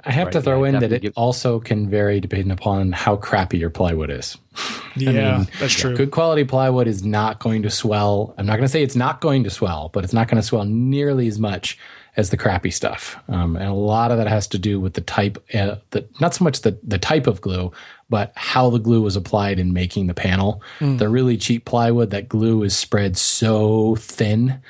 I 0.03 0.13
have 0.13 0.29
right, 0.29 0.33
to 0.33 0.41
throw 0.41 0.65
yeah, 0.65 0.71
in 0.71 0.81
that 0.81 0.93
it 0.93 1.03
give- 1.03 1.13
also 1.15 1.61
can 1.61 1.91
vary 1.91 2.19
depending 2.21 2.51
upon 2.51 2.93
how 2.93 3.17
crappy 3.17 3.59
your 3.59 3.71
plywood 3.71 4.11
is. 4.11 4.39
Yeah 4.97 5.39
mean, 5.39 5.49
that's 5.59 5.75
true. 5.75 5.97
good 5.97 6.13
quality 6.13 6.45
plywood 6.45 6.87
is 6.87 7.03
not 7.03 7.41
going 7.41 7.65
to 7.65 7.71
swell. 7.71 8.33
I'm 8.39 8.47
not 8.47 8.53
going 8.53 8.63
to 8.63 8.69
say 8.69 8.85
it's 8.85 8.95
not 8.95 9.21
going 9.21 9.43
to 9.43 9.51
swell 9.51 9.91
but 9.93 10.05
it's 10.05 10.13
not 10.13 10.29
going 10.29 10.41
to 10.41 10.47
swell 10.47 10.65
nearly 10.65 11.27
as 11.27 11.41
much 11.41 11.77
as 12.17 12.31
the 12.31 12.37
crappy 12.37 12.71
stuff. 12.71 13.17
Um, 13.29 13.57
and 13.57 13.67
a 13.67 13.73
lot 13.73 14.11
of 14.11 14.19
that 14.19 14.29
has 14.29 14.47
to 14.49 14.59
do 14.59 14.81
with 14.81 14.95
the 14.95 15.01
type, 15.01 15.43
uh, 15.55 15.77
the, 15.91 16.07
not 16.21 16.35
so 16.35 16.45
much 16.45 16.61
the, 16.61 16.79
the 16.83 16.99
type 16.99 17.27
of 17.27 17.41
glue, 17.41 17.73
but 18.09 18.33
how 18.37 18.71
the 18.71 18.79
glue 18.79 19.03
was 19.03 19.17
applied 19.17 19.59
in 19.59 19.73
making 19.73 20.07
the 20.07 20.15
panel. 20.15 20.63
Mm. 20.79 20.99
The 20.99 21.09
really 21.09 21.37
cheap 21.37 21.65
plywood, 21.65 22.11
that 22.11 22.29
glue 22.29 22.63
is 22.63 22.77
spread 22.77 23.17
so 23.17 23.97
thin 23.97 24.61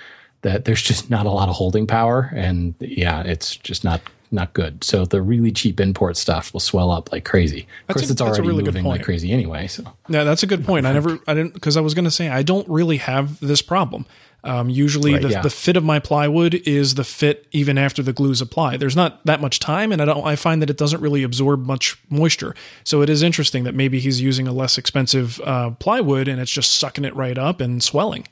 that 0.42 0.64
there's 0.64 0.82
just 0.82 1.10
not 1.10 1.26
a 1.26 1.30
lot 1.30 1.48
of 1.48 1.54
holding 1.54 1.86
power. 1.86 2.30
And 2.34 2.74
yeah, 2.80 3.22
it's 3.22 3.56
just 3.56 3.84
not 3.84 4.00
not 4.34 4.52
good. 4.52 4.84
So 4.84 5.04
the 5.04 5.22
really 5.22 5.52
cheap 5.52 5.80
import 5.80 6.16
stuff 6.16 6.52
will 6.52 6.60
swell 6.60 6.90
up 6.90 7.12
like 7.12 7.24
crazy. 7.24 7.66
Of 7.88 7.96
course, 7.96 8.10
a, 8.10 8.12
it's 8.12 8.20
already 8.20 8.46
really 8.46 8.64
moving 8.64 8.84
like 8.84 9.02
crazy 9.02 9.32
anyway. 9.32 9.66
So 9.68 9.84
yeah, 10.08 10.24
that's 10.24 10.42
a 10.42 10.46
good 10.46 10.64
point. 10.64 10.86
I 10.86 10.92
never, 10.92 11.18
I 11.26 11.34
didn't, 11.34 11.54
because 11.54 11.76
I 11.76 11.80
was 11.80 11.94
going 11.94 12.04
to 12.04 12.10
say 12.10 12.28
I 12.28 12.42
don't 12.42 12.68
really 12.68 12.98
have 12.98 13.40
this 13.40 13.62
problem. 13.62 14.06
Um, 14.44 14.68
usually, 14.68 15.14
right, 15.14 15.22
the, 15.22 15.28
yeah. 15.30 15.40
the, 15.40 15.48
fit 15.48 15.74
of 15.74 15.84
my 15.84 15.98
plywood 15.98 16.54
is 16.66 16.96
the 16.96 17.04
fit 17.04 17.46
even 17.52 17.78
after 17.78 18.02
the 18.02 18.12
glue 18.12 18.30
is 18.30 18.42
applied. 18.42 18.78
There's 18.78 18.94
not 18.94 19.24
that 19.24 19.40
much 19.40 19.58
time, 19.58 19.90
and 19.90 20.02
I 20.02 20.04
don't. 20.04 20.22
I 20.22 20.36
find 20.36 20.60
that 20.60 20.68
it 20.68 20.76
doesn't 20.76 21.00
really 21.00 21.22
absorb 21.22 21.64
much 21.64 21.96
moisture. 22.10 22.54
So 22.84 23.00
it 23.00 23.08
is 23.08 23.22
interesting 23.22 23.64
that 23.64 23.74
maybe 23.74 24.00
he's 24.00 24.20
using 24.20 24.46
a 24.46 24.52
less 24.52 24.76
expensive 24.76 25.40
uh, 25.40 25.70
plywood, 25.70 26.28
and 26.28 26.42
it's 26.42 26.50
just 26.50 26.74
sucking 26.74 27.06
it 27.06 27.16
right 27.16 27.38
up 27.38 27.62
and 27.62 27.82
swelling. 27.82 28.28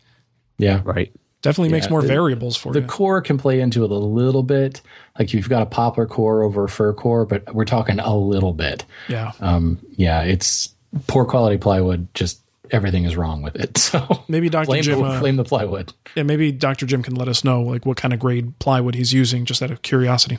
Yeah, 0.58 0.82
right. 0.84 1.10
Definitely 1.42 1.70
yeah, 1.70 1.76
makes 1.76 1.90
more 1.90 2.02
the, 2.02 2.08
variables 2.08 2.56
for 2.56 2.72
the 2.72 2.80
you. 2.80 2.86
The 2.86 2.92
core 2.92 3.20
can 3.20 3.36
play 3.36 3.60
into 3.60 3.84
it 3.84 3.90
a 3.90 3.94
little 3.94 4.44
bit. 4.44 4.80
Like 5.18 5.34
you've 5.34 5.48
got 5.48 5.62
a 5.62 5.66
poplar 5.66 6.06
core 6.06 6.42
over 6.44 6.64
a 6.64 6.68
fir 6.68 6.92
core, 6.92 7.26
but 7.26 7.52
we're 7.54 7.64
talking 7.64 7.98
a 7.98 8.16
little 8.16 8.52
bit. 8.52 8.84
Yeah. 9.08 9.32
Um, 9.40 9.78
yeah, 9.96 10.22
it's 10.22 10.72
poor 11.06 11.24
quality 11.24 11.58
plywood 11.58 12.06
just 12.14 12.42
everything 12.70 13.04
is 13.04 13.16
wrong 13.16 13.42
with 13.42 13.56
it. 13.56 13.78
So 13.92 14.24
maybe 14.26 14.48
Dr. 14.48 14.66
Blame 14.66 14.82
Jim 14.82 15.00
the, 15.00 15.04
uh, 15.04 15.20
blame 15.20 15.36
the 15.36 15.44
plywood. 15.44 15.92
Yeah, 16.14 16.22
maybe 16.22 16.50
Dr. 16.50 16.86
Jim 16.86 17.02
can 17.02 17.14
let 17.14 17.28
us 17.28 17.44
know 17.44 17.60
like 17.60 17.84
what 17.84 17.98
kind 17.98 18.14
of 18.14 18.20
grade 18.20 18.58
plywood 18.58 18.94
he's 18.94 19.12
using, 19.12 19.44
just 19.44 19.60
out 19.60 19.70
of 19.70 19.82
curiosity. 19.82 20.38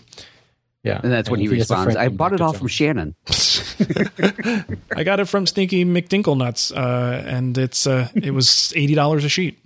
Yeah, 0.83 0.99
and 1.03 1.11
that's 1.11 1.29
when 1.29 1.39
he, 1.39 1.45
he 1.47 1.53
responds. 1.53 1.95
I 1.95 2.09
bought 2.09 2.33
it 2.33 2.41
all 2.41 2.53
from 2.53 2.67
Shannon. 2.67 3.13
I 4.95 5.03
got 5.03 5.19
it 5.19 5.25
from 5.25 5.45
Stinky 5.45 5.85
McDinklenuts, 5.85 6.75
uh, 6.75 7.23
and 7.27 7.55
it's 7.57 7.85
uh, 7.85 8.09
it 8.15 8.31
was 8.31 8.73
eighty 8.75 8.95
dollars 8.95 9.23
a 9.23 9.29
sheet. 9.29 9.62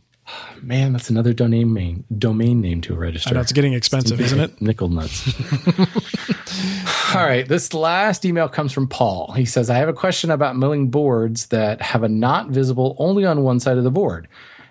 Man, 0.61 0.93
that's 0.93 1.09
another 1.09 1.34
domain 1.34 1.73
name 1.73 2.03
domain 2.17 2.61
name 2.61 2.82
to 2.82 2.95
register. 2.95 3.34
That's 3.34 3.51
getting 3.51 3.73
expensive, 3.73 4.19
isn't 4.19 4.39
it? 4.39 4.61
Nickel 4.61 4.89
nuts. 4.89 5.34
All 7.15 7.23
right, 7.25 7.47
this 7.47 7.73
last 7.73 8.25
email 8.25 8.49
comes 8.49 8.73
from 8.73 8.88
Paul. 8.88 9.32
He 9.34 9.45
says, 9.45 9.69
"I 9.69 9.75
have 9.78 9.88
a 9.88 9.93
question 9.93 10.30
about 10.32 10.57
milling 10.57 10.89
boards 10.89 11.47
that 11.47 11.82
have 11.82 12.03
a 12.03 12.09
knot 12.09 12.49
visible 12.49 12.95
only 12.99 13.23
on 13.25 13.43
one 13.43 13.59
side 13.59 13.78
of 13.78 13.84
the 13.84 13.91
board. 13.91 14.28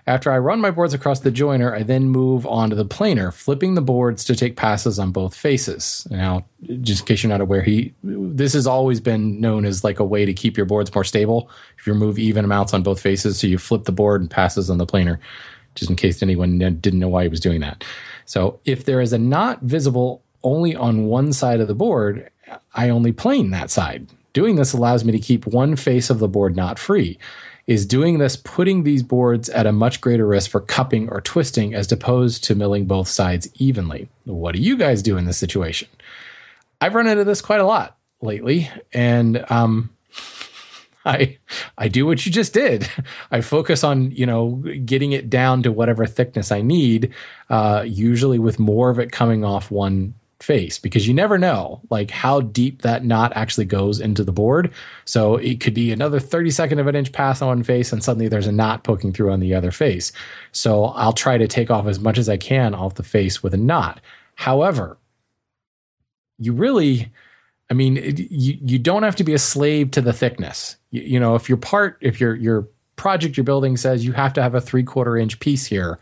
After 0.08 0.30
I 0.30 0.38
run 0.38 0.60
my 0.60 0.70
boards 0.70 0.94
across 0.94 1.20
the 1.20 1.32
jointer, 1.32 1.74
I 1.74 1.82
then 1.82 2.08
move 2.08 2.46
onto 2.46 2.76
the 2.76 2.84
planer, 2.84 3.32
flipping 3.32 3.74
the 3.74 3.82
boards 3.82 4.22
to 4.24 4.36
take 4.36 4.54
passes 4.54 5.00
on 5.00 5.10
both 5.10 5.34
faces. 5.34 6.06
Now, 6.10 6.44
just 6.82 7.00
in 7.00 7.06
case 7.06 7.24
you're 7.24 7.30
not 7.30 7.40
aware, 7.40 7.62
he 7.62 7.92
this 8.04 8.52
has 8.52 8.68
always 8.68 9.00
been 9.00 9.40
known 9.40 9.64
as 9.64 9.82
like 9.82 9.98
a 9.98 10.04
way 10.04 10.24
to 10.24 10.32
keep 10.32 10.56
your 10.56 10.66
boards 10.66 10.94
more 10.94 11.02
stable. 11.02 11.50
If 11.76 11.88
you 11.88 11.92
remove 11.92 12.20
even 12.20 12.44
amounts 12.44 12.72
on 12.72 12.84
both 12.84 13.00
faces, 13.00 13.40
so 13.40 13.48
you 13.48 13.58
flip 13.58 13.84
the 13.84 13.92
board 13.92 14.20
and 14.20 14.30
passes 14.30 14.70
on 14.70 14.78
the 14.78 14.86
planer, 14.86 15.18
just 15.74 15.90
in 15.90 15.96
case 15.96 16.22
anyone 16.22 16.58
didn't 16.58 17.00
know 17.00 17.08
why 17.08 17.24
he 17.24 17.28
was 17.28 17.40
doing 17.40 17.60
that. 17.62 17.82
So, 18.26 18.60
if 18.64 18.84
there 18.84 19.00
is 19.00 19.12
a 19.12 19.18
knot 19.18 19.62
visible 19.62 20.22
only 20.44 20.76
on 20.76 21.06
one 21.06 21.32
side 21.32 21.58
of 21.58 21.66
the 21.66 21.74
board, 21.74 22.30
I 22.74 22.90
only 22.90 23.10
plane 23.10 23.50
that 23.50 23.72
side. 23.72 24.06
Doing 24.34 24.54
this 24.54 24.72
allows 24.72 25.04
me 25.04 25.10
to 25.10 25.18
keep 25.18 25.46
one 25.46 25.74
face 25.74 26.10
of 26.10 26.20
the 26.20 26.28
board 26.28 26.54
not 26.54 26.78
free 26.78 27.18
is 27.66 27.84
doing 27.84 28.18
this 28.18 28.36
putting 28.36 28.84
these 28.84 29.02
boards 29.02 29.48
at 29.48 29.66
a 29.66 29.72
much 29.72 30.00
greater 30.00 30.26
risk 30.26 30.50
for 30.50 30.60
cupping 30.60 31.08
or 31.08 31.20
twisting 31.20 31.74
as 31.74 31.90
opposed 31.90 32.44
to 32.44 32.54
milling 32.54 32.86
both 32.86 33.08
sides 33.08 33.48
evenly. 33.54 34.08
What 34.24 34.54
do 34.54 34.60
you 34.60 34.76
guys 34.76 35.02
do 35.02 35.16
in 35.16 35.24
this 35.24 35.38
situation? 35.38 35.88
I've 36.80 36.94
run 36.94 37.08
into 37.08 37.24
this 37.24 37.40
quite 37.40 37.60
a 37.60 37.66
lot 37.66 37.96
lately, 38.20 38.70
and 38.92 39.44
um, 39.50 39.90
I 41.04 41.38
I 41.76 41.88
do 41.88 42.06
what 42.06 42.24
you 42.24 42.32
just 42.32 42.52
did. 42.52 42.88
I 43.30 43.40
focus 43.40 43.82
on 43.82 44.10
you 44.12 44.26
know 44.26 44.62
getting 44.84 45.12
it 45.12 45.28
down 45.28 45.62
to 45.64 45.72
whatever 45.72 46.06
thickness 46.06 46.52
I 46.52 46.62
need, 46.62 47.12
uh, 47.50 47.84
usually 47.86 48.38
with 48.38 48.58
more 48.58 48.90
of 48.90 48.98
it 48.98 49.10
coming 49.10 49.44
off 49.44 49.70
one 49.70 50.14
face 50.40 50.78
because 50.78 51.08
you 51.08 51.14
never 51.14 51.38
know 51.38 51.80
like 51.88 52.10
how 52.10 52.40
deep 52.40 52.82
that 52.82 53.04
knot 53.04 53.32
actually 53.34 53.64
goes 53.64 54.00
into 54.00 54.22
the 54.22 54.32
board. 54.32 54.72
So 55.04 55.36
it 55.36 55.60
could 55.60 55.74
be 55.74 55.92
another 55.92 56.20
32nd 56.20 56.78
of 56.78 56.86
an 56.86 56.96
inch 56.96 57.12
pass 57.12 57.40
on 57.40 57.48
one 57.48 57.62
face 57.62 57.92
and 57.92 58.04
suddenly 58.04 58.28
there's 58.28 58.46
a 58.46 58.52
knot 58.52 58.84
poking 58.84 59.12
through 59.12 59.32
on 59.32 59.40
the 59.40 59.54
other 59.54 59.70
face. 59.70 60.12
So 60.52 60.84
I'll 60.84 61.12
try 61.12 61.38
to 61.38 61.48
take 61.48 61.70
off 61.70 61.86
as 61.86 61.98
much 61.98 62.18
as 62.18 62.28
I 62.28 62.36
can 62.36 62.74
off 62.74 62.94
the 62.94 63.02
face 63.02 63.42
with 63.42 63.54
a 63.54 63.58
knot. 63.58 64.00
However, 64.34 64.98
you 66.38 66.52
really 66.52 67.10
I 67.68 67.74
mean, 67.74 67.96
it, 67.96 68.18
you 68.30 68.58
you 68.62 68.78
don't 68.78 69.02
have 69.02 69.16
to 69.16 69.24
be 69.24 69.34
a 69.34 69.38
slave 69.38 69.90
to 69.92 70.00
the 70.00 70.12
thickness. 70.12 70.76
You, 70.90 71.02
you 71.02 71.20
know, 71.20 71.34
if 71.34 71.48
your 71.48 71.58
part, 71.58 71.98
if 72.00 72.20
your 72.20 72.34
your 72.36 72.68
project 72.96 73.36
you're 73.36 73.44
building 73.44 73.76
says 73.76 74.04
you 74.04 74.12
have 74.12 74.32
to 74.32 74.42
have 74.42 74.54
a 74.54 74.60
three 74.60 74.82
quarter 74.82 75.16
inch 75.16 75.40
piece 75.40 75.66
here, 75.66 75.98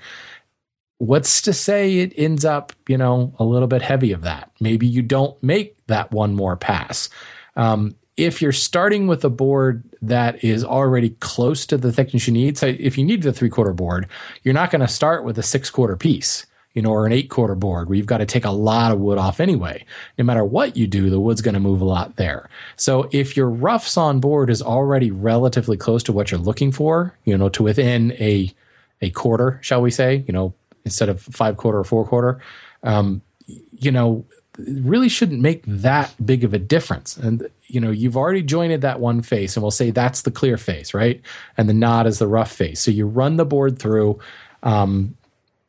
what's 1.07 1.43
to 1.43 1.53
say 1.53 1.99
it 1.99 2.13
ends 2.17 2.45
up, 2.45 2.73
you 2.89 2.99
know, 2.99 3.35
a 3.39 3.45
little 3.45 3.69
bit 3.69 3.83
heavy 3.83 4.13
of 4.13 4.23
that? 4.23 4.51
Maybe 4.61 4.87
you 4.87 5.03
don't 5.03 5.41
make 5.43 5.77
that 5.87 6.13
one 6.13 6.35
more 6.35 6.57
pass. 6.57 7.09
Um, 7.57 7.95
if 8.17 8.41
you're 8.41 8.53
starting 8.53 9.07
with 9.07 9.25
a 9.25 9.31
board 9.31 9.85
that 10.03 10.45
is 10.45 10.65
already 10.65 11.11
close 11.11 11.67
to 11.67 11.77
the 11.77 11.93
thickness 11.93 12.27
you 12.27 12.33
need, 12.33 12.57
so 12.57 12.67
if 12.67 12.97
you 12.97 13.05
need 13.05 13.23
the 13.23 13.33
three 13.33 13.51
quarter 13.51 13.73
board, 13.73 14.07
you're 14.43 14.55
not 14.55 14.71
going 14.71 14.81
to 14.81 14.89
start 14.89 15.25
with 15.25 15.39
a 15.39 15.43
six 15.43 15.71
quarter 15.71 15.97
piece 15.97 16.47
you 16.75 16.83
know, 16.83 16.91
or 16.91 17.07
an 17.07 17.13
eight 17.13 17.31
quarter 17.31 17.55
board 17.55 17.89
where 17.89 17.97
you've 17.97 18.07
got 18.07 18.19
to 18.19 18.27
take 18.27 18.45
a 18.45 18.51
lot 18.51 18.91
of 18.91 18.99
wood 18.99 19.17
off 19.17 19.39
anyway. 19.39 19.85
No 20.19 20.25
matter 20.25 20.45
what 20.45 20.77
you 20.77 20.87
do, 20.87 21.09
the 21.09 21.21
wood's 21.21 21.41
going 21.41 21.55
to 21.55 21.61
move 21.61 21.81
a 21.81 21.85
lot 21.85 22.17
there. 22.17 22.51
So 22.77 23.09
if 23.13 23.37
your 23.37 23.49
rough 23.49 23.87
sawn 23.87 24.19
board 24.19 24.51
is 24.51 24.61
already 24.61 25.11
relatively 25.13 25.77
close 25.77 26.03
to 26.05 26.13
what 26.13 26.31
you're 26.31 26.41
looking 26.41 26.73
for, 26.73 27.17
you 27.25 27.39
know, 27.39 27.49
to 27.51 27.63
within 27.63 28.13
a 28.13 28.53
a 29.01 29.11
quarter, 29.11 29.59
shall 29.61 29.83
we 29.83 29.91
say, 29.91 30.25
you 30.27 30.33
know, 30.33 30.55
instead 30.85 31.09
of 31.09 31.21
five 31.21 31.57
quarter 31.57 31.79
or 31.79 31.85
four 31.85 32.07
quarter, 32.07 32.41
um, 32.83 33.23
you 33.47 33.91
know, 33.91 34.25
really 34.59 35.09
shouldn't 35.09 35.41
make 35.41 35.65
that 35.67 36.15
big 36.25 36.45
of 36.45 36.55
a 36.55 36.59
difference. 36.59 37.17
And 37.17 37.49
you 37.67 37.81
know, 37.81 37.91
you've 37.91 38.17
already 38.17 38.43
jointed 38.43 38.83
that 38.83 39.01
one 39.01 39.23
face, 39.23 39.57
and 39.57 39.63
we'll 39.63 39.71
say 39.71 39.91
that's 39.91 40.23
the 40.23 40.31
clear 40.31 40.57
face, 40.57 40.95
right? 40.95 41.21
And 41.57 41.69
the 41.69 41.75
knot 41.75 42.07
is 42.07 42.19
the 42.19 42.29
rough 42.29 42.53
face. 42.53 42.81
So 42.81 42.91
you 42.91 43.07
run 43.07 43.37
the 43.37 43.45
board 43.45 43.79
through 43.79 44.21
um, 44.63 45.17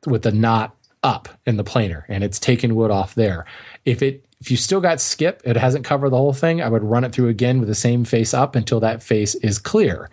with 0.06 0.24
the 0.24 0.32
knot 0.32 0.76
up 1.06 1.30
in 1.46 1.56
the 1.56 1.64
planer 1.64 2.04
and 2.10 2.24
it's 2.24 2.40
taken 2.40 2.76
wood 2.76 2.90
off 2.90 3.14
there. 3.14 3.46
If 3.86 4.02
it 4.02 4.26
if 4.42 4.52
you 4.52 4.58
still 4.58 4.82
got 4.82 5.00
skip, 5.00 5.42
it 5.46 5.56
hasn't 5.56 5.86
covered 5.86 6.10
the 6.10 6.18
whole 6.18 6.34
thing, 6.34 6.62
I 6.62 6.68
would 6.68 6.84
run 6.84 7.04
it 7.04 7.14
through 7.14 7.30
again 7.30 7.60
with 7.60 7.70
the 7.70 7.76
same 7.76 8.04
face 8.04 8.34
up 8.34 8.56
until 8.56 8.80
that 8.82 9.02
face 9.02 9.34
is 9.36 9.58
clear. 9.60 10.10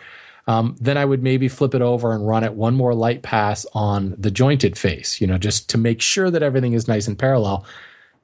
Um, 0.46 0.76
then 0.80 0.98
I 0.98 1.04
would 1.04 1.22
maybe 1.22 1.48
flip 1.48 1.74
it 1.74 1.82
over 1.82 2.12
and 2.12 2.26
run 2.26 2.44
it 2.44 2.54
one 2.54 2.74
more 2.74 2.94
light 2.94 3.22
pass 3.22 3.64
on 3.74 4.14
the 4.18 4.30
jointed 4.30 4.76
face, 4.76 5.20
you 5.20 5.26
know, 5.26 5.38
just 5.38 5.70
to 5.70 5.78
make 5.78 6.00
sure 6.00 6.30
that 6.30 6.42
everything 6.42 6.72
is 6.72 6.88
nice 6.88 7.06
and 7.06 7.18
parallel. 7.18 7.64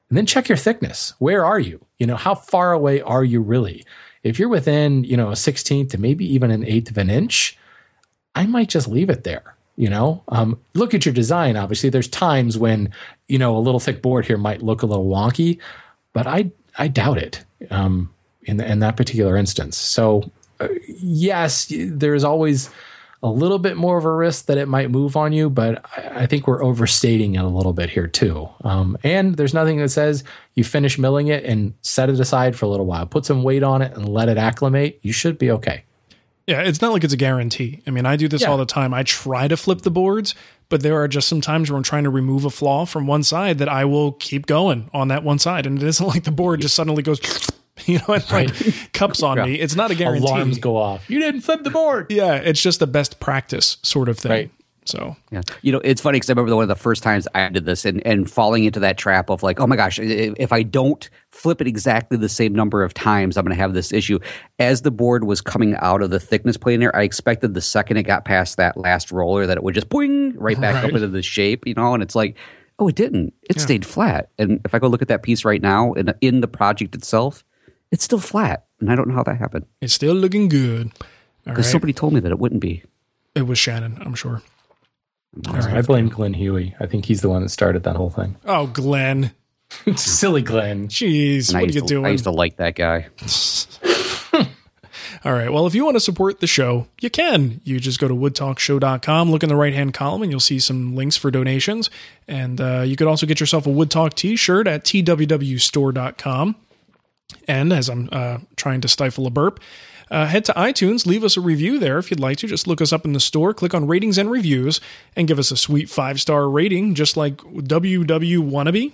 And 0.09 0.17
then 0.17 0.25
check 0.25 0.49
your 0.49 0.57
thickness. 0.57 1.13
Where 1.19 1.45
are 1.45 1.59
you? 1.59 1.85
You 1.97 2.07
know, 2.07 2.17
how 2.17 2.35
far 2.35 2.73
away 2.73 2.99
are 3.01 3.23
you 3.23 3.41
really? 3.41 3.85
If 4.23 4.37
you're 4.37 4.49
within, 4.49 5.05
you 5.05 5.15
know, 5.15 5.29
a 5.29 5.33
16th 5.33 5.91
to 5.91 5.97
maybe 5.97 6.25
even 6.33 6.51
an 6.51 6.65
eighth 6.65 6.89
of 6.91 6.97
an 6.97 7.09
inch, 7.09 7.57
I 8.35 8.45
might 8.45 8.69
just 8.69 8.87
leave 8.87 9.09
it 9.09 9.23
there 9.23 9.55
you 9.79 9.89
know 9.89 10.21
um, 10.27 10.59
look 10.75 10.93
at 10.93 11.05
your 11.05 11.13
design 11.13 11.55
obviously 11.55 11.89
there's 11.89 12.07
times 12.07 12.57
when 12.57 12.91
you 13.27 13.39
know 13.39 13.55
a 13.55 13.59
little 13.59 13.79
thick 13.79 14.01
board 14.01 14.25
here 14.25 14.37
might 14.37 14.61
look 14.61 14.83
a 14.83 14.85
little 14.85 15.07
wonky 15.07 15.57
but 16.13 16.27
i 16.27 16.51
i 16.77 16.87
doubt 16.87 17.17
it 17.17 17.43
um, 17.71 18.13
in, 18.43 18.57
the, 18.57 18.69
in 18.69 18.79
that 18.79 18.97
particular 18.97 19.37
instance 19.37 19.77
so 19.77 20.29
yes 20.87 21.71
there's 21.71 22.23
always 22.23 22.69
a 23.21 23.29
little 23.29 23.59
bit 23.59 23.75
more 23.75 23.97
of 23.97 24.05
a 24.05 24.13
risk 24.13 24.45
that 24.45 24.57
it 24.57 24.67
might 24.67 24.89
move 24.89 25.17
on 25.17 25.33
you 25.33 25.49
but 25.49 25.83
i, 25.97 26.23
I 26.23 26.25
think 26.25 26.47
we're 26.47 26.63
overstating 26.63 27.35
it 27.35 27.43
a 27.43 27.47
little 27.47 27.73
bit 27.73 27.89
here 27.89 28.07
too 28.07 28.49
um, 28.63 28.97
and 29.03 29.35
there's 29.35 29.53
nothing 29.53 29.77
that 29.79 29.89
says 29.89 30.23
you 30.55 30.63
finish 30.63 30.97
milling 30.97 31.27
it 31.27 31.43
and 31.43 31.73
set 31.81 32.09
it 32.09 32.19
aside 32.19 32.55
for 32.55 32.65
a 32.65 32.69
little 32.69 32.85
while 32.85 33.05
put 33.05 33.25
some 33.25 33.43
weight 33.43 33.63
on 33.63 33.81
it 33.81 33.93
and 33.95 34.07
let 34.07 34.29
it 34.29 34.37
acclimate 34.37 34.99
you 35.01 35.13
should 35.13 35.37
be 35.37 35.51
okay 35.51 35.83
yeah, 36.49 36.61
it's 36.61 36.81
not 36.81 36.91
like 36.91 37.03
it's 37.03 37.13
a 37.13 37.17
guarantee. 37.17 37.83
I 37.85 37.91
mean, 37.91 38.07
I 38.07 38.15
do 38.15 38.27
this 38.27 38.41
yeah. 38.41 38.47
all 38.49 38.57
the 38.57 38.65
time. 38.65 38.91
I 38.91 39.03
try 39.03 39.47
to 39.47 39.55
flip 39.55 39.81
the 39.81 39.91
boards, 39.91 40.33
but 40.69 40.81
there 40.81 41.01
are 41.01 41.07
just 41.07 41.27
some 41.27 41.41
times 41.41 41.69
where 41.69 41.77
I'm 41.77 41.83
trying 41.83 42.03
to 42.03 42.09
remove 42.09 42.45
a 42.45 42.49
flaw 42.49 42.85
from 42.85 43.07
one 43.07 43.23
side 43.23 43.57
that 43.57 43.67
I 43.67 43.85
will 43.85 44.13
keep 44.13 44.45
going 44.45 44.89
on 44.93 45.07
that 45.09 45.23
one 45.23 45.39
side. 45.39 45.65
And 45.65 45.81
it 45.81 45.85
isn't 45.85 46.05
like 46.05 46.23
the 46.23 46.31
board 46.31 46.61
just 46.61 46.75
suddenly 46.75 47.03
goes, 47.03 47.19
you 47.85 47.97
know, 47.97 48.13
and 48.13 48.31
right. 48.31 48.65
like 48.65 48.91
cups 48.93 49.23
on 49.23 49.37
yeah. 49.37 49.45
me. 49.45 49.55
It's 49.55 49.75
not 49.75 49.91
a 49.91 49.95
guarantee. 49.95 50.27
Alarms 50.27 50.59
go 50.59 50.77
off. 50.77 51.09
You 51.09 51.19
didn't 51.19 51.41
flip 51.41 51.63
the 51.63 51.71
board. 51.71 52.07
Yeah, 52.11 52.35
it's 52.35 52.61
just 52.61 52.79
the 52.79 52.87
best 52.87 53.19
practice 53.19 53.77
sort 53.81 54.09
of 54.09 54.19
thing. 54.19 54.31
Right. 54.31 54.51
So 54.85 55.15
yeah, 55.31 55.41
you 55.61 55.71
know, 55.71 55.81
it's 55.83 56.01
funny 56.01 56.15
because 56.15 56.29
I 56.29 56.33
remember 56.33 56.55
one 56.55 56.63
of 56.63 56.67
the 56.67 56.75
first 56.75 57.03
times 57.03 57.27
I 57.35 57.47
did 57.49 57.65
this 57.65 57.85
and 57.85 58.05
and 58.05 58.29
falling 58.29 58.63
into 58.63 58.79
that 58.79 58.97
trap 58.97 59.29
of 59.29 59.43
like, 59.43 59.59
oh 59.59 59.67
my 59.67 59.75
gosh, 59.75 59.99
if 59.99 60.51
I 60.51 60.63
don't 60.63 61.07
flip 61.29 61.61
it 61.61 61.67
exactly 61.67 62.17
the 62.17 62.29
same 62.29 62.53
number 62.53 62.83
of 62.83 62.93
times, 62.93 63.37
I'm 63.37 63.45
going 63.45 63.55
to 63.55 63.61
have 63.61 63.73
this 63.73 63.93
issue. 63.93 64.19
As 64.57 64.81
the 64.81 64.91
board 64.91 65.25
was 65.25 65.41
coming 65.41 65.75
out 65.75 66.01
of 66.01 66.09
the 66.09 66.19
thickness 66.19 66.57
planer, 66.57 66.91
I 66.95 67.03
expected 67.03 67.53
the 67.53 67.61
second 67.61 67.97
it 67.97 68.03
got 68.03 68.25
past 68.25 68.57
that 68.57 68.77
last 68.77 69.11
roller 69.11 69.45
that 69.45 69.57
it 69.57 69.63
would 69.63 69.75
just 69.75 69.89
boing 69.89 70.33
right 70.37 70.59
back 70.59 70.75
right. 70.75 70.85
up 70.85 70.91
into 70.91 71.07
the 71.07 71.21
shape, 71.21 71.67
you 71.67 71.73
know, 71.73 71.93
and 71.93 72.03
it's 72.03 72.15
like. 72.15 72.35
Oh, 72.81 72.87
it 72.87 72.95
didn't. 72.95 73.33
It 73.41 73.57
yeah. 73.57 73.61
stayed 73.61 73.85
flat. 73.85 74.29
And 74.39 74.61
if 74.63 74.73
I 74.73 74.79
go 74.79 74.87
look 74.87 75.01
at 75.01 75.09
that 75.09 75.21
piece 75.21 75.43
right 75.43 75.61
now 75.61 75.91
in, 75.95 76.13
in 76.21 76.39
the 76.39 76.47
project 76.47 76.95
itself, 76.95 77.43
it's 77.91 78.05
still 78.05 78.21
flat. 78.21 78.67
And 78.79 78.89
I 78.89 78.95
don't 78.95 79.09
know 79.09 79.15
how 79.15 79.23
that 79.23 79.37
happened. 79.37 79.65
It's 79.81 79.93
still 79.93 80.15
looking 80.15 80.47
good. 80.47 80.93
Because 81.43 81.65
right. 81.65 81.71
somebody 81.73 81.91
told 81.91 82.13
me 82.13 82.21
that 82.21 82.31
it 82.31 82.39
wouldn't 82.39 82.61
be. 82.61 82.83
It 83.35 83.41
was 83.41 83.59
Shannon, 83.59 83.97
I'm 83.99 84.15
sure. 84.15 84.41
Right. 85.35 85.65
I 85.65 85.81
blame 85.81 86.09
Glen 86.09 86.33
Huey. 86.33 86.75
I 86.79 86.85
think 86.85 87.05
he's 87.05 87.21
the 87.21 87.29
one 87.29 87.43
that 87.43 87.49
started 87.49 87.83
that 87.83 87.95
whole 87.95 88.09
thing. 88.09 88.35
Oh, 88.45 88.67
Glen. 88.67 89.31
Silly 89.95 90.41
Glenn. 90.41 90.87
Jeez, 90.87 91.53
what 91.53 91.63
are 91.63 91.65
you 91.67 91.81
to, 91.81 91.87
doing? 91.87 92.05
I 92.05 92.09
used 92.09 92.23
to 92.23 92.31
like 92.31 92.57
that 92.57 92.75
guy. 92.75 93.07
All 95.25 95.33
right. 95.33 95.51
Well, 95.51 95.67
if 95.67 95.75
you 95.75 95.83
want 95.83 95.95
to 95.95 95.99
support 95.99 96.39
the 96.39 96.47
show, 96.47 96.87
you 97.01 97.09
can. 97.09 97.59
You 97.63 97.79
just 97.79 97.99
go 97.99 98.07
to 98.07 98.15
woodtalkshow.com, 98.15 99.29
look 99.29 99.43
in 99.43 99.49
the 99.49 99.55
right 99.55 99.73
hand 99.73 99.93
column, 99.93 100.21
and 100.21 100.31
you'll 100.31 100.39
see 100.39 100.59
some 100.59 100.95
links 100.95 101.17
for 101.17 101.29
donations. 101.29 101.89
And 102.27 102.61
uh, 102.61 102.83
you 102.85 102.95
could 102.95 103.07
also 103.07 103.25
get 103.25 103.39
yourself 103.39 103.67
a 103.67 103.69
Wood 103.69 103.91
Talk 103.91 104.13
t 104.13 104.35
shirt 104.35 104.65
at 104.65 104.83
twwstore.com. 104.85 106.55
And 107.47 107.73
as 107.73 107.89
I'm 107.89 108.09
uh, 108.11 108.37
trying 108.55 108.81
to 108.81 108.87
stifle 108.87 109.27
a 109.27 109.29
burp, 109.29 109.59
uh, 110.11 110.25
head 110.25 110.45
to 110.45 110.53
iTunes, 110.53 111.05
leave 111.05 111.23
us 111.23 111.37
a 111.37 111.41
review 111.41 111.79
there 111.79 111.97
if 111.97 112.09
you'd 112.09 112.19
like 112.19 112.37
to. 112.39 112.47
Just 112.47 112.67
look 112.67 112.81
us 112.81 112.91
up 112.91 113.05
in 113.05 113.13
the 113.13 113.19
store, 113.19 113.53
click 113.53 113.73
on 113.73 113.87
ratings 113.87 114.17
and 114.17 114.31
reviews, 114.31 114.81
and 115.15 115.27
give 115.27 115.39
us 115.39 115.51
a 115.51 115.57
sweet 115.57 115.89
five 115.89 116.19
star 116.19 116.49
rating, 116.49 116.95
just 116.95 117.15
like 117.15 117.37
WW 117.37 118.49
Wannabe, 118.49 118.93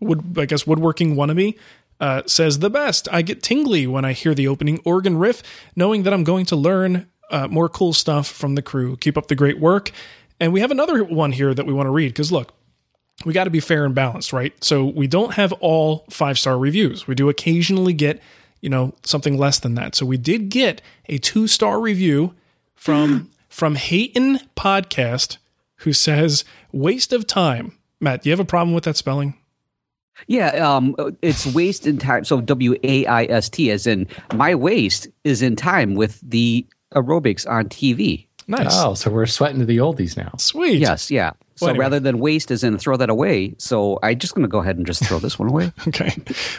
would 0.00 0.38
I 0.38 0.46
guess 0.46 0.66
Woodworking 0.66 1.14
Wannabe. 1.14 1.56
Uh, 1.98 2.20
says 2.26 2.58
the 2.58 2.68
best. 2.68 3.08
I 3.10 3.22
get 3.22 3.42
tingly 3.42 3.86
when 3.86 4.04
I 4.04 4.12
hear 4.12 4.34
the 4.34 4.48
opening 4.48 4.80
organ 4.84 5.16
riff, 5.16 5.42
knowing 5.74 6.02
that 6.02 6.12
I'm 6.12 6.24
going 6.24 6.44
to 6.46 6.56
learn 6.56 7.08
uh, 7.30 7.48
more 7.48 7.70
cool 7.70 7.94
stuff 7.94 8.28
from 8.28 8.54
the 8.54 8.60
crew. 8.60 8.96
Keep 8.98 9.16
up 9.16 9.28
the 9.28 9.34
great 9.34 9.58
work. 9.58 9.90
And 10.38 10.52
we 10.52 10.60
have 10.60 10.70
another 10.70 11.02
one 11.02 11.32
here 11.32 11.54
that 11.54 11.64
we 11.64 11.72
want 11.72 11.86
to 11.86 11.90
read 11.90 12.08
because 12.08 12.30
look, 12.30 12.52
we 13.24 13.32
got 13.32 13.44
to 13.44 13.50
be 13.50 13.60
fair 13.60 13.84
and 13.84 13.94
balanced, 13.94 14.32
right? 14.32 14.52
So 14.62 14.84
we 14.84 15.06
don't 15.06 15.32
have 15.34 15.52
all 15.54 16.04
five 16.10 16.38
star 16.38 16.58
reviews. 16.58 17.06
We 17.06 17.14
do 17.14 17.28
occasionally 17.28 17.94
get 17.94 18.20
you 18.60 18.68
know, 18.68 18.94
something 19.04 19.38
less 19.38 19.58
than 19.58 19.74
that. 19.74 19.94
So 19.94 20.06
we 20.06 20.16
did 20.16 20.48
get 20.48 20.80
a 21.08 21.18
two 21.18 21.46
star 21.46 21.80
review 21.80 22.34
from 22.74 23.30
from 23.48 23.74
Hayton 23.76 24.40
Podcast, 24.56 25.38
who 25.76 25.92
says 25.92 26.44
waste 26.72 27.12
of 27.12 27.26
time. 27.26 27.76
Matt, 28.00 28.22
do 28.22 28.28
you 28.28 28.32
have 28.32 28.40
a 28.40 28.44
problem 28.44 28.74
with 28.74 28.84
that 28.84 28.96
spelling? 28.96 29.34
Yeah, 30.26 30.48
um, 30.48 30.94
it's 31.22 31.46
waste 31.46 31.86
in 31.86 31.98
time. 31.98 32.24
So 32.24 32.40
W 32.40 32.74
A 32.82 33.06
I 33.06 33.24
S 33.24 33.48
T, 33.48 33.70
as 33.70 33.86
in 33.86 34.06
my 34.34 34.54
waste 34.54 35.08
is 35.24 35.42
in 35.42 35.56
time 35.56 35.94
with 35.94 36.20
the 36.22 36.66
aerobics 36.94 37.48
on 37.48 37.66
TV. 37.66 38.26
Nice. 38.48 38.68
Oh, 38.70 38.94
so 38.94 39.10
we're 39.10 39.26
sweating 39.26 39.58
to 39.58 39.66
the 39.66 39.78
oldies 39.78 40.16
now. 40.16 40.32
Sweet. 40.38 40.78
Yes, 40.78 41.10
yeah. 41.10 41.32
So 41.56 41.66
well, 41.66 41.70
anyway. 41.70 41.84
rather 41.84 42.00
than 42.00 42.18
waste 42.18 42.50
as 42.50 42.62
in 42.62 42.76
throw 42.78 42.96
that 42.98 43.10
away, 43.10 43.54
so 43.58 43.98
I'm 44.02 44.18
just 44.18 44.34
going 44.34 44.42
to 44.42 44.48
go 44.48 44.58
ahead 44.58 44.76
and 44.76 44.86
just 44.86 45.04
throw 45.04 45.18
this 45.18 45.38
one 45.38 45.48
away. 45.48 45.72
okay. 45.88 46.14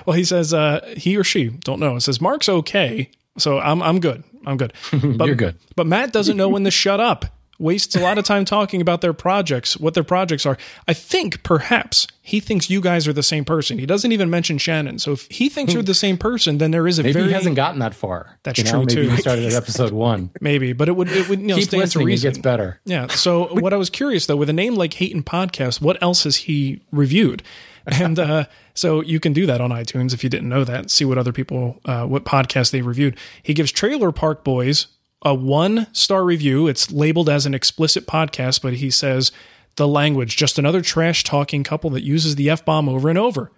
Well, 0.06 0.18
he 0.18 0.24
says 0.24 0.54
uh, 0.54 0.94
he 0.98 1.16
or 1.18 1.24
she 1.24 1.50
don't 1.50 1.80
know. 1.80 1.96
It 1.96 2.02
says 2.02 2.20
Mark's 2.20 2.50
okay, 2.50 3.12
so 3.38 3.60
I'm 3.60 3.82
I'm 3.84 4.00
good. 4.00 4.24
I'm 4.46 4.58
good. 4.58 4.74
But, 5.18 5.26
You're 5.26 5.36
good. 5.36 5.56
But 5.76 5.88
Matt 5.88 6.14
doesn't 6.14 6.38
know 6.38 6.50
when 6.50 6.64
to 6.64 6.72
shut 6.72 7.00
up 7.00 7.26
wastes 7.60 7.96
a 7.96 8.00
lot 8.00 8.18
of 8.18 8.24
time 8.24 8.46
talking 8.46 8.82
about 8.82 9.02
their 9.02 9.14
projects, 9.14 9.78
what 9.78 9.94
their 9.94 10.04
projects 10.04 10.46
are. 10.46 10.58
I 10.88 10.94
think 10.94 11.44
perhaps 11.44 12.08
he 12.22 12.40
thinks 12.40 12.70
you 12.70 12.82
guys 12.82 13.08
are 13.08 13.14
the 13.14 13.24
same 13.24 13.46
person. 13.46 13.80
He 13.80 13.86
doesn't 13.86 14.12
even 14.12 14.30
mention 14.30 14.58
Shannon. 14.58 15.00
So 15.00 15.14
if 15.14 15.28
he 15.32 15.50
thinks 15.50 15.74
you're 15.74 15.84
the 15.84 15.94
same 15.94 16.18
person, 16.18 16.58
then 16.58 16.72
there 16.72 16.88
is 16.88 17.00
a 17.00 17.04
maybe 17.04 17.14
very 17.14 17.28
he 17.28 17.34
hasn't 17.34 17.56
gotten 17.56 17.80
that 17.80 17.96
far. 17.96 18.38
That's 18.44 18.60
you 18.60 18.66
true 18.66 18.80
know? 18.80 18.86
maybe 18.86 18.94
too. 18.94 19.10
He 19.10 19.18
started 19.18 19.46
at 19.46 19.54
episode 19.54 19.92
one. 19.94 20.32
maybe, 20.42 20.74
but 20.74 20.90
it 20.90 20.96
would 20.96 21.10
it 21.10 21.30
would 21.30 21.40
you 21.40 21.48
know, 21.48 21.56
keep 21.56 21.66
stand 21.66 21.82
listening. 21.82 22.04
To 22.04 22.08
reason. 22.08 22.28
It 22.28 22.34
gets 22.34 22.42
better. 22.44 22.80
Yeah. 22.86 23.08
So 23.08 23.48
what 23.60 23.74
I 23.74 23.78
was 23.78 23.90
curious 23.90 24.26
though, 24.26 24.36
with 24.36 24.50
a 24.50 24.54
name 24.54 24.76
like 24.76 24.94
Hayton 24.94 25.24
Podcast, 25.24 25.82
what 25.82 26.02
else 26.02 26.24
has 26.26 26.36
he 26.36 26.82
reviewed? 26.92 27.44
And 27.88 28.20
uh, 28.20 28.46
so 28.74 29.02
you 29.02 29.20
can 29.20 29.34
do 29.34 29.46
that 29.46 29.62
on 29.62 29.72
iTunes 29.72 30.14
if 30.14 30.24
you 30.24 30.30
didn't 30.30 30.50
know 30.50 30.64
that. 30.64 30.92
See 30.92 31.06
what 31.06 31.18
other 31.18 31.32
people, 31.32 31.80
uh, 31.86 32.06
what 32.06 32.26
podcasts 32.26 32.72
they 32.72 32.82
reviewed. 32.82 33.18
He 33.42 33.54
gives 33.54 33.72
Trailer 33.72 34.12
Park 34.12 34.44
Boys 34.44 34.88
a 35.22 35.34
one 35.34 35.88
star 35.94 36.24
review. 36.24 36.68
It's 36.68 36.92
labeled 36.92 37.30
as 37.30 37.46
an 37.46 37.54
explicit 37.54 38.06
podcast, 38.08 38.62
but 38.62 38.76
he 38.76 38.90
says 38.90 39.32
the 39.76 39.88
language, 39.88 40.38
just 40.38 40.60
another 40.60 40.82
trash 40.82 41.24
talking 41.24 41.64
couple 41.64 41.90
that 41.92 42.04
uses 42.04 42.36
the 42.36 42.50
F 42.50 42.66
bomb 42.66 42.90
over 42.90 43.10
and 43.10 43.18
over. 43.18 43.52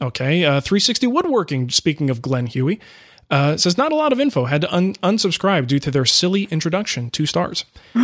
Okay. 0.00 0.44
Uh, 0.44 0.60
360 0.60 1.06
Woodworking, 1.06 1.70
speaking 1.70 2.10
of 2.10 2.20
Glen 2.20 2.46
Huey, 2.46 2.80
uh, 3.30 3.56
says 3.56 3.78
not 3.78 3.92
a 3.92 3.96
lot 3.96 4.12
of 4.12 4.20
info. 4.20 4.44
Had 4.44 4.60
to 4.62 4.74
un- 4.74 4.94
unsubscribe 4.96 5.66
due 5.66 5.78
to 5.78 5.90
their 5.90 6.04
silly 6.04 6.44
introduction. 6.44 7.10
Two 7.10 7.26
stars. 7.26 7.64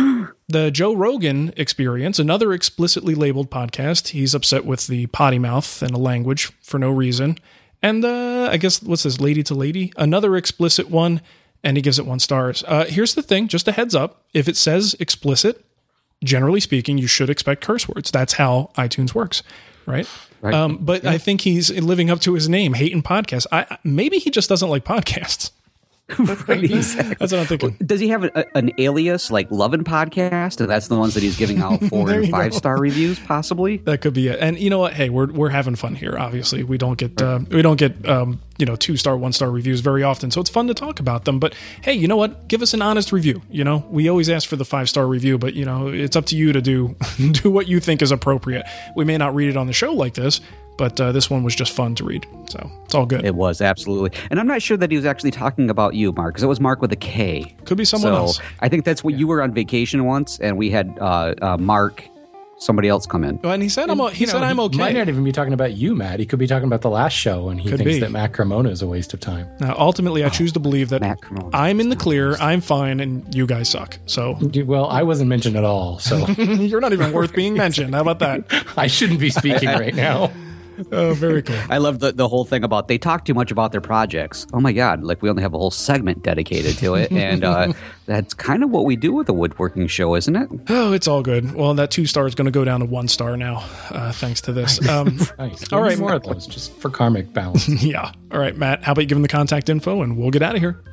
the 0.47 0.71
Joe 0.71 0.95
Rogan 0.95 1.53
Experience, 1.57 2.17
another 2.19 2.53
explicitly 2.53 3.15
labeled 3.15 3.51
podcast. 3.51 4.09
He's 4.09 4.33
upset 4.33 4.65
with 4.65 4.87
the 4.87 5.07
potty 5.07 5.39
mouth 5.39 5.81
and 5.81 5.93
the 5.93 5.99
language 5.99 6.51
for 6.61 6.79
no 6.79 6.89
reason. 6.89 7.37
And 7.83 8.05
uh, 8.05 8.49
I 8.51 8.57
guess 8.57 8.81
what's 8.81 9.03
this, 9.03 9.19
Lady 9.19 9.43
to 9.43 9.55
Lady? 9.55 9.91
Another 9.97 10.35
explicit 10.35 10.89
one, 10.89 11.21
and 11.63 11.77
he 11.77 11.81
gives 11.81 11.99
it 11.99 12.05
one 12.05 12.19
stars. 12.19 12.63
Uh, 12.67 12.85
here's 12.85 13.15
the 13.15 13.21
thing, 13.21 13.47
just 13.47 13.67
a 13.67 13.71
heads 13.71 13.95
up: 13.95 14.23
if 14.33 14.47
it 14.47 14.57
says 14.57 14.95
explicit, 14.99 15.63
generally 16.23 16.59
speaking, 16.59 16.97
you 16.97 17.07
should 17.07 17.29
expect 17.29 17.61
curse 17.61 17.87
words. 17.87 18.11
That's 18.11 18.33
how 18.33 18.71
iTunes 18.77 19.13
works, 19.13 19.43
right? 19.85 20.07
Right. 20.41 20.55
Um, 20.55 20.77
but 20.81 21.05
I 21.05 21.19
think 21.19 21.41
he's 21.41 21.69
living 21.69 22.09
up 22.09 22.19
to 22.21 22.33
his 22.33 22.49
name, 22.49 22.73
hating 22.73 23.03
podcasts. 23.03 23.45
I 23.51 23.77
maybe 23.83 24.17
he 24.17 24.31
just 24.31 24.49
doesn't 24.49 24.69
like 24.69 24.83
podcasts. 24.83 25.51
Right, 26.47 26.63
exactly. 26.63 27.15
That's 27.19 27.31
what 27.31 27.39
I'm 27.39 27.45
thinking. 27.45 27.77
Does 27.85 27.99
he 27.99 28.09
have 28.09 28.25
a, 28.25 28.57
an 28.57 28.71
alias 28.77 29.31
like 29.31 29.49
Lovin' 29.49 29.83
Podcast? 29.83 30.59
And 30.59 30.69
that's 30.69 30.89
the 30.89 30.97
ones 30.97 31.13
that 31.13 31.23
he's 31.23 31.37
giving 31.37 31.61
out 31.61 31.81
four 31.89 32.09
and 32.09 32.29
five 32.29 32.51
go. 32.51 32.57
star 32.57 32.77
reviews, 32.77 33.19
possibly. 33.19 33.77
That 33.77 34.01
could 34.01 34.13
be 34.13 34.27
it. 34.27 34.39
And 34.39 34.59
you 34.59 34.69
know 34.69 34.79
what? 34.79 34.93
Hey, 34.93 35.09
we're 35.09 35.31
we're 35.31 35.49
having 35.49 35.75
fun 35.75 35.95
here. 35.95 36.17
Obviously, 36.17 36.63
we 36.63 36.77
don't 36.77 36.97
get 36.97 37.21
uh, 37.21 37.39
we 37.49 37.61
don't 37.61 37.77
get 37.77 38.07
um, 38.09 38.41
you 38.61 38.65
know 38.65 38.75
two 38.75 38.95
star, 38.95 39.17
one 39.17 39.33
star 39.33 39.51
reviews 39.51 39.81
very 39.81 40.03
often, 40.03 40.31
so 40.31 40.39
it's 40.39 40.49
fun 40.49 40.67
to 40.67 40.73
talk 40.73 40.99
about 40.99 41.25
them. 41.25 41.39
But 41.39 41.55
hey, 41.81 41.93
you 41.93 42.07
know 42.07 42.15
what? 42.15 42.47
Give 42.47 42.61
us 42.61 42.73
an 42.73 42.81
honest 42.81 43.11
review. 43.11 43.41
You 43.49 43.63
know, 43.63 43.83
we 43.89 44.07
always 44.07 44.29
ask 44.29 44.47
for 44.47 44.55
the 44.55 44.63
five 44.63 44.87
star 44.87 45.07
review, 45.07 45.37
but 45.37 45.55
you 45.55 45.65
know, 45.65 45.87
it's 45.87 46.15
up 46.15 46.27
to 46.27 46.37
you 46.37 46.53
to 46.53 46.61
do 46.61 46.95
do 47.31 47.49
what 47.49 47.67
you 47.67 47.79
think 47.79 48.01
is 48.01 48.11
appropriate. 48.11 48.65
We 48.95 49.03
may 49.03 49.17
not 49.17 49.35
read 49.35 49.49
it 49.49 49.57
on 49.57 49.67
the 49.67 49.73
show 49.73 49.91
like 49.91 50.13
this, 50.13 50.39
but 50.77 51.01
uh, 51.01 51.11
this 51.11 51.29
one 51.29 51.43
was 51.43 51.55
just 51.55 51.71
fun 51.73 51.95
to 51.95 52.03
read, 52.03 52.25
so 52.49 52.71
it's 52.85 52.93
all 52.93 53.07
good. 53.07 53.25
It 53.25 53.35
was 53.35 53.61
absolutely, 53.61 54.17
and 54.29 54.39
I'm 54.39 54.47
not 54.47 54.61
sure 54.61 54.77
that 54.77 54.91
he 54.91 54.95
was 54.95 55.05
actually 55.05 55.31
talking 55.31 55.71
about 55.71 55.95
you, 55.95 56.11
Marc, 56.11 56.35
because 56.35 56.43
it 56.43 56.47
was 56.47 56.59
Mark 56.59 56.81
with 56.81 56.91
a 56.91 56.97
K. 56.97 57.55
Could 57.65 57.77
be 57.77 57.85
someone 57.85 58.13
so 58.13 58.17
else. 58.17 58.41
I 58.59 58.69
think 58.69 58.85
that's 58.85 59.03
what 59.03 59.15
you 59.15 59.25
were 59.25 59.41
on 59.41 59.53
vacation 59.53 60.05
once, 60.05 60.39
and 60.39 60.55
we 60.55 60.69
had 60.69 60.95
uh, 60.99 61.33
uh, 61.41 61.57
Mark, 61.57 62.03
somebody 62.61 62.87
else 62.87 63.05
come 63.05 63.23
in. 63.23 63.39
And 63.43 63.61
he 63.61 63.67
said 63.69 63.89
I'm 63.89 63.99
o- 63.99 64.07
he 64.07 64.21
You 64.21 64.27
know, 64.27 64.33
said 64.33 64.43
"I'm 64.43 64.59
okay." 64.61 64.77
Might 64.77 64.95
not 64.95 65.09
even 65.09 65.23
be 65.23 65.31
talking 65.31 65.53
about 65.53 65.73
you, 65.73 65.95
Matt. 65.95 66.19
He 66.19 66.25
could 66.25 66.39
be 66.39 66.47
talking 66.47 66.67
about 66.67 66.81
the 66.81 66.89
last 66.89 67.13
show, 67.13 67.49
and 67.49 67.59
he 67.59 67.69
Could 67.69 67.79
thinks 67.79 67.93
be. 67.95 67.99
that 67.99 68.11
Matt 68.11 68.33
Cremona 68.33 68.69
is 68.69 68.81
a 68.81 68.87
waste 68.87 69.13
of 69.13 69.19
time. 69.19 69.47
Now, 69.59 69.75
ultimately, 69.77 70.23
I 70.23 70.27
oh, 70.27 70.29
choose 70.29 70.53
to 70.53 70.59
believe 70.59 70.89
that 70.89 71.01
Matt 71.01 71.19
I'm 71.53 71.79
in 71.81 71.89
the 71.89 71.95
clear, 71.95 72.35
I'm 72.35 72.61
fine, 72.61 72.99
and 72.99 73.33
you 73.35 73.45
guys 73.45 73.69
suck. 73.69 73.97
So 74.05 74.35
Dude, 74.51 74.67
Well, 74.67 74.85
I 74.87 75.03
wasn't 75.03 75.29
mentioned 75.29 75.55
at 75.57 75.63
all, 75.63 75.99
so 75.99 76.25
you're 76.37 76.81
not 76.81 76.93
even 76.93 77.11
worth 77.11 77.33
being 77.33 77.55
mentioned. 77.55 77.93
How 77.95 78.01
about 78.01 78.19
that? 78.19 78.43
I 78.77 78.87
shouldn't 78.87 79.19
be 79.19 79.29
speaking 79.31 79.69
right 79.69 79.95
now. 79.95 80.31
Oh, 80.91 81.13
very 81.13 81.41
cool. 81.41 81.55
I 81.69 81.77
love 81.77 81.99
the, 81.99 82.11
the 82.11 82.27
whole 82.27 82.45
thing 82.45 82.63
about 82.63 82.87
they 82.87 82.97
talk 82.97 83.25
too 83.25 83.33
much 83.33 83.51
about 83.51 83.71
their 83.71 83.81
projects. 83.81 84.45
Oh 84.53 84.59
my 84.59 84.73
God, 84.73 85.03
like 85.03 85.21
we 85.21 85.29
only 85.29 85.41
have 85.41 85.53
a 85.53 85.57
whole 85.57 85.71
segment 85.71 86.23
dedicated 86.23 86.77
to 86.79 86.95
it. 86.95 87.11
And 87.11 87.43
uh, 87.43 87.73
that's 88.05 88.33
kind 88.33 88.63
of 88.63 88.69
what 88.71 88.85
we 88.85 88.95
do 88.95 89.13
with 89.13 89.29
a 89.29 89.33
woodworking 89.33 89.87
show, 89.87 90.15
isn't 90.15 90.35
it? 90.35 90.49
Oh, 90.69 90.91
it's 90.93 91.07
all 91.07 91.21
good. 91.21 91.53
Well, 91.53 91.73
that 91.75 91.91
two 91.91 92.05
star 92.05 92.27
is 92.27 92.35
going 92.35 92.45
to 92.45 92.51
go 92.51 92.65
down 92.65 92.81
to 92.81 92.85
one 92.85 93.07
star 93.07 93.37
now, 93.37 93.63
uh, 93.89 94.11
thanks 94.11 94.41
to 94.41 94.53
this. 94.53 94.85
Um, 94.87 95.17
Nice. 95.37 95.71
All 95.71 95.81
Maybe 95.81 95.91
right, 95.95 95.99
more 95.99 96.13
of 96.13 96.23
those, 96.23 96.45
just 96.45 96.73
for 96.77 96.89
karmic 96.89 97.31
balance. 97.33 97.67
yeah. 97.83 98.11
All 98.31 98.39
right, 98.39 98.55
Matt. 98.55 98.83
How 98.83 98.91
about 98.91 99.01
you 99.01 99.07
give 99.07 99.17
him 99.17 99.21
the 99.23 99.27
contact 99.27 99.69
info 99.69 100.01
and 100.01 100.17
we'll 100.17 100.29
get 100.31 100.41
out 100.43 100.55
of 100.55 100.61
here. 100.61 100.83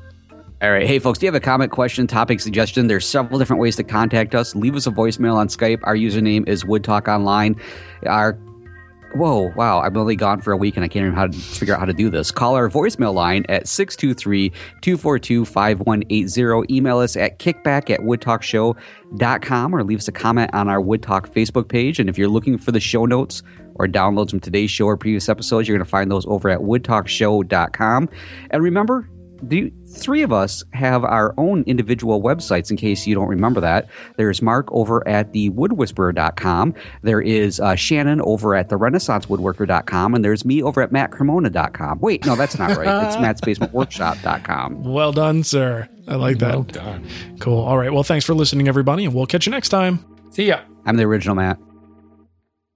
All 0.61 0.71
right. 0.73 0.87
Hey, 0.89 0.99
folks, 0.99 1.21
do 1.21 1.27
you 1.27 1.29
have 1.33 1.41
a 1.41 1.45
comment, 1.45 1.71
question, 1.71 2.09
topic, 2.09 2.41
suggestion? 2.41 2.89
There's 2.89 3.07
several 3.07 3.39
different 3.39 3.61
ways 3.61 3.77
to 3.77 3.85
contact 3.85 4.35
us. 4.35 4.57
Leave 4.57 4.75
us 4.75 4.89
a 4.89 4.91
voicemail 4.91 5.35
on 5.35 5.47
Skype. 5.47 5.79
Our 5.85 5.95
username 5.95 6.49
is 6.49 6.65
Wood 6.65 6.83
Talk 6.83 7.07
Online. 7.07 7.55
Our 8.07 8.33
Whoa, 9.15 9.53
wow. 9.57 9.81
I've 9.81 9.97
only 9.97 10.17
gone 10.17 10.41
for 10.41 10.53
a 10.53 10.57
week 10.57 10.77
and 10.77 10.85
I 10.85 10.89
can't 10.89 11.05
even 11.05 11.15
how 11.15 11.29
to 11.29 11.33
figure 11.33 11.75
out 11.75 11.81
how 11.81 11.87
to 11.87 11.95
do 11.95 12.11
this. 12.11 12.31
Call 12.31 12.55
our 12.55 12.69
voicemail 12.69 13.15
line 13.15 13.47
at 13.49 13.67
623 13.67 14.51
242 14.83 15.45
5180. 15.47 16.75
Email 16.75 16.99
us 16.99 17.17
at 17.17 17.39
kickback 17.39 17.89
at 17.89 18.01
woodtalkshow.com 18.01 19.75
or 19.75 19.83
leave 19.83 19.99
us 19.99 20.09
a 20.09 20.13
comment 20.13 20.53
on 20.53 20.69
our 20.69 20.81
Wood 20.81 21.03
Talk 21.03 21.29
Facebook 21.31 21.69
page. 21.69 21.99
And 21.99 22.11
if 22.11 22.19
you're 22.19 22.29
looking 22.29 22.59
for 22.59 22.71
the 22.71 22.81
show 22.81 23.07
notes 23.07 23.43
or 23.77 23.87
downloads 23.87 24.31
from 24.31 24.41
today's 24.41 24.71
show 24.71 24.87
or 24.87 24.97
previous 24.99 25.29
episodes, 25.29 25.67
you're 25.67 25.79
going 25.79 25.85
to 25.85 25.91
find 25.91 26.11
those 26.11 26.27
over 26.27 26.51
at 26.51 26.61
woodtalkshow.com. 26.61 28.11
And 28.51 28.63
remember, 28.63 29.09
the 29.43 29.73
three 29.97 30.23
of 30.23 30.33
us 30.33 30.65
have 30.73 31.05
our 31.05 31.35
own 31.39 31.63
individual 31.67 32.23
websites 32.23 32.71
in 32.71 32.77
case 32.77 33.07
you 33.07 33.15
don't 33.15 33.29
remember 33.29 33.61
that. 33.61 33.89
There's 34.17 34.43
Marc 34.43 34.71
over 34.73 35.07
at 35.07 35.33
the 35.33 35.51
woodwhisperer.com. 35.51 36.75
There 37.03 37.21
is 37.21 37.61
uh, 37.61 37.75
Shannon 37.75 38.21
over 38.23 38.55
at 38.55 38.69
the 38.69 38.77
renaissancewoodworker.com. 38.79 40.15
And 40.15 40.25
there's 40.25 40.45
me 40.45 40.63
over 40.63 40.83
at 40.83 40.91
mattcremona.com. 40.91 42.01
Wait, 42.01 42.27
no, 42.27 42.37
that's 42.37 42.59
not 42.59 42.77
right. 42.77 43.07
It's 43.07 43.17
mattsbasementworkshop.com. 43.49 44.85
Well 44.85 45.13
done, 45.13 45.43
sir. 45.45 45.89
I 46.07 46.15
like 46.17 46.39
that. 46.39 46.55
well 46.55 46.63
done. 46.63 47.07
Cool. 47.41 47.59
All 47.61 47.79
right. 47.79 47.93
Well, 47.93 48.03
thanks 48.03 48.25
for 48.25 48.35
listening, 48.35 48.69
everybody, 48.69 49.05
and 49.05 49.15
we'll 49.15 49.27
catch 49.27 49.47
you 49.47 49.51
next 49.53 49.69
time. 49.69 50.05
See 50.31 50.47
ya. 50.47 50.61
I'm 50.87 50.97
the 50.97 51.05
original 51.05 51.35
Matt. 51.35 51.59